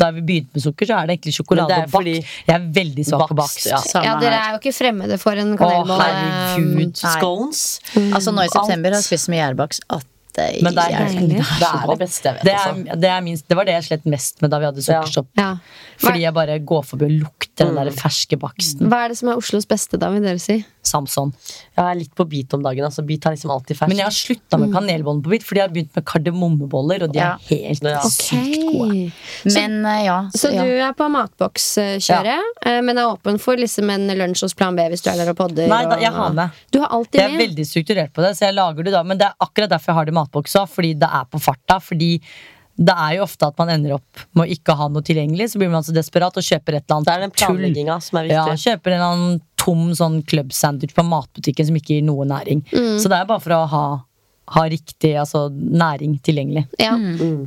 da 0.00 0.10
vi 0.14 0.22
begynte 0.24 0.56
med 0.56 0.64
sukker, 0.64 0.88
så 0.88 1.00
er 1.00 1.08
det 1.08 1.16
egentlig 1.18 1.34
sjokolade 1.38 1.74
det 1.74 1.88
og 1.88 1.96
bakst. 1.96 2.36
Jeg 2.48 2.54
er 2.56 2.68
veldig 2.78 3.06
svak 3.08 3.26
på 3.30 3.38
Bakst, 3.38 3.66
ja. 3.68 3.80
Ja, 4.04 4.14
dere 4.22 4.38
er 4.38 4.54
jo 4.54 4.60
ikke 4.62 4.74
fremmede 4.76 5.18
for 5.20 5.38
en 5.38 5.54
Å, 5.54 5.58
kanelbolle. 5.60 6.04
herregud. 6.04 7.02
Scones. 7.02 7.64
Mm. 7.94 8.12
Altså 8.18 8.34
Nå 8.34 8.46
i 8.46 8.54
september 8.54 8.94
har 8.94 9.02
jeg 9.02 9.10
spist 9.10 9.32
med 9.32 9.42
gjærbakst. 9.42 9.84
At 9.98 10.06
det 10.38 10.62
Men 10.62 10.74
det 10.76 10.84
er, 10.84 11.08
det, 11.18 11.42
er 11.42 11.52
Det 11.58 11.68
er 11.68 12.00
beste 12.00 12.28
jeg 12.28 12.38
vet. 12.38 12.44
Det, 12.46 12.54
er, 12.54 12.98
det, 13.02 13.10
er 13.10 13.22
minst, 13.26 13.46
det 13.50 13.58
var 13.58 13.68
det 13.68 13.74
jeg 13.78 13.86
slet 13.88 14.08
mest 14.10 14.42
med 14.44 14.52
da 14.52 14.60
vi 14.62 14.68
hadde 14.70 14.84
sukkerstopp. 14.86 15.30
Ja. 15.40 15.50
Fordi 15.98 16.20
jeg 16.22 16.32
bare 16.34 16.58
går 16.62 16.82
forbi 16.86 17.04
og 17.08 17.16
lukter 17.24 17.44
den 17.58 17.74
Mm. 17.74 17.78
der 17.84 17.90
ferske 17.98 18.36
baksten. 18.38 18.86
Hva 18.88 19.04
er 19.04 19.08
det 19.10 19.16
som 19.18 19.28
er 19.32 19.36
Oslos 19.40 19.66
beste, 19.66 19.98
da, 19.98 20.10
vil 20.14 20.22
dere 20.22 20.38
si? 20.38 20.64
Samson. 20.86 21.32
Jeg 21.76 21.84
er 21.84 21.96
litt 21.98 22.14
på 22.14 22.24
bit 22.30 22.54
om 22.54 22.62
dagen. 22.62 22.84
Altså, 22.86 23.02
bit 23.04 23.26
er 23.26 23.34
liksom 23.34 23.50
alltid 23.50 23.76
fersk. 23.76 23.88
Men 23.90 23.98
jeg 23.98 24.06
har 24.06 24.14
slutta 24.14 24.58
med 24.62 24.70
kanelbollen 24.72 25.22
på 25.24 25.28
bit, 25.34 25.42
fordi 25.42 25.58
jeg 25.60 25.66
har 25.68 25.74
begynt 25.74 25.96
med 25.98 26.04
kardemommeboller, 26.06 27.02
og 27.02 27.12
de 27.12 27.18
er 27.18 27.36
helt 27.50 27.82
Ja. 27.82 28.00
sykt 28.08 28.62
gode. 28.70 29.12
Men 29.44 29.74
eh, 29.86 30.04
ja. 30.06 30.18
Så 30.38 30.52
ja. 30.54 30.62
du 30.62 30.70
er 30.70 30.92
på 30.94 31.08
matbokskjøret, 31.10 32.46
ja. 32.64 32.80
men 32.80 32.96
er 32.98 33.10
åpen 33.10 33.38
for 33.42 33.56
liksom 33.58 33.90
en 33.90 34.06
lunsj 34.18 34.42
hos 34.46 34.54
Plan 34.54 34.76
B 34.78 34.86
hvis 34.92 35.02
du 35.02 35.10
er 35.10 35.16
der 35.16 35.30
og 35.34 35.36
podder? 35.36 35.66
Nei, 35.70 35.82
da, 35.90 35.98
jeg 36.00 36.12
har 36.14 36.32
med. 36.36 36.50
Du 36.72 36.78
har 36.80 36.88
alltid 36.94 37.20
Jeg 37.20 37.26
er 37.32 37.36
med? 37.36 37.42
veldig 37.48 37.66
strukturert 37.66 38.12
på 38.14 38.22
det, 38.24 38.36
så 38.38 38.46
jeg 38.48 38.54
lager 38.54 38.84
det 38.84 38.92
da. 38.94 39.02
Men 39.02 39.18
det 39.18 39.26
er 39.26 39.34
akkurat 39.44 39.68
derfor 39.74 39.92
jeg 39.92 39.98
har 39.98 40.04
det 40.08 40.14
i 40.14 40.18
matboksa, 40.20 40.64
fordi 40.68 40.94
det 40.98 41.10
er 41.10 41.24
på 41.30 41.40
farta. 41.42 41.80
Fordi 41.82 42.20
det 42.78 42.94
er 42.94 43.16
jo 43.16 43.24
ofte 43.24 43.46
at 43.50 43.56
man 43.58 43.72
ender 43.74 43.96
opp 43.96 44.20
med 44.38 44.44
å 44.46 44.52
ikke 44.54 44.76
ha 44.78 44.86
noe 44.92 45.02
tilgjengelig. 45.02 45.48
Så 45.50 45.58
blir 45.58 45.70
man 45.72 45.82
så 45.82 45.90
desperat 45.96 46.36
og 46.38 46.44
kjøper 46.46 46.76
et 46.78 46.84
eller 46.86 47.00
annet 47.00 47.08
Det 47.08 47.14
er 47.16 47.24
den 47.26 47.34
planlegginga 47.34 47.96
som 48.06 48.20
er 48.20 48.28
Ja, 48.30 48.44
viktig. 48.46 48.62
kjøper 48.68 48.92
en 48.94 48.98
eller 49.00 49.14
annen 49.16 49.40
tom 49.58 49.88
sånn 49.98 50.20
club-sandwich 50.30 50.94
på 50.94 51.02
matbutikken 51.04 51.66
som 51.66 51.74
ikke 51.80 51.96
gir 51.98 52.04
noe 52.06 52.24
næring. 52.30 52.62
Mm. 52.70 52.94
Så 53.02 53.10
det 53.10 53.18
er 53.18 53.26
bare 53.26 53.42
for 53.42 53.56
å 53.56 53.64
ha, 53.66 53.82
ha 54.54 54.64
riktig 54.70 55.12
altså, 55.20 55.46
næring 55.52 56.16
tilgjengelig. 56.24 56.64
Ja, 56.80 56.94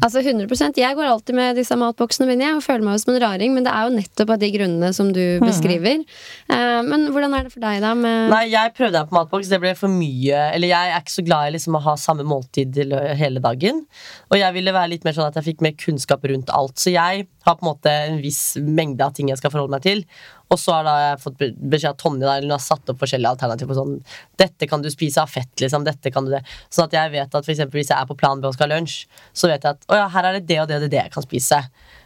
altså 0.04 0.22
100% 0.22 0.80
Jeg 0.82 0.98
går 0.98 1.10
alltid 1.10 1.38
med 1.38 1.58
disse 1.60 1.76
matboksene 1.80 2.28
mine 2.30 2.46
jeg, 2.46 2.58
og 2.60 2.66
føler 2.66 2.86
meg 2.86 3.02
som 3.02 3.14
en 3.16 3.22
raring, 3.24 3.56
men 3.56 3.66
det 3.66 3.74
er 3.74 3.88
jo 3.88 3.96
nettopp 3.96 4.34
av 4.36 4.42
de 4.42 4.52
grunnene 4.54 4.92
som 4.96 5.12
du 5.16 5.24
beskriver. 5.44 6.04
Eh, 6.52 6.80
men 6.88 7.08
hvordan 7.14 7.36
er 7.38 7.48
det 7.48 7.54
for 7.54 7.64
deg, 7.64 7.82
da? 7.84 7.94
Med 7.98 8.32
Nei, 8.34 8.44
jeg 8.54 8.74
prøvde 8.78 9.02
meg 9.02 9.12
på 9.12 9.18
matboks. 9.18 9.52
Det 9.52 9.62
ble 9.64 9.74
for 9.78 9.94
mye. 9.94 10.44
Eller 10.56 10.74
jeg 10.74 10.94
er 10.94 11.02
ikke 11.02 11.18
så 11.18 11.26
glad 11.26 11.50
i 11.50 11.56
liksom 11.58 11.78
å 11.80 11.84
ha 11.88 11.96
samme 12.00 12.26
måltid 12.28 12.78
hele 13.20 13.44
dagen. 13.44 13.86
Og 14.30 14.40
jeg 14.40 14.58
ville 14.58 14.76
være 14.76 14.94
litt 14.94 15.08
mer 15.08 15.18
sånn 15.18 15.30
at 15.30 15.40
jeg 15.40 15.52
fikk 15.52 15.66
mer 15.66 15.78
kunnskap 15.80 16.26
rundt 16.30 16.54
alt. 16.54 16.78
Så 16.82 16.94
jeg 16.94 17.26
har 17.46 17.58
på 17.58 17.66
en 17.66 17.72
måte 17.72 17.94
en 18.12 18.22
viss 18.22 18.44
mengde 18.62 19.06
av 19.06 19.16
ting 19.18 19.32
jeg 19.32 19.42
skal 19.42 19.54
forholde 19.54 19.74
meg 19.74 19.86
til. 19.86 20.06
Og 20.52 20.60
så 20.60 20.74
har 20.76 20.84
da 20.84 20.94
jeg 21.00 21.20
fått 21.24 21.38
beskjed 21.72 21.94
av 21.94 22.00
Tonje 22.02 22.26
der, 22.28 22.42
hun 22.44 22.52
har 22.52 22.60
satt 22.60 22.90
opp 22.92 23.00
forskjellige 23.00 23.30
alternativer. 23.38 23.78
Sånn, 23.78 23.94
dette 24.42 24.68
kan 24.68 24.84
du 24.84 24.90
spise 24.92 25.22
av 25.24 25.32
fett, 25.32 25.54
liksom. 25.64 25.86
Dette 25.88 26.12
kan 26.12 26.28
du 26.28 26.34
det. 26.36 26.42
Sånn 26.68 26.90
at 26.90 26.98
jeg 26.98 27.14
vet 27.16 27.32
at 27.40 27.46
for 27.48 27.54
eksempel, 27.56 27.80
hvis 27.80 27.92
jeg 27.94 27.98
er 28.02 28.10
på 28.10 28.18
plan 28.20 28.42
B 28.44 28.50
og 28.50 28.58
skal 28.58 28.68
ha 28.68 28.76
lunsj, 28.76 29.06
så 29.32 29.48
vet 29.48 29.64
jeg 29.64 29.78
at 29.78 29.88
å 29.88 30.00
ja, 30.02 30.10
her 30.12 30.28
er 30.28 30.40
det 30.40 30.46
det 30.52 30.60
og 30.64 30.68
det 30.68 30.76
og 30.82 30.86
det, 30.86 30.92
det 30.92 31.00
jeg 31.06 31.14
kan 31.16 31.24
spise. 31.24 31.62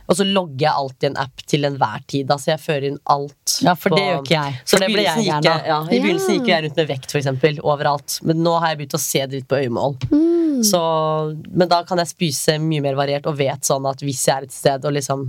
Og 0.05 0.19
så 0.19 0.27
logger 0.29 0.67
jeg 0.67 0.77
alltid 0.77 1.07
en 1.09 1.17
app 1.23 1.41
til 1.49 1.65
enhver 1.65 2.03
tid. 2.05 2.29
Altså 2.29 2.51
jeg 2.51 2.61
fører 2.61 2.83
inn 2.91 2.99
alt. 3.09 3.55
Ja, 3.65 3.73
for 3.73 3.89
på- 3.89 3.97
det 3.97 4.03
gjør 4.05 4.19
ikke 4.21 4.35
jeg. 4.37 4.59
Så 4.61 4.77
det 4.77 4.89
i 4.91 4.93
begynnelsen 4.93 5.25
jeg 5.25 5.45
gikk. 5.47 5.65
Ja, 5.71 5.79
I 5.89 5.99
begynnelsen 6.03 6.35
gikk 6.37 6.51
jeg 6.51 6.63
rundt 6.67 6.77
med 6.83 6.91
vekt, 6.91 7.07
for 7.09 7.17
eksempel, 7.23 7.57
overalt. 7.65 8.19
Men 8.29 8.43
nå 8.45 8.53
har 8.61 8.75
jeg 8.75 8.83
begynt 8.83 8.99
å 8.99 9.01
se 9.01 9.23
det 9.25 9.39
litt 9.39 9.47
på 9.49 9.57
øyemål. 9.63 9.97
Så, 10.69 10.83
men 11.49 11.67
da 11.73 11.81
kan 11.89 11.97
jeg 12.03 12.13
spise 12.13 12.59
mye 12.61 12.83
mer 12.85 12.95
variert 13.01 13.25
og 13.27 13.35
vet 13.41 13.65
sånn 13.65 13.89
at 13.89 14.05
hvis 14.05 14.21
jeg 14.29 14.37
er 14.37 14.45
et 14.47 14.53
sted 14.55 14.85
og 14.85 14.93
liksom 14.95 15.25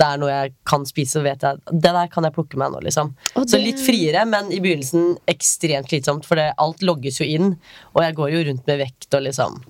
det 0.00 0.06
er 0.06 0.20
noe 0.20 0.30
jeg 0.32 0.52
kan 0.68 0.86
spise, 0.88 1.18
så 1.18 1.24
vet 1.24 1.44
jeg 1.44 1.60
det 1.70 1.92
der 1.92 2.10
kan 2.12 2.24
jeg 2.26 2.34
plukke 2.36 2.60
meg 2.60 2.72
nå, 2.72 2.80
liksom. 2.86 3.12
Det... 3.34 3.46
Så 3.52 3.60
litt 3.60 3.82
friere, 3.82 4.24
men 4.28 4.48
i 4.54 4.60
begynnelsen 4.62 5.18
ekstremt 5.30 5.90
slitsomt, 5.92 6.28
for 6.28 6.40
det, 6.40 6.50
alt 6.62 6.84
logges 6.86 7.20
jo 7.20 7.28
inn, 7.28 7.54
og 7.92 8.04
jeg 8.06 8.16
går 8.18 8.32
jo 8.34 8.44
rundt 8.48 8.70
med 8.70 8.80
vekt 8.80 9.18
og 9.18 9.26
liksom 9.26 9.60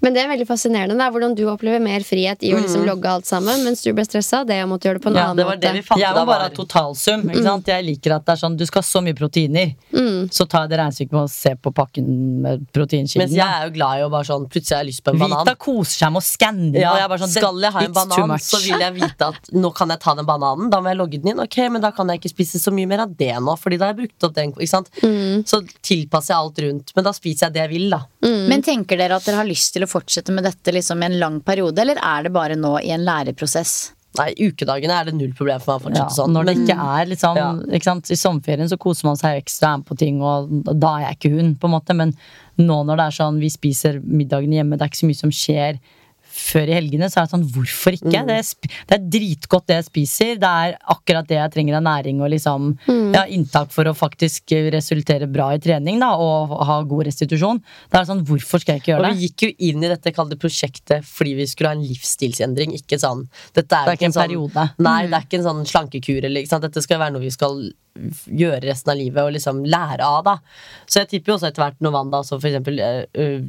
Men 0.00 0.14
det 0.14 0.22
er 0.24 0.28
veldig 0.32 0.46
fascinerende 0.48 0.96
da, 0.98 1.08
hvordan 1.12 1.34
du 1.38 1.44
opplever 1.50 1.80
mer 1.82 2.00
frihet 2.06 2.42
i 2.46 2.52
å 2.54 2.60
liksom 2.60 2.84
logge 2.86 3.08
alt 3.10 3.26
sammen, 3.28 3.62
mens 3.64 3.82
du 3.82 3.92
ble 3.92 4.04
stressa. 4.06 4.42
Det 4.46 4.58
å 4.64 4.68
måtte 4.70 4.88
gjøre 4.88 4.98
det 5.00 5.04
på 5.04 5.10
en 5.12 5.16
Ja, 5.18 5.24
annen 5.30 5.36
det 5.42 5.46
var 5.48 5.56
måte. 5.56 5.66
det 5.66 5.72
vi 5.78 5.82
fant 5.86 6.00
Jeg 6.00 6.14
må 6.16 6.24
bare 6.26 6.48
ha 6.48 6.52
totalsum. 6.56 7.24
Ikke 7.30 7.42
sant? 7.46 7.66
Jeg 7.72 7.84
liker 7.86 8.16
at 8.16 8.24
det 8.26 8.32
er 8.36 8.40
sånn 8.42 8.56
du 8.56 8.64
skal 8.66 8.82
ha 8.82 8.88
så 8.88 9.02
mye 9.04 9.14
proteiner. 9.18 9.74
Så 10.32 10.46
tar 10.48 10.66
jeg 10.66 10.70
det 10.74 10.78
regnestykket 10.82 11.12
med 11.12 11.22
å 11.24 11.30
se 11.32 11.54
på 11.56 11.72
pakken 11.74 12.08
med 12.42 12.66
proteinkilden. 12.72 13.22
Mens 13.26 13.36
jeg 13.36 13.46
er 13.46 13.66
jo 13.68 13.74
glad 13.76 13.98
i 14.00 14.04
å 14.06 14.10
bare 14.12 14.28
sånn 14.28 14.48
Plutselig 14.52 14.76
har 14.76 14.82
jeg 14.84 14.90
lyst 14.92 15.04
på 15.04 15.12
en 15.14 15.18
banan. 15.22 15.44
Vita 15.46 15.54
koser 15.56 15.96
seg 16.02 16.12
med 16.12 16.20
å 16.22 16.26
skanne. 16.26 16.74
Ja, 16.78 16.92
og 16.92 16.98
jeg 17.00 17.08
bare 17.12 17.22
sånn, 17.22 17.32
skal 17.32 17.60
jeg 17.62 17.72
ha 17.72 17.80
en 17.86 17.92
banan, 17.96 18.38
så 18.42 18.58
vil 18.62 18.80
jeg 18.84 18.92
vite 18.98 19.28
at 19.32 19.50
nå 19.54 19.70
kan 19.74 19.88
jeg 19.94 20.00
ta 20.02 20.14
den 20.18 20.26
bananen. 20.28 20.70
Da 20.72 20.80
må 20.82 20.90
jeg 20.92 20.98
logge 20.98 21.20
den 21.22 21.32
inn. 21.32 21.40
Ok, 21.40 21.56
men 21.72 21.80
da 21.80 21.90
kan 21.94 22.08
jeg 22.12 22.20
ikke 22.20 22.32
spise 22.34 22.60
så 22.60 22.72
mye 22.74 22.86
mer 22.90 23.04
av 23.06 23.14
det 23.16 23.32
nå, 23.40 23.54
Fordi 23.62 23.78
da 23.78 23.86
har 23.88 23.94
jeg 23.94 24.00
brukt 24.08 24.26
opp 24.28 24.34
den. 24.34 24.52
Ikke 24.52 24.68
sant? 24.68 24.90
Så 25.48 25.62
tilpasser 25.82 26.34
jeg 26.34 26.38
alt 26.42 26.58
rundt. 26.66 26.92
Men 26.96 27.04
da 27.04 27.12
spiser 27.16 27.46
jeg 27.48 27.54
det 27.54 27.62
jeg 27.62 27.70
vil, 27.72 27.88
da. 27.94 28.02
Men 28.22 28.62
tenker 28.66 28.98
dere 28.98 29.16
at 29.16 29.24
dere 29.24 29.36
har 29.40 29.48
lyst 29.48 29.61
til 29.70 29.84
å 29.84 29.90
fortsette 29.90 30.32
med 30.34 30.44
dette 30.44 30.72
liksom 30.74 31.02
i 31.02 31.06
en 31.06 31.18
lang 31.20 31.40
periode, 31.40 31.78
eller 31.78 31.96
er 32.02 32.22
det 32.24 32.32
bare 32.32 32.56
nå 32.58 32.78
i 32.82 32.90
en 32.90 33.04
læreprosess? 33.06 33.92
Nei, 34.18 34.34
ukedagene 34.44 34.92
er 34.92 35.04
det 35.08 35.14
null 35.16 35.30
problem 35.32 35.60
for 35.60 35.78
meg 35.78 35.94
å 35.94 35.96
Ja, 35.96 36.04
fortsette 36.04 36.18
sånn. 36.20 36.32
når 36.36 36.44
det 36.44 36.54
ikke 36.58 36.76
er 36.98 37.06
liksom 37.06 37.36
Ja. 37.36 37.52
ikke 37.78 37.84
sant? 37.88 38.10
I 38.10 38.14
sommerferien 38.20 38.68
så 38.68 38.76
koser 38.78 39.04
man 39.08 39.16
seg 39.16 39.38
ekstra, 39.42 39.72
er 39.72 39.76
med 39.78 39.86
på 39.86 39.96
ting, 39.96 40.20
og 40.20 40.50
da 40.78 40.96
er 40.98 41.00
jeg 41.06 41.16
ikke 41.18 41.30
hun, 41.38 41.54
på 41.54 41.64
en 41.64 41.70
måte. 41.80 41.94
Men 41.96 42.12
nå 42.58 42.84
når 42.84 42.96
det 42.96 43.06
er 43.06 43.16
sånn 43.24 43.40
vi 43.40 43.48
spiser 43.48 44.00
middagen 44.04 44.52
hjemme, 44.52 44.76
det 44.76 44.82
er 44.82 44.88
ikke 44.90 45.00
så 45.00 45.08
mye 45.08 45.22
som 45.22 45.30
skjer 45.30 45.78
før 46.32 46.70
i 46.70 46.76
helgene, 46.76 47.08
så 47.10 47.20
er 47.20 47.26
det 47.26 47.34
sånn 47.34 47.46
hvorfor 47.54 47.96
ikke? 47.96 48.10
Mm. 48.10 48.28
Det, 48.28 48.36
er, 48.40 48.78
det 48.88 48.96
er 48.96 49.04
dritgodt 49.16 49.68
det 49.68 49.78
jeg 49.78 49.88
spiser. 49.88 50.32
Det 50.42 50.52
er 50.64 50.76
akkurat 50.94 51.28
det 51.28 51.38
jeg 51.38 51.54
trenger 51.56 51.78
av 51.78 51.84
næring 51.86 52.22
og 52.22 52.32
liksom 52.32 52.70
ja, 52.88 53.24
inntak 53.28 53.72
for 53.74 53.88
å 53.88 53.94
faktisk 53.96 54.54
resultere 54.72 55.28
bra 55.30 55.50
i 55.56 55.60
trening 55.62 56.00
da, 56.02 56.12
og 56.16 56.54
ha 56.68 56.78
god 56.88 57.06
restitusjon. 57.10 57.62
Det 57.92 58.00
er 58.00 58.08
sånn, 58.08 58.24
hvorfor 58.28 58.62
skal 58.62 58.76
jeg 58.76 58.84
ikke 58.84 58.92
gjøre 58.94 59.04
det? 59.04 59.12
Og 59.12 59.20
vi 59.20 59.28
gikk 59.28 59.46
jo 59.46 59.52
inn 59.70 59.84
i 59.84 59.92
dette 59.92 60.14
kalde 60.16 60.40
prosjektet 60.40 61.06
fordi 61.08 61.36
vi 61.38 61.48
skulle 61.50 61.72
ha 61.72 61.78
en 61.78 61.86
livsstilsendring. 61.86 62.74
Ikke 62.78 62.98
sånn 63.00 63.26
Dette 63.56 63.76
er, 63.76 63.86
Det 63.86 63.92
er 63.92 63.98
ikke 63.98 64.08
en 64.10 64.16
sånn, 64.16 64.26
periode. 64.26 64.66
Nei, 64.82 64.98
det 65.08 65.18
er 65.18 65.26
ikke 65.26 65.40
en 65.40 65.48
sånn 65.48 65.64
slankekur. 65.68 66.24
Eller? 66.28 66.48
Dette 66.62 66.84
skal 66.84 67.00
være 67.02 67.16
noe 67.16 67.24
vi 67.24 67.32
skal 67.34 67.58
gjøre 67.94 68.62
resten 68.64 68.92
av 68.92 68.96
livet 68.98 69.20
og 69.22 69.32
liksom 69.34 69.62
lære 69.68 70.06
av. 70.06 70.22
da 70.24 70.36
Så 70.86 71.02
jeg 71.02 71.08
tipper 71.10 71.32
jo 71.32 71.36
også 71.38 71.50
etter 71.50 71.62
hvert 71.64 71.80
når 71.84 71.92
Wanda 71.92 72.22
også 72.22 72.38
for 72.40 72.48
eksempel 72.48 72.80
øh, 72.80 73.04
øh, 73.14 73.42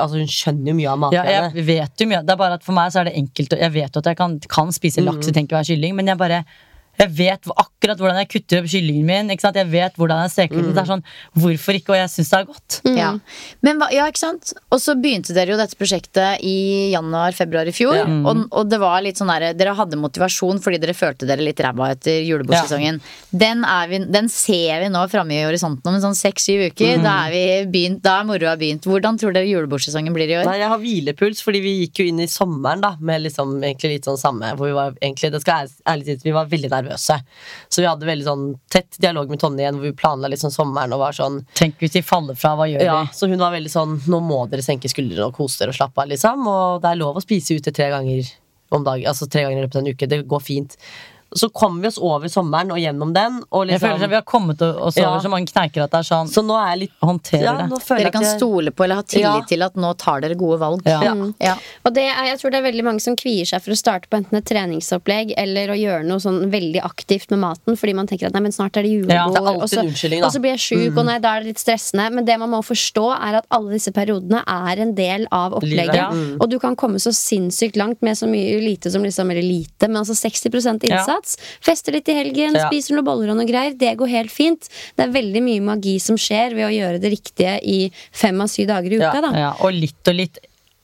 Altså 0.00 0.16
hun 0.16 0.30
skjønner 0.30 0.72
jo 0.72 0.76
mye 0.78 0.94
av 0.94 1.12
Ja, 1.12 1.24
jeg 1.24 1.66
vet 1.66 2.00
jo 2.00 2.06
mye. 2.10 2.22
Det 2.24 2.34
er 2.34 2.40
bare 2.40 2.54
at 2.60 2.64
For 2.64 2.72
meg 2.76 2.92
så 2.92 3.00
er 3.02 3.10
det 3.10 3.16
enkelt. 3.20 3.52
Jeg 3.60 3.72
vet 3.76 3.94
jo 3.94 4.00
at 4.04 4.06
jeg 4.12 4.16
kan, 4.16 4.38
kan 4.48 4.72
spise 4.72 5.04
laks 5.04 5.26
Mm. 5.26 5.30
og 5.30 5.34
tenke 5.36 5.54
å 5.54 5.58
være 5.60 5.74
kylling, 5.74 5.94
men 5.96 6.06
jeg 6.06 6.18
bare 6.18 6.44
jeg 7.00 7.10
vet 7.16 7.48
akkurat 7.56 7.98
hvordan 8.00 8.18
jeg 8.20 8.28
kutter 8.34 8.60
opp 8.60 8.68
kyllingen 8.70 9.06
min. 9.08 9.30
Ikke 9.32 9.46
sant? 9.46 9.56
Jeg 9.56 9.70
vet 9.72 9.96
hvordan 9.98 10.24
jeg 10.26 10.34
steker 10.36 10.60
Mm. 10.60 10.74
Det 10.74 10.80
er 10.82 10.88
sånn, 10.90 11.02
Hvorfor 11.40 11.76
ikke? 11.78 11.94
Og 11.94 11.96
jeg 11.96 12.10
syns 12.12 12.30
det 12.30 12.38
er 12.38 12.44
godt. 12.50 12.76
Ja. 12.96 13.10
Men 13.64 13.80
ja, 13.94 14.04
ikke 14.10 14.20
sant? 14.20 14.52
Og 14.70 14.80
så 14.82 14.94
begynte 15.00 15.32
dere 15.36 15.54
jo 15.54 15.58
dette 15.60 15.76
prosjektet 15.78 16.42
i 16.44 16.90
januar-februar 16.92 17.70
i 17.70 17.74
fjor. 17.74 17.94
Ja. 17.96 18.04
Og, 18.28 18.42
og 18.52 18.68
det 18.70 18.78
var 18.82 19.00
litt 19.04 19.16
sånn 19.20 19.30
der, 19.32 19.54
dere 19.56 19.72
hadde 19.78 19.96
motivasjon 20.00 20.60
fordi 20.60 20.80
dere 20.82 20.94
følte 20.96 21.26
dere 21.28 21.44
litt 21.46 21.60
ræva 21.64 21.90
etter 21.94 22.20
julebordsesongen. 22.26 23.00
Den, 23.32 23.64
den 24.12 24.28
ser 24.32 24.82
vi 24.84 24.90
nå 24.92 25.06
framme 25.12 25.38
i 25.38 25.44
horisonten 25.46 25.88
om 25.88 25.96
en 25.96 26.04
sånn 26.04 26.18
seks-syv 26.18 26.66
uker. 26.72 27.00
Da 27.04 27.16
er 27.28 27.34
vi 27.34 27.44
begynt, 27.78 28.02
da 28.04 28.18
er 28.20 28.28
moroa 28.28 28.56
begynt. 28.60 28.84
Hvordan 28.90 29.18
tror 29.20 29.32
dere 29.36 29.48
julebordsesongen 29.48 30.12
blir 30.16 30.28
i 30.28 30.38
år? 30.42 30.44
Nei, 30.50 30.58
jeg 30.60 30.68
har 30.74 30.82
hvilepuls, 30.82 31.40
fordi 31.46 31.62
vi 31.64 31.74
gikk 31.84 32.02
jo 32.02 32.08
inn 32.10 32.20
i 32.20 32.28
sommeren 32.30 32.82
da 32.84 32.94
med 33.00 33.24
liksom 33.24 33.56
egentlig 33.62 33.96
litt 33.96 34.08
sånn 34.10 34.18
samme 34.20 34.52
Hvor 34.58 34.68
vi 34.68 34.76
var 34.76 34.92
egentlig, 35.00 35.32
det 35.32 35.40
skal 35.44 35.64
ærlig- 35.64 35.82
ærlig 35.94 36.04
sies, 36.10 36.24
vi 36.26 36.34
var 36.36 36.46
veldig 36.50 36.70
nervøse. 36.70 36.89
Så 36.98 37.80
vi 37.82 37.86
hadde 37.86 38.06
veldig 38.06 38.24
sånn 38.26 38.44
tett 38.70 38.96
dialog 38.98 39.28
med 39.30 39.38
Tonje 39.40 39.62
igjen, 39.64 39.78
hvor 39.78 39.88
vi 39.90 39.92
planla 39.92 40.28
sånn 40.40 40.50
sommeren 40.54 40.92
og 40.92 40.98
var 41.00 41.12
sånn 41.12 41.40
Tenk 41.54 41.78
hvis 41.78 41.92
de 41.92 42.02
faller 42.02 42.34
fra, 42.34 42.54
hva 42.56 42.66
gjør 42.70 42.82
Ja, 42.84 43.02
vi? 43.02 43.14
så 43.14 43.28
hun 43.28 43.38
var 43.38 43.52
veldig 43.52 43.70
sånn 43.70 44.00
Nå 44.08 44.20
må 44.20 44.42
dere 44.50 44.62
senke 44.62 44.88
skuldrene 44.88 45.26
og 45.30 45.34
kose 45.36 45.58
dere 45.60 45.70
og 45.70 45.78
slappe 45.78 46.00
av, 46.02 46.08
liksom. 46.08 46.46
Og 46.46 46.80
det 46.82 46.90
er 46.90 46.96
lov 47.00 47.16
å 47.16 47.22
spise 47.24 47.54
ute 47.54 47.72
tre 47.72 47.90
ganger 47.90 48.26
om 48.70 48.84
dagen. 48.84 49.06
Altså 49.10 49.26
tre 49.26 49.42
ganger 49.42 49.58
i 49.58 49.62
løpet 49.66 49.76
av 49.76 49.82
en 49.82 49.92
uke. 49.94 50.06
Det 50.06 50.20
går 50.30 50.40
fint. 50.40 50.76
Så 51.32 51.48
kom 51.54 51.80
vi 51.80 51.86
oss 51.88 51.98
over 51.98 52.26
sommeren 52.28 52.72
og 52.74 52.78
gjennom 52.78 53.12
den. 53.14 53.42
Og 53.52 53.68
Jeg 53.68 53.78
føler 53.80 53.94
liksom, 53.98 54.04
at 54.04 54.10
vi 54.10 54.14
har 54.18 54.22
kommet 54.26 54.62
oss 54.62 54.96
over 54.98 55.16
Ja. 55.16 55.20
så 55.22 55.30
mange 55.30 55.46
kneiker 55.46 55.84
at 55.84 55.90
det 55.92 55.98
er 56.00 56.08
sånn 56.08 56.26
så 56.28 56.42
nå 56.42 56.56
er 56.58 56.70
jeg 56.74 56.78
litt 56.80 56.92
Håndtere 57.00 57.42
ja, 57.44 57.52
det. 57.56 57.68
Dere 57.86 58.00
jeg 58.00 58.12
kan 58.12 58.22
jeg- 58.22 58.38
stole 58.38 58.70
på 58.72 58.84
eller 58.84 58.94
ha 58.96 59.02
tillit 59.02 59.22
Ja. 59.22 59.40
til 59.46 59.62
at 59.62 59.74
nå 59.76 59.96
tar 59.96 60.20
dere 60.20 60.34
gode 60.34 60.58
valg. 60.58 60.82
Ja. 60.84 61.00
Ja. 61.02 61.14
Ja. 61.40 61.54
Og 61.86 61.94
det 61.94 62.04
er, 62.10 62.24
jeg 62.26 62.38
tror 62.40 62.50
det 62.50 62.58
er 62.64 62.66
veldig 62.72 62.84
mange 62.84 63.00
som 63.00 63.14
kvier 63.16 63.46
seg 63.46 63.62
for 63.62 63.70
å 63.70 63.76
starte 63.78 64.08
på 64.10 64.16
enten 64.18 64.36
et 64.38 64.44
treningsopplegg 64.44 65.34
eller 65.36 65.68
å 65.68 65.76
gjøre 65.78 66.04
noe 66.06 66.18
sånn 66.18 66.50
veldig 66.50 66.82
aktivt 66.82 67.30
med 67.30 67.38
maten, 67.40 67.76
fordi 67.76 67.94
man 67.94 68.06
tenker 68.06 68.26
at 68.26 68.32
nei, 68.34 68.40
men 68.42 68.52
snart 68.52 68.76
er 68.76 68.82
det 68.82 68.90
julebord, 68.90 69.14
Ja, 69.14 69.26
det 69.28 69.36
er 69.36 69.54
og, 69.54 69.68
så, 69.68 69.76
da. 69.76 70.26
og 70.26 70.32
så 70.32 70.40
blir 70.40 70.56
jeg 70.56 70.62
sjuk, 70.66 70.96
og 70.98 71.04
nei, 71.06 71.18
da 71.18 71.36
er 71.36 71.40
det 71.44 71.46
litt 71.54 71.58
stressende. 71.62 72.10
Men 72.12 72.24
det 72.24 72.38
man 72.38 72.50
må 72.50 72.60
forstå, 72.64 73.06
er 73.20 73.34
at 73.40 73.46
alle 73.50 73.70
disse 73.70 73.92
periodene 73.92 74.42
er 74.46 74.80
en 74.80 74.94
del 74.94 75.26
av 75.30 75.52
opplegget. 75.52 75.92
Livet, 75.92 75.94
ja. 75.94 76.10
Mm. 76.10 76.36
Og 76.40 76.48
du 76.50 76.58
kan 76.58 76.74
komme 76.76 76.96
så 76.98 77.12
sinnssykt 77.14 77.76
langt 77.76 78.02
med 78.02 78.16
så 78.16 78.26
mye 78.28 78.60
lite 78.60 78.90
som 78.90 79.02
liksom, 79.02 79.30
eller 79.30 79.42
lite, 79.42 79.86
men 79.88 79.96
altså 80.02 80.14
60% 80.16 80.84
innsats. 80.84 81.19
Fester 81.60 81.92
litt 81.92 82.08
i 82.08 82.14
helgen, 82.14 82.54
Ja. 82.54 82.68
spiser 82.68 82.94
noen 82.94 83.04
boller 83.04 83.30
og 83.30 83.36
noe 83.36 83.46
greier. 83.46 83.76
Det 83.76 83.96
går 83.98 84.08
helt 84.08 84.30
fint. 84.30 84.68
Det 84.96 85.04
er 85.06 85.12
veldig 85.12 85.42
mye 85.42 85.60
magi 85.60 85.98
som 86.00 86.16
skjer 86.16 86.54
ved 86.54 86.64
å 86.66 86.72
gjøre 86.74 87.00
det 87.00 87.10
riktige 87.12 87.58
i 87.62 87.90
fem 88.12 88.40
av 88.40 88.48
syv 88.48 88.66
dager 88.68 88.92
i 88.92 88.96
uka, 88.96 89.14
Ja. 89.14 89.20
da. 89.20 89.32
Ja, 89.38 89.50
og 89.60 89.72
litt 89.72 90.08
og 90.08 90.14
litt. 90.14 90.38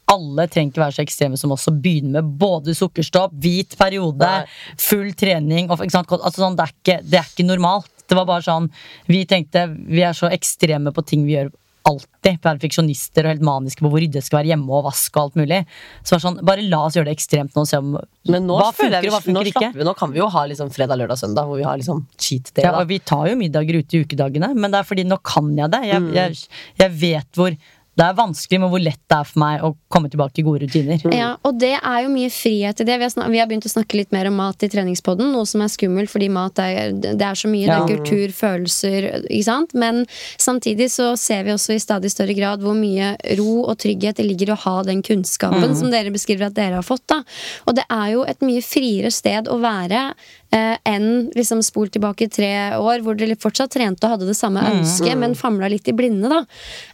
Alle 0.08 0.46
trenger 0.46 0.70
ikke 0.70 0.84
være 0.84 0.94
så 0.94 1.02
ekstreme 1.02 1.36
som 1.36 1.50
oss 1.50 1.66
og 1.66 1.82
begynne 1.82 2.12
med 2.22 2.38
både 2.38 2.74
sukkerstopp, 2.78 3.32
hvit 3.42 3.76
periode, 3.76 4.46
full 4.78 5.12
trening. 5.12 5.68
Og, 5.68 5.78
ikke 5.80 5.90
sant? 5.90 6.06
Altså, 6.08 6.44
sånn, 6.44 6.54
det, 6.56 6.62
er 6.68 6.72
ikke, 6.72 7.10
det 7.10 7.18
er 7.18 7.24
ikke 7.24 7.46
normalt. 7.48 7.90
Det 8.06 8.14
var 8.14 8.24
bare 8.24 8.42
sånn 8.46 8.70
Vi 9.08 9.24
tenkte 9.26 9.66
vi 9.88 10.02
er 10.06 10.12
så 10.14 10.30
ekstreme 10.30 10.92
på 10.94 11.04
ting 11.04 11.26
vi 11.26 11.32
gjør 11.34 11.50
alltid 11.86 12.40
perfeksjonister 12.42 13.26
og 13.26 13.32
helt 13.34 13.44
maniske 13.46 13.84
på 13.84 13.90
hvor 13.92 14.02
ryddig 14.02 14.18
det 14.18 14.24
skal 14.26 14.40
være 14.40 14.50
hjemme 14.52 14.72
og 14.74 14.86
vask 14.88 15.14
og 15.16 15.22
alt 15.22 15.38
mulig. 15.38 15.60
Så 16.02 16.16
var 16.16 16.22
sånn, 16.24 16.40
bare 16.46 16.64
la 16.66 16.80
oss 16.88 16.96
gjøre 16.98 17.08
det 17.10 17.14
ekstremt 17.16 17.54
nå 17.54 17.62
og 17.62 17.70
se 17.70 17.78
om 17.78 17.92
Men 18.26 18.46
nå, 18.48 18.56
hva 18.58 18.72
funker 18.74 18.96
jeg, 18.98 19.06
og 19.10 19.14
hva 19.14 19.22
funker 19.22 19.50
ikke. 19.52 19.70
vi, 19.76 19.86
nå 19.86 19.94
kan 20.00 20.10
vi 20.14 20.18
jo 20.18 20.26
ha 20.34 20.42
liksom 20.50 20.72
fredag, 20.74 20.98
lørdag, 20.98 21.20
søndag, 21.22 21.46
hvor 21.46 21.60
vi 21.60 21.66
har 21.68 21.78
liksom 21.78 22.02
cheat 22.18 22.50
day. 22.56 22.66
Ja, 22.66 22.82
vi 22.90 22.98
tar 22.98 23.28
jo 23.30 23.36
middager 23.38 23.78
ute 23.78 23.96
i 23.98 24.02
ukedagene, 24.02 24.50
men 24.58 24.74
det 24.74 24.82
er 24.82 24.88
fordi 24.90 25.06
nå 25.06 25.20
kan 25.22 25.52
jeg 25.56 25.70
det. 25.76 25.82
Jeg, 25.92 26.02
Mm. 26.06 26.12
jeg, 26.14 26.36
jeg 26.82 26.90
vet 27.00 27.38
hvor 27.38 27.54
Det 27.96 28.04
er 28.04 28.16
vanskelig, 28.18 28.58
med 28.60 28.68
hvor 28.68 28.82
lett 28.82 29.00
det 29.08 29.16
er 29.16 29.24
for 29.24 29.40
meg 29.40 29.62
å 29.64 29.70
komme 29.88 30.10
tilbake 30.12 30.42
i 30.42 30.44
gode 30.44 30.66
rutiner. 30.66 31.00
Ja, 31.16 31.30
og 31.48 31.56
det 31.62 31.72
er 31.78 32.02
jo 32.04 32.10
mye 32.12 32.28
frihet 32.28 32.82
i 32.82 32.84
det. 32.84 32.98
Vi 33.00 33.06
har, 33.08 33.30
vi 33.32 33.40
har 33.40 33.48
begynt 33.48 33.64
å 33.68 33.72
snakke 33.72 33.96
litt 33.96 34.12
mer 34.12 34.28
om 34.28 34.36
mat 34.36 34.60
i 34.66 34.68
treningspodden, 34.68 35.30
noe 35.32 35.46
som 35.48 35.62
er 35.64 35.72
skummelt, 35.72 36.12
fordi 36.12 36.28
mat 36.28 36.60
er, 36.60 36.92
det 36.92 37.24
er 37.24 37.38
så 37.40 37.48
mye. 37.48 37.64
Ja. 37.64 37.78
Det 37.80 37.96
er 37.96 38.02
kultur, 38.02 38.34
følelser, 38.36 39.08
ikke 39.24 39.48
sant. 39.48 39.72
Men 39.72 40.02
samtidig 40.36 40.90
så 40.92 41.14
ser 41.16 41.46
vi 41.48 41.54
også 41.56 41.72
i 41.72 41.80
stadig 41.80 42.12
større 42.12 42.36
grad 42.36 42.60
hvor 42.60 42.76
mye 42.76 43.14
ro 43.40 43.62
og 43.64 43.78
trygghet 43.80 44.20
det 44.20 44.28
ligger 44.28 44.52
i 44.52 44.56
å 44.58 44.62
ha 44.66 44.76
den 44.86 45.00
kunnskapen 45.06 45.66
Mm. 45.66 45.76
som 45.80 45.90
dere 45.90 46.12
beskriver 46.12 46.50
at 46.50 46.54
dere 46.54 46.76
har 46.82 46.84
fått. 46.86 47.06
da. 47.08 47.22
Og 47.66 47.74
det 47.80 47.84
er 47.88 48.12
jo 48.12 48.24
et 48.28 48.40
mye 48.44 48.60
friere 48.60 49.10
sted 49.10 49.48
å 49.48 49.56
være 49.60 50.12
enn 50.52 51.30
liksom 51.34 51.62
spol 51.64 51.88
tilbake 51.92 52.28
tre 52.32 52.50
år, 52.78 53.02
hvor 53.04 53.16
dere 53.18 53.34
fortsatt 53.36 53.72
trente 53.74 54.06
og 54.06 54.14
hadde 54.16 54.28
det 54.28 54.36
samme 54.38 54.62
Mm. 54.66 55.18
men 55.18 55.34
famla 55.34 55.68
litt 55.68 55.88
i 55.88 55.92
blinde, 55.92 56.28
da. 56.28 56.40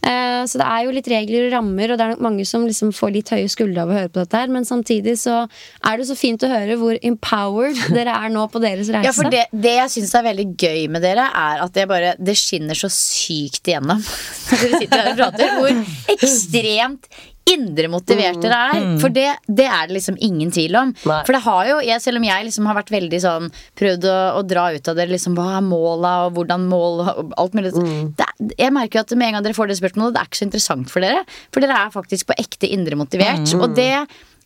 Eh, 0.02 0.44
så 0.46 0.58
det 0.58 0.66
er 0.66 0.84
jo 0.84 0.90
litt 0.96 1.08
regler 1.08 1.46
og 1.46 1.52
rammer, 1.52 1.92
og 1.92 1.98
det 1.98 2.04
er 2.04 2.10
nok 2.14 2.20
mange 2.24 2.44
som 2.46 2.64
liksom 2.66 2.92
får 2.92 3.12
litt 3.12 3.28
høye 3.30 3.48
skuldre 3.48 3.82
av 3.82 3.88
å 3.92 3.96
høre 3.96 4.08
på 4.12 4.20
dette 4.22 4.36
her, 4.40 4.48
men 4.48 4.64
samtidig 4.64 5.14
så 5.20 5.48
er 5.84 5.96
det 5.98 6.06
så 6.08 6.16
fint 6.18 6.42
å 6.42 6.50
høre 6.50 6.76
hvor 6.80 6.96
empowered 7.02 7.76
dere 7.96 8.14
er 8.24 8.28
nå 8.34 8.46
på 8.52 8.60
deres 8.62 8.88
reise. 8.88 9.04
Ja, 9.06 9.12
for 9.12 9.30
det, 9.30 9.46
det 9.52 9.76
jeg 9.78 9.90
syns 9.96 10.14
er 10.14 10.26
veldig 10.30 10.48
gøy 10.56 10.88
med 10.90 11.02
dere, 11.02 11.28
er 11.28 11.62
at 11.64 11.72
det 11.76 11.88
bare 11.88 12.14
Det 12.18 12.34
skinner 12.38 12.74
så 12.78 12.88
sykt 12.92 13.68
igjennom 13.68 14.00
når 14.50 14.62
dere 14.64 14.80
sitter 14.82 15.02
her 15.02 15.12
og 15.12 15.20
prater, 15.20 15.54
hvor 15.58 16.16
ekstremt 16.16 17.08
indre 17.50 17.88
motivert 17.90 18.38
dere 18.42 18.58
er. 18.70 18.84
For 19.02 19.10
det, 19.12 19.26
det 19.48 19.66
er 19.66 19.88
det 19.90 19.96
liksom 19.96 20.16
ingen 20.22 20.52
tvil 20.54 20.76
om. 20.78 20.92
Nei. 21.08 21.18
For 21.26 21.34
det 21.36 21.40
har 21.42 21.66
jo, 21.68 21.78
jeg, 21.82 22.00
selv 22.04 22.20
om 22.20 22.26
jeg 22.28 22.46
liksom 22.46 22.68
har 22.70 22.76
vært 22.78 22.92
veldig 22.94 23.20
sånn 23.24 23.48
prøvd 23.78 24.06
å, 24.08 24.16
å 24.38 24.42
dra 24.46 24.68
ut 24.76 24.88
av 24.92 24.96
dere 25.00 25.10
liksom, 25.12 25.34
hva 25.38 25.48
er 25.58 25.66
måla, 25.66 26.12
og 26.28 26.36
hvordan 26.38 26.68
mål 26.70 27.02
og 27.02 27.34
alt 27.42 27.56
mulig 27.58 27.72
det, 27.74 28.26
er- 28.28 28.54
Jeg 28.62 28.72
merker 28.76 29.00
jo 29.00 29.04
at 29.06 29.14
med 29.18 29.28
en 29.32 29.34
gang 29.40 29.46
dere 29.48 29.58
får 29.58 29.68
det 29.72 29.78
spørsmålet, 29.82 30.14
det 30.14 30.22
er 30.22 30.30
ikke 30.30 30.40
så 30.42 30.46
interessant 30.48 30.90
for 30.94 31.04
dere. 31.04 31.24
For 31.52 31.64
dere 31.64 31.80
er 31.86 31.94
faktisk 31.94 32.30
på 32.30 32.38
ekte 32.38 32.70
indre 32.72 32.96
motivert. 33.00 33.52
Og 33.58 33.74
det, 33.76 33.90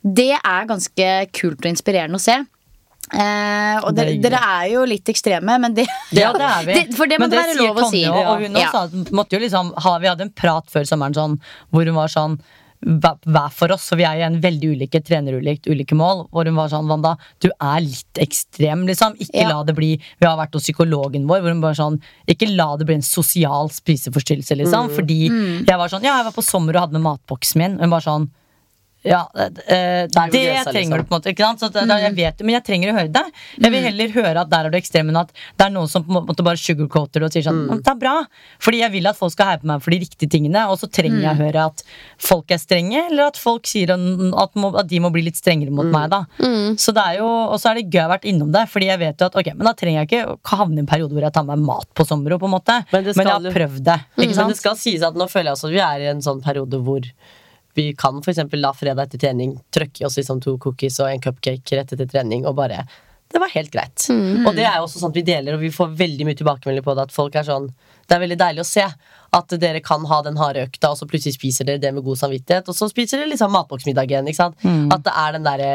det 0.02 0.32
er 0.40 0.68
ganske 0.72 1.10
kult 1.36 1.60
og 1.60 1.70
inspirerende 1.74 2.16
å 2.20 2.24
se. 2.26 2.40
Eh, 3.06 3.76
og 3.86 3.92
er 3.92 3.94
dere, 4.00 4.14
dere 4.18 4.38
er 4.42 4.70
jo 4.72 4.80
litt 4.88 5.06
ekstreme, 5.12 5.54
men 5.62 5.74
det 5.76 5.84
Ja, 6.16 6.32
det 6.34 6.42
er 6.42 6.64
vi. 6.66 6.78
for 6.98 7.06
det 7.06 7.20
må 7.20 7.28
Men 7.28 7.30
det 7.36 7.38
være 7.44 7.58
lov 7.60 7.78
å 7.84 7.90
si. 7.92 8.00
Og 8.10 8.40
hun 8.42 8.56
Ja. 8.58 8.70
sa 8.74 8.86
måtte 9.14 9.36
jo 9.38 9.42
liksom 9.44 9.70
ha, 9.84 9.92
Vi 10.02 10.08
hadde 10.10 10.26
en 10.26 10.32
prat 10.34 10.66
før 10.72 10.82
sommeren 10.88 11.14
sånn, 11.14 11.36
hvor 11.70 11.86
hun 11.86 11.94
var 11.94 12.10
sånn 12.10 12.34
hver 12.86 13.50
for 13.50 13.72
oss, 13.74 13.88
for 13.90 13.96
vi 13.98 14.04
er 14.06 14.20
jo 14.20 14.26
en 14.28 14.40
veldig 14.40 14.68
ulike 14.76 15.00
trenerulikt, 15.02 15.66
ulike 15.66 15.96
mål. 15.98 16.28
Hvor 16.30 16.46
hun 16.46 16.54
var 16.54 16.68
sånn 16.70 16.86
Wanda, 16.86 17.16
du 17.42 17.48
er 17.60 17.80
litt 17.82 18.20
ekstrem, 18.22 18.86
liksom. 18.86 19.16
Ikke 19.18 19.42
Ja. 19.42 19.48
la 19.48 19.62
det 19.64 19.74
bli 19.74 19.96
Vi 20.20 20.26
har 20.26 20.36
vært 20.38 20.54
hos 20.54 20.62
psykologen 20.62 21.26
vår, 21.26 21.40
hvor 21.42 21.48
hun 21.50 21.60
bare 21.60 21.74
sånn 21.74 22.00
Ikke 22.28 22.48
la 22.54 22.76
det 22.76 22.86
bli 22.86 22.94
en 22.94 23.02
sosial 23.02 23.68
spiseforstyrrelse, 23.68 24.56
liksom. 24.56 24.90
Fordi 24.94 25.28
Mm. 25.30 25.66
jeg 25.66 25.76
var 25.76 25.88
sånn 25.88 26.02
Ja, 26.04 26.22
jeg 26.22 26.24
var 26.26 26.32
på 26.32 26.44
sommer 26.44 26.76
og 26.76 26.82
hadde 26.88 26.92
med 27.00 27.02
matboksen 27.02 27.56
min. 27.56 27.78
Hun 27.78 27.90
bare 27.90 28.02
sånn 28.02 28.30
ja, 29.06 29.22
det, 29.34 29.46
det, 29.56 29.78
det 30.32 30.42
grensa, 30.42 30.70
trenger 30.70 30.98
liksom. 30.98 30.98
du 30.98 31.08
på 31.08 31.14
en 31.14 31.16
måte. 31.16 31.32
Ikke 31.32 31.46
sant? 31.46 31.62
Så 31.62 31.70
det, 31.74 31.84
da, 31.90 31.98
jeg 32.02 32.14
vet, 32.16 32.42
men 32.46 32.56
jeg 32.56 32.64
trenger 32.66 32.92
å 32.92 32.96
høre 32.98 33.12
det. 33.14 33.24
Jeg 33.56 33.74
vil 33.74 33.86
heller 33.86 34.14
høre 34.16 34.42
at 34.42 34.52
der 34.52 34.68
er 34.68 34.74
du 34.74 34.78
ekstrem, 34.78 35.12
enn 35.12 35.20
at 35.20 35.32
det 35.34 35.66
er 35.68 35.74
noen 35.74 35.90
som 35.90 36.04
på 36.06 36.12
en 36.12 36.26
måte 36.28 36.46
bare 36.46 36.60
sugarcoater 36.60 37.22
det 37.22 37.28
og 37.28 37.36
sier 37.36 37.46
sånn 37.46 37.62
mm. 37.66 37.82
Det 37.86 37.92
er 37.92 38.00
bra. 38.00 38.14
Fordi 38.62 38.80
jeg 38.82 38.94
vil 38.96 39.10
at 39.10 39.18
folk 39.18 39.34
skal 39.34 39.52
heie 39.52 39.62
på 39.62 39.70
meg 39.70 39.84
for 39.84 39.94
de 39.94 40.00
riktige 40.02 40.32
tingene, 40.32 40.66
og 40.72 40.80
så 40.80 40.90
trenger 40.90 41.22
jeg 41.22 41.32
å 41.32 41.40
høre 41.44 41.66
at 41.70 41.84
folk 42.28 42.54
er 42.54 42.60
strenge, 42.62 43.04
eller 43.06 43.30
at 43.30 43.40
folk 43.40 43.68
sier 43.70 43.94
at, 43.94 44.58
må, 44.58 44.72
at 44.76 44.90
de 44.90 45.00
må 45.02 45.12
bli 45.14 45.26
litt 45.28 45.38
strengere 45.38 45.74
mot 45.74 45.88
meg, 45.92 46.10
da. 46.12 46.24
Så 46.82 46.94
det 46.96 47.04
er 47.12 47.20
jo, 47.20 47.28
og 47.28 47.58
så 47.62 47.72
er 47.72 47.80
det 47.80 47.88
gøy 47.88 48.02
å 48.02 48.06
ha 48.06 48.12
vært 48.16 48.28
innom 48.28 48.52
det, 48.54 48.66
fordi 48.72 48.90
jeg 48.90 49.02
vet 49.02 49.22
jo 49.22 49.30
at 49.30 49.38
ok, 49.38 49.52
men 49.54 49.70
da 49.70 49.74
trenger 49.78 50.02
jeg 50.02 50.10
ikke 50.10 50.56
havne 50.56 50.80
i 50.80 50.84
en 50.84 50.90
periode 50.90 51.16
hvor 51.16 51.26
jeg 51.26 51.36
tar 51.36 51.46
meg 51.48 51.62
mat 51.62 51.88
på 51.96 52.06
sommeren, 52.08 52.40
på 52.42 52.50
en 52.50 52.56
måte. 52.56 52.80
Men 52.92 53.06
Men, 53.06 53.26
jeg 53.26 53.32
har 53.32 53.58
prøvd 53.60 53.82
det. 53.86 53.98
Ikke 54.16 54.36
Men 54.36 54.54
det 54.54 54.60
skal 54.60 54.78
sies 54.80 55.04
at 55.06 55.18
nå 55.18 55.28
føler 55.30 55.52
jeg 55.52 55.58
også 55.58 55.70
at 55.70 55.76
vi 55.76 55.82
er 55.84 56.04
i 56.04 56.12
en 56.12 56.22
sånn 56.24 56.42
periode 56.44 56.80
hvor 56.82 57.06
vi 57.76 57.90
kan 57.98 58.22
eksempel 58.22 58.62
la 58.64 58.72
fredag 58.76 59.08
etter 59.08 59.20
trening 59.26 59.56
trøkke 59.74 60.02
i 60.02 60.06
oss 60.08 60.16
liksom 60.18 60.40
to 60.44 60.56
cookies 60.62 61.00
og 61.02 61.10
en 61.10 61.20
cupcake 61.22 61.76
rett 61.76 61.92
etter 61.92 62.08
trening 62.08 62.46
og 62.46 62.56
bare 62.58 62.86
Det 63.26 63.40
var 63.42 63.50
helt 63.50 63.72
greit. 63.74 64.04
Og 64.46 64.52
det 64.54 64.62
er 64.64 64.76
jo 64.78 64.84
også 64.86 65.00
sånn 65.00 65.10
at 65.10 65.16
vi 65.18 65.24
deler, 65.26 65.56
og 65.56 65.60
vi 65.60 65.72
får 65.74 65.96
veldig 65.98 66.28
mye 66.28 66.36
tilbakemelding 66.38 66.84
på 66.86 66.94
det. 66.94 67.08
At 67.08 67.14
folk 67.14 67.34
er 67.34 67.42
sånn 67.42 67.66
Det 68.06 68.14
er 68.14 68.20
veldig 68.22 68.36
deilig 68.38 68.62
å 68.62 68.68
se 68.68 68.84
at 69.36 69.54
dere 69.60 69.80
kan 69.82 70.04
ha 70.06 70.20
den 70.22 70.38
harde 70.38 70.62
økta, 70.62 70.92
og 70.92 70.96
så 71.00 71.08
plutselig 71.10 71.34
spiser 71.34 71.66
dere 71.66 71.82
det 71.82 71.90
med 71.92 72.06
god 72.06 72.20
samvittighet, 72.20 72.70
og 72.70 72.78
så 72.78 72.86
spiser 72.88 73.18
dere 73.18 73.32
liksom 73.32 73.50
matboksmiddagen. 73.52 74.30
Ikke 74.30 74.38
sant? 74.38 74.62
At 74.94 75.02
det 75.04 75.16
er 75.24 75.34
den 75.34 75.44
derre 75.44 75.72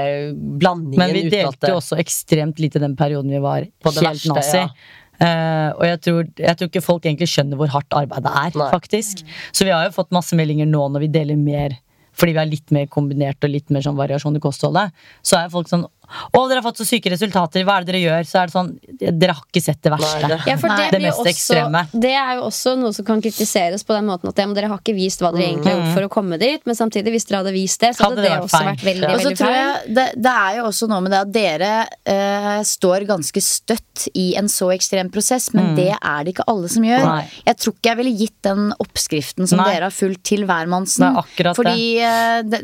blandingen 0.63 1.03
Men 1.03 1.13
vi 1.13 1.25
delte 1.29 1.73
jo 1.73 1.81
også 1.81 1.99
ekstremt 2.01 2.63
lite 2.63 2.79
den 2.79 2.95
perioden 2.95 3.29
vi 3.35 3.43
var 3.43 3.67
På 3.83 3.91
det 3.91 3.99
helt 4.07 4.15
verste, 4.15 4.33
nazi. 4.39 4.63
ja. 4.63 4.97
Uh, 5.21 5.69
og 5.77 5.83
jeg 5.85 5.99
tror, 6.01 6.29
jeg 6.39 6.57
tror 6.57 6.69
ikke 6.71 6.81
folk 6.81 7.03
egentlig 7.05 7.27
skjønner 7.29 7.59
hvor 7.59 7.69
hardt 7.69 7.93
arbeidet 7.93 8.31
er, 8.31 8.55
Nei. 8.57 8.69
faktisk. 8.73 9.21
Så 9.53 9.67
vi 9.67 9.69
har 9.69 9.85
jo 9.85 9.93
fått 9.93 10.09
masse 10.15 10.33
meldinger 10.39 10.65
nå 10.65 10.87
når 10.89 11.03
vi 11.03 11.09
deler 11.13 11.37
mer 11.37 11.75
fordi 12.21 12.35
vi 12.35 12.41
har 12.43 12.49
litt 12.49 12.73
mer 12.75 12.85
kombinert 12.91 13.41
og 13.41 13.49
litt 13.49 13.73
mer 13.73 13.81
sånn 13.85 13.97
variasjon 13.97 14.37
i 14.37 14.43
kostholdet. 14.43 14.93
Så 15.25 15.39
er 15.39 15.49
folk 15.53 15.71
sånn 15.71 15.87
Å, 16.11 16.41
dere 16.49 16.59
har 16.61 16.65
fått 16.65 16.81
så 16.81 16.87
syke 16.87 17.11
resultater, 17.13 17.63
hva 17.67 17.77
er 17.79 17.85
det 17.85 17.93
dere 17.93 18.01
gjør? 18.03 18.27
Så 18.29 18.39
er 18.41 18.49
det 18.49 18.55
sånn 18.55 18.71
Dere 19.01 19.35
har 19.37 19.43
ikke 19.47 19.63
sett 19.63 19.81
det 19.85 19.91
verste. 19.93 20.27
Nei, 20.27 20.39
Ja, 20.51 20.55
for 20.61 20.73
det, 20.77 20.87
det 20.95 21.01
mest 21.05 21.19
også, 21.21 21.29
ekstreme. 21.31 21.83
det 21.93 22.11
er 22.17 22.35
jo 22.39 22.45
også 22.49 22.75
noe 22.79 22.93
som 22.95 23.05
kan 23.07 23.21
kritiseres 23.23 23.85
på 23.87 23.95
den 23.97 24.05
måten 24.09 24.29
at 24.31 24.37
ja, 24.41 24.45
men 24.49 24.55
dere 24.57 24.69
har 24.71 24.81
ikke 24.81 24.95
vist 24.97 25.21
hva 25.23 25.31
dere 25.33 25.47
egentlig 25.49 25.71
har 25.71 25.79
gjort 25.79 25.93
for 25.95 26.07
å 26.07 26.11
komme 26.13 26.37
dit. 26.41 26.61
Men 26.69 26.77
samtidig, 26.77 27.13
hvis 27.15 27.25
dere 27.29 27.41
hadde 27.41 27.53
vist 27.55 27.81
det, 27.81 27.93
så 27.97 28.05
hadde, 28.07 28.21
Hadde 28.21 28.21
det 28.21 28.29
det, 28.29 28.35
vært 28.35 28.47
også 28.47 28.57
feil. 28.57 28.69
vært 28.71 28.85
veldig, 28.89 29.07
ja. 29.07 29.17
veldig 29.21 29.37
feil. 29.41 29.55
jeg 29.57 29.95
det, 29.97 30.05
det 30.27 30.35
er 30.45 30.57
jo 30.59 30.65
også 30.71 30.89
noe 30.91 31.01
med 31.05 31.13
det 31.15 31.21
at 31.21 31.31
dere 31.35 31.71
eh, 32.15 32.61
står 32.71 33.05
ganske 33.09 33.41
støtt 33.45 34.07
i 34.17 34.27
en 34.39 34.49
så 34.51 34.71
ekstrem 34.75 35.09
prosess, 35.13 35.49
men 35.57 35.73
det 35.77 35.89
er 35.95 36.23
det 36.25 36.35
ikke 36.35 36.47
alle 36.51 36.69
som 36.71 36.85
gjør. 36.85 37.05
Nei. 37.07 37.25
Jeg 37.47 37.57
tror 37.61 37.75
ikke 37.77 37.91
jeg 37.91 37.99
ville 38.01 38.15
gitt 38.21 38.37
den 38.47 38.71
oppskriften 38.81 39.47
som 39.49 39.61
Nei. 39.61 39.69
dere 39.73 39.89
har 39.89 39.95
fulgt 39.95 40.23
til 40.31 40.45
hvermannsen. 40.49 41.07
Det 41.37 41.45
er 41.45 41.53
Fordi 41.57 41.85
eh, 42.01 42.41
det, 42.47 42.61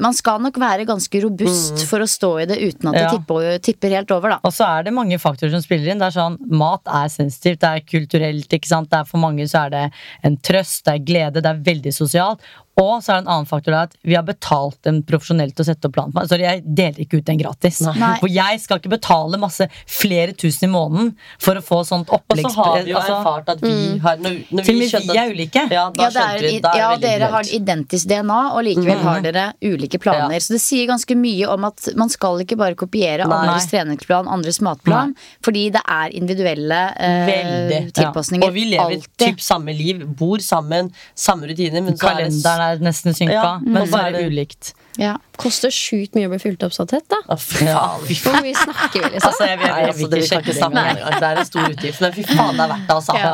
man 0.00 0.14
skal 0.16 0.40
nok 0.44 0.56
være 0.60 0.86
ganske 0.88 1.22
robust 1.24 1.84
for 1.90 2.02
å 2.04 2.08
stå 2.08 2.30
i 2.44 2.46
det 2.50 2.58
uten 2.60 2.79
at 2.88 2.94
Ja. 2.94 3.10
det 3.10 3.18
tipper, 3.18 3.58
tipper 3.58 3.88
helt 3.90 4.10
over, 4.10 4.28
da. 4.30 4.38
Og 4.44 4.52
så 4.52 4.64
er 4.78 4.82
det 4.84 4.92
mange 4.94 5.18
faktorer 5.18 5.50
som 5.50 5.60
spiller 5.60 5.90
inn. 5.92 5.98
Det 5.98 6.08
er 6.08 6.16
sånn, 6.20 6.38
Mat 6.48 6.80
er 6.86 7.08
sensitivt, 7.08 7.60
det 7.60 7.68
er 7.68 7.80
kulturelt. 7.80 8.48
ikke 8.48 8.66
sant? 8.66 8.88
Det 8.90 8.98
er 9.00 9.04
For 9.04 9.18
mange 9.18 9.44
så 9.48 9.66
er 9.66 9.70
det 9.70 9.92
en 10.24 10.36
trøst, 10.36 10.84
det 10.84 10.94
er 10.94 11.04
glede, 11.04 11.42
det 11.42 11.46
er 11.46 11.60
veldig 11.74 11.92
sosialt. 11.92 12.40
Og 12.80 13.04
så 13.04 13.12
er 13.12 13.20
det 13.20 13.26
en 13.26 13.32
annen 13.36 13.48
faktor 13.48 13.76
at 13.76 13.96
vi 14.06 14.16
har 14.16 14.26
betalt 14.26 14.88
en 14.90 15.02
profesjonell 15.06 15.52
til 15.54 15.64
å 15.64 15.68
sette 15.70 15.88
opp 15.88 15.96
planen 15.96 16.14
for 16.14 16.22
meg. 16.22 16.30
Så 16.30 16.40
jeg 16.40 16.64
deler 16.64 17.04
ikke 17.04 17.20
ut 17.20 17.28
den 17.28 17.40
gratis. 17.40 17.80
Nei. 17.86 18.14
For 18.22 18.32
jeg 18.32 18.60
skal 18.64 18.80
ikke 18.80 18.94
betale 18.96 19.40
masse 19.40 19.68
flere 19.90 20.34
tusen 20.34 20.68
i 20.68 20.72
måneden 20.72 21.12
for 21.42 21.60
å 21.60 21.64
få 21.64 21.82
sånt 21.86 22.10
Og 22.10 22.24
så 22.40 22.52
har 22.56 22.80
vi 22.84 22.94
jo 22.94 22.98
altså, 22.98 23.18
erfart 23.20 23.50
at 23.54 23.62
vi 23.62 23.74
har 24.02 24.20
Når, 24.20 24.36
når 24.50 24.66
Til 24.66 24.76
og 24.76 24.80
vi 24.80 24.90
med 24.90 25.10
vi 25.10 25.20
er 25.20 25.34
ulike. 25.34 25.64
Ja, 25.70 25.86
da 25.94 26.06
Ja, 26.06 26.10
det 26.14 26.24
er, 26.24 26.44
vi 26.44 26.60
da 26.64 26.72
er 26.72 26.80
ja 26.80 26.90
dere 27.00 27.20
dere 27.20 27.30
har 27.34 27.50
identisk 27.54 28.08
DNA, 28.10 28.38
og 28.54 28.64
likevel 28.66 29.02
har 29.04 29.24
dere 29.24 29.44
ulike 29.64 30.00
planer. 30.02 30.36
Ja. 30.38 30.42
Så 30.44 30.56
det 30.56 30.62
sier 30.64 30.88
ganske 30.90 31.16
mye 31.18 31.48
om 31.52 31.66
at 31.68 31.90
man 31.98 32.12
skal 32.12 32.42
ikke 32.44 32.58
bare 32.60 32.78
kopiere 32.78 33.26
Nei. 33.28 33.38
andres 33.40 33.68
treningsplan, 33.70 34.28
andres 34.30 34.60
matplan, 34.64 35.14
fordi 35.44 35.66
det 35.74 35.82
er 35.84 36.16
individuelle 36.16 36.80
eh, 36.96 37.90
tilpasninger. 37.96 38.46
Og 38.46 38.56
vi 38.56 38.66
lever 38.72 38.96
Alltid. 38.98 39.24
typ 39.24 39.44
samme 39.44 39.74
liv, 39.76 40.04
bor 40.18 40.42
sammen, 40.44 40.90
samme 41.18 41.50
rutiner, 41.50 41.84
men 41.84 41.98
så 41.98 42.12
er 42.12 42.22
det 42.22 42.28
Kalenderen 42.30 42.66
er 42.66 42.69
nesten 42.78 43.14
synka, 43.14 43.32
Ja, 43.32 43.58
men 43.62 43.86
så 43.86 43.96
er 43.96 44.06
er 44.06 44.10
det- 44.12 44.26
ulikt. 44.26 44.74
Ja. 44.98 45.16
Koster 45.40 45.72
sjukt 45.74 46.14
mye 46.18 46.28
å 46.28 46.32
bli 46.34 46.38
fylt 46.42 46.62
opp 46.66 46.74
så 46.76 46.84
tett, 46.90 47.06
da. 47.10 47.18
Hvor 47.26 48.40
mye 48.44 48.54
snakker 48.56 48.98
vi, 49.00 49.10
liksom? 49.14 49.28
Altså, 49.30 49.46
jeg, 49.48 49.58
vil- 49.60 49.70
Nei, 49.70 49.80
jeg, 49.80 49.88
altså, 49.88 50.00
vil 50.00 50.10
det, 50.10 50.18
ikke 50.18 50.20
vi 50.20 50.28
sjekke 50.28 50.40
ikke 50.40 50.52
det 50.52 50.58
snakke 50.60 51.20
det 51.20 51.28
er 51.30 51.40
en 51.40 51.48
stor 51.50 51.68
utgift, 51.74 52.00
men 52.04 52.12
fy 52.16 52.24
faen, 52.28 52.56
det 52.58 52.64
er 52.64 52.72
verdt 52.74 52.86
det, 52.90 52.96
altså. 52.96 53.16
Ja. 53.20 53.32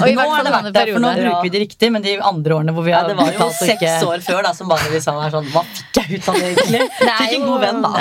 Og 0.00 0.06
i 0.10 0.14
Nå 0.16 0.26
er 0.26 0.46
det 0.46 0.52
verdt 0.56 0.70
det, 0.76 0.84
for 0.92 1.04
nå 1.06 1.12
bruker 1.20 1.42
vi 1.46 1.52
det 1.56 1.62
riktig, 1.66 1.90
men 1.96 2.04
de 2.06 2.14
andre 2.32 2.56
årene 2.60 2.74
hvor 2.76 2.86
vi 2.86 2.92
har 2.94 3.06
Ja, 3.06 3.08
det 3.12 3.16
var 3.18 3.32
jo 3.32 3.48
seks 3.56 3.72
ikke 3.76 3.92
år 4.10 4.24
før 4.26 4.42
da 4.46 4.52
som 4.56 4.68
bare 4.70 4.90
liksom 4.92 5.18
er 5.22 5.34
sånn 5.34 5.48
Hva 5.54 5.62
fikk 5.68 6.00
jeg 6.00 6.20
ut 6.20 6.28
av 6.32 6.38
det, 6.40 6.52
egentlig? 6.52 6.82
Det 7.06 7.16
Fikk 7.16 7.34
en 7.36 7.46
god 7.46 7.60
venn, 7.64 7.82
da. 7.84 7.92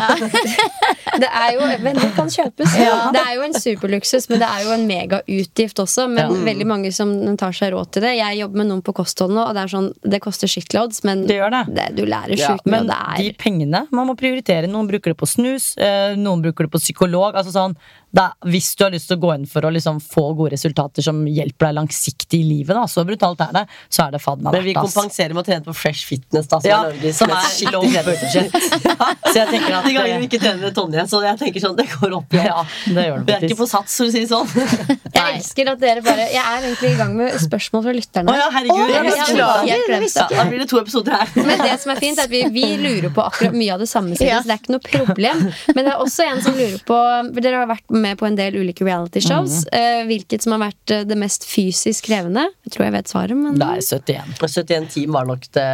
Det 1.21 1.29
er 1.31 1.51
jo, 1.55 1.67
Venner 1.85 2.09
kan 2.15 2.27
kjøpes. 2.33 2.73
Det 2.75 3.21
er 3.21 3.33
jo 3.37 3.43
en 3.45 3.53
superluksus, 3.55 4.25
men 4.31 4.41
det 4.41 4.47
er 4.51 4.63
jo 4.65 4.73
en 4.75 4.85
megautgift 4.89 5.79
også. 5.79 6.07
Men 6.11 6.25
Ja. 6.25 6.41
veldig 6.49 6.65
mange 6.67 6.91
som 6.95 7.11
tar 7.39 7.53
seg 7.55 7.71
råd 7.75 7.91
til 7.95 8.03
det. 8.03 8.15
Jeg 8.17 8.39
jobber 8.41 8.57
med 8.63 8.67
noen 8.71 8.81
på 8.83 8.91
kosthold 8.97 9.31
nå, 9.35 9.45
og 9.47 9.53
det 9.55 9.63
er 9.63 9.71
sånn, 9.71 9.87
det 10.03 10.19
koster 10.23 10.49
shitloads, 10.51 11.03
men 11.07 11.23
Det 11.29 11.37
gjør 11.37 11.55
det. 11.69 11.85
du 11.95 12.03
lærer 12.09 12.35
Ja, 12.39 12.55
mye. 12.65 12.81
Og 12.81 12.89
det 12.89 12.97
er 13.29 13.37
pengene, 13.45 13.85
man 13.93 14.09
må 14.09 14.15
prioritere. 14.17 14.69
Noen 14.71 14.89
bruker 14.89 15.13
det 15.13 15.19
på 15.21 15.29
snus, 15.29 15.73
eh, 15.77 16.17
noen 16.17 16.41
bruker 16.43 16.65
det 16.65 16.73
på 16.73 16.81
psykolog. 16.81 17.37
Altså 17.37 17.53
sånn, 17.53 17.77
er, 18.21 18.35
hvis 18.47 18.69
du 18.77 18.83
har 18.85 18.93
lyst 18.93 19.09
til 19.09 19.17
å 19.17 19.21
gå 19.25 19.31
inn 19.35 19.45
for 19.49 19.65
å 19.67 19.71
liksom 19.73 19.99
få 20.03 20.25
gode 20.37 20.53
resultater 20.53 21.05
som 21.05 21.23
hjelper 21.27 21.69
deg 21.69 21.75
langsiktig 21.79 22.39
i 22.39 22.47
livet, 22.47 22.75
da, 22.77 22.85
så 22.87 23.03
brutalt 23.07 23.41
er 23.43 23.53
det, 23.57 23.63
så 23.89 24.05
er 24.05 24.15
det 24.15 24.21
fader 24.23 24.45
meg 24.45 24.55
Men 24.55 24.65
vi 24.67 24.75
kompenserer 24.77 25.35
med 25.35 25.43
å 25.43 25.47
trene 25.49 25.65
på 25.65 25.75
Fresh 25.75 26.07
Fitness, 26.09 26.47
da, 26.51 26.59
som 26.61 26.69
Ja, 26.69 26.79
er 26.85 26.95
Norges 26.95 27.19
som 27.19 27.31
mest 27.31 27.65
er 27.65 27.75
low 27.75 27.85
budget. 27.85 28.55
Så 29.25 29.39
jeg 29.39 29.49
tenker 29.49 29.73
at 29.75 29.87
De 29.87 29.93
gangene 29.95 30.19
vi 30.21 30.27
ikke 30.29 30.39
trener 30.39 30.61
med 30.61 30.75
Tonje, 30.77 31.03
så 31.09 31.19
jeg 31.25 31.39
tenker 31.39 31.63
sånn, 31.63 31.75
det 31.77 31.85
går 31.91 32.13
opp 32.15 32.35
igjen. 32.35 32.47
Ja, 32.47 32.63
det 32.95 33.05
gjør 33.07 33.17
det 33.19 33.25
Vi 33.25 33.35
er 33.35 33.45
ikke 33.49 33.59
på 33.59 33.67
sats, 33.69 33.97
for 33.99 34.07
å 34.07 34.13
si 34.13 34.21
det 34.23 34.29
sånn. 34.29 34.47
Jeg 35.15 35.37
elsker 35.39 35.69
at 35.71 35.79
dere 35.79 36.01
bare 36.03 36.25
Jeg 36.27 36.41
er 36.41 36.65
egentlig 36.67 36.89
i 36.91 36.97
gang 36.99 37.13
med 37.15 37.35
spørsmål 37.39 37.83
fra 37.85 37.93
lytterne. 37.95 38.31
Å 38.31 38.35
ja, 38.35 38.47
herregud. 38.51 38.75
oh, 38.75 38.89
jeg 38.91 38.95
jeg 38.95 39.83
ikke. 39.85 39.99
helt. 40.01 40.17
Ja, 40.19 40.25
da 40.31 40.45
blir 40.49 40.61
det 40.61 40.67
to 40.71 40.79
episoder 40.81 41.15
her. 41.15 41.31
Men 41.39 41.63
det 41.63 41.77
som 41.81 41.93
er 41.93 42.01
fint, 42.03 42.19
er 42.19 42.27
at 42.27 42.33
vi, 42.33 42.41
vi 42.53 42.65
lurer 42.81 43.13
på 43.15 43.23
akkurat 43.23 43.55
mye 43.55 43.75
av 43.75 43.83
det 43.83 43.89
samme. 43.91 44.15
Siden, 44.15 44.31
Ja. 44.33 44.41
Så 44.43 44.51
det 44.51 44.57
er 44.57 44.61
ikke 44.61 44.75
noe 44.75 44.83
problem. 44.85 45.45
Men 45.71 45.81
det 45.87 45.93
er 45.93 46.03
også 46.03 46.27
en 46.27 46.43
som 46.43 46.57
lurer 46.57 46.81
på 46.87 46.99
Dere 47.45 47.61
har 47.63 47.69
vært 47.71 47.95
med 47.95 48.04
på 48.13 48.27
en 48.27 48.37
del 48.37 48.55
ulike 48.61 48.85
reality 48.85 49.23
shows. 49.23 49.65
Mhm. 49.65 49.79
eh, 49.79 50.03
hvilket 50.05 50.45
som 50.45 50.53
har 50.55 50.67
vært 50.67 50.93
eh, 50.93 51.07
det 51.09 51.17
mest 51.17 51.47
fysisk 51.49 52.05
krevende? 52.11 52.45
Jeg 52.67 52.75
tror 52.75 52.85
jeg 52.85 52.93
vet 52.99 53.09
svaret, 53.09 53.37
men 53.37 53.57
er 53.61 53.81
71. 53.81 54.37
71 54.39 54.93
team 54.93 55.17
var 55.17 55.25
nok 55.25 55.49
det 55.57 55.65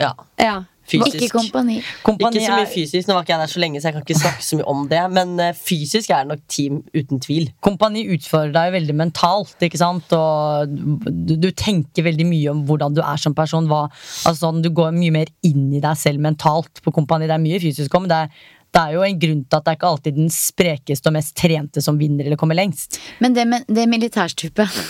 Ja. 0.00 0.14
ja. 0.38 0.64
Fysisk. 0.86 1.16
Ikke 1.18 1.40
kompani. 1.40 1.80
Kompani 2.06 2.38
Ikke 2.38 2.46
så 2.46 2.56
mye 2.60 2.68
fysisk, 2.70 3.08
nå 3.08 3.16
var 3.16 3.24
ikke 3.24 3.32
jeg 3.34 3.42
der 3.42 3.50
så 3.50 3.62
lenge, 3.62 3.80
så 3.80 3.88
jeg 3.88 3.96
kan 3.96 4.04
ikke 4.06 4.18
snakke 4.20 4.44
så 4.46 4.58
mye 4.58 4.66
om 4.70 4.84
det. 4.90 5.00
Men 5.16 5.32
eh, 5.42 5.56
fysisk 5.58 6.12
er 6.14 6.22
det 6.22 6.30
nok 6.30 6.44
team 6.52 6.76
uten 6.94 7.22
tvil. 7.24 7.48
Kompani 7.66 8.04
utfordrer 8.14 8.54
deg 8.54 8.74
veldig 8.76 8.94
mentalt, 8.94 9.56
ikke 9.66 9.80
sant? 9.80 10.14
Og 10.14 10.70
du, 10.70 11.34
du 11.42 11.50
tenker 11.50 12.06
veldig 12.06 12.28
mye 12.30 12.54
om 12.54 12.62
hvordan 12.68 12.94
du 12.94 13.02
er 13.02 13.18
som 13.18 13.34
person. 13.34 13.66
Hva, 13.70 13.88
altså 14.28 14.46
sånn, 14.46 14.62
du 14.62 14.70
går 14.70 14.94
mye 14.94 15.14
mer 15.18 15.32
inn 15.46 15.72
i 15.74 15.82
deg 15.82 15.98
selv 15.98 16.22
mentalt 16.22 16.82
på 16.84 16.94
kompani. 16.94 17.26
Det 17.26 17.34
er 17.34 17.42
mye 17.42 17.62
fysisk 17.66 17.90
òg, 17.90 18.06
men 18.06 18.14
det 18.14 18.22
er, 18.22 18.46
det 18.76 18.82
er 18.82 18.96
jo 18.96 19.04
en 19.06 19.20
grunn 19.20 19.42
til 19.44 19.58
at 19.58 19.66
det 19.66 19.72
er 19.72 19.78
ikke 19.78 19.90
alltid 19.90 20.18
den 20.20 20.32
sprekeste 20.32 21.10
og 21.10 21.16
mest 21.16 21.36
trente 21.38 21.82
som 21.84 22.00
vinner 22.00 22.26
eller 22.26 22.40
kommer 22.40 22.58
lengst. 22.58 23.00
Men 23.24 23.36
det 23.36 23.46
med 23.48 23.68
det 23.72 23.86
militærstupet 23.88 24.80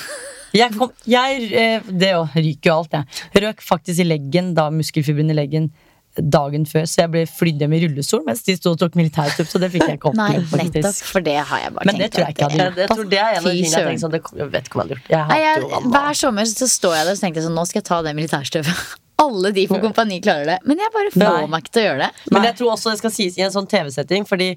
Jeg 0.57 0.73
kom, 0.79 0.93
jeg, 1.05 1.51
eh, 1.53 1.85
det 1.91 2.15
ryker 2.17 2.71
jo 2.71 2.77
alt, 2.79 2.95
jeg. 2.95 3.43
Røk 3.45 3.61
faktisk 3.61 4.01
i 4.01 4.07
leggen, 4.07 4.55
da 4.57 4.71
muskelfiberen 4.73 5.35
i 5.35 5.37
leggen, 5.37 5.69
dagen 6.17 6.65
før, 6.65 6.87
så 6.89 7.03
jeg 7.03 7.13
ble 7.13 7.23
flydd 7.29 7.61
hjem 7.61 7.75
i 7.77 7.81
rullestol 7.83 8.23
mens 8.25 8.41
de 8.47 8.55
sto 8.57 8.73
og 8.73 8.81
tok 8.81 8.97
militærtupp, 8.97 9.51
så 9.51 9.61
det 9.61 9.69
fikk 9.75 9.85
jeg 9.85 9.99
ikke 9.99 10.13
Nei, 10.17 10.31
nettopp, 10.41 11.01
for 11.11 11.27
det 11.27 11.37
har 11.37 11.65
jeg 11.67 11.75
bare 11.77 11.91
Men 11.91 12.01
det 12.01 12.09
tror 12.15 12.25
jeg 12.25 12.37
ikke 12.37 12.47
jeg 12.47 12.55
hadde 12.55 12.63
Jeg, 12.65 12.77
jeg 12.81 12.93
tror 12.95 13.11
det 13.13 13.19
er 13.21 13.27
en 13.27 13.37
av 13.37 13.45
de 13.45 13.53
tingene 13.53 13.67
jeg 13.67 13.89
tenker 13.91 14.05
sånn, 14.07 14.15
det, 14.15 14.23
Jeg 14.41 14.53
vet 14.55 14.71
ikke 14.71 14.79
om 14.79 14.83
jeg 14.83 14.87
hadde 14.87 14.97
gjort. 14.97 15.11
Jeg 15.13 15.29
Nei, 15.35 15.41
jeg, 15.45 15.83
hver 15.93 16.21
sommer 16.23 16.49
så 16.53 16.71
står 16.73 16.97
jeg 16.97 17.09
der 17.11 17.19
og 17.19 17.27
tenker 17.27 17.45
sånn, 17.45 17.59
nå 17.61 17.67
skal 17.69 17.83
jeg 17.83 17.89
ta 17.91 18.01
det 18.07 18.15
militærstøvet. 18.17 18.87
Alle 19.23 19.51
de 19.57 19.63
på 19.69 19.79
kompani 19.81 20.19
klarer 20.21 20.45
det. 20.51 20.59
Men 20.69 20.79
jeg 20.83 20.93
bare 20.93 21.13
får 21.15 21.47
meg 21.49 21.63
ikke 21.65 21.73
til 21.73 21.83
å 21.83 21.87
gjøre 21.87 22.03
det. 22.05 22.11
Men 22.35 22.45
jeg 22.51 22.57
tror 22.59 22.73
også 22.75 22.93
det 22.93 22.99
skal 23.01 23.15
sies 23.15 23.39
i 23.39 23.45
en 23.47 23.55
sånn 23.55 23.69
TV-setting, 23.71 24.27
fordi 24.29 24.51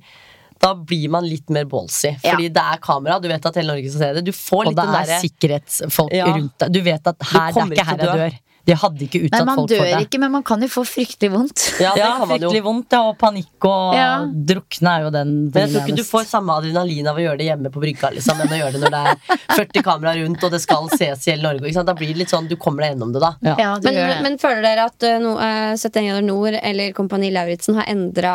da 0.59 0.73
blir 0.75 1.07
man 1.13 1.23
litt 1.23 1.47
mer 1.55 1.63
ballsy. 1.71 2.09
Ja. 2.19 2.33
Fordi 2.33 2.49
det 2.51 2.63
er 2.73 2.81
kamera, 2.83 3.15
du 3.23 3.29
vet 3.31 3.45
at 3.47 3.55
hele 3.55 3.71
Norge 3.71 3.93
skal 3.93 4.01
se 4.03 4.09
det. 4.19 4.25
Du 4.27 4.33
får 4.35 4.65
Og 4.65 4.73
litt 4.73 4.81
det 4.81 4.87
er 4.89 5.07
der... 5.13 5.21
sikkerhetsfolk 5.23 6.11
Ja. 6.17 6.25
rundt 6.35 6.57
deg. 6.59 6.73
Du 6.75 6.81
vet 6.83 7.07
at 7.13 7.27
her, 7.31 7.53
det 7.55 7.63
er 7.63 7.71
ikke 7.77 7.85
her 7.87 7.97
jeg 7.97 8.07
dø. 8.09 8.17
dør. 8.25 8.37
De 8.69 8.77
hadde 8.77 9.05
ikke 9.07 9.23
utsatt 9.25 9.47
man 9.49 9.57
folk 9.59 9.73
for 9.73 9.89
dør 9.89 10.03
ikke, 10.05 10.19
men 10.21 10.33
man 10.37 10.43
kan 10.45 10.61
jo 10.63 10.69
få 10.71 10.83
fryktelig 10.85 11.31
vondt. 11.33 11.65
Ja, 11.81 11.95
det 11.97 12.05
kan 12.05 12.21
man 12.21 12.29
jo. 12.29 12.49
fryktelig 12.49 12.63
vondt, 12.67 12.95
ja, 12.95 13.01
og 13.09 13.17
panikk 13.21 13.67
og 13.69 13.95
Ja. 13.97 14.09
drukne 14.53 14.93
er 14.93 15.05
jo 15.07 15.11
den 15.15 15.31
Men 15.49 15.61
jeg 15.63 15.73
tror 15.73 15.87
ikke 15.87 15.97
du 15.97 16.05
får 16.07 16.27
samme 16.29 16.55
adrenalin 16.59 17.09
av 17.09 17.17
å 17.17 17.23
gjøre 17.25 17.37
det 17.41 17.47
hjemme 17.49 17.71
på 17.73 17.81
brygga, 17.83 18.11
liksom, 18.15 18.39
enn 18.45 18.53
å 18.53 18.59
gjøre 18.61 18.73
det 18.77 18.81
når 18.85 18.95
det 18.95 19.03
er 19.09 19.37
40 19.57 19.83
kameraer 19.89 20.21
rundt, 20.23 20.43
og 20.45 20.51
det 20.53 20.61
skal 20.61 20.89
ses 20.93 21.27
i 21.27 21.31
hele 21.33 21.43
Norge. 21.47 21.65
Ikke 21.65 21.79
sant? 21.79 21.89
Da 21.89 21.97
blir 21.97 22.13
det 22.13 22.17
litt 22.23 22.33
sånn, 22.33 22.47
du 22.47 22.55
kommer 22.55 22.85
deg 22.85 22.93
gjennom 22.95 23.13
det, 23.15 23.23
da. 23.25 23.31
Ja. 23.41 23.55
Ja, 23.59 23.69
du 23.79 23.89
Men, 23.89 23.97
gjør 23.99 24.13
det. 24.13 24.21
men 24.27 24.37
føler 24.45 24.61
dere 24.69 24.85
at 24.91 25.07
uh, 25.09 25.17
no, 25.23 25.33
uh, 25.41 25.73
71 25.75 26.05
grader 26.09 26.27
nord 26.29 26.59
eller 26.61 26.93
Kompani 26.93 27.31
Lauritzen 27.33 27.75
har 27.79 27.85
endra 27.89 28.33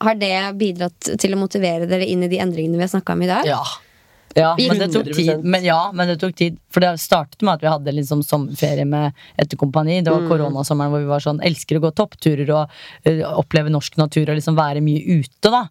Har 0.00 0.14
det 0.14 0.34
bidratt 0.60 1.10
til 1.18 1.34
å 1.34 1.38
motivere 1.40 1.88
dere 1.90 2.06
inn 2.06 2.22
i 2.22 2.28
de 2.30 2.38
endringene 2.38 2.78
vi 2.78 2.86
har 2.86 2.92
snakka 2.94 3.12
om 3.16 3.22
i 3.26 3.30
dag? 3.30 3.48
Ja. 3.48 3.62
Ja, 4.34 4.54
men 4.58 4.78
det 4.80 4.88
tok 4.92 5.10
tid. 5.14 5.44
Men 5.44 5.62
ja, 5.64 5.78
men 5.94 6.08
det 6.10 6.16
tok 6.20 6.34
tid. 6.34 6.56
For 6.72 6.82
det 6.82 6.94
startet 6.98 7.42
med 7.46 7.54
at 7.54 7.62
vi 7.62 7.70
hadde 7.70 7.94
liksom 7.94 8.22
sommerferie 8.26 8.86
med 8.88 9.12
etter 9.38 9.56
kompani. 9.60 10.00
Det 10.02 10.10
var 10.10 10.24
Mm. 10.24 10.30
koronasommeren 10.32 10.90
hvor 10.90 11.04
vi 11.04 11.10
var 11.12 11.22
sånn 11.22 11.42
elsker 11.44 11.78
å 11.78 11.84
gå 11.84 11.92
toppturer 11.94 12.50
og 12.50 12.70
uh, 13.06 13.38
oppleve 13.38 13.70
norsk 13.70 13.96
natur 13.96 14.28
og 14.28 14.36
liksom 14.40 14.56
være 14.58 14.82
mye 14.82 15.20
ute, 15.20 15.50
da. 15.54 15.68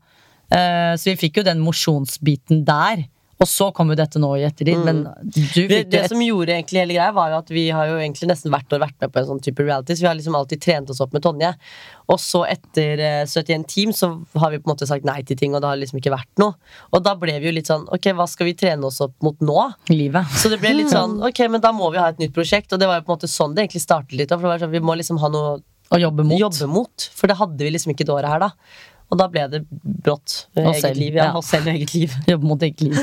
Uh, 0.54 0.94
så 0.96 1.12
vi 1.12 1.18
fikk 1.28 1.42
jo 1.42 1.44
den 1.44 1.60
mosjonsbiten 1.60 2.64
der. 2.66 3.04
Og 3.42 3.48
så 3.50 3.66
kom 3.76 3.90
jo 3.92 3.96
dette 3.98 4.20
nå 4.22 4.30
i 4.38 4.44
ettertid, 4.48 4.78
men 4.86 5.04
du 5.04 5.40
Mm. 5.44 5.50
Det, 5.54 5.64
fikk 5.68 5.90
det 5.92 6.02
som 6.10 6.22
gjorde 6.22 6.54
egentlig 6.54 6.80
hele 6.80 6.94
greia, 6.96 7.12
var 7.16 7.32
jo 7.32 7.38
at 7.42 7.50
vi 7.52 7.64
har 7.74 7.88
jo 7.90 7.96
egentlig 7.98 8.30
nesten 8.30 8.52
hvert 8.54 8.72
år 8.72 8.80
vært 8.86 8.96
med 9.02 9.12
på 9.12 9.20
en 9.20 9.26
sånn 9.32 9.42
type 9.44 9.64
reality. 9.66 9.96
Så 9.98 10.06
vi 10.06 10.08
har 10.08 10.16
liksom 10.16 10.36
alltid 10.38 10.62
trent 10.62 10.90
oss 10.94 11.02
opp 11.04 11.12
med 11.14 11.24
Tonje. 11.26 11.50
Og 12.14 12.20
så 12.22 12.44
etter 12.48 13.00
eh, 13.04 13.26
71 13.26 13.66
Team 13.68 13.92
så 13.96 14.12
har 14.40 14.52
vi 14.54 14.60
på 14.62 14.70
en 14.70 14.74
måte 14.76 14.88
sagt 14.88 15.04
nei 15.08 15.24
til 15.24 15.38
ting, 15.40 15.56
og 15.56 15.62
det 15.64 15.68
har 15.72 15.82
liksom 15.82 16.00
ikke 16.00 16.14
vært 16.14 16.32
noe. 16.40 16.54
Og 16.94 17.04
da 17.04 17.16
ble 17.20 17.36
vi 17.40 17.50
jo 17.50 17.56
litt 17.58 17.68
sånn 17.72 17.84
ok, 17.90 18.12
hva 18.16 18.28
skal 18.30 18.48
vi 18.52 18.56
trene 18.60 18.86
oss 18.88 19.02
opp 19.04 19.16
mot 19.26 19.40
nå? 19.42 19.60
livet. 19.90 20.26
Så 20.40 20.50
det 20.54 20.62
ble 20.64 20.74
litt 20.78 20.94
sånn 20.98 21.20
ok, 21.24 21.44
men 21.50 21.62
da 21.64 21.74
må 21.76 21.92
vi 21.92 22.00
ha 22.00 22.08
et 22.14 22.20
nytt 22.24 22.34
prosjekt. 22.36 22.72
Og 22.74 22.80
det 22.80 22.88
var 22.88 23.02
jo 23.02 23.08
på 23.10 23.14
en 23.14 23.18
måte 23.18 23.32
sånn 23.32 23.54
det 23.58 23.66
egentlig 23.68 23.84
startet 23.84 24.18
litt. 24.20 24.30
For 24.34 24.46
det 24.46 24.54
var 24.56 24.64
sånn, 24.64 24.72
vi 24.78 24.84
må 24.84 24.96
liksom 25.00 25.20
ha 25.24 25.30
noe 25.34 25.60
Å 25.94 26.00
jobbe 26.00 26.24
mot. 26.26 26.40
jobbe 26.40 26.66
mot. 26.72 27.10
For 27.14 27.28
det 27.30 27.36
hadde 27.38 27.60
vi 27.62 27.70
liksom 27.76 27.92
ikke 27.94 28.06
det 28.08 28.14
året 28.16 28.32
her, 28.32 28.40
da. 28.42 28.52
Og 29.14 29.20
da 29.22 29.28
ble 29.30 29.46
det 29.54 29.62
brått 30.04 30.48
Oss 30.58 30.64
eget 30.64 30.82
selv, 30.88 30.98
liv. 31.04 31.20
Ja, 31.20 31.30
ja. 31.30 31.38
oss 31.38 31.52
selv 31.54 31.70
og 31.70 31.78
eget 31.78 31.94
liv. 31.94 32.16
Jobbe 32.32 32.50
mot 32.50 32.66
eget 32.66 32.82
liv. 32.82 32.98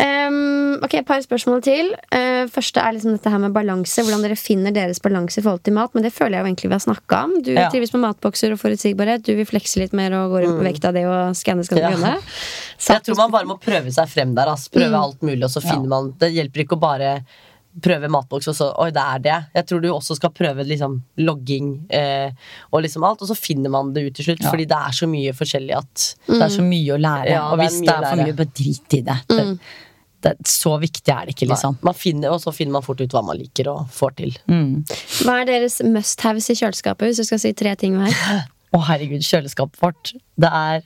Um, 0.00 0.78
ok, 0.80 0.94
Et 1.02 1.04
par 1.06 1.20
spørsmål 1.20 1.60
til. 1.66 1.90
Uh, 2.14 2.46
første 2.48 2.80
er 2.80 2.94
liksom 2.96 3.12
dette 3.18 3.28
her 3.32 3.40
med 3.42 3.52
balanse. 3.52 4.00
Hvordan 4.06 4.22
dere 4.24 4.36
finner 4.38 4.72
deres 4.72 5.00
balanse 5.04 5.40
i 5.40 5.44
forhold 5.44 5.60
til 5.66 5.74
mat. 5.76 5.92
Men 5.96 6.06
det 6.06 6.12
føler 6.16 6.38
jeg 6.38 6.44
jo 6.46 6.48
egentlig 6.48 6.70
vi 6.70 6.76
har 6.78 6.84
snakka 6.86 7.18
om. 7.26 7.34
Du 7.44 7.50
Ja. 7.52 7.66
trives 7.72 7.92
med 7.92 8.04
matbokser 8.06 8.54
og 8.54 8.60
forutsigbarhet. 8.62 9.26
Du 9.26 9.34
vil 9.36 9.44
flekse 9.48 9.82
litt 9.82 9.92
mer 9.92 10.14
og 10.16 10.32
gå 10.32 10.44
rundt 10.46 10.56
på 10.62 10.64
vekta 10.70 10.92
di 10.96 11.04
og 11.04 11.34
skanne, 11.36 11.66
skal 11.68 11.78
Ja. 11.82 11.90
skanne. 11.92 12.14
Jeg 12.88 13.02
tror 13.04 13.16
man 13.16 13.30
bare 13.36 13.44
må 13.50 13.58
prøve 13.60 13.92
seg 13.92 14.08
frem 14.08 14.34
der. 14.34 14.46
Altså. 14.54 14.70
Prøve 14.72 14.88
Mm. 14.94 15.02
alt 15.02 15.20
mulig, 15.22 15.44
og 15.44 15.50
så 15.50 15.60
finner 15.62 15.88
man 15.88 16.14
Det 16.18 16.32
hjelper 16.32 16.64
ikke 16.64 16.78
å 16.78 16.80
bare 16.80 17.24
prøve 17.78 18.08
matboks, 18.10 18.48
og 18.50 18.56
så 18.56 18.70
Oi, 18.82 18.88
det 18.94 19.02
er 19.02 19.22
det. 19.24 19.36
Jeg 19.54 19.68
tror 19.68 19.82
du 19.82 19.90
også 19.92 20.16
skal 20.18 20.32
prøve 20.34 20.64
liksom 20.66 20.96
logging 21.22 21.68
eh, 21.94 22.32
og 22.70 22.82
liksom 22.84 23.04
alt, 23.06 23.22
og 23.22 23.30
så 23.30 23.36
finner 23.38 23.72
man 23.72 23.92
det 23.94 24.08
ut 24.08 24.18
til 24.18 24.30
slutt. 24.30 24.42
Ja. 24.42 24.50
Fordi 24.50 24.66
det 24.70 24.80
er 24.88 24.96
så 24.96 25.08
mye 25.10 25.36
forskjellig 25.36 25.76
at 25.78 26.08
Det 26.26 26.40
er 26.40 26.56
så 26.56 26.66
mye 26.66 26.96
å 26.96 26.98
lære. 27.00 27.30
Ja, 27.30 27.46
og 27.50 27.60
det 27.60 27.68
er 27.68 27.70
hvis 27.70 27.80
det 27.86 27.94
er 27.94 28.08
for 28.08 28.22
mye, 28.24 28.36
bare 28.40 28.54
drit 28.62 28.98
i 28.98 29.02
det. 29.06 29.18
det, 29.30 29.46
det. 30.26 30.34
Så 30.50 30.76
viktig 30.82 31.14
er 31.14 31.28
det 31.28 31.36
ikke, 31.36 31.50
liksom. 31.52 31.78
man 31.86 31.98
finner, 31.98 32.34
Og 32.34 32.42
så 32.42 32.54
finner 32.54 32.78
man 32.78 32.86
fort 32.86 33.02
ut 33.02 33.14
hva 33.16 33.22
man 33.26 33.38
liker 33.38 33.70
og 33.72 33.84
får 33.94 34.16
til. 34.22 34.38
Mm. 34.50 34.80
Hva 35.22 35.40
er 35.42 35.52
deres 35.54 35.80
must-haves 35.86 36.50
i 36.50 36.58
kjøleskapet? 36.58 37.06
Hvis 37.10 37.22
du 37.22 37.28
skal 37.30 37.42
si 37.42 37.54
tre 37.54 37.76
ting 37.78 38.00
hver. 38.00 38.16
Å, 38.74 38.78
herregud, 38.86 39.22
kjøleskapet 39.26 39.80
vårt. 39.82 40.12
Det 40.38 40.50
er 40.50 40.84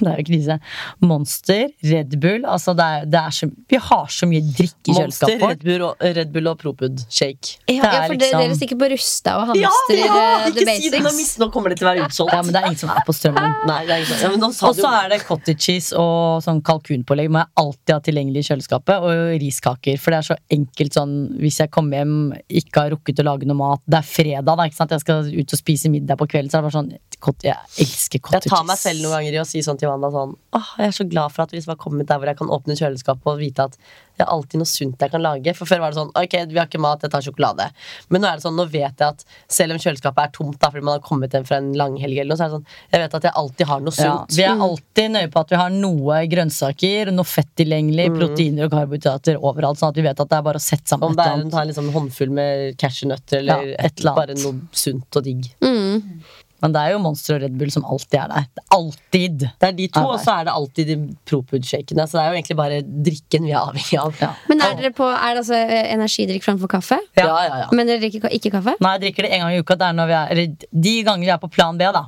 Det 0.04 0.12
er 0.14 0.20
jo 0.22 0.26
krise. 0.30 0.56
Monster, 1.04 1.68
Red 1.84 2.16
Bull 2.20 2.44
altså 2.48 2.74
det 2.76 2.86
er, 2.86 3.04
det 3.10 3.20
er 3.20 3.34
så, 3.36 3.48
Vi 3.70 3.78
har 3.80 4.06
så 4.12 4.28
mye 4.30 4.42
drikk 4.44 4.90
i 4.90 4.94
Monster, 4.96 5.00
kjøleskapet 5.00 5.34
Red 5.34 5.44
vårt. 5.44 5.64
Bull 5.66 5.84
og, 5.88 6.04
Red 6.20 6.32
Bull 6.34 6.50
og 6.50 6.58
Propud 6.60 7.02
shake. 7.08 7.56
Ja, 7.68 7.80
Det 7.82 7.90
er 7.90 7.94
ja, 7.94 8.02
for 8.06 8.14
liksom- 8.16 8.44
dere 8.44 8.56
stikker 8.58 8.80
på 8.80 8.88
Rusta 8.94 9.36
og 9.40 9.54
Ja, 9.56 9.68
hamstrer 9.70 10.02
ja! 10.04 10.18
eh, 10.20 10.50
the 10.50 10.64
Ikke 10.64 10.76
si 10.80 10.90
det! 10.90 11.00
Nå, 11.00 11.10
basics. 11.10 11.32
nå 11.40 11.50
kommer 11.54 11.70
det 11.74 11.78
til 11.80 11.88
å 11.88 11.90
være 11.94 12.06
utsolgt. 12.08 12.32
Ja, 12.34 12.42
men 12.42 12.52
det 12.54 12.60
er 12.62 12.66
ingen 12.70 12.80
som 12.82 12.90
er 12.94 13.04
på 13.06 13.16
strømmen. 13.16 13.56
Ja, 13.70 14.36
Og 14.68 14.74
så 14.76 14.88
er 15.04 15.08
det 15.12 15.20
cottage 15.26 15.60
cheese 15.60 15.92
og 15.96 16.42
sånn 16.44 16.60
kalkunpålegg 16.66 17.30
må 17.32 17.40
jeg 17.42 17.50
alltid 17.62 17.94
ha 17.94 18.00
tilgjengelig 18.04 18.44
i 18.44 18.48
kjøleskapet. 18.50 19.04
Og 19.06 19.40
riskaker. 19.40 19.98
For 20.00 20.10
det 20.14 20.18
er 20.20 20.28
så 20.34 20.36
enkelt 20.50 20.96
sånn 20.96 21.14
hvis 21.40 21.60
jeg 21.62 21.70
kommer 21.74 22.00
hjem, 22.02 22.14
ikke 22.60 22.84
har 22.84 22.90
rukket 22.94 23.20
å 23.22 23.26
lage 23.30 23.46
noe 23.48 23.56
mat 23.58 23.80
Det 23.86 23.98
er 24.00 24.06
fredag, 24.06 24.56
da, 24.56 24.66
ikke 24.68 24.76
sant? 24.80 24.90
Jeg 24.94 25.00
skal 25.04 25.28
ut 25.30 25.54
og 25.54 25.58
spise 25.60 25.90
middag 25.92 26.18
på 26.20 26.26
kvelden, 26.30 26.50
så 26.50 26.58
er 26.58 26.62
det 26.62 26.70
bare 26.70 26.78
sånn 26.78 26.92
cot- 27.20 27.42
Jeg 27.44 27.56
elsker 27.78 28.18
cottages. 28.20 28.44
Jeg 28.44 28.52
tar 28.56 28.64
meg 28.64 28.78
selv 28.78 29.02
noen 29.04 29.12
ganger 29.18 29.32
i 29.38 29.42
å 29.42 29.46
si 29.46 29.60
sånn 29.62 29.78
til 29.78 29.88
Wanda 29.88 30.10
sånn 30.10 30.36
Åh, 30.52 30.70
jeg 30.78 30.88
er 30.88 30.96
så 30.96 31.04
glad 31.08 31.30
for 31.32 31.42
at 31.44 31.50
vi 31.52 31.58
liksom 31.60 31.76
har 31.76 31.82
kommet 31.84 32.06
der 32.10 32.18
hvor 32.18 32.26
jeg 32.26 32.36
kan 32.40 32.48
åpne 32.48 32.74
kjøleskapet 32.80 33.26
og 33.30 33.38
vite 33.38 33.60
at 33.68 33.76
det 34.20 34.26
er 34.26 34.32
alltid 34.34 34.58
noe 34.60 34.66
sunt 34.68 34.98
jeg 35.00 35.10
kan 35.14 35.22
lage. 35.22 35.54
For 35.56 35.64
før 35.64 35.78
var 35.80 35.92
det 35.92 35.96
sånn 36.00 36.10
Ok, 36.18 36.34
vi 36.50 36.58
har 36.58 36.66
ikke 36.66 36.80
mat, 36.82 37.00
jeg 37.06 37.10
tar 37.10 37.22
sjokolade. 37.24 37.70
Men 38.10 38.20
nå 38.20 38.28
er 38.28 38.36
det 38.36 38.42
sånn, 38.44 38.56
nå 38.58 38.66
vet 38.68 38.98
jeg 38.98 39.06
at 39.06 39.24
selv 39.48 39.72
om 39.72 39.78
kjøleskapet 39.80 40.24
er 40.26 40.32
tomt 40.34 40.58
da 40.60 40.68
fordi 40.68 40.82
man 40.84 40.98
har 40.98 41.04
kommet 41.06 41.32
hjem 41.32 41.46
fra 41.46 41.56
en 41.62 41.70
langhelg 41.78 42.18
eller 42.18 42.34
noe, 42.34 42.36
så 42.36 42.44
er 42.44 42.50
det 42.50 42.56
sånn 42.58 42.66
Jeg 42.92 43.00
vet 43.04 43.14
at 43.14 43.22
jeg 43.22 43.32
alltid 43.40 43.66
har 43.70 43.80
noe 43.80 43.94
Ja, 43.96 44.16
sunt. 44.26 44.36
vi 44.36 44.42
er 44.44 44.60
alltid 44.66 45.10
nøye 45.14 45.30
på 45.32 45.40
at 45.40 45.48
vi 45.54 45.56
har 45.56 45.70
noe 45.70 46.18
grønnsaker, 46.34 47.12
noe 47.12 47.24
fett 47.24 47.48
tilgjengelig, 47.56 48.10
Mm. 48.10 48.18
proteiner 48.18 48.64
og 48.64 48.70
karbohydrater 48.72 49.36
overalt. 49.40 49.78
Sånn 49.78 49.88
at 49.90 49.96
vi 49.96 50.02
vet 50.02 50.20
at 50.20 50.28
det 50.28 50.36
er 50.36 50.42
bare 50.42 50.58
å 50.60 50.60
sette 50.60 50.86
sammen 50.88 51.04
Om 51.04 51.12
et 51.12 51.16
det 51.16 51.26
eller 51.32 51.46
er 51.46 51.50
ta 51.50 51.60
en 51.62 51.68
liksom 51.68 51.90
håndfull 51.92 52.30
med 52.30 52.76
cashewnøtter 52.78 53.38
eller 53.38 53.66
Ja, 53.70 53.76
et 53.78 54.00
eller 54.00 54.10
annet. 54.12 54.16
bare 54.16 54.34
noe 54.52 54.60
sunt 54.72 55.16
og 55.16 55.24
digg. 55.24 55.54
Mm. 55.62 56.20
Men 56.62 56.72
det 56.74 56.80
er 56.84 56.92
jo 56.92 56.98
Monster 57.02 57.36
og 57.38 57.42
Red 57.44 57.54
Bull 57.60 57.70
som 57.72 57.84
alltid 57.88 58.18
er 58.20 58.28
der. 58.32 58.46
Er 58.50 58.64
Alltid! 58.76 59.38
Det 59.60 59.68
er 59.68 59.72
de 59.78 59.86
to, 59.94 60.02
og 60.06 60.18
så 60.20 60.34
er 60.40 60.44
det 60.48 60.52
alltid 60.54 60.90
de 60.90 60.96
Propud-shakene. 61.30 62.04
Så 62.06 62.18
det 62.18 62.22
er 62.24 62.28
jo 62.30 62.38
egentlig 62.40 62.56
bare 62.60 62.80
drikken 62.84 63.46
vi 63.48 63.54
er 63.54 63.60
avhengig 63.62 63.98
av. 64.02 64.14
Ja. 64.20 64.30
Men 64.50 64.60
er 64.66 64.76
dere 64.78 64.92
på 64.96 65.08
Er 65.08 65.34
det 65.38 65.42
altså 65.44 65.56
eh, 65.60 65.88
energidrikk 65.94 66.44
framfor 66.44 66.70
kaffe? 66.76 67.00
Ja, 67.18 67.26
ja, 67.26 67.58
ja. 67.64 67.68
Men 67.72 67.88
dere 67.90 68.02
drikker 68.04 68.28
ikke 68.36 68.52
kaffe? 68.58 68.76
Nei, 68.80 68.94
jeg 68.98 69.04
drikker 69.06 69.26
det 69.28 69.32
en 69.36 69.44
gang 69.46 69.56
i 69.56 69.60
uka. 69.64 69.78
Det 69.80 69.88
er 69.88 69.98
når 70.00 70.10
vi 70.12 70.16
er, 70.20 70.32
eller 70.36 70.70
de 70.88 70.94
ganger 71.10 71.24
vi 71.26 71.34
er 71.36 71.42
på 71.42 71.50
plan 71.56 71.80
B, 71.80 71.88
da. 71.96 72.04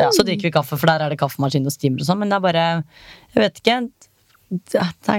Ja, 0.00 0.10
så 0.12 0.22
drikker 0.28 0.48
vi 0.50 0.54
kaffe, 0.54 0.76
for 0.78 0.86
der 0.90 1.06
er 1.06 1.12
det 1.14 1.18
kaffemaskin 1.20 1.66
og 1.66 1.72
steamer 1.74 2.02
og 2.04 2.08
sånn. 2.10 2.18
Men 2.22 2.30
det 2.32 2.36
er 2.40 2.44
bare 2.50 2.66
Jeg 3.34 3.42
vet 3.46 3.62
ikke. 3.64 3.78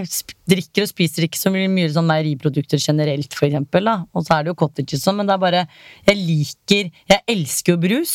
Sp- 0.08 0.36
drikker 0.48 0.86
og 0.86 0.90
spiser 0.94 1.26
ikke 1.28 1.40
så 1.40 1.52
mye, 1.52 1.68
mye 1.68 1.90
sånn 1.92 2.08
meieriprodukter 2.08 2.80
generelt, 2.80 3.34
for 3.36 3.50
eksempel. 3.50 3.84
Da. 3.90 3.96
Og 4.16 4.24
så 4.24 4.38
er 4.38 4.46
det 4.48 4.54
jo 4.54 4.60
cottages 4.62 5.02
og 5.02 5.10
sånn, 5.10 5.18
men 5.20 5.28
det 5.28 5.36
er 5.36 5.42
bare 5.44 5.64
Jeg 6.08 6.18
liker 6.22 6.92
Jeg 7.12 7.22
elsker 7.36 7.76
jo 7.76 7.82
brus. 7.84 8.14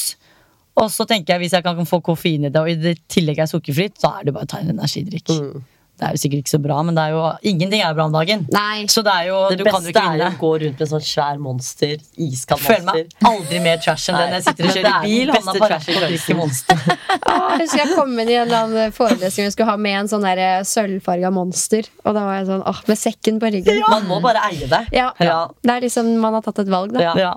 Og 0.80 0.88
så 0.90 1.04
tenker 1.08 1.34
jeg 1.34 1.44
hvis 1.44 1.54
jeg 1.58 1.64
kan 1.66 1.88
få 1.88 2.00
koffein 2.04 2.46
i 2.48 2.50
det, 2.52 2.60
og 2.60 2.70
i 2.70 2.78
det 2.80 2.94
tillegg 3.12 3.42
er 3.44 3.50
sukkerfritt, 3.50 3.98
så 4.00 4.14
er 4.18 4.28
det 4.28 4.34
bare 4.36 4.48
å 4.48 4.52
ta 4.52 4.62
en 4.62 4.72
energidrikk. 4.72 5.28
Det 6.02 6.08
er 6.08 6.16
jo 6.16 6.20
sikkert 6.24 6.40
ikke 6.42 6.50
så 6.50 6.58
bra, 6.58 6.76
men 6.82 6.96
det 6.98 7.02
er 7.06 7.12
jo, 7.14 7.20
ingenting 7.46 7.80
er 7.86 7.92
bra 7.94 8.04
om 8.08 8.14
dagen. 8.16 8.40
Nei. 8.50 8.86
Så 8.90 9.04
det 9.06 9.12
er 9.14 9.28
jo 9.28 9.36
Det 9.52 9.58
du 9.60 9.64
kan 9.64 9.76
jo 9.76 9.78
beste 9.78 9.92
ikke 9.92 10.02
er 10.02 10.16
vinne. 10.16 10.30
å 10.34 10.38
gå 10.40 10.50
rundt 10.62 10.80
med 10.80 10.82
en 10.82 10.90
sånn 10.92 11.04
svær 11.06 11.38
monster. 11.38 11.92
Iskald 12.26 12.60
Føler 12.64 12.86
meg 12.88 13.14
aldri 13.30 13.60
mer 13.62 13.78
trash 13.84 14.08
enn 14.10 14.18
den 14.18 14.34
jeg 14.34 14.42
sitter 14.48 14.66
og 14.66 14.72
kjører 14.74 14.88
det 14.88 14.94
er 14.96 15.06
bil. 15.06 15.30
den 15.30 15.36
beste 15.46 15.70
rattet 15.72 15.94
og 15.94 16.02
drikker 16.08 16.38
Monster. 16.42 16.82
Jeg 17.22 17.60
husker 17.62 17.78
jeg 17.84 17.94
kom 17.94 18.12
inn 18.18 18.28
i 18.28 18.34
en 18.34 18.42
eller 18.48 18.58
annen 18.66 18.92
forelesning 18.96 19.46
og 19.46 19.52
skulle 19.54 19.68
ha 19.70 19.76
med 19.80 19.94
en 20.00 20.08
sånn 20.10 20.24
der 20.26 20.40
sølvfarga 20.66 21.30
monster. 21.32 21.86
Og 22.04 22.14
da 22.16 22.24
var 22.26 22.38
jeg 22.40 22.46
sånn, 22.48 22.62
åh, 22.66 22.80
med 22.88 22.98
sekken 22.98 23.38
på 23.42 23.50
ryggen. 23.54 23.78
Man 23.92 24.06
må 24.08 24.18
bare 24.24 24.42
eie 24.48 24.66
det. 24.70 24.80
Ja, 24.96 25.12
Det 25.20 25.70
er 25.76 25.84
liksom 25.84 26.08
man 26.22 26.34
har 26.34 26.42
tatt 26.42 26.58
et 26.64 26.70
valg, 26.72 26.92
da. 26.96 27.12
Ja. 27.16 27.32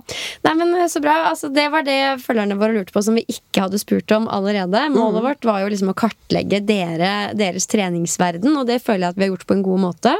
Nei, 0.47 0.53
men 0.57 0.73
Så 0.89 1.01
bra. 1.03 1.15
Altså, 1.29 1.49
det 1.53 1.67
var 1.71 1.83
det 1.85 1.97
følgerne 2.23 2.57
våre 2.59 2.73
lurte 2.77 2.93
på 2.95 3.03
som 3.03 3.15
vi 3.19 3.25
ikke 3.29 3.65
hadde 3.65 3.79
spurt 3.81 4.11
om 4.15 4.27
allerede. 4.31 4.85
Målet 4.95 5.21
Mm. 5.21 5.27
vårt 5.27 5.45
var 5.45 5.59
jo 5.61 5.67
liksom 5.69 5.91
å 5.91 5.95
kartlegge 5.97 6.59
dere, 6.65 7.33
deres 7.35 7.67
treningsverden, 7.67 8.54
og 8.61 8.69
det 8.69 8.81
føler 8.83 9.07
jeg 9.07 9.15
at 9.15 9.19
vi 9.19 9.25
har 9.25 9.33
gjort 9.33 9.47
på 9.49 9.57
en 9.57 9.65
god 9.65 9.83
måte. 9.87 10.13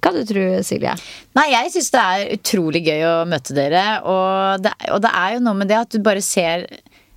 Hva 0.00 0.12
du 0.14 0.20
tror 0.28 0.60
Silje? 0.66 0.94
Nei, 1.38 1.46
jeg 1.52 1.72
syns 1.74 1.90
det 1.94 2.04
er 2.04 2.36
utrolig 2.36 2.84
gøy 2.86 3.04
å 3.08 3.16
møte 3.30 3.56
dere. 3.56 3.84
Og 4.04 4.64
det, 4.64 4.74
og 4.94 5.02
det 5.04 5.12
er 5.22 5.36
jo 5.36 5.44
noe 5.46 5.60
med 5.60 5.70
det 5.70 5.80
at 5.80 5.94
du 5.94 6.00
bare 6.04 6.24
ser 6.24 6.66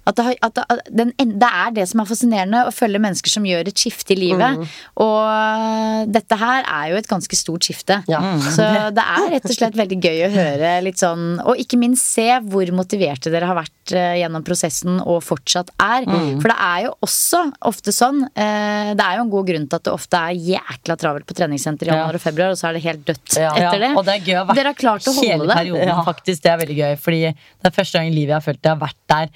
at 0.03 0.17
det, 0.17 0.23
har, 0.25 0.37
at 0.43 0.55
det, 0.57 0.63
at 0.67 0.89
den, 0.91 1.13
det 1.17 1.49
er 1.49 1.75
det 1.75 1.85
som 1.87 2.01
er 2.03 2.07
fascinerende, 2.09 2.63
å 2.67 2.73
følge 2.75 2.99
mennesker 3.03 3.31
som 3.31 3.45
gjør 3.47 3.69
et 3.71 3.79
skifte 3.79 4.15
i 4.15 4.19
livet. 4.19 4.59
Mm. 4.59 4.71
Og 5.03 6.11
dette 6.13 6.37
her 6.39 6.65
er 6.67 6.91
jo 6.91 6.99
et 6.99 7.07
ganske 7.09 7.39
stort 7.39 7.67
skifte. 7.67 8.01
Ja. 8.11 8.19
Så 8.55 8.65
det 8.95 9.03
er 9.03 9.29
rett 9.35 9.47
og 9.47 9.55
slett 9.55 9.77
veldig 9.79 9.99
gøy 10.03 10.25
å 10.27 10.31
høre 10.33 10.73
litt 10.83 10.99
sånn 10.99 11.37
Og 11.47 11.59
ikke 11.59 11.77
minst 11.79 12.05
se 12.13 12.25
hvor 12.49 12.67
motiverte 12.75 13.31
dere 13.31 13.47
har 13.49 13.57
vært 13.57 13.93
eh, 13.95 14.17
gjennom 14.19 14.43
prosessen 14.45 14.99
og 14.99 15.21
fortsatt 15.25 15.71
er. 15.81 16.07
Mm. 16.07 16.41
For 16.43 16.51
det 16.51 16.57
er 16.67 16.83
jo 16.87 16.93
også 17.07 17.41
ofte 17.71 17.93
sånn 17.95 18.23
eh, 18.27 18.91
Det 18.97 19.05
er 19.05 19.19
jo 19.19 19.25
en 19.25 19.33
god 19.33 19.49
grunn 19.49 19.67
til 19.69 19.79
at 19.79 19.87
det 19.87 19.93
ofte 19.93 20.19
er 20.19 20.43
jækla 20.53 20.97
travelt 20.99 21.27
på 21.29 21.37
treningssenter 21.37 21.89
i 21.89 21.93
januar 21.93 22.19
og 22.19 22.23
februar, 22.23 22.53
og 22.53 22.59
så 22.59 22.69
er 22.69 22.77
det 22.77 22.83
helt 22.85 23.05
dødt 23.07 23.37
etter 23.39 23.79
det. 23.85 23.93
Og 23.95 24.03
det 24.07 24.17
er 24.17 24.27
gøy 24.27 24.39
å 24.41 24.45
være 24.49 24.59
Dere 24.59 24.73
har 24.73 24.79
klart 24.79 25.07
å 25.07 25.15
holde 25.15 25.31
hele 25.31 25.47
det. 25.49 25.59
perioden, 25.61 25.93
faktisk. 26.07 26.43
Det 26.43 26.51
er 26.51 26.59
veldig 26.63 26.79
gøy. 26.79 26.97
Fordi 27.03 27.21
det 27.31 27.69
er 27.69 27.75
første 27.75 27.99
gang 27.99 28.11
i 28.11 28.15
livet 28.15 28.33
jeg 28.33 28.39
har 28.39 28.45
følt 28.45 28.61
jeg 28.63 28.75
har 28.75 28.81
vært 28.83 29.01
der 29.13 29.31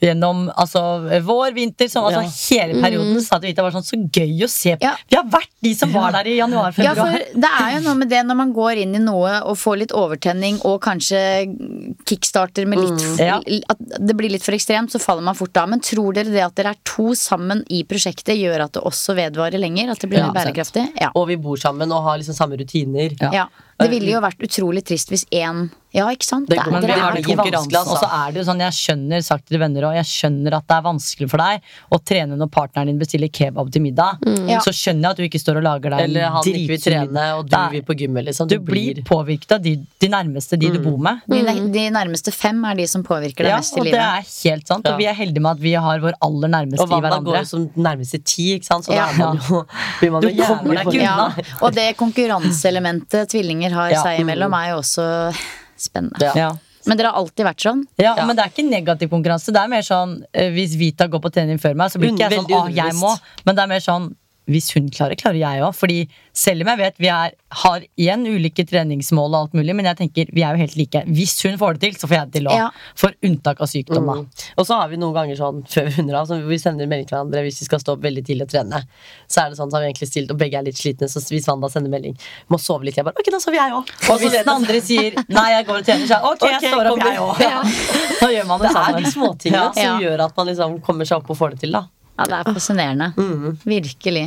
gjennom 0.00 0.44
altså, 0.54 0.80
vår, 1.26 1.52
vinter, 1.56 1.88
som 1.90 2.04
altså 2.06 2.22
hele 2.54 2.78
perioden. 2.82 3.16
Mm. 3.16 3.22
Så 3.24 3.34
at 3.38 3.42
det 3.42 3.58
var 3.58 3.74
sånn 3.74 3.86
så 3.86 3.98
gøy 3.98 4.44
å 4.46 4.48
se 4.50 4.76
på. 4.78 4.92
Vi 5.10 5.16
har 5.18 5.26
vært 5.32 5.50
de 5.64 5.72
som 5.74 5.92
var 5.92 6.12
der 6.14 6.30
i 6.30 6.36
januar, 6.38 6.74
Ja, 6.78 6.94
for 6.94 7.10
det 7.12 7.50
er 7.60 7.72
jo 7.76 7.80
noe 7.88 7.96
med 7.98 8.12
det 8.12 8.22
når 8.28 8.38
man 8.38 8.52
går 8.54 8.82
inn 8.84 8.94
i 8.94 9.02
noe 9.02 9.40
og 9.42 9.58
får 9.58 9.80
litt 9.82 9.94
overtenning 9.96 10.60
og 10.68 10.78
kanskje 10.84 11.22
kickstarter 12.08 12.66
med 12.66 12.82
litt 12.82 12.86
Mm. 12.98 13.18
Ja. 13.20 13.36
At 13.70 13.78
det 13.78 14.14
blir 14.16 14.30
litt 14.32 14.42
for 14.42 14.56
ekstremt, 14.56 14.90
så 14.90 14.98
faller 14.98 15.22
man 15.22 15.36
fort 15.38 15.56
av. 15.60 15.68
Men 15.68 15.80
tror 15.84 16.14
dere 16.16 16.32
det 16.32 16.42
at 16.42 16.54
dere 16.58 16.72
er 16.74 16.80
to 16.88 17.12
sammen 17.18 17.62
i 17.70 17.82
prosjektet, 17.84 18.34
gjør 18.38 18.64
at 18.64 18.72
det 18.78 18.82
også 18.82 19.14
vedvarer 19.18 19.60
lenger? 19.60 19.92
At 19.92 20.00
det 20.02 20.10
blir 20.10 20.22
Ja, 20.22 20.32
bærekraftig? 20.34 20.88
Ja. 21.00 21.10
Og 21.14 21.28
vi 21.28 21.36
bor 21.36 21.56
sammen 21.56 21.92
og 21.92 22.02
har 22.02 22.18
liksom 22.18 22.34
samme 22.34 22.56
rutiner. 22.58 23.14
ja. 23.32 23.48
Det 23.78 23.90
ville 23.92 24.10
jo 24.16 24.20
vært 24.24 24.40
utrolig 24.42 24.82
trist 24.84 25.12
hvis 25.12 25.26
én 25.30 25.68
Ja, 25.96 26.04
ikke 26.12 26.26
sant? 26.26 26.50
Det, 26.50 26.58
det, 26.60 26.80
det, 26.84 26.90
er 26.92 27.14
det 27.16 27.22
to. 27.24 27.32
altså. 27.40 27.80
og 27.80 27.96
så 28.02 28.08
er 28.12 28.32
det 28.34 28.42
jo 28.42 28.44
sånn 28.44 28.58
Jeg 28.60 28.74
skjønner 28.76 29.22
sagt 29.24 29.46
til 29.48 29.56
venner 29.62 29.86
og 29.88 29.94
jeg 29.96 30.04
skjønner 30.10 30.56
at 30.58 30.66
det 30.68 30.74
er 30.76 30.82
vanskelig 30.84 31.28
for 31.32 31.40
deg 31.40 31.62
å 31.96 31.98
trene 32.10 32.36
når 32.36 32.50
partneren 32.52 32.90
din 32.90 32.98
bestiller 33.00 33.30
kebab 33.32 33.70
til 33.72 33.80
middag. 33.86 34.18
Mm. 34.26 34.50
Ja. 34.52 34.58
Så 34.60 34.74
skjønner 34.76 35.06
jeg 35.06 35.14
at 35.14 35.22
du 35.22 35.24
ikke 35.28 35.40
står 35.40 35.60
og 35.62 35.64
lager 35.64 35.94
deg 35.94 36.02
Eller 36.04 36.28
han 36.34 36.44
ikke 36.50 36.72
vil 36.74 36.82
trene, 36.82 37.24
og 37.38 37.48
du 37.48 37.56
vil 37.72 37.84
på 37.88 37.96
gymmet, 38.02 38.26
liksom. 38.28 38.50
Du 38.52 38.58
blir 38.60 39.00
påvirket 39.08 39.54
av 39.56 39.62
de, 39.64 39.72
de 40.04 40.10
nærmeste, 40.12 40.58
de 40.60 40.70
du 40.74 40.78
bor 40.84 40.98
med. 41.08 41.22
De, 41.30 41.40
de 41.78 41.86
nærmeste 41.96 42.34
fem 42.36 42.60
er 42.68 42.76
de 42.82 42.86
som 42.90 43.06
påvirker 43.06 43.48
deg 43.48 43.54
Ja, 43.54 43.62
mest 43.62 43.78
i 43.78 43.80
og 43.80 43.88
det 43.88 44.02
er 44.02 44.28
helt 44.28 44.68
sant. 44.74 44.90
Og 44.92 45.00
vi 45.00 45.08
er 45.08 45.16
heldige 45.16 45.46
med 45.46 45.54
at 45.56 45.64
vi 45.64 45.72
har 45.88 46.04
vår 46.04 46.18
aller 46.28 46.52
nærmeste 46.52 46.84
Og 46.84 46.92
i 46.92 46.98
Wanda 46.98 47.14
går 47.16 47.32
hverandre. 47.32 47.42
jo 47.46 47.52
som 47.54 47.64
nærmeste 47.88 48.20
ti, 48.28 48.50
ikke 48.58 48.68
sant? 48.68 48.84
Så 48.84 48.92
Ja. 48.92 49.08
da 49.08 49.14
er 49.14 49.18
man 49.24 49.40
jo, 49.48 49.64
blir 50.02 50.12
man 50.18 50.20
Du 50.26 50.28
jo 50.28 50.36
jævlig 50.44 50.78
ikke 50.84 51.00
Ja, 51.00 51.16
og 51.64 51.72
det 51.80 51.88
konkurranseelementet 51.96 53.32
tvillinger 53.32 53.67
har 53.72 53.90
Ja. 53.90 54.02
seg 54.02 54.20
imellom, 54.20 54.52
er 54.54 54.70
jo 54.70 54.76
også 54.82 55.34
spennende. 55.78 56.32
Ja. 56.36 56.52
Men 56.86 56.96
dere 56.96 57.10
har 57.12 57.18
alltid 57.20 57.44
vært 57.44 57.60
sånn? 57.60 57.82
Ja, 58.00 58.14
men 58.24 58.34
det 58.36 58.44
er 58.44 58.48
ikke 58.50 58.64
negativ 58.70 59.10
konkurranse. 59.10 59.52
Det 59.52 59.60
er 59.60 59.68
mer 59.68 59.82
sånn 59.82 60.22
eh, 60.32 60.48
Hvis 60.54 60.76
Vita 60.78 61.06
går 61.06 61.20
på 61.20 61.30
trening 61.34 61.58
før 61.60 61.74
meg, 61.76 61.90
så 61.92 61.98
blir 62.00 62.14
ikke 62.14 62.30
jeg 62.30 62.38
sånn 62.38 62.46
Veldig 62.48 62.56
Å, 62.56 62.74
jeg 62.74 62.94
må. 62.94 63.10
Men 63.44 63.54
det 63.58 63.62
er 63.62 63.66
mer 63.74 63.80
sånn 63.84 64.06
hvis 64.48 64.70
hun 64.74 64.88
klarer, 64.92 65.18
klarer 65.20 65.38
jeg 65.40 65.62
òg. 65.64 65.74
Fordi 65.76 65.98
selv 66.32 66.64
om 66.64 66.70
jeg 66.72 66.80
vet 66.80 67.00
vi 67.02 67.10
er, 67.12 67.34
har 67.62 67.84
igjen 67.98 68.26
ulike 68.28 68.64
treningsmål, 68.68 69.32
og 69.34 69.38
alt 69.42 69.56
mulig 69.58 69.74
men 69.76 69.88
jeg 69.90 69.98
tenker 70.02 70.32
vi 70.34 70.44
er 70.46 70.56
jo 70.56 70.62
helt 70.64 70.76
like. 70.78 71.02
Hvis 71.06 71.36
hun 71.46 71.58
får 71.60 71.76
det 71.78 71.80
til, 71.86 71.98
så 72.00 72.08
får 72.10 72.16
jeg 72.18 72.30
det 72.30 72.36
til 72.40 72.48
òg. 72.50 72.56
Ja. 72.58 72.68
For 72.98 73.14
unntak 73.28 73.60
av 73.64 73.70
sykdom, 73.70 74.08
da. 74.08 74.16
Mm. 74.22 74.46
Og 74.58 74.68
så 74.68 74.78
har 74.80 74.88
vi 74.92 75.00
noen 75.00 75.14
ganger 75.16 75.38
sånn 75.40 75.62
før 75.68 75.88
vi 75.88 75.94
runder 75.98 76.18
av, 76.20 76.28
så 76.30 76.40
vi 76.48 76.58
sender 76.62 76.90
melding 76.90 77.08
til 77.10 77.16
hverandre 77.18 77.44
hvis 77.46 77.60
vi 77.62 77.68
skal 77.68 77.82
stå 77.82 77.96
opp 77.96 78.04
veldig 78.04 78.24
tidlig 78.28 78.48
og 78.48 78.52
trene. 78.54 78.82
Så 79.28 79.42
er 79.44 79.52
det 79.52 79.60
sånn, 79.60 79.70
så 79.70 79.78
har 79.78 79.84
vi 79.86 79.90
egentlig 79.92 80.10
stilt, 80.10 80.32
og 80.32 80.40
begge 80.40 80.58
er 80.60 80.66
litt 80.68 80.80
slitne, 80.80 81.08
så 81.12 81.22
hvis 81.28 81.48
Wanda 81.50 81.68
sender 81.72 81.92
melding 81.92 82.16
må 82.48 82.60
sove 82.62 82.88
litt, 82.88 82.96
jeg 82.98 83.04
bare 83.06 83.18
ok, 83.18 83.30
da 83.34 83.42
sover 83.42 83.60
jeg 83.60 83.76
òg. 83.78 83.92
Og 84.08 84.22
hvis 84.22 84.36
den 84.38 84.52
andre 84.54 84.80
sier 84.84 85.12
'nei, 85.28 85.48
jeg 85.58 85.66
går 85.68 85.82
og 85.82 85.84
trener', 85.84 86.08
så 86.08 86.16
er 86.18 86.26
ok, 86.32 86.44
jeg 86.48 86.72
står 86.72 86.90
opp, 86.92 87.04
jeg 87.04 87.18
òg. 87.18 87.40
Ja. 87.44 87.62
Da 88.20 88.32
gjør 88.32 88.46
man 88.46 88.60
det 88.60 88.68
Det 88.72 88.82
er 88.88 88.98
de 89.00 89.10
småtingene 89.12 89.58
Ja. 89.58 89.72
som 89.74 90.02
gjør 90.02 90.24
at 90.24 90.36
man 90.36 90.46
liksom 90.46 90.80
kommer 90.80 91.04
seg 91.04 91.18
opp 91.18 91.30
og 91.30 91.36
får 91.36 91.50
det 91.50 91.60
til, 91.60 91.72
da. 91.72 91.86
Ja, 92.18 92.24
det 92.26 92.38
er 92.40 92.56
fascinerende. 92.56 93.12
Virkelig. 93.62 94.24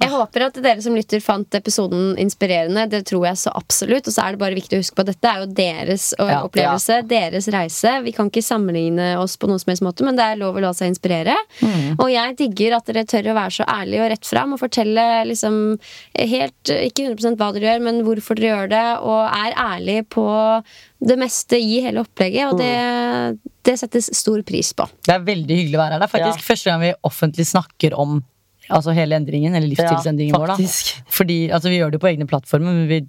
Jeg 0.00 0.08
håper 0.08 0.46
at 0.46 0.58
dere 0.64 0.80
som 0.80 0.94
lytter 0.96 1.20
fant 1.20 1.56
episoden 1.58 2.14
inspirerende. 2.20 2.86
Det 2.88 3.02
tror 3.10 3.26
jeg 3.28 3.40
så 3.42 3.52
absolutt. 3.52 4.08
Og 4.08 4.14
så 4.14 4.24
er 4.24 4.34
det 4.34 4.40
bare 4.40 4.56
viktig 4.56 4.78
å 4.78 4.80
huske 4.80 4.96
på 4.96 5.04
at 5.04 5.10
dette 5.12 5.28
er 5.28 5.42
jo 5.42 5.48
deres 5.58 6.06
Ja, 6.16 6.38
opplevelse, 6.46 7.02
deres 7.10 7.48
reise. 7.52 7.92
Vi 8.06 8.14
kan 8.16 8.30
ikke 8.32 8.44
sammenligne 8.44 9.10
oss 9.20 9.36
på 9.36 9.50
noen 9.50 9.60
som 9.60 9.74
helst 9.74 9.84
måte, 9.84 10.06
men 10.08 10.16
det 10.16 10.24
er 10.24 10.40
lov 10.40 10.56
å 10.56 10.64
la 10.64 10.72
seg 10.76 10.94
inspirere. 10.94 11.36
Og 11.98 12.08
jeg 12.10 12.38
digger 12.40 12.78
at 12.78 12.88
dere 12.88 13.04
tør 13.12 13.32
å 13.34 13.36
være 13.36 13.56
så 13.58 13.68
ærlige 13.68 14.06
og 14.06 14.12
rett 14.14 14.32
fram 14.32 14.56
og 14.56 14.62
fortelle 14.64 15.06
liksom 15.28 15.60
helt 16.14 16.72
Ikke 16.74 17.10
100% 17.10 17.36
hva 17.40 17.50
dere 17.52 17.74
gjør, 17.74 17.84
men 17.84 18.02
hvorfor 18.06 18.38
dere 18.38 18.54
gjør 18.54 18.72
det, 18.72 18.84
og 19.04 19.20
er 19.28 19.58
ærlig 19.60 19.98
på 20.12 20.24
det 21.04 21.16
meste 21.20 21.58
i 21.60 21.82
hele 21.84 22.00
opplegget, 22.04 22.52
og 22.54 22.62
det, 22.62 23.52
det 23.64 23.78
settes 23.80 24.10
stor 24.16 24.42
pris 24.46 24.72
på. 24.76 24.86
Det 25.06 25.14
er 25.14 25.24
veldig 25.24 25.56
hyggelig 25.60 25.78
å 25.78 25.82
være 25.82 25.96
her. 25.96 26.02
Det 26.04 26.08
er 26.08 26.14
faktisk 26.18 26.46
første 26.46 26.70
gang 26.70 26.82
vi 26.84 26.92
offentlig 27.08 27.46
snakker 27.48 27.96
om 27.98 28.18
altså 28.72 28.94
hele 28.96 29.16
endringen, 29.18 29.54
eller 29.54 29.68
livsstilsendringen 29.68 30.32
Ja, 30.34 30.40
vår. 30.40 30.54
da 30.54 30.56
Fordi 31.12 31.38
altså, 31.52 31.68
Vi 31.68 31.78
gjør 31.80 31.92
det 31.92 32.00
på 32.00 32.08
egne 32.08 32.26
plattformer, 32.28 32.72
men 32.72 32.88
vi 32.88 33.00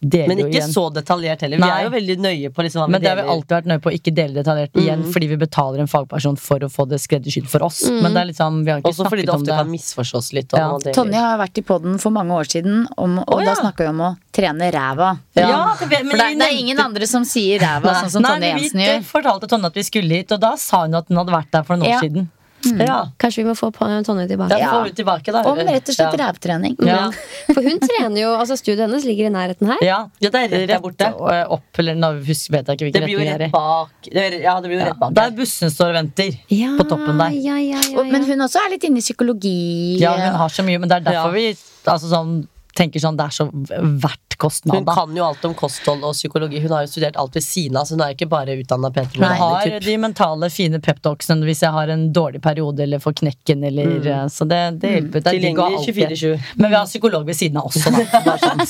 deler 0.00 0.28
Men 0.30 0.40
jo 0.42 0.46
ikke 0.48 0.58
igjen. 0.60 0.72
så 0.72 0.84
detaljert 0.94 1.42
heller. 1.44 1.60
Vi 1.60 1.64
Nei. 1.64 1.70
er 1.78 1.86
jo 1.86 1.90
veldig 1.94 2.16
nøye 2.24 2.50
på 2.54 2.64
liksom 2.64 2.82
hva 2.82 2.86
vi 2.88 2.92
Men 2.94 3.02
det 3.02 3.10
har 3.10 3.18
vi 3.20 3.24
alltid 3.34 3.54
vært 3.56 3.68
nøye 3.72 3.82
på 3.84 3.90
å 3.90 3.94
ikke 3.98 4.14
dele 4.14 4.34
detaljert 4.38 4.78
igjen, 4.82 5.02
mm. 5.04 5.12
fordi 5.14 5.28
vi 5.32 5.38
betaler 5.40 5.82
en 5.84 5.90
fagperson 5.90 6.38
for 6.40 6.66
å 6.66 6.70
få 6.72 6.86
det 6.88 7.00
skreddersydd 7.02 7.48
for 7.50 7.66
oss. 7.66 7.82
Mm. 7.88 7.98
Men 8.02 8.14
det 8.14 8.22
er 8.22 8.30
liksom, 8.32 8.62
vi 8.64 8.72
har 8.72 8.82
ikke 8.82 8.92
Også 8.92 9.08
fordi 9.08 9.24
om 9.24 9.26
det 9.26 9.34
om 9.34 9.40
ofte 9.42 9.50
det. 9.50 9.58
kan 9.62 9.70
misforstås 9.72 10.32
litt. 10.38 10.56
Ja. 10.56 10.92
Tonje 10.94 11.24
har 11.26 11.38
vært 11.42 11.58
i 11.58 11.66
poden 11.68 11.98
for 12.02 12.14
mange 12.14 12.38
år 12.38 12.50
siden, 12.50 12.86
om, 12.96 13.18
og 13.24 13.44
da 13.44 13.52
ja. 13.52 13.58
snakka 13.60 13.86
vi 13.86 13.92
om 13.92 14.00
å 14.08 14.10
trene 14.32 14.70
ræva. 14.74 15.12
Ja, 15.34 15.74
det 15.80 15.88
men 15.90 16.10
For 16.10 16.16
det, 16.18 16.30
er- 16.32 16.38
det 16.38 16.48
er 16.48 16.58
ingen 16.62 16.80
andre 16.80 17.06
som 17.06 17.24
sier 17.28 17.60
ræva, 17.60 17.94
sånn 18.02 18.10
som 18.18 18.22
Nei, 18.22 18.34
Tonje 18.36 18.54
gjør. 18.54 18.74
Nei, 18.74 18.98
vi 18.98 19.04
fortalte 19.12 19.48
Tonje 19.50 19.66
at 19.72 19.78
vi 19.78 19.86
skulle 19.86 20.22
hit, 20.22 20.32
og 20.32 20.40
da 20.40 20.56
sa 20.56 20.84
hun 20.86 20.94
at 20.94 21.08
hun 21.08 21.16
hadde 21.22 21.34
vært 21.34 21.50
der 21.52 21.62
for 21.64 21.76
noen 21.76 21.98
år 21.98 22.02
Ja. 22.02 22.26
Siden. 22.68 22.86
Ja. 22.86 22.98
Kanskje 23.18 23.42
vi 23.42 23.48
må 23.48 23.54
få 23.58 23.70
på 23.74 23.88
Tonje 24.06 24.26
tilbake. 24.30 24.58
Ja, 24.60 24.70
får 24.74 24.84
vi 24.88 24.92
tilbake, 25.02 25.32
da. 25.32 25.42
Om 25.50 25.58
rett 25.58 25.88
og 25.88 25.94
slett 25.96 26.16
Ja. 26.18 26.26
rævtrening. 26.26 26.76
Ja. 26.86 27.10
For 27.54 27.62
hun 27.62 27.78
trener 27.80 28.20
jo 28.20 28.30
altså 28.38 28.56
Studiet 28.60 28.84
hennes 28.86 29.04
ligger 29.04 29.26
i 29.26 29.32
nærheten 29.34 29.66
her. 29.72 29.78
Ja, 29.82 29.98
Ja, 30.20 30.30
det 30.30 30.34
er 30.44 30.48
rett 30.54 30.68
der 30.68 30.80
borte. 30.80 31.08
og, 31.14 31.30
eh, 31.32 31.44
opp, 31.58 31.78
eller 31.78 31.94
nå 31.94 32.12
husker, 32.26 32.52
vet 32.58 32.66
jeg 32.66 32.76
ikke 32.78 32.92
Det 32.92 33.02
hvilken 33.02 33.18
retning 33.18 33.38
det 33.38 34.24
er 34.24 34.38
i. 34.38 34.42
Ja, 34.42 34.60
det 34.60 34.68
blir 34.70 34.78
jo 34.78 34.84
Ja, 34.84 34.90
rett 34.92 34.98
bak 35.00 35.14
Der 35.14 35.30
bussen 35.30 35.70
står 35.70 35.88
og 35.92 35.94
venter. 36.02 36.38
Ja, 36.50 36.76
På 36.78 36.84
toppen 36.88 37.18
der. 37.18 37.30
Ja, 37.30 37.56
ja, 37.56 37.80
ja, 37.80 37.98
Og- 37.98 38.06
Men 38.06 38.24
hun 38.24 38.38
også 38.40 38.58
er 38.66 38.70
litt 38.70 38.84
inne 38.84 38.98
i 38.98 39.00
psykologi. 39.00 39.98
Ja, 40.00 40.12
hun 40.16 40.34
har 40.34 40.48
så 40.48 40.62
mye, 40.64 40.78
men 40.78 40.88
det 40.88 40.96
er 40.96 41.10
derfor 41.12 41.28
Ja. 41.28 41.30
vi 41.30 41.56
altså, 41.86 42.06
sånn, 42.12 42.46
tenker 42.78 43.02
sånn 43.02 43.18
det 43.18 43.26
er 43.28 43.34
så 43.34 43.48
verdt 43.50 44.24
Hun 44.38 44.84
kan 44.86 45.16
jo 45.18 45.24
alt 45.26 45.42
om 45.48 45.54
kosthold 45.58 46.04
og 46.06 46.12
psykologi. 46.14 46.60
Hun 46.62 46.70
har 46.70 46.84
jo 46.84 46.90
studert 46.92 47.16
alt 47.18 47.34
ved 47.34 47.42
siden 47.42 47.74
av, 47.80 47.88
så 47.88 47.96
hun 47.96 48.04
er 48.04 48.12
ikke 48.14 48.28
bare 48.30 48.54
utdanna 48.60 48.90
Peter 48.94 49.18
Hun 49.18 49.34
har 49.40 49.72
de 49.82 49.96
mentale, 49.98 50.46
fine 50.54 50.78
peptalksene 50.84 51.42
hvis 51.48 51.64
jeg 51.64 51.74
har 51.74 51.90
en 51.90 52.04
dårlig 52.14 52.38
periode 52.44 52.84
eller 52.86 53.02
får 53.02 53.16
knekken. 53.24 53.64
Eller, 53.66 53.88
Mm. 53.98 54.06
eh, 54.06 54.26
Så 54.30 54.46
det, 54.46 54.60
det 54.84 54.92
hjelper. 54.94 55.24
Det 55.24 55.32
er 55.32 55.40
digg 55.42 55.58
å 55.58 55.66
ha 55.66 55.82
Tilgjengelig 55.82 56.18
24-7. 56.22 56.54
Men 56.62 56.70
vi 56.70 56.76
har 56.78 56.86
psykolog 56.86 57.26
ved 57.26 57.34
siden 57.40 57.58
av 57.58 57.66
også, 57.66 57.90
da. 57.90 58.04
Bare 58.28 58.38
sånn. 58.46 58.62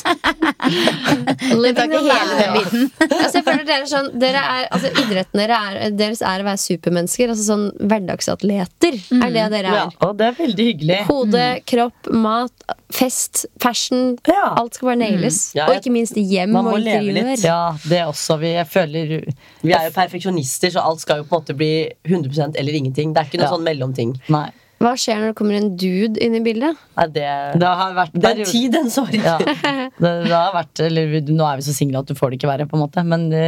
Ikke 1.68 2.00
hele 2.00 2.38
den 2.38 2.56
biten. 2.56 2.88
altså, 3.22 3.34
jeg 3.38 3.44
føler 3.46 3.64
dere, 3.68 3.82
er 3.84 3.90
sånn, 3.92 4.08
dere 4.22 4.42
er, 4.56 4.66
altså, 4.74 4.90
Idretten 5.04 5.42
dere 5.42 5.58
er, 5.68 5.78
deres 6.00 6.22
er 6.24 6.42
å 6.44 6.48
være 6.48 6.62
supermennesker. 6.64 7.32
Altså 7.34 7.46
sånn 7.50 7.66
hverdagsatleter 7.90 8.98
er 9.20 9.34
det 9.36 9.46
dere 9.54 9.74
Ja, 9.76 9.84
er. 9.86 9.96
og 10.08 10.16
det 10.20 10.30
er 10.32 10.38
veldig 10.40 10.66
hyggelig. 10.72 10.98
Hode, 11.10 11.44
kropp, 11.68 12.10
mat, 12.24 12.68
fest, 12.94 13.44
fashion. 13.62 13.97
Ja. 14.28 14.44
Alt 14.60 14.78
skal 14.78 14.90
bare 14.92 15.00
nailes. 15.00 15.40
Ja, 15.56 15.66
Og 15.68 15.78
ikke 15.78 15.92
minst 15.94 16.16
hjem 16.18 16.56
og 16.60 16.70
interiør. 16.78 17.34
Ja, 17.44 17.60
det 17.88 18.00
også. 18.06 18.38
Vi, 18.42 18.52
jeg 18.56 18.68
føler 18.70 19.12
Vi 19.62 19.72
er 19.74 19.88
jo 19.88 19.94
perfeksjonister, 19.96 20.72
så 20.76 20.84
alt 20.84 21.04
skal 21.04 21.22
jo 21.22 21.28
på 21.28 21.36
en 21.36 21.42
måte 21.42 21.58
bli 21.58 21.72
100% 22.08 22.58
eller 22.60 22.80
ingenting. 22.80 23.12
Det 23.14 23.22
er 23.24 23.30
ikke 23.30 23.42
noe 23.42 23.52
sånn 23.56 23.66
mellomting. 23.66 24.16
Nei. 24.32 24.48
Hva 24.78 24.92
skjer 24.94 25.18
når 25.18 25.32
det 25.32 25.36
kommer 25.40 25.56
en 25.58 25.72
dude 25.80 26.20
inn 26.22 26.36
i 26.38 26.40
bildet? 26.44 26.78
Nei, 26.98 27.06
det, 27.14 27.26
Det 27.58 27.70
har 27.80 27.94
vært 27.96 28.14
det 28.14 28.30
er 28.30 28.40
tid, 28.46 28.68
den 28.76 28.90
sorg. 28.94 29.14
Ja. 29.18 29.36
Det, 29.98 30.10
det 30.28 30.30
har 30.30 30.52
vært, 30.54 30.78
eller 30.84 31.14
Nå 31.26 31.42
er 31.48 31.58
vi 31.58 31.64
så 31.66 31.72
single 31.74 31.98
at 32.04 32.06
du 32.06 32.14
får 32.14 32.30
det 32.30 32.36
ikke 32.38 32.48
verre, 32.50 32.66
på 32.70 32.76
en 32.76 32.82
måte. 32.84 33.02
Men 33.02 33.24
det, 33.32 33.40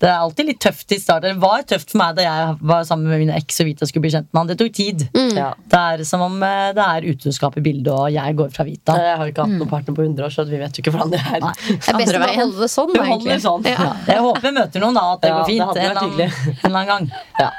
det 0.00 0.08
er 0.08 0.22
alltid 0.22 0.46
litt 0.48 0.60
tøft 0.64 0.94
i 0.94 0.98
starten. 1.02 1.34
Det 1.34 1.42
var 1.42 1.64
tøft 1.68 1.92
for 1.92 2.00
meg 2.00 2.14
da 2.16 2.24
jeg 2.24 2.54
var 2.70 2.86
sammen 2.88 3.10
med 3.12 3.20
mine 3.20 3.34
eks 3.36 3.60
og 3.60 3.68
Vita 3.68 3.88
skulle 3.88 4.06
bli 4.06 4.12
kjent 4.14 4.30
med 4.30 4.40
han. 4.40 4.48
Det 4.48 4.56
tok 4.62 4.72
tid. 4.78 5.04
Ja. 5.36 5.50
Det 5.68 5.80
er 5.92 6.04
som 6.08 6.24
om 6.24 6.38
eh, 6.46 6.70
det 6.76 6.86
er 6.86 7.08
utroskap 7.12 7.58
i 7.60 7.64
bildet, 7.66 7.90
og 7.92 8.08
jeg 8.14 8.36
går 8.38 8.54
fra 8.54 8.64
Vita. 8.68 8.96
Jeg 8.96 9.18
har 9.20 9.32
ikke 9.34 9.44
hatt 9.44 9.54
noen 9.58 9.70
partner 9.74 9.98
på 9.98 10.06
100 10.06 10.24
år, 10.30 10.32
så 10.38 10.46
vi 10.48 10.62
vet 10.62 10.80
jo 10.80 10.84
ikke 10.86 10.94
hvordan 10.96 11.12
det 11.12 11.20
er. 11.20 11.44
Nei. 11.44 11.52
Det 11.68 11.92
er 11.92 12.00
best 12.00 12.16
å 12.16 12.32
holde 12.40 12.62
det 12.64 12.70
sånn. 12.72 12.94
Egentlig. 13.04 13.38
sånn. 13.44 13.68
Ja. 13.68 13.90
Jeg 14.08 14.24
håper 14.24 14.48
jeg 14.48 14.56
møter 14.56 14.84
noen, 14.86 14.96
da. 14.96 15.04
At 15.18 15.26
det 15.26 15.34
Ja, 15.34 15.36
går 15.36 15.44
det 15.44 15.52
fint. 15.52 15.66
hadde 15.68 15.84
en, 15.84 16.02
annen, 16.06 16.24
en 16.24 16.70
eller 16.70 16.80
annen 16.80 16.90
gang. 16.94 17.12
Ja. 17.36 17.50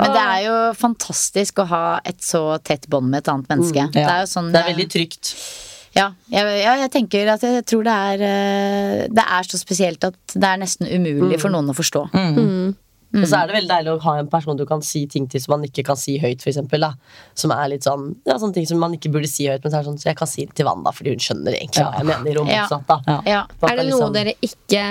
Men 0.00 0.16
det 0.16 0.24
er 0.24 0.40
jo 0.46 0.56
fantastisk 0.80 1.60
å 1.60 1.68
ha 1.74 1.84
et 2.08 2.24
så 2.30 2.44
tett 2.62 2.86
bånd 2.92 3.10
med 3.10 3.24
et 3.24 3.32
annet 3.32 3.50
menneske. 3.50 3.88
Det 3.96 4.06
er 4.06 4.22
jo 4.24 4.30
sånn 4.30 4.52
Det 4.54 4.62
er 4.62 4.70
veldig 4.72 4.88
trygt. 4.92 5.34
Ja, 5.96 6.04
jeg, 6.30 6.46
ja, 6.62 6.76
jeg 6.84 6.90
tenker 6.94 7.32
at 7.32 7.42
jeg 7.42 7.64
tror 7.66 7.82
det 7.82 7.94
er 8.12 8.20
eh, 8.22 9.00
Det 9.10 9.24
er 9.26 9.48
så 9.50 9.58
spesielt 9.58 10.04
at 10.06 10.14
det 10.36 10.46
er 10.46 10.60
nesten 10.62 10.86
umulig 10.86 11.40
for 11.42 11.50
noen 11.50 11.72
å 11.72 11.74
forstå. 11.74 12.04
Og 13.10 13.24
så 13.26 13.40
er 13.40 13.48
det 13.50 13.54
veldig 13.56 13.70
deilig 13.72 13.90
å 13.90 14.02
ha 14.04 14.12
en 14.20 14.28
person 14.30 14.54
du 14.54 14.62
kan 14.70 14.84
si 14.86 15.00
ting 15.10 15.24
til 15.26 15.42
som 15.42 15.56
man 15.56 15.64
ikke 15.66 15.82
kan 15.88 15.98
si 15.98 16.12
høyt, 16.22 16.44
for 16.44 16.52
eksempel, 16.52 16.84
da. 16.84 16.92
Som 17.34 17.50
er 17.50 17.72
litt 17.72 17.82
sånn 17.82 18.04
Ja, 18.22 18.36
sånne 18.38 18.54
ting 18.54 18.68
som 18.70 18.78
man 18.78 18.94
ikke 18.94 19.10
burde 19.10 19.26
si 19.26 19.48
høyt, 19.50 19.64
men 19.64 19.72
så 19.72 19.80
er 19.80 19.82
det 19.82 19.90
sånn 19.90 19.98
Så 19.98 20.08
jeg 20.12 20.18
kan 20.20 20.30
si 20.30 20.44
det 20.46 20.54
til 20.60 20.68
Wanda, 20.68 20.92
fordi 20.94 21.16
hun 21.16 21.24
skjønner 21.24 21.56
egentlig 21.58 21.82
hva 21.88 21.96
jeg 21.98 22.06
mener, 22.12 22.38
Om 22.44 22.52
Ja. 22.54 22.60
motsatt, 22.62 22.86
da. 22.86 23.00
Ja. 23.08 23.18
Ja. 23.26 23.40
Er 23.66 23.76
det 23.80 23.88
noe 23.88 23.90
liksom- 23.90 24.14
dere 24.14 24.34
ikke 24.46 24.84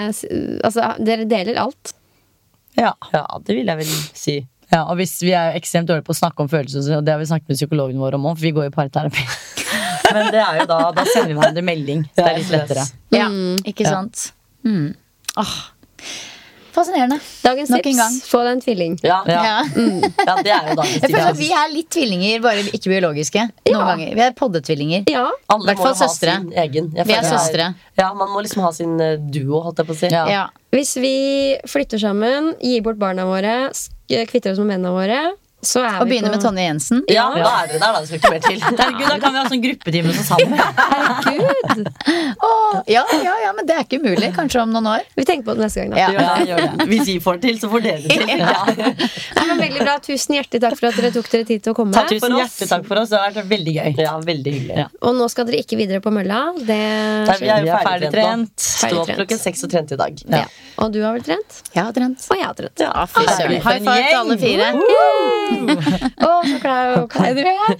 Altså, 0.67 0.89
dere 0.99 1.29
deler 1.31 1.61
alt? 1.63 1.93
Ja. 2.75 2.91
Ja, 3.13 3.23
det 3.39 3.55
vil 3.55 3.71
jeg 3.71 3.77
vel 3.77 3.95
si. 4.13 4.35
Ja, 4.69 4.83
og 4.85 4.99
hvis 4.99 5.15
Vi 5.23 5.33
er 5.33 5.51
jo 5.51 5.59
ekstremt 5.59 5.89
dårlige 5.89 6.05
på 6.07 6.13
å 6.13 6.19
snakke 6.19 6.45
om 6.45 6.49
følelser, 6.51 6.99
og 6.99 7.05
det 7.05 7.15
har 7.15 7.21
vi 7.21 7.29
snakket 7.29 7.51
med 7.51 7.59
psykologen 7.59 8.01
vår 8.01 8.19
om 8.19 8.29
òg, 8.29 8.37
for 8.37 8.45
vi 8.45 8.53
går 8.55 8.69
i 8.69 8.73
parterapi. 8.75 9.25
Men 10.13 10.31
det 10.33 10.41
er 10.41 10.61
jo 10.61 10.69
da, 10.69 10.79
da 10.95 11.05
sender 11.09 11.33
vi 11.33 11.37
hverandre 11.37 11.65
melding. 11.65 12.05
Det 12.17 12.25
er 12.25 12.39
litt 12.39 12.53
lettere. 12.53 12.85
Ja, 13.13 13.27
ikke 13.69 13.85
sant? 13.85 14.31
Mm. 14.65 14.93
Oh. 15.39 15.53
Fascinerende. 16.79 17.17
Dagens 17.43 17.69
Nok 17.73 17.85
en 17.85 17.97
gang. 17.97 18.15
tips 18.15 18.29
få 18.29 18.41
deg 18.45 18.51
en 18.55 18.61
tvilling. 18.63 18.95
Ja, 19.03 19.17
ja. 19.27 19.41
Ja. 19.43 19.55
ja 20.29 20.35
det 20.45 20.53
er 20.53 20.69
jo 20.69 20.75
dagens 20.79 20.95
Jeg 21.01 21.11
føler 21.11 21.27
at 21.31 21.39
vi 21.39 21.49
er 21.61 21.71
litt 21.73 21.89
tvillinger, 21.93 22.41
bare 22.45 22.63
ikke 22.69 22.91
biologiske. 22.93 23.45
Noen 23.71 23.89
ganger. 23.91 24.13
Vi 24.15 24.25
er 24.25 24.35
poddetvillinger. 24.37 25.05
Ja. 25.11 25.25
Alle 25.51 25.71
hvert 25.71 25.81
må 25.81 25.87
fall 25.89 25.97
ha 25.97 26.07
søstre. 26.07 26.37
sin 26.39 26.53
egen. 26.63 26.89
Vi 26.95 27.17
er 27.17 27.27
søstre. 27.27 27.71
Ja, 27.99 28.11
man 28.17 28.31
må 28.33 28.43
liksom 28.45 28.63
ha 28.65 28.71
sin 28.75 28.95
eh, 29.03 29.17
duo, 29.19 29.63
holdt 29.65 29.81
jeg 29.81 29.89
på 29.89 29.97
å 29.97 29.99
si. 30.03 30.11
Ja. 30.13 30.25
Ja. 30.31 30.43
Hvis 30.75 30.95
vi 31.01 31.13
flytter 31.69 32.01
sammen, 32.01 32.53
gir 32.63 32.85
bort 32.85 33.01
barna 33.01 33.25
våre, 33.27 33.55
kvitter 34.29 34.53
oss 34.53 34.61
med 34.61 34.73
mennene 34.73 34.93
våre, 34.95 35.19
Og 35.59 36.05
vi 36.07 36.13
begynner 36.13 36.31
på 36.31 36.37
med 36.37 36.43
Tonje 36.45 36.63
Jensen. 36.63 37.01
Ja, 37.11 37.25
da 37.35 37.49
er 37.63 37.67
dere 37.67 37.79
der, 37.81 37.91
da. 37.91 37.99
Det 37.99 38.07
skal 38.07 38.19
ikke 38.19 38.31
mer 38.31 38.43
til. 38.45 38.59
Herregud, 38.79 39.07
da 39.09 39.17
kan 39.19 39.33
vi 39.35 39.39
ha 39.41 39.45
sånn 39.51 39.63
gruppetime 39.65 40.13
så 40.15 40.23
sammen. 40.29 40.53
Herregud! 40.93 41.89
Åh, 42.49 42.77
ja, 42.87 43.03
ja, 43.25 43.33
ja, 43.43 43.51
men 43.57 43.67
det 43.67 43.75
er 43.75 43.83
ikke 43.83 43.99
umulig. 43.99 44.29
Kanskje 44.37 44.61
om 44.63 44.71
noen 44.71 44.87
år. 44.93 45.03
Vi 45.19 45.25
tenker 45.27 45.49
på 45.49 45.55
det 45.57 45.65
neste 45.65 45.83
gang, 45.83 45.91
da. 45.91 45.99
Ja. 45.99 46.09
Ja, 46.15 46.45
gjør 46.47 46.63
det. 46.63 46.87
Hvis 46.93 47.05
vi 47.11 47.17
får 47.25 47.39
det 47.41 47.49
til, 47.49 47.59
så 47.59 47.71
får 47.73 47.83
dere 47.87 48.03
det 48.05 48.15
til. 48.15 48.29
Ja. 48.39 48.55
Ja, 49.35 49.43
men 49.49 49.59
veldig 49.65 49.81
bra. 49.83 49.97
Tusen 50.05 50.35
hjertelig 50.37 50.61
takk 50.63 50.77
for 50.79 50.89
at 50.91 50.97
dere 50.99 51.09
tok 51.15 51.27
dere 51.33 51.45
tid 51.49 51.63
til 51.65 51.73
å 51.73 51.75
komme. 51.77 51.93
Takk 51.95 52.07
for 52.13 52.15
Tusen 52.21 52.35
oss. 52.37 52.41
hjertelig 52.45 52.69
takk 52.71 52.87
for 52.87 53.01
oss. 53.01 53.11
Det 53.11 53.19
har 53.19 53.33
vært 53.35 53.49
veldig 53.51 53.73
gøy. 53.75 53.89
Ja, 53.99 54.13
veldig 54.29 54.53
hyggelig. 54.55 54.77
Ja. 54.79 54.87
Og 55.09 55.17
nå 55.19 55.27
skal 55.33 55.47
dere 55.49 55.59
ikke 55.63 55.79
videre 55.79 55.99
på 56.05 56.13
mølla. 56.15 56.39
Det 56.55 56.79
Nei, 56.79 57.37
vi 57.41 57.49
er 57.51 57.65
jo 57.65 57.73
er 57.73 57.83
ferdig 57.83 57.89
ferdig 57.89 58.11
trent 58.13 58.53
trent. 58.55 58.65
Stå 58.69 59.01
opp 59.03 59.11
klokken 59.17 59.41
seks 59.41 59.65
og 59.67 59.73
trente 59.73 59.97
i 59.97 60.01
dag. 60.01 60.23
ja. 60.39 60.45
Og 60.79 60.93
du 60.95 61.01
har 61.03 61.11
vel 61.17 61.23
trent? 61.27 61.57
Jeg 61.75 61.83
har 61.83 61.91
trent. 61.91 62.21
Og 62.31 62.37
jeg 62.39 62.45
har 62.47 62.55
trent. 62.55 62.79
Ja, 62.85 63.03
fy 63.11 63.25
søren. 63.27 63.57
High 63.65 63.81
five 63.83 64.03
til 64.05 64.19
alle 64.21 64.37
fire. 64.39 64.69
Å, 65.49 66.31
så 66.45 66.59
klein 67.13 67.37
dere 67.39 67.55
er. 67.55 67.75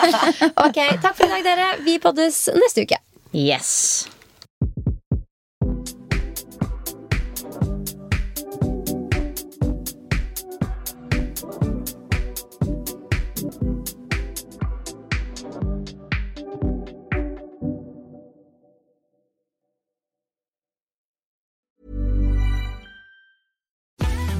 Ok, 0.66 0.78
takk 1.02 1.14
for 1.16 1.26
i 1.26 1.30
dag, 1.32 1.46
dere. 1.46 1.70
Vi 1.86 1.98
poddes 2.02 2.46
neste 2.56 2.86
uke. 2.86 3.00
Yes. 3.36 4.06